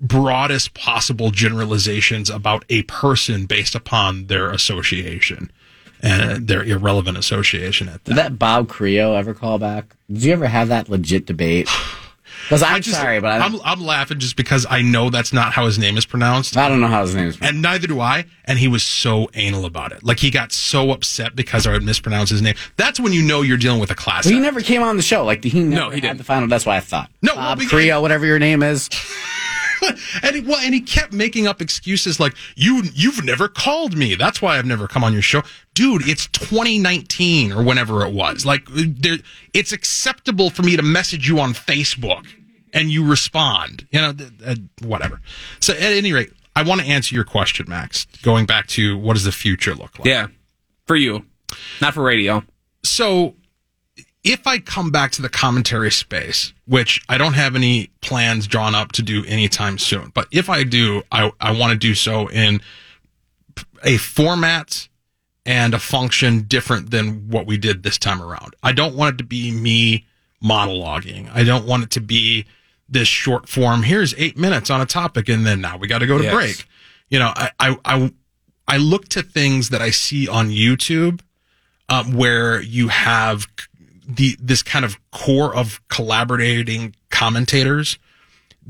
broadest 0.00 0.74
possible 0.74 1.30
generalizations 1.30 2.28
about 2.28 2.64
a 2.68 2.82
person 2.82 3.46
based 3.46 3.76
upon 3.76 4.26
their 4.26 4.50
association 4.50 5.52
and 6.02 6.46
their 6.48 6.62
irrelevant 6.64 7.16
association 7.18 7.88
at 7.88 8.04
that. 8.04 8.10
Did 8.10 8.16
that 8.16 8.38
Bob 8.38 8.68
Creo 8.68 9.16
ever 9.16 9.34
call 9.34 9.58
back? 9.58 9.94
Did 10.10 10.22
you 10.24 10.32
ever 10.32 10.46
have 10.46 10.68
that 10.68 10.88
legit 10.88 11.26
debate? 11.26 11.68
Because 12.44 12.64
I'm 12.64 12.82
just- 12.82 12.98
sorry, 12.98 13.20
but 13.20 13.40
I, 13.40 13.44
I'm, 13.46 13.60
I'm 13.64 13.80
laughing 13.80 14.18
just 14.18 14.34
because 14.34 14.66
I 14.68 14.82
know 14.82 15.10
that's 15.10 15.32
not 15.32 15.52
how 15.52 15.64
his 15.64 15.78
name 15.78 15.96
is 15.96 16.04
pronounced. 16.04 16.56
I 16.56 16.68
don't 16.68 16.80
know 16.80 16.88
how 16.88 17.02
his 17.02 17.14
name 17.14 17.28
is. 17.28 17.38
And 17.40 17.62
neither 17.62 17.86
do 17.86 18.00
I. 18.00 18.24
And 18.46 18.58
he 18.58 18.66
was 18.66 18.82
so 18.82 19.30
anal 19.34 19.64
about 19.64 19.92
it. 19.92 20.02
Like 20.02 20.18
he 20.18 20.28
got 20.30 20.50
so 20.50 20.90
upset 20.90 21.36
because 21.36 21.68
I 21.68 21.72
would 21.72 21.84
mispronounce 21.84 22.30
his 22.30 22.42
name. 22.42 22.56
That's 22.76 22.98
when 22.98 23.12
you 23.12 23.22
know 23.22 23.42
you're 23.42 23.58
dealing 23.58 23.78
with 23.78 23.92
a 23.92 23.94
class. 23.94 24.24
Well, 24.24 24.34
he 24.34 24.40
never 24.40 24.60
came 24.60 24.82
on 24.82 24.96
the 24.96 25.02
show. 25.04 25.24
Like 25.24 25.44
he 25.44 25.62
never 25.62 25.80
No, 25.82 25.90
he 25.90 25.96
had 25.96 26.02
didn't. 26.02 26.18
the 26.18 26.24
final. 26.24 26.48
That's 26.48 26.66
why 26.66 26.78
I 26.78 26.80
thought. 26.80 27.10
No, 27.22 27.36
Bob 27.36 27.58
well, 27.58 27.68
Creo, 27.68 28.02
whatever 28.02 28.26
your 28.26 28.40
name 28.40 28.64
is. 28.64 28.90
and 30.22 30.36
he, 30.36 30.40
well, 30.42 30.58
and 30.58 30.74
he 30.74 30.80
kept 30.80 31.12
making 31.12 31.46
up 31.46 31.60
excuses 31.60 32.20
like 32.20 32.34
you 32.56 32.82
you've 32.94 33.24
never 33.24 33.48
called 33.48 33.96
me. 33.96 34.14
That's 34.14 34.40
why 34.40 34.58
I've 34.58 34.66
never 34.66 34.88
come 34.88 35.04
on 35.04 35.12
your 35.12 35.22
show, 35.22 35.42
dude. 35.74 36.08
It's 36.08 36.26
2019 36.28 37.52
or 37.52 37.62
whenever 37.62 38.04
it 38.04 38.12
was. 38.12 38.46
Like 38.46 38.66
there, 38.70 39.18
it's 39.52 39.72
acceptable 39.72 40.50
for 40.50 40.62
me 40.62 40.76
to 40.76 40.82
message 40.82 41.28
you 41.28 41.40
on 41.40 41.54
Facebook 41.54 42.26
and 42.72 42.90
you 42.90 43.06
respond. 43.06 43.86
You 43.90 44.00
know, 44.00 44.12
th- 44.12 44.30
uh, 44.44 44.54
whatever. 44.86 45.20
So 45.60 45.72
at 45.72 45.80
any 45.80 46.12
rate, 46.12 46.32
I 46.54 46.62
want 46.62 46.80
to 46.80 46.86
answer 46.86 47.14
your 47.14 47.24
question, 47.24 47.66
Max. 47.68 48.06
Going 48.22 48.46
back 48.46 48.66
to 48.68 48.96
what 48.98 49.14
does 49.14 49.24
the 49.24 49.32
future 49.32 49.74
look 49.74 49.98
like? 49.98 50.06
Yeah, 50.06 50.28
for 50.86 50.96
you, 50.96 51.24
not 51.80 51.94
for 51.94 52.02
radio. 52.02 52.42
So 52.82 53.34
if 54.24 54.46
I 54.46 54.58
come 54.58 54.90
back 54.90 55.10
to 55.12 55.22
the 55.22 55.28
commentary 55.28 55.90
space, 55.90 56.52
which 56.66 57.02
I 57.08 57.18
don't 57.18 57.32
have 57.34 57.56
any 57.56 57.90
plans 58.00 58.46
drawn 58.46 58.74
up 58.74 58.92
to 58.92 59.02
do 59.02 59.24
anytime 59.26 59.78
soon, 59.78 60.10
but 60.14 60.28
if 60.30 60.48
I 60.48 60.62
do, 60.64 61.02
I, 61.10 61.32
I 61.40 61.52
want 61.52 61.72
to 61.72 61.78
do 61.78 61.94
so 61.94 62.28
in 62.28 62.60
a 63.82 63.96
format 63.96 64.88
and 65.44 65.74
a 65.74 65.78
function 65.80 66.42
different 66.42 66.90
than 66.92 67.28
what 67.28 67.46
we 67.46 67.56
did 67.56 67.82
this 67.82 67.98
time 67.98 68.22
around. 68.22 68.54
I 68.62 68.72
don't 68.72 68.94
want 68.94 69.14
it 69.14 69.18
to 69.18 69.24
be 69.24 69.50
me 69.50 70.06
monologuing. 70.42 71.28
I 71.34 71.42
don't 71.42 71.66
want 71.66 71.82
it 71.84 71.90
to 71.92 72.00
be 72.00 72.46
this 72.88 73.08
short 73.08 73.48
form. 73.48 73.82
Here's 73.82 74.14
eight 74.18 74.38
minutes 74.38 74.70
on 74.70 74.80
a 74.80 74.86
topic, 74.86 75.28
and 75.28 75.44
then 75.44 75.60
now 75.60 75.76
we 75.78 75.88
got 75.88 75.98
to 75.98 76.06
go 76.06 76.18
to 76.18 76.24
Yes. 76.24 76.34
break. 76.34 76.66
You 77.08 77.18
know, 77.18 77.32
I, 77.34 77.50
I, 77.58 77.76
I, 77.84 78.12
I 78.68 78.76
look 78.76 79.08
to 79.10 79.22
things 79.22 79.70
that 79.70 79.82
I 79.82 79.90
see 79.90 80.28
on 80.28 80.48
YouTube 80.50 81.20
um, 81.88 82.12
where 82.14 82.60
you 82.60 82.88
have 82.88 83.48
the 84.06 84.36
this 84.40 84.62
kind 84.62 84.84
of 84.84 84.98
core 85.10 85.54
of 85.54 85.80
collaborating 85.88 86.94
commentators. 87.10 87.98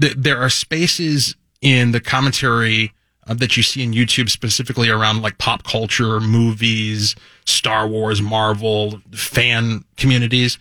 Th- 0.00 0.14
There 0.16 0.38
are 0.38 0.50
spaces 0.50 1.36
in 1.60 1.92
the 1.92 2.00
commentary 2.00 2.92
uh, 3.26 3.34
that 3.34 3.56
you 3.56 3.62
see 3.62 3.82
in 3.82 3.92
YouTube 3.92 4.30
specifically 4.30 4.88
around 4.88 5.22
like 5.22 5.38
pop 5.38 5.62
culture, 5.62 6.20
movies, 6.20 7.14
Star 7.46 7.86
Wars, 7.86 8.20
Marvel, 8.20 9.00
fan 9.12 9.84
communities 9.96 10.59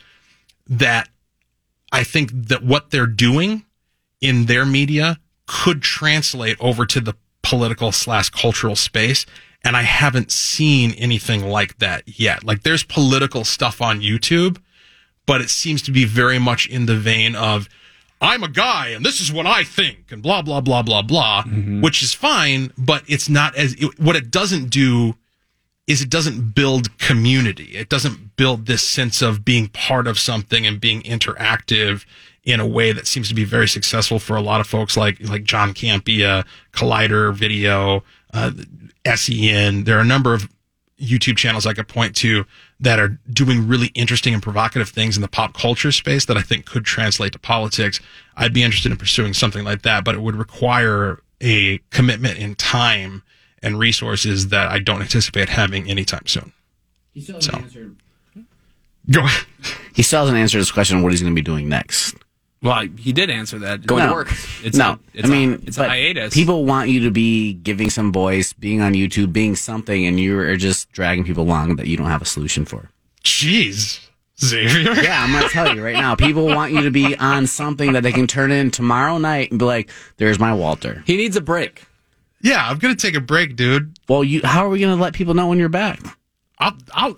that 0.67 1.09
I 1.91 2.03
think 2.03 2.31
that 2.33 2.63
what 2.63 2.91
they're 2.91 3.07
doing 3.07 3.65
in 4.21 4.45
their 4.45 4.65
media 4.65 5.19
could 5.47 5.81
translate 5.81 6.55
over 6.59 6.85
to 6.85 7.01
the 7.01 7.15
political 7.41 7.91
slash 7.91 8.29
cultural 8.29 8.75
space. 8.75 9.25
And 9.63 9.77
I 9.77 9.83
haven't 9.83 10.31
seen 10.31 10.91
anything 10.93 11.45
like 11.47 11.77
that 11.77 12.03
yet. 12.19 12.43
Like 12.43 12.63
there's 12.63 12.83
political 12.83 13.43
stuff 13.43 13.81
on 13.81 14.01
YouTube, 14.01 14.59
but 15.25 15.39
it 15.41 15.49
seems 15.49 15.81
to 15.83 15.91
be 15.91 16.03
very 16.05 16.39
much 16.39 16.67
in 16.67 16.87
the 16.87 16.97
vein 16.97 17.35
of, 17.35 17.69
I'm 18.19 18.43
a 18.43 18.47
guy 18.47 18.89
and 18.89 19.05
this 19.05 19.19
is 19.19 19.31
what 19.31 19.45
I 19.45 19.63
think 19.63 20.11
and 20.11 20.21
blah, 20.21 20.41
blah, 20.41 20.61
blah, 20.61 20.81
blah, 20.81 21.01
blah, 21.01 21.43
which 21.81 22.01
is 22.03 22.13
fine, 22.13 22.71
but 22.77 23.03
it's 23.07 23.29
not 23.29 23.55
as, 23.55 23.73
it, 23.75 23.99
what 23.99 24.15
it 24.15 24.31
doesn't 24.31 24.69
do 24.69 25.15
is 25.87 26.01
it 26.01 26.09
doesn't 26.09 26.55
build 26.55 26.97
community. 26.99 27.75
It 27.75 27.89
doesn't 27.89 28.35
build 28.35 28.65
this 28.65 28.87
sense 28.87 29.21
of 29.21 29.43
being 29.43 29.67
part 29.67 30.07
of 30.07 30.17
something 30.19 30.65
and 30.65 30.79
being 30.79 31.01
interactive 31.01 32.05
in 32.43 32.59
a 32.59 32.65
way 32.65 32.91
that 32.91 33.07
seems 33.07 33.27
to 33.29 33.35
be 33.35 33.43
very 33.43 33.67
successful 33.67 34.17
for 34.17 34.35
a 34.35 34.41
lot 34.41 34.61
of 34.61 34.67
folks 34.67 34.97
like 34.97 35.19
like 35.27 35.43
John 35.43 35.73
Campea, 35.73 36.45
Collider 36.71 37.33
Video, 37.33 38.03
uh, 38.33 38.51
SEN. 39.05 39.83
There 39.83 39.97
are 39.97 40.01
a 40.01 40.05
number 40.05 40.33
of 40.33 40.49
YouTube 40.99 41.37
channels 41.37 41.65
I 41.65 41.73
could 41.73 41.87
point 41.87 42.15
to 42.17 42.45
that 42.79 42.99
are 42.99 43.19
doing 43.31 43.67
really 43.67 43.87
interesting 43.95 44.33
and 44.33 44.43
provocative 44.43 44.89
things 44.89 45.15
in 45.15 45.21
the 45.21 45.27
pop 45.27 45.53
culture 45.53 45.91
space 45.91 46.25
that 46.25 46.37
I 46.37 46.41
think 46.41 46.65
could 46.65 46.85
translate 46.85 47.33
to 47.33 47.39
politics. 47.39 47.99
I'd 48.37 48.53
be 48.53 48.63
interested 48.63 48.91
in 48.91 48.97
pursuing 48.97 49.33
something 49.33 49.63
like 49.63 49.81
that, 49.81 50.05
but 50.05 50.15
it 50.15 50.21
would 50.21 50.35
require 50.35 51.21
a 51.41 51.79
commitment 51.89 52.37
in 52.37 52.55
time 52.55 53.23
and 53.63 53.79
resources 53.79 54.49
that 54.49 54.71
I 54.71 54.79
don't 54.79 55.01
anticipate 55.01 55.49
having 55.49 55.89
anytime 55.89 56.27
soon. 56.27 56.53
He 57.13 57.21
still 57.21 57.35
hasn't 57.35 57.71
So, 57.71 57.95
go 59.09 59.21
ahead. 59.21 59.45
He 59.95 60.03
still 60.03 60.21
hasn't 60.21 60.37
answered 60.37 60.59
his 60.59 60.71
question 60.71 60.97
on 60.97 61.03
what 61.03 61.11
he's 61.11 61.21
going 61.21 61.33
to 61.33 61.35
be 61.35 61.43
doing 61.43 61.67
next. 61.67 62.15
Well, 62.63 62.87
he 62.97 63.11
did 63.11 63.29
answer 63.31 63.57
that. 63.59 63.85
Going 63.87 64.03
No. 64.05 64.19
It's 64.63 64.77
no, 64.77 64.91
a, 64.91 64.99
it's 65.15 65.25
I 65.27 65.27
a- 65.27 65.31
mean, 65.31 65.63
it's 65.65 65.77
a 65.79 65.87
hiatus. 65.87 66.33
People 66.33 66.63
want 66.65 66.89
you 66.89 66.99
to 67.05 67.11
be 67.11 67.53
giving 67.53 67.89
some 67.89 68.11
voice, 68.11 68.53
being 68.53 68.81
on 68.81 68.93
YouTube, 68.93 69.33
being 69.33 69.55
something, 69.55 70.05
and 70.05 70.19
you 70.19 70.37
are 70.39 70.55
just 70.57 70.91
dragging 70.91 71.23
people 71.23 71.43
along 71.43 71.77
that 71.77 71.87
you 71.87 71.97
don't 71.97 72.05
have 72.07 72.21
a 72.21 72.25
solution 72.25 72.65
for. 72.65 72.89
Jeez, 73.23 73.99
Xavier. 74.39 74.93
Yeah, 75.01 75.23
I'm 75.23 75.31
going 75.31 75.43
to 75.43 75.49
tell 75.49 75.75
you 75.75 75.83
right 75.83 75.95
now. 75.95 76.15
People 76.15 76.45
want 76.45 76.71
you 76.73 76.81
to 76.83 76.91
be 76.91 77.15
on 77.17 77.47
something 77.47 77.93
that 77.93 78.03
they 78.03 78.11
can 78.11 78.27
turn 78.27 78.51
in 78.51 78.69
tomorrow 78.71 79.17
night 79.17 79.49
and 79.51 79.59
be 79.59 79.65
like, 79.65 79.89
"There's 80.17 80.37
my 80.39 80.53
Walter." 80.53 81.03
He 81.07 81.17
needs 81.17 81.35
a 81.35 81.41
break. 81.41 81.83
Yeah, 82.43 82.67
I'm 82.67 82.79
gonna 82.79 82.95
take 82.95 83.13
a 83.15 83.21
break, 83.21 83.55
dude. 83.55 83.93
Well, 84.09 84.23
you, 84.23 84.41
how 84.43 84.65
are 84.65 84.69
we 84.69 84.79
going 84.79 84.95
to 84.95 85.01
let 85.01 85.13
people 85.13 85.33
know 85.35 85.47
when 85.47 85.59
you're 85.59 85.69
back? 85.69 85.99
I'll, 86.57 86.75
I'll, 86.91 87.17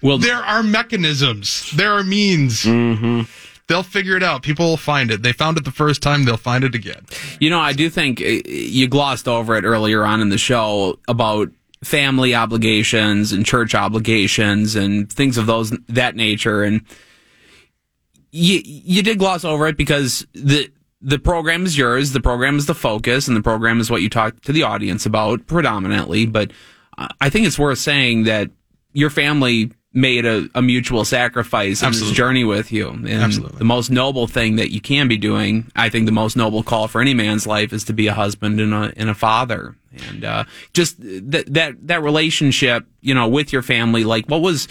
well, 0.00 0.18
there 0.18 0.36
are 0.36 0.62
mechanisms. 0.62 1.70
There 1.76 1.92
are 1.92 2.04
means. 2.04 2.62
Mm-hmm. 2.64 3.22
They'll 3.68 3.82
figure 3.82 4.16
it 4.16 4.22
out. 4.22 4.42
People 4.42 4.66
will 4.66 4.76
find 4.76 5.10
it. 5.10 5.22
They 5.22 5.32
found 5.32 5.58
it 5.58 5.64
the 5.64 5.70
first 5.70 6.02
time. 6.02 6.24
They'll 6.24 6.36
find 6.36 6.64
it 6.64 6.74
again. 6.74 7.06
You 7.38 7.50
know, 7.50 7.60
I 7.60 7.72
do 7.72 7.88
think 7.90 8.20
uh, 8.20 8.40
you 8.46 8.88
glossed 8.88 9.28
over 9.28 9.56
it 9.56 9.64
earlier 9.64 10.04
on 10.04 10.20
in 10.20 10.30
the 10.30 10.38
show 10.38 10.98
about 11.06 11.50
family 11.84 12.34
obligations 12.34 13.30
and 13.30 13.46
church 13.46 13.74
obligations 13.74 14.74
and 14.74 15.12
things 15.12 15.38
of 15.38 15.46
those 15.46 15.70
that 15.86 16.16
nature 16.16 16.64
and 16.64 16.82
you 18.30 18.60
you 18.64 19.02
did 19.02 19.18
gloss 19.18 19.44
over 19.44 19.68
it 19.68 19.76
because 19.76 20.26
the 20.32 20.70
the 21.00 21.18
program 21.18 21.64
is 21.64 21.78
yours. 21.78 22.12
The 22.12 22.20
program 22.20 22.56
is 22.56 22.66
the 22.66 22.74
focus, 22.74 23.28
and 23.28 23.36
the 23.36 23.42
program 23.42 23.80
is 23.80 23.90
what 23.90 24.02
you 24.02 24.08
talk 24.08 24.40
to 24.42 24.52
the 24.52 24.64
audience 24.64 25.06
about 25.06 25.46
predominantly. 25.46 26.26
But 26.26 26.52
uh, 26.96 27.08
I 27.20 27.30
think 27.30 27.46
it's 27.46 27.58
worth 27.58 27.78
saying 27.78 28.24
that 28.24 28.50
your 28.92 29.10
family 29.10 29.72
made 29.92 30.26
a, 30.26 30.48
a 30.54 30.60
mutual 30.60 31.04
sacrifice 31.04 31.82
in 31.82 31.92
this 31.92 32.10
journey 32.10 32.44
with 32.44 32.70
you. 32.70 32.90
And 32.90 33.08
Absolutely. 33.08 33.58
the 33.58 33.64
most 33.64 33.90
noble 33.90 34.26
thing 34.26 34.56
that 34.56 34.70
you 34.70 34.80
can 34.80 35.08
be 35.08 35.16
doing, 35.16 35.70
I 35.74 35.88
think 35.88 36.06
the 36.06 36.12
most 36.12 36.36
noble 36.36 36.62
call 36.62 36.88
for 36.88 37.00
any 37.00 37.14
man's 37.14 37.46
life 37.46 37.72
is 37.72 37.84
to 37.84 37.92
be 37.92 38.06
a 38.06 38.14
husband 38.14 38.60
and 38.60 38.74
a, 38.74 38.92
and 38.96 39.08
a 39.08 39.14
father. 39.14 39.76
And, 40.08 40.24
uh, 40.24 40.44
just 40.74 41.00
that, 41.00 41.52
that, 41.54 41.86
that 41.86 42.02
relationship, 42.02 42.86
you 43.00 43.14
know, 43.14 43.28
with 43.28 43.52
your 43.52 43.62
family, 43.62 44.04
like 44.04 44.26
what 44.26 44.42
was, 44.42 44.68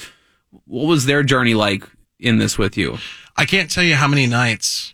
what 0.65 0.85
was 0.85 1.05
their 1.05 1.23
journey 1.23 1.55
like 1.55 1.83
in 2.19 2.37
this 2.37 2.57
with 2.57 2.77
you? 2.77 2.97
I 3.35 3.45
can't 3.45 3.71
tell 3.71 3.83
you 3.83 3.95
how 3.95 4.07
many 4.07 4.27
nights 4.27 4.93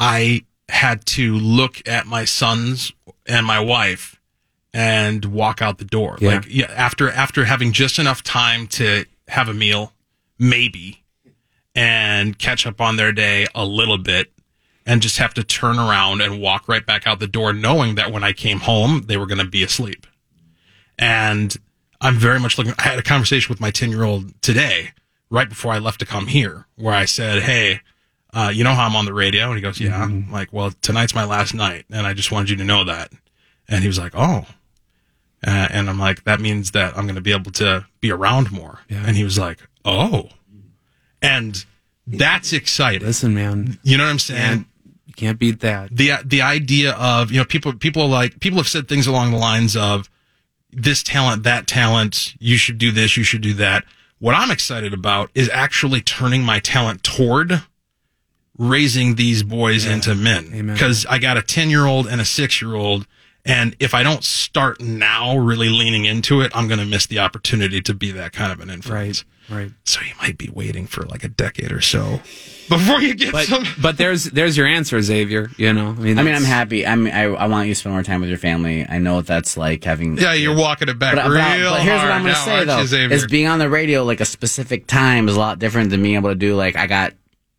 I 0.00 0.44
had 0.68 1.06
to 1.06 1.36
look 1.36 1.86
at 1.86 2.06
my 2.06 2.24
sons 2.24 2.92
and 3.26 3.46
my 3.46 3.60
wife 3.60 4.20
and 4.74 5.24
walk 5.24 5.62
out 5.62 5.78
the 5.78 5.84
door. 5.84 6.18
Yeah. 6.20 6.34
Like 6.34 6.46
yeah, 6.48 6.66
after 6.66 7.10
after 7.10 7.44
having 7.44 7.72
just 7.72 7.98
enough 7.98 8.22
time 8.22 8.66
to 8.68 9.06
have 9.28 9.48
a 9.48 9.54
meal, 9.54 9.92
maybe, 10.38 11.04
and 11.74 12.38
catch 12.38 12.66
up 12.66 12.80
on 12.80 12.96
their 12.96 13.12
day 13.12 13.46
a 13.54 13.64
little 13.64 13.98
bit 13.98 14.32
and 14.86 15.02
just 15.02 15.18
have 15.18 15.34
to 15.34 15.42
turn 15.42 15.78
around 15.78 16.20
and 16.20 16.40
walk 16.40 16.68
right 16.68 16.86
back 16.86 17.06
out 17.06 17.18
the 17.18 17.26
door 17.26 17.52
knowing 17.52 17.96
that 17.96 18.12
when 18.12 18.22
I 18.22 18.32
came 18.32 18.60
home 18.60 19.02
they 19.06 19.16
were 19.16 19.26
going 19.26 19.38
to 19.38 19.44
be 19.44 19.62
asleep. 19.62 20.06
And 20.98 21.54
I'm 22.00 22.14
very 22.14 22.40
much 22.40 22.56
looking 22.56 22.74
I 22.78 22.82
had 22.82 22.98
a 22.98 23.02
conversation 23.02 23.52
with 23.52 23.60
my 23.60 23.70
10-year-old 23.70 24.40
today 24.42 24.92
right 25.28 25.48
before 25.48 25.72
I 25.72 25.78
left 25.78 26.00
to 26.00 26.06
come 26.06 26.28
here 26.28 26.66
where 26.76 26.94
I 26.94 27.04
said, 27.04 27.42
"Hey, 27.42 27.80
uh, 28.32 28.50
you 28.54 28.64
know 28.64 28.74
how 28.74 28.86
I'm 28.86 28.96
on 28.96 29.04
the 29.04 29.12
radio?" 29.12 29.46
And 29.46 29.56
he 29.56 29.60
goes, 29.60 29.80
"Yeah." 29.80 30.02
I'm 30.02 30.30
like, 30.30 30.52
"Well, 30.52 30.72
tonight's 30.82 31.14
my 31.14 31.24
last 31.24 31.52
night, 31.52 31.84
and 31.90 32.06
I 32.06 32.14
just 32.14 32.30
wanted 32.30 32.50
you 32.50 32.56
to 32.56 32.64
know 32.64 32.84
that." 32.84 33.12
And 33.68 33.82
he 33.82 33.88
was 33.88 33.98
like, 33.98 34.12
"Oh." 34.14 34.46
Uh, 35.44 35.68
and 35.70 35.88
I'm 35.90 35.98
like, 35.98 36.24
"That 36.24 36.40
means 36.40 36.70
that 36.72 36.96
I'm 36.96 37.04
going 37.04 37.16
to 37.16 37.20
be 37.20 37.32
able 37.32 37.50
to 37.52 37.86
be 38.00 38.10
around 38.10 38.52
more." 38.52 38.80
And 38.88 39.16
he 39.16 39.24
was 39.24 39.38
like, 39.38 39.58
"Oh." 39.84 40.30
And 41.22 41.64
that's 42.06 42.52
exciting. 42.52 43.06
Listen, 43.06 43.34
man. 43.34 43.78
You 43.82 43.96
know 43.96 44.04
what 44.04 44.10
I'm 44.10 44.18
saying? 44.18 44.66
You 45.06 45.14
can't 45.14 45.38
beat 45.38 45.60
that. 45.60 45.94
The 45.94 46.12
the 46.24 46.42
idea 46.42 46.92
of, 46.92 47.30
you 47.30 47.38
know, 47.38 47.44
people 47.44 47.72
people 47.74 48.08
like 48.08 48.40
people 48.40 48.58
have 48.58 48.68
said 48.68 48.88
things 48.88 49.06
along 49.06 49.30
the 49.32 49.38
lines 49.38 49.76
of 49.76 50.08
this 50.70 51.02
talent, 51.02 51.42
that 51.44 51.66
talent, 51.66 52.34
you 52.38 52.56
should 52.56 52.78
do 52.78 52.92
this, 52.92 53.16
you 53.16 53.22
should 53.24 53.40
do 53.40 53.54
that. 53.54 53.84
What 54.18 54.34
I'm 54.34 54.50
excited 54.50 54.92
about 54.94 55.30
is 55.34 55.48
actually 55.50 56.00
turning 56.00 56.42
my 56.42 56.58
talent 56.60 57.02
toward 57.02 57.62
raising 58.58 59.16
these 59.16 59.42
boys 59.42 59.84
into 59.84 60.14
men. 60.14 60.66
Because 60.72 61.04
I 61.06 61.18
got 61.18 61.36
a 61.36 61.42
10 61.42 61.70
year 61.70 61.86
old 61.86 62.06
and 62.06 62.20
a 62.20 62.24
six 62.24 62.60
year 62.62 62.74
old. 62.74 63.06
And 63.46 63.76
if 63.78 63.94
I 63.94 64.02
don't 64.02 64.24
start 64.24 64.80
now 64.80 65.38
really 65.38 65.68
leaning 65.68 66.04
into 66.04 66.40
it, 66.40 66.50
I'm 66.54 66.66
going 66.68 66.80
to 66.80 66.84
miss 66.86 67.06
the 67.06 67.20
opportunity 67.20 67.80
to 67.82 67.94
be 67.94 68.10
that 68.12 68.32
kind 68.32 68.50
of 68.52 68.60
an 68.60 68.68
influence. 68.70 69.24
Right. 69.48 69.70
So 69.84 70.00
you 70.00 70.12
might 70.20 70.36
be 70.36 70.50
waiting 70.52 70.88
for 70.88 71.04
like 71.04 71.22
a 71.22 71.28
decade 71.28 71.70
or 71.70 71.80
so 71.80 72.20
before 72.68 73.00
you 73.00 73.14
get 73.14 73.30
But, 73.30 73.46
some. 73.46 73.64
but 73.80 73.96
there's, 73.96 74.24
there's 74.24 74.56
your 74.56 74.66
answer, 74.66 75.00
Xavier. 75.00 75.48
You 75.56 75.72
know, 75.72 75.90
I 75.90 75.92
mean, 75.92 76.18
I 76.18 76.24
mean, 76.24 76.34
I'm 76.34 76.42
happy. 76.42 76.84
I'm, 76.84 77.06
I, 77.06 77.26
I 77.26 77.46
want 77.46 77.68
you 77.68 77.74
to 77.74 77.78
spend 77.78 77.94
more 77.94 78.02
time 78.02 78.20
with 78.20 78.28
your 78.28 78.38
family. 78.38 78.84
I 78.88 78.98
know 78.98 79.14
what 79.14 79.26
that's 79.28 79.56
like 79.56 79.84
having. 79.84 80.18
Yeah, 80.18 80.32
you're 80.32 80.56
walking 80.56 80.88
it 80.88 80.98
back 80.98 81.14
But, 81.14 81.22
but, 81.26 81.30
real 81.30 81.40
I- 81.42 81.60
but 81.70 81.82
here's 81.82 82.02
what 82.02 82.10
I'm 82.10 82.22
going 82.24 82.34
to 82.34 82.40
say 82.40 82.64
though: 82.64 82.80
you, 82.80 82.86
Xavier? 82.88 83.14
is 83.14 83.26
being 83.28 83.46
on 83.46 83.60
the 83.60 83.68
radio 83.70 84.02
like 84.02 84.18
a 84.20 84.24
specific 84.24 84.88
time 84.88 85.28
is 85.28 85.36
a 85.36 85.38
lot 85.38 85.60
different 85.60 85.90
than 85.90 86.02
being 86.02 86.16
able 86.16 86.30
to 86.30 86.34
do 86.34 86.56
like 86.56 86.74
I 86.74 86.88
got 86.88 87.12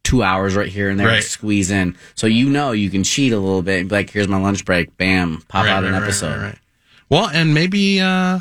two 0.07 0.23
hours 0.23 0.55
right 0.55 0.69
here 0.69 0.89
and 0.89 0.99
there 0.99 1.07
Right. 1.07 1.21
to 1.21 1.29
squeeze 1.29 1.69
in. 1.71 1.95
So 2.15 2.27
you 2.27 2.49
know 2.49 2.71
you 2.71 2.89
can 2.89 3.03
cheat 3.03 3.33
a 3.33 3.39
little 3.39 3.61
bit 3.61 3.81
and 3.81 3.89
be 3.89 3.95
like, 3.95 4.09
"Here's 4.09 4.27
my 4.27 4.37
lunch 4.39 4.63
break." 4.65 4.95
Bam, 4.97 5.41
pop 5.49 5.65
Right, 5.65 5.71
out 5.71 5.83
an 5.83 5.91
right, 5.91 5.99
right, 5.99 6.03
episode. 6.03 6.37
right, 6.37 6.43
right. 6.43 6.57
Well, 7.09 7.27
and 7.27 7.53
maybe, 7.53 8.01
uh, 8.01 8.39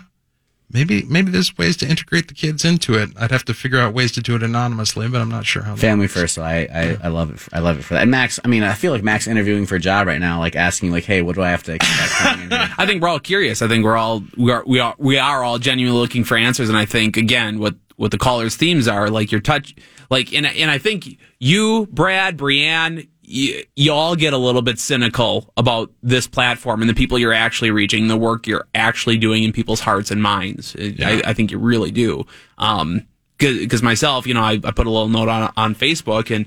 maybe, 0.73 1.05
maybe 1.09 1.31
there's 1.31 1.57
ways 1.57 1.77
to 1.79 1.89
integrate 1.89 2.27
the 2.29 2.35
kids 2.35 2.65
into 2.65 2.95
it. 2.95 3.11
I'd 3.19 3.31
have 3.31 3.45
to 3.47 3.55
figure 3.55 3.79
out 3.79 3.95
ways 3.95 4.11
to 4.13 4.21
do 4.21 4.35
it 4.37 4.43
anonymously, 4.43 5.09
but 5.09 5.21
I'm 5.21 5.29
not 5.29 5.47
sure 5.47 5.63
how. 5.63 5.75
that 5.75 5.81
Family 5.81 6.09
first, 6.09 6.35
so 6.35 6.43
I, 6.43 6.67
I, 6.73 6.97
I 7.05 7.09
love 7.09 7.31
it. 7.33 7.41
I 7.53 7.61
love 7.61 7.79
it 7.79 7.83
for 7.83 7.95
that. 7.95 8.03
And 8.03 8.11
Max, 8.11 8.41
I 8.45 8.49
mean, 8.49 8.63
I 8.65 8.75
feel 8.75 8.93
like 8.93 9.03
Max 9.05 9.27
interviewing 9.29 9.67
for 9.67 9.77
a 9.77 9.81
job 9.81 10.07
right 10.09 10.21
now, 10.21 10.39
like 10.41 10.57
asking, 10.57 10.91
like, 10.93 11.05
"Hey, 11.05 11.23
what 11.23 11.35
do 11.37 11.43
I 11.43 11.51
have 11.51 11.63
to 11.65 11.75
expect?" 11.75 12.13
coming 12.13 12.45
in 12.47 12.51
here? 12.51 12.71
I 12.79 12.87
think 12.87 13.03
we're 13.03 13.09
all 13.09 13.21
curious. 13.21 13.63
I 13.63 13.69
think 13.69 13.85
we're 13.85 13.97
all 13.97 14.23
we 14.37 14.51
are 14.53 14.65
we 14.67 14.81
are 14.81 14.95
we 14.99 15.19
are 15.19 15.43
all 15.45 15.59
genuinely 15.59 16.01
looking 16.01 16.25
for 16.25 16.37
answers. 16.37 16.69
And 16.69 16.77
I 16.79 16.85
think 16.87 17.17
again, 17.17 17.59
what 17.61 17.75
what 17.97 18.11
the 18.11 18.19
callers' 18.19 18.57
themes 18.57 18.89
are 18.89 19.11
like 19.11 19.33
your 19.33 19.41
touch, 19.41 19.75
like 20.11 20.33
and 20.33 20.47
and 20.47 20.71
I 20.71 20.79
think 20.79 21.19
you, 21.39 21.87
Brad, 21.91 22.37
Brianne, 22.37 23.09
you, 23.23 23.65
you 23.75 23.93
all 23.93 24.17
get 24.17 24.33
a 24.33 24.39
little 24.39 24.63
bit 24.63 24.79
cynical 24.79 25.53
about 25.57 25.91
this 26.03 26.27
platform 26.27 26.81
and 26.81 26.89
the 26.89 26.95
people 26.95 27.19
you're 27.19 27.33
actually 27.33 27.71
reaching, 27.71 28.09
the 28.09 28.17
work 28.17 28.47
you're 28.47 28.67
actually 28.75 29.19
doing 29.19 29.43
in 29.43 29.53
people's 29.53 29.81
hearts 29.81 30.11
and 30.11 30.23
minds. 30.23 30.77
I, 30.79 31.23
I 31.25 31.33
think 31.33 31.51
you 31.51 31.59
really 31.59 31.91
do. 31.91 32.27
Um, 32.59 33.07
because 33.39 33.83
myself, 33.83 34.27
you 34.27 34.33
know, 34.33 34.41
I, 34.41 34.53
I 34.65 34.71
put 34.71 34.87
a 34.87 34.91
little 34.91 35.09
note 35.09 35.29
on 35.29 35.53
on 35.57 35.75
Facebook 35.75 36.35
and 36.35 36.47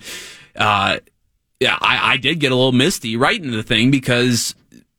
uh, 0.55 0.99
yeah, 1.59 1.77
I, 1.81 2.13
I 2.13 2.17
did 2.17 2.39
get 2.39 2.51
a 2.51 2.55
little 2.55 2.71
misty 2.71 3.15
writing 3.17 3.51
the 3.51 3.63
thing 3.63 3.91
because 3.91 4.55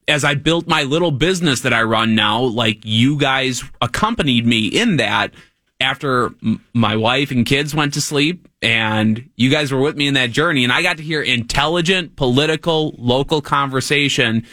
as 0.06 0.24
I 0.24 0.35
built 0.35 0.66
my 0.66 0.82
little 0.82 1.10
business 1.10 1.60
that 1.62 1.72
I 1.72 1.82
run 1.82 2.14
now, 2.14 2.43
like 2.43 2.81
you 2.85 3.16
guys 3.16 3.64
accompanied 3.81 4.47
me 4.47 4.66
in 4.66 4.97
that 4.97 5.32
after 5.81 6.31
my 6.73 6.97
wife 6.97 7.31
and 7.31 7.47
kids 7.47 7.74
went 7.74 7.94
to 7.94 8.01
sleep 8.01 8.48
and 8.61 9.31
you 9.36 9.51
guys 9.51 9.73
were 9.73 9.81
with 9.81 9.97
me 9.97 10.07
in 10.07 10.15
that 10.15 10.31
journey 10.31 10.65
and 10.65 10.73
I 10.73 10.82
got 10.82 10.98
to 10.98 11.02
hear 11.02 11.23
intelligent 11.23 12.16
political 12.16 12.94
local 12.98 13.40
conversation 13.40 14.47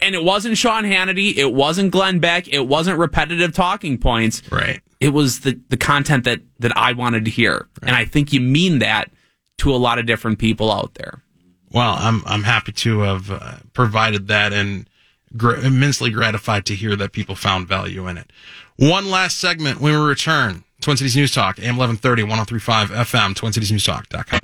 and 0.00 0.14
it 0.14 0.24
wasn't 0.24 0.56
Sean 0.56 0.84
Hannity, 0.84 1.36
it 1.36 1.52
wasn't 1.52 1.90
Glenn 1.90 2.20
Beck, 2.20 2.48
it 2.48 2.66
wasn't 2.66 2.98
repetitive 2.98 3.52
talking 3.52 3.98
points. 3.98 4.42
Right. 4.50 4.80
It 5.00 5.10
was 5.10 5.40
the 5.40 5.60
the 5.68 5.76
content 5.76 6.24
that 6.24 6.40
that 6.58 6.76
I 6.76 6.92
wanted 6.92 7.24
to 7.26 7.30
hear. 7.30 7.68
And 7.82 7.94
I 7.94 8.04
think 8.04 8.32
you 8.32 8.40
mean 8.40 8.78
that 8.78 9.10
to 9.58 9.74
a 9.74 9.76
lot 9.76 9.98
of 9.98 10.06
different 10.06 10.38
people 10.38 10.72
out 10.72 10.94
there. 10.94 11.22
Well, 11.70 11.96
I'm 11.98 12.22
I'm 12.24 12.44
happy 12.44 12.72
to 12.72 13.00
have 13.00 13.30
uh, 13.30 13.56
provided 13.74 14.28
that 14.28 14.52
and 14.52 14.88
gr- 15.36 15.56
immensely 15.56 16.10
gratified 16.10 16.64
to 16.66 16.74
hear 16.74 16.96
that 16.96 17.12
people 17.12 17.34
found 17.34 17.68
value 17.68 18.06
in 18.08 18.16
it. 18.16 18.32
One 18.78 19.10
last 19.10 19.38
segment 19.40 19.80
when 19.80 19.92
we 19.92 19.98
return. 19.98 20.62
Twin 20.80 20.96
Cities 20.96 21.16
News 21.16 21.34
Talk, 21.34 21.58
AM 21.58 21.76
1130, 21.76 22.22
1035 22.22 22.90
FM, 22.90 23.34
twincitiesnewstalk.com. 23.34 24.38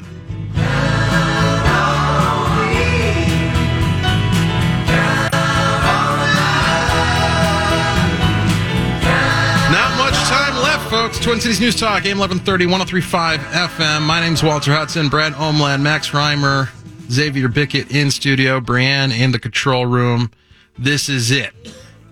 Not 9.71 9.99
much 9.99 10.15
time 10.29 10.57
left, 10.57 10.91
folks. 10.91 11.21
Twin 11.21 11.41
Cities 11.41 11.61
News 11.61 11.77
Talk, 11.77 12.05
AM 12.05 12.19
1130, 12.19 12.67
1035 12.67 13.39
FM. 13.39 14.03
My 14.03 14.19
name's 14.19 14.43
Walter 14.43 14.73
Hudson, 14.73 15.09
Brad 15.09 15.35
Omland, 15.35 15.83
Max 15.83 16.11
Reimer, 16.11 16.71
Xavier 17.09 17.47
Bickett 17.47 17.93
in 17.93 18.11
studio, 18.11 18.59
Brianne 18.59 19.17
in 19.17 19.31
the 19.31 19.39
control 19.39 19.87
room. 19.87 20.33
This 20.77 21.09
is 21.09 21.31
it. 21.31 21.55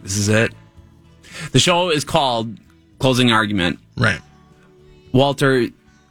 This 0.05 0.17
is 0.17 0.29
it. 0.29 0.53
The 1.53 1.59
show 1.59 1.91
is 1.91 2.05
called 2.05 2.59
Closing 2.99 3.33
Argument. 3.33 3.79
Right. 3.97 4.21
Walter, 5.13 5.69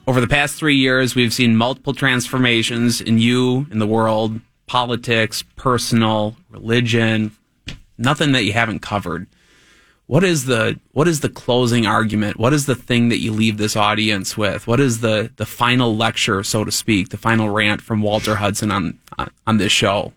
over 0.07 0.21
the 0.21 0.27
past 0.27 0.55
three 0.55 0.75
years, 0.75 1.15
we've 1.15 1.33
seen 1.33 1.55
multiple 1.55 1.93
transformations 1.93 3.01
in 3.01 3.17
you, 3.17 3.65
in 3.71 3.79
the 3.79 3.87
world, 3.87 4.39
politics, 4.67 5.43
personal, 5.55 6.35
religion, 6.49 7.31
nothing 7.97 8.31
that 8.33 8.43
you 8.43 8.53
haven't 8.53 8.79
covered. 8.79 9.27
What 10.07 10.23
is 10.25 10.45
the 10.45 10.77
what 10.91 11.07
is 11.07 11.21
the 11.21 11.29
closing 11.29 11.85
argument? 11.85 12.37
What 12.37 12.51
is 12.51 12.65
the 12.65 12.75
thing 12.75 13.09
that 13.09 13.19
you 13.19 13.31
leave 13.31 13.57
this 13.57 13.77
audience 13.77 14.35
with? 14.35 14.67
What 14.67 14.81
is 14.81 14.99
the 14.99 15.31
the 15.37 15.45
final 15.45 15.95
lecture, 15.95 16.43
so 16.43 16.65
to 16.65 16.71
speak, 16.71 17.09
the 17.09 17.17
final 17.17 17.49
rant 17.49 17.81
from 17.81 18.01
Walter 18.01 18.35
Hudson 18.35 18.71
on 18.71 18.99
on, 19.17 19.31
on 19.47 19.57
this 19.57 19.71
show? 19.71 20.11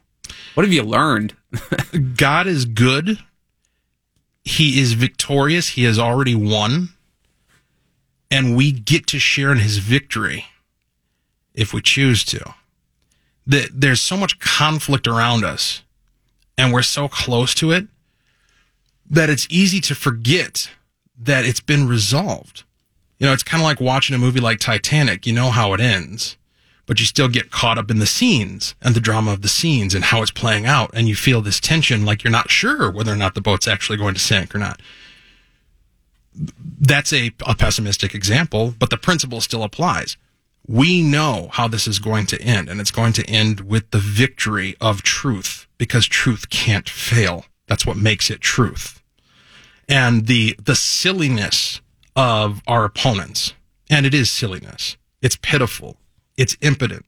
What 0.54 0.64
have 0.64 0.72
you 0.72 0.82
learned? 0.82 1.34
God 2.16 2.48
is 2.48 2.64
good. 2.64 3.18
He 4.44 4.80
is 4.80 4.92
victorious. 4.92 5.70
He 5.70 5.84
has 5.84 5.98
already 5.98 6.34
won. 6.34 6.90
And 8.30 8.56
we 8.56 8.72
get 8.72 9.06
to 9.08 9.18
share 9.18 9.52
in 9.52 9.58
his 9.58 9.78
victory 9.78 10.46
if 11.54 11.72
we 11.72 11.80
choose 11.80 12.24
to. 12.24 12.54
The- 13.46 13.70
There's 13.72 14.00
so 14.00 14.16
much 14.16 14.38
conflict 14.40 15.06
around 15.06 15.44
us, 15.44 15.82
and 16.58 16.72
we're 16.72 16.82
so 16.82 17.08
close 17.08 17.54
to 17.56 17.70
it 17.70 17.86
that 19.08 19.30
it's 19.30 19.46
easy 19.50 19.80
to 19.82 19.94
forget 19.94 20.70
that 21.18 21.44
it's 21.44 21.60
been 21.60 21.86
resolved. 21.86 22.64
You 23.18 23.26
know, 23.26 23.32
it's 23.32 23.42
kind 23.44 23.62
of 23.62 23.66
like 23.66 23.80
watching 23.80 24.14
a 24.16 24.18
movie 24.18 24.40
like 24.40 24.58
Titanic. 24.58 25.26
You 25.26 25.32
know 25.32 25.50
how 25.50 25.72
it 25.74 25.80
ends, 25.80 26.36
but 26.86 27.00
you 27.00 27.06
still 27.06 27.28
get 27.28 27.50
caught 27.50 27.78
up 27.78 27.90
in 27.90 27.98
the 27.98 28.06
scenes 28.06 28.74
and 28.82 28.94
the 28.94 29.00
drama 29.00 29.32
of 29.32 29.42
the 29.42 29.48
scenes 29.48 29.94
and 29.94 30.04
how 30.04 30.22
it's 30.22 30.30
playing 30.30 30.66
out. 30.66 30.90
And 30.92 31.08
you 31.08 31.14
feel 31.14 31.40
this 31.40 31.60
tension 31.60 32.04
like 32.04 32.22
you're 32.22 32.30
not 32.30 32.50
sure 32.50 32.90
whether 32.90 33.12
or 33.12 33.16
not 33.16 33.34
the 33.34 33.40
boat's 33.40 33.68
actually 33.68 33.98
going 33.98 34.14
to 34.14 34.20
sink 34.20 34.54
or 34.54 34.58
not. 34.58 34.80
That's 36.34 37.12
a, 37.12 37.30
a 37.46 37.54
pessimistic 37.54 38.14
example, 38.14 38.74
but 38.78 38.90
the 38.90 38.96
principle 38.96 39.40
still 39.40 39.62
applies. 39.62 40.16
We 40.66 41.02
know 41.02 41.48
how 41.52 41.68
this 41.68 41.86
is 41.86 41.98
going 41.98 42.26
to 42.26 42.40
end, 42.40 42.68
and 42.68 42.80
it's 42.80 42.90
going 42.90 43.12
to 43.14 43.26
end 43.28 43.60
with 43.60 43.90
the 43.90 43.98
victory 43.98 44.76
of 44.80 45.02
truth 45.02 45.66
because 45.78 46.06
truth 46.06 46.48
can't 46.48 46.88
fail. 46.88 47.44
That's 47.66 47.86
what 47.86 47.96
makes 47.96 48.30
it 48.30 48.40
truth. 48.40 49.02
And 49.88 50.26
the, 50.26 50.56
the 50.62 50.74
silliness 50.74 51.82
of 52.16 52.62
our 52.66 52.84
opponents, 52.84 53.52
and 53.90 54.06
it 54.06 54.14
is 54.14 54.30
silliness. 54.30 54.96
It's 55.20 55.36
pitiful. 55.36 55.98
It's 56.36 56.56
impotent. 56.60 57.06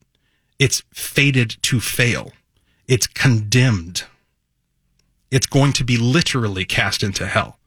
It's 0.58 0.82
fated 0.92 1.56
to 1.62 1.80
fail. 1.80 2.32
It's 2.88 3.06
condemned. 3.06 4.04
It's 5.30 5.46
going 5.46 5.72
to 5.74 5.84
be 5.84 5.96
literally 5.96 6.64
cast 6.64 7.02
into 7.02 7.26
hell. 7.26 7.58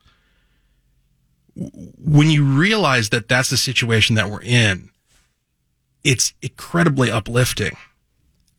When 1.56 2.30
you 2.30 2.44
realize 2.44 3.10
that 3.10 3.28
that's 3.28 3.50
the 3.50 3.58
situation 3.58 4.16
that 4.16 4.30
we're 4.30 4.42
in, 4.42 4.90
it's 6.04 6.34
incredibly 6.42 7.12
uplifting. 7.12 7.76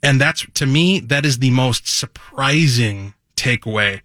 And 0.03 0.21
that's, 0.21 0.47
to 0.55 0.67
me, 0.67 1.01
that 1.01 1.25
is 1.25 1.39
the 1.39 1.51
most 1.51 1.89
surprising 1.89 3.15
takeaway, 3.37 4.03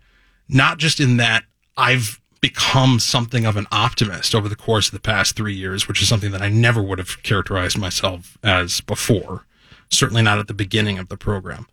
not 0.47 0.77
just 0.77 0.99
in 0.99 1.17
that 1.17 1.43
I've 1.77 2.21
become 2.41 2.99
something 2.99 3.45
of 3.45 3.57
an 3.57 3.67
optimist 3.71 4.35
over 4.35 4.47
the 4.47 4.55
course 4.55 4.87
of 4.87 4.93
the 4.93 4.99
past 4.99 5.35
three 5.35 5.53
years, 5.53 5.87
which 5.87 6.01
is 6.01 6.07
something 6.07 6.31
that 6.31 6.41
I 6.41 6.49
never 6.49 6.81
would 6.81 6.99
have 6.99 7.23
characterized 7.23 7.77
myself 7.77 8.37
as 8.43 8.81
before. 8.81 9.45
Certainly 9.89 10.23
not 10.23 10.39
at 10.39 10.47
the 10.47 10.53
beginning 10.53 10.97
of 10.97 11.09
the 11.09 11.17
program, 11.17 11.67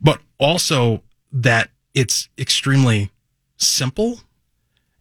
but 0.00 0.20
also 0.38 1.02
that 1.32 1.70
it's 1.94 2.28
extremely 2.38 3.10
simple 3.56 4.20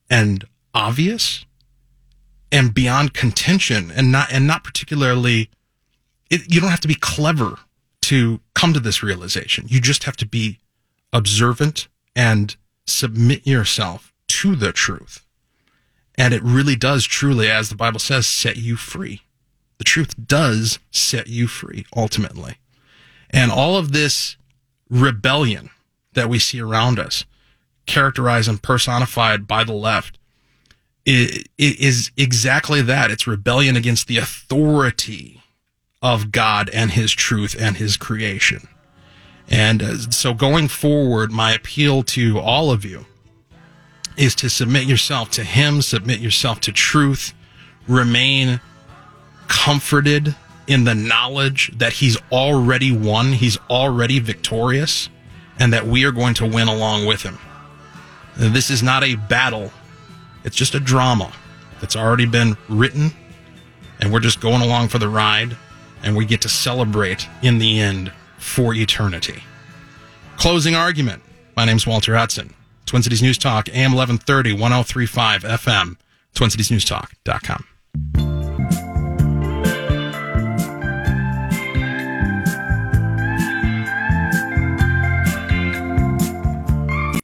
and 0.09 0.45
obvious 0.73 1.45
and 2.51 2.73
beyond 2.73 3.13
contention 3.13 3.91
and 3.91 4.11
not, 4.11 4.31
and 4.31 4.47
not 4.47 4.63
particularly, 4.63 5.49
it, 6.29 6.53
you 6.53 6.61
don't 6.61 6.69
have 6.69 6.79
to 6.81 6.87
be 6.87 6.95
clever 6.95 7.59
to 8.03 8.39
come 8.53 8.73
to 8.73 8.79
this 8.79 9.03
realization. 9.03 9.65
You 9.67 9.81
just 9.81 10.05
have 10.05 10.15
to 10.17 10.25
be 10.25 10.59
observant 11.11 11.87
and 12.15 12.55
submit 12.85 13.45
yourself 13.45 14.13
to 14.27 14.55
the 14.55 14.71
truth. 14.71 15.25
And 16.15 16.33
it 16.33 16.43
really 16.43 16.75
does 16.75 17.05
truly, 17.05 17.49
as 17.49 17.69
the 17.69 17.75
Bible 17.75 17.99
says, 17.99 18.27
set 18.27 18.57
you 18.57 18.75
free. 18.75 19.21
The 19.77 19.83
truth 19.83 20.15
does 20.27 20.79
set 20.91 21.27
you 21.27 21.47
free 21.47 21.85
ultimately. 21.95 22.57
And 23.29 23.51
all 23.51 23.77
of 23.77 23.91
this 23.91 24.37
rebellion 24.89 25.69
that 26.13 26.29
we 26.29 26.39
see 26.39 26.59
around 26.59 26.97
us, 26.97 27.25
characterized 27.85 28.49
and 28.49 28.61
personified 28.61 29.47
by 29.47 29.63
the 29.63 29.73
left, 29.73 30.17
is 31.05 32.11
exactly 32.17 32.81
that. 32.81 33.11
It's 33.11 33.27
rebellion 33.27 33.75
against 33.75 34.07
the 34.07 34.17
authority 34.17 35.41
of 36.01 36.31
God 36.31 36.69
and 36.73 36.91
his 36.91 37.11
truth 37.11 37.55
and 37.57 37.77
his 37.77 37.95
creation. 37.95 38.67
And 39.49 39.81
uh, 39.81 39.97
so 40.09 40.33
going 40.33 40.67
forward, 40.67 41.31
my 41.31 41.53
appeal 41.53 42.03
to 42.03 42.39
all 42.39 42.71
of 42.71 42.83
you 42.83 43.05
is 44.17 44.35
to 44.35 44.49
submit 44.49 44.83
yourself 44.85 45.29
to 45.31 45.43
him, 45.43 45.81
submit 45.81 46.19
yourself 46.19 46.59
to 46.61 46.71
truth, 46.71 47.33
remain 47.87 48.59
comforted 49.47 50.35
in 50.67 50.83
the 50.83 50.95
knowledge 50.95 51.71
that 51.77 51.93
he's 51.93 52.17
already 52.31 52.91
won, 52.91 53.31
he's 53.31 53.57
already 53.69 54.19
victorious, 54.19 55.09
and 55.59 55.71
that 55.71 55.87
we 55.87 56.03
are 56.03 56.11
going 56.11 56.33
to 56.33 56.45
win 56.45 56.67
along 56.67 57.05
with 57.05 57.21
him. 57.21 57.37
This 58.35 58.69
is 58.69 58.83
not 58.83 59.03
a 59.03 59.15
battle, 59.15 59.71
it's 60.43 60.55
just 60.55 60.75
a 60.75 60.79
drama 60.79 61.31
that's 61.79 61.95
already 61.95 62.25
been 62.25 62.57
written, 62.67 63.11
and 63.99 64.11
we're 64.11 64.19
just 64.19 64.41
going 64.41 64.61
along 64.61 64.89
for 64.89 64.97
the 64.97 65.07
ride, 65.07 65.55
and 66.03 66.15
we 66.15 66.25
get 66.25 66.41
to 66.41 66.49
celebrate 66.49 67.27
in 67.41 67.59
the 67.59 67.79
end 67.79 68.11
for 68.37 68.73
eternity. 68.73 69.43
Closing 70.37 70.75
argument. 70.75 71.23
My 71.55 71.65
name's 71.65 71.87
Walter 71.87 72.15
Hudson. 72.15 72.53
Twin 72.87 73.03
Cities 73.03 73.21
News 73.21 73.37
Talk, 73.37 73.69
AM 73.69 73.93
1130, 73.93 74.53
1035 74.53 75.43
FM, 75.43 75.97
twincitiesnewstalk.com. 76.33 77.76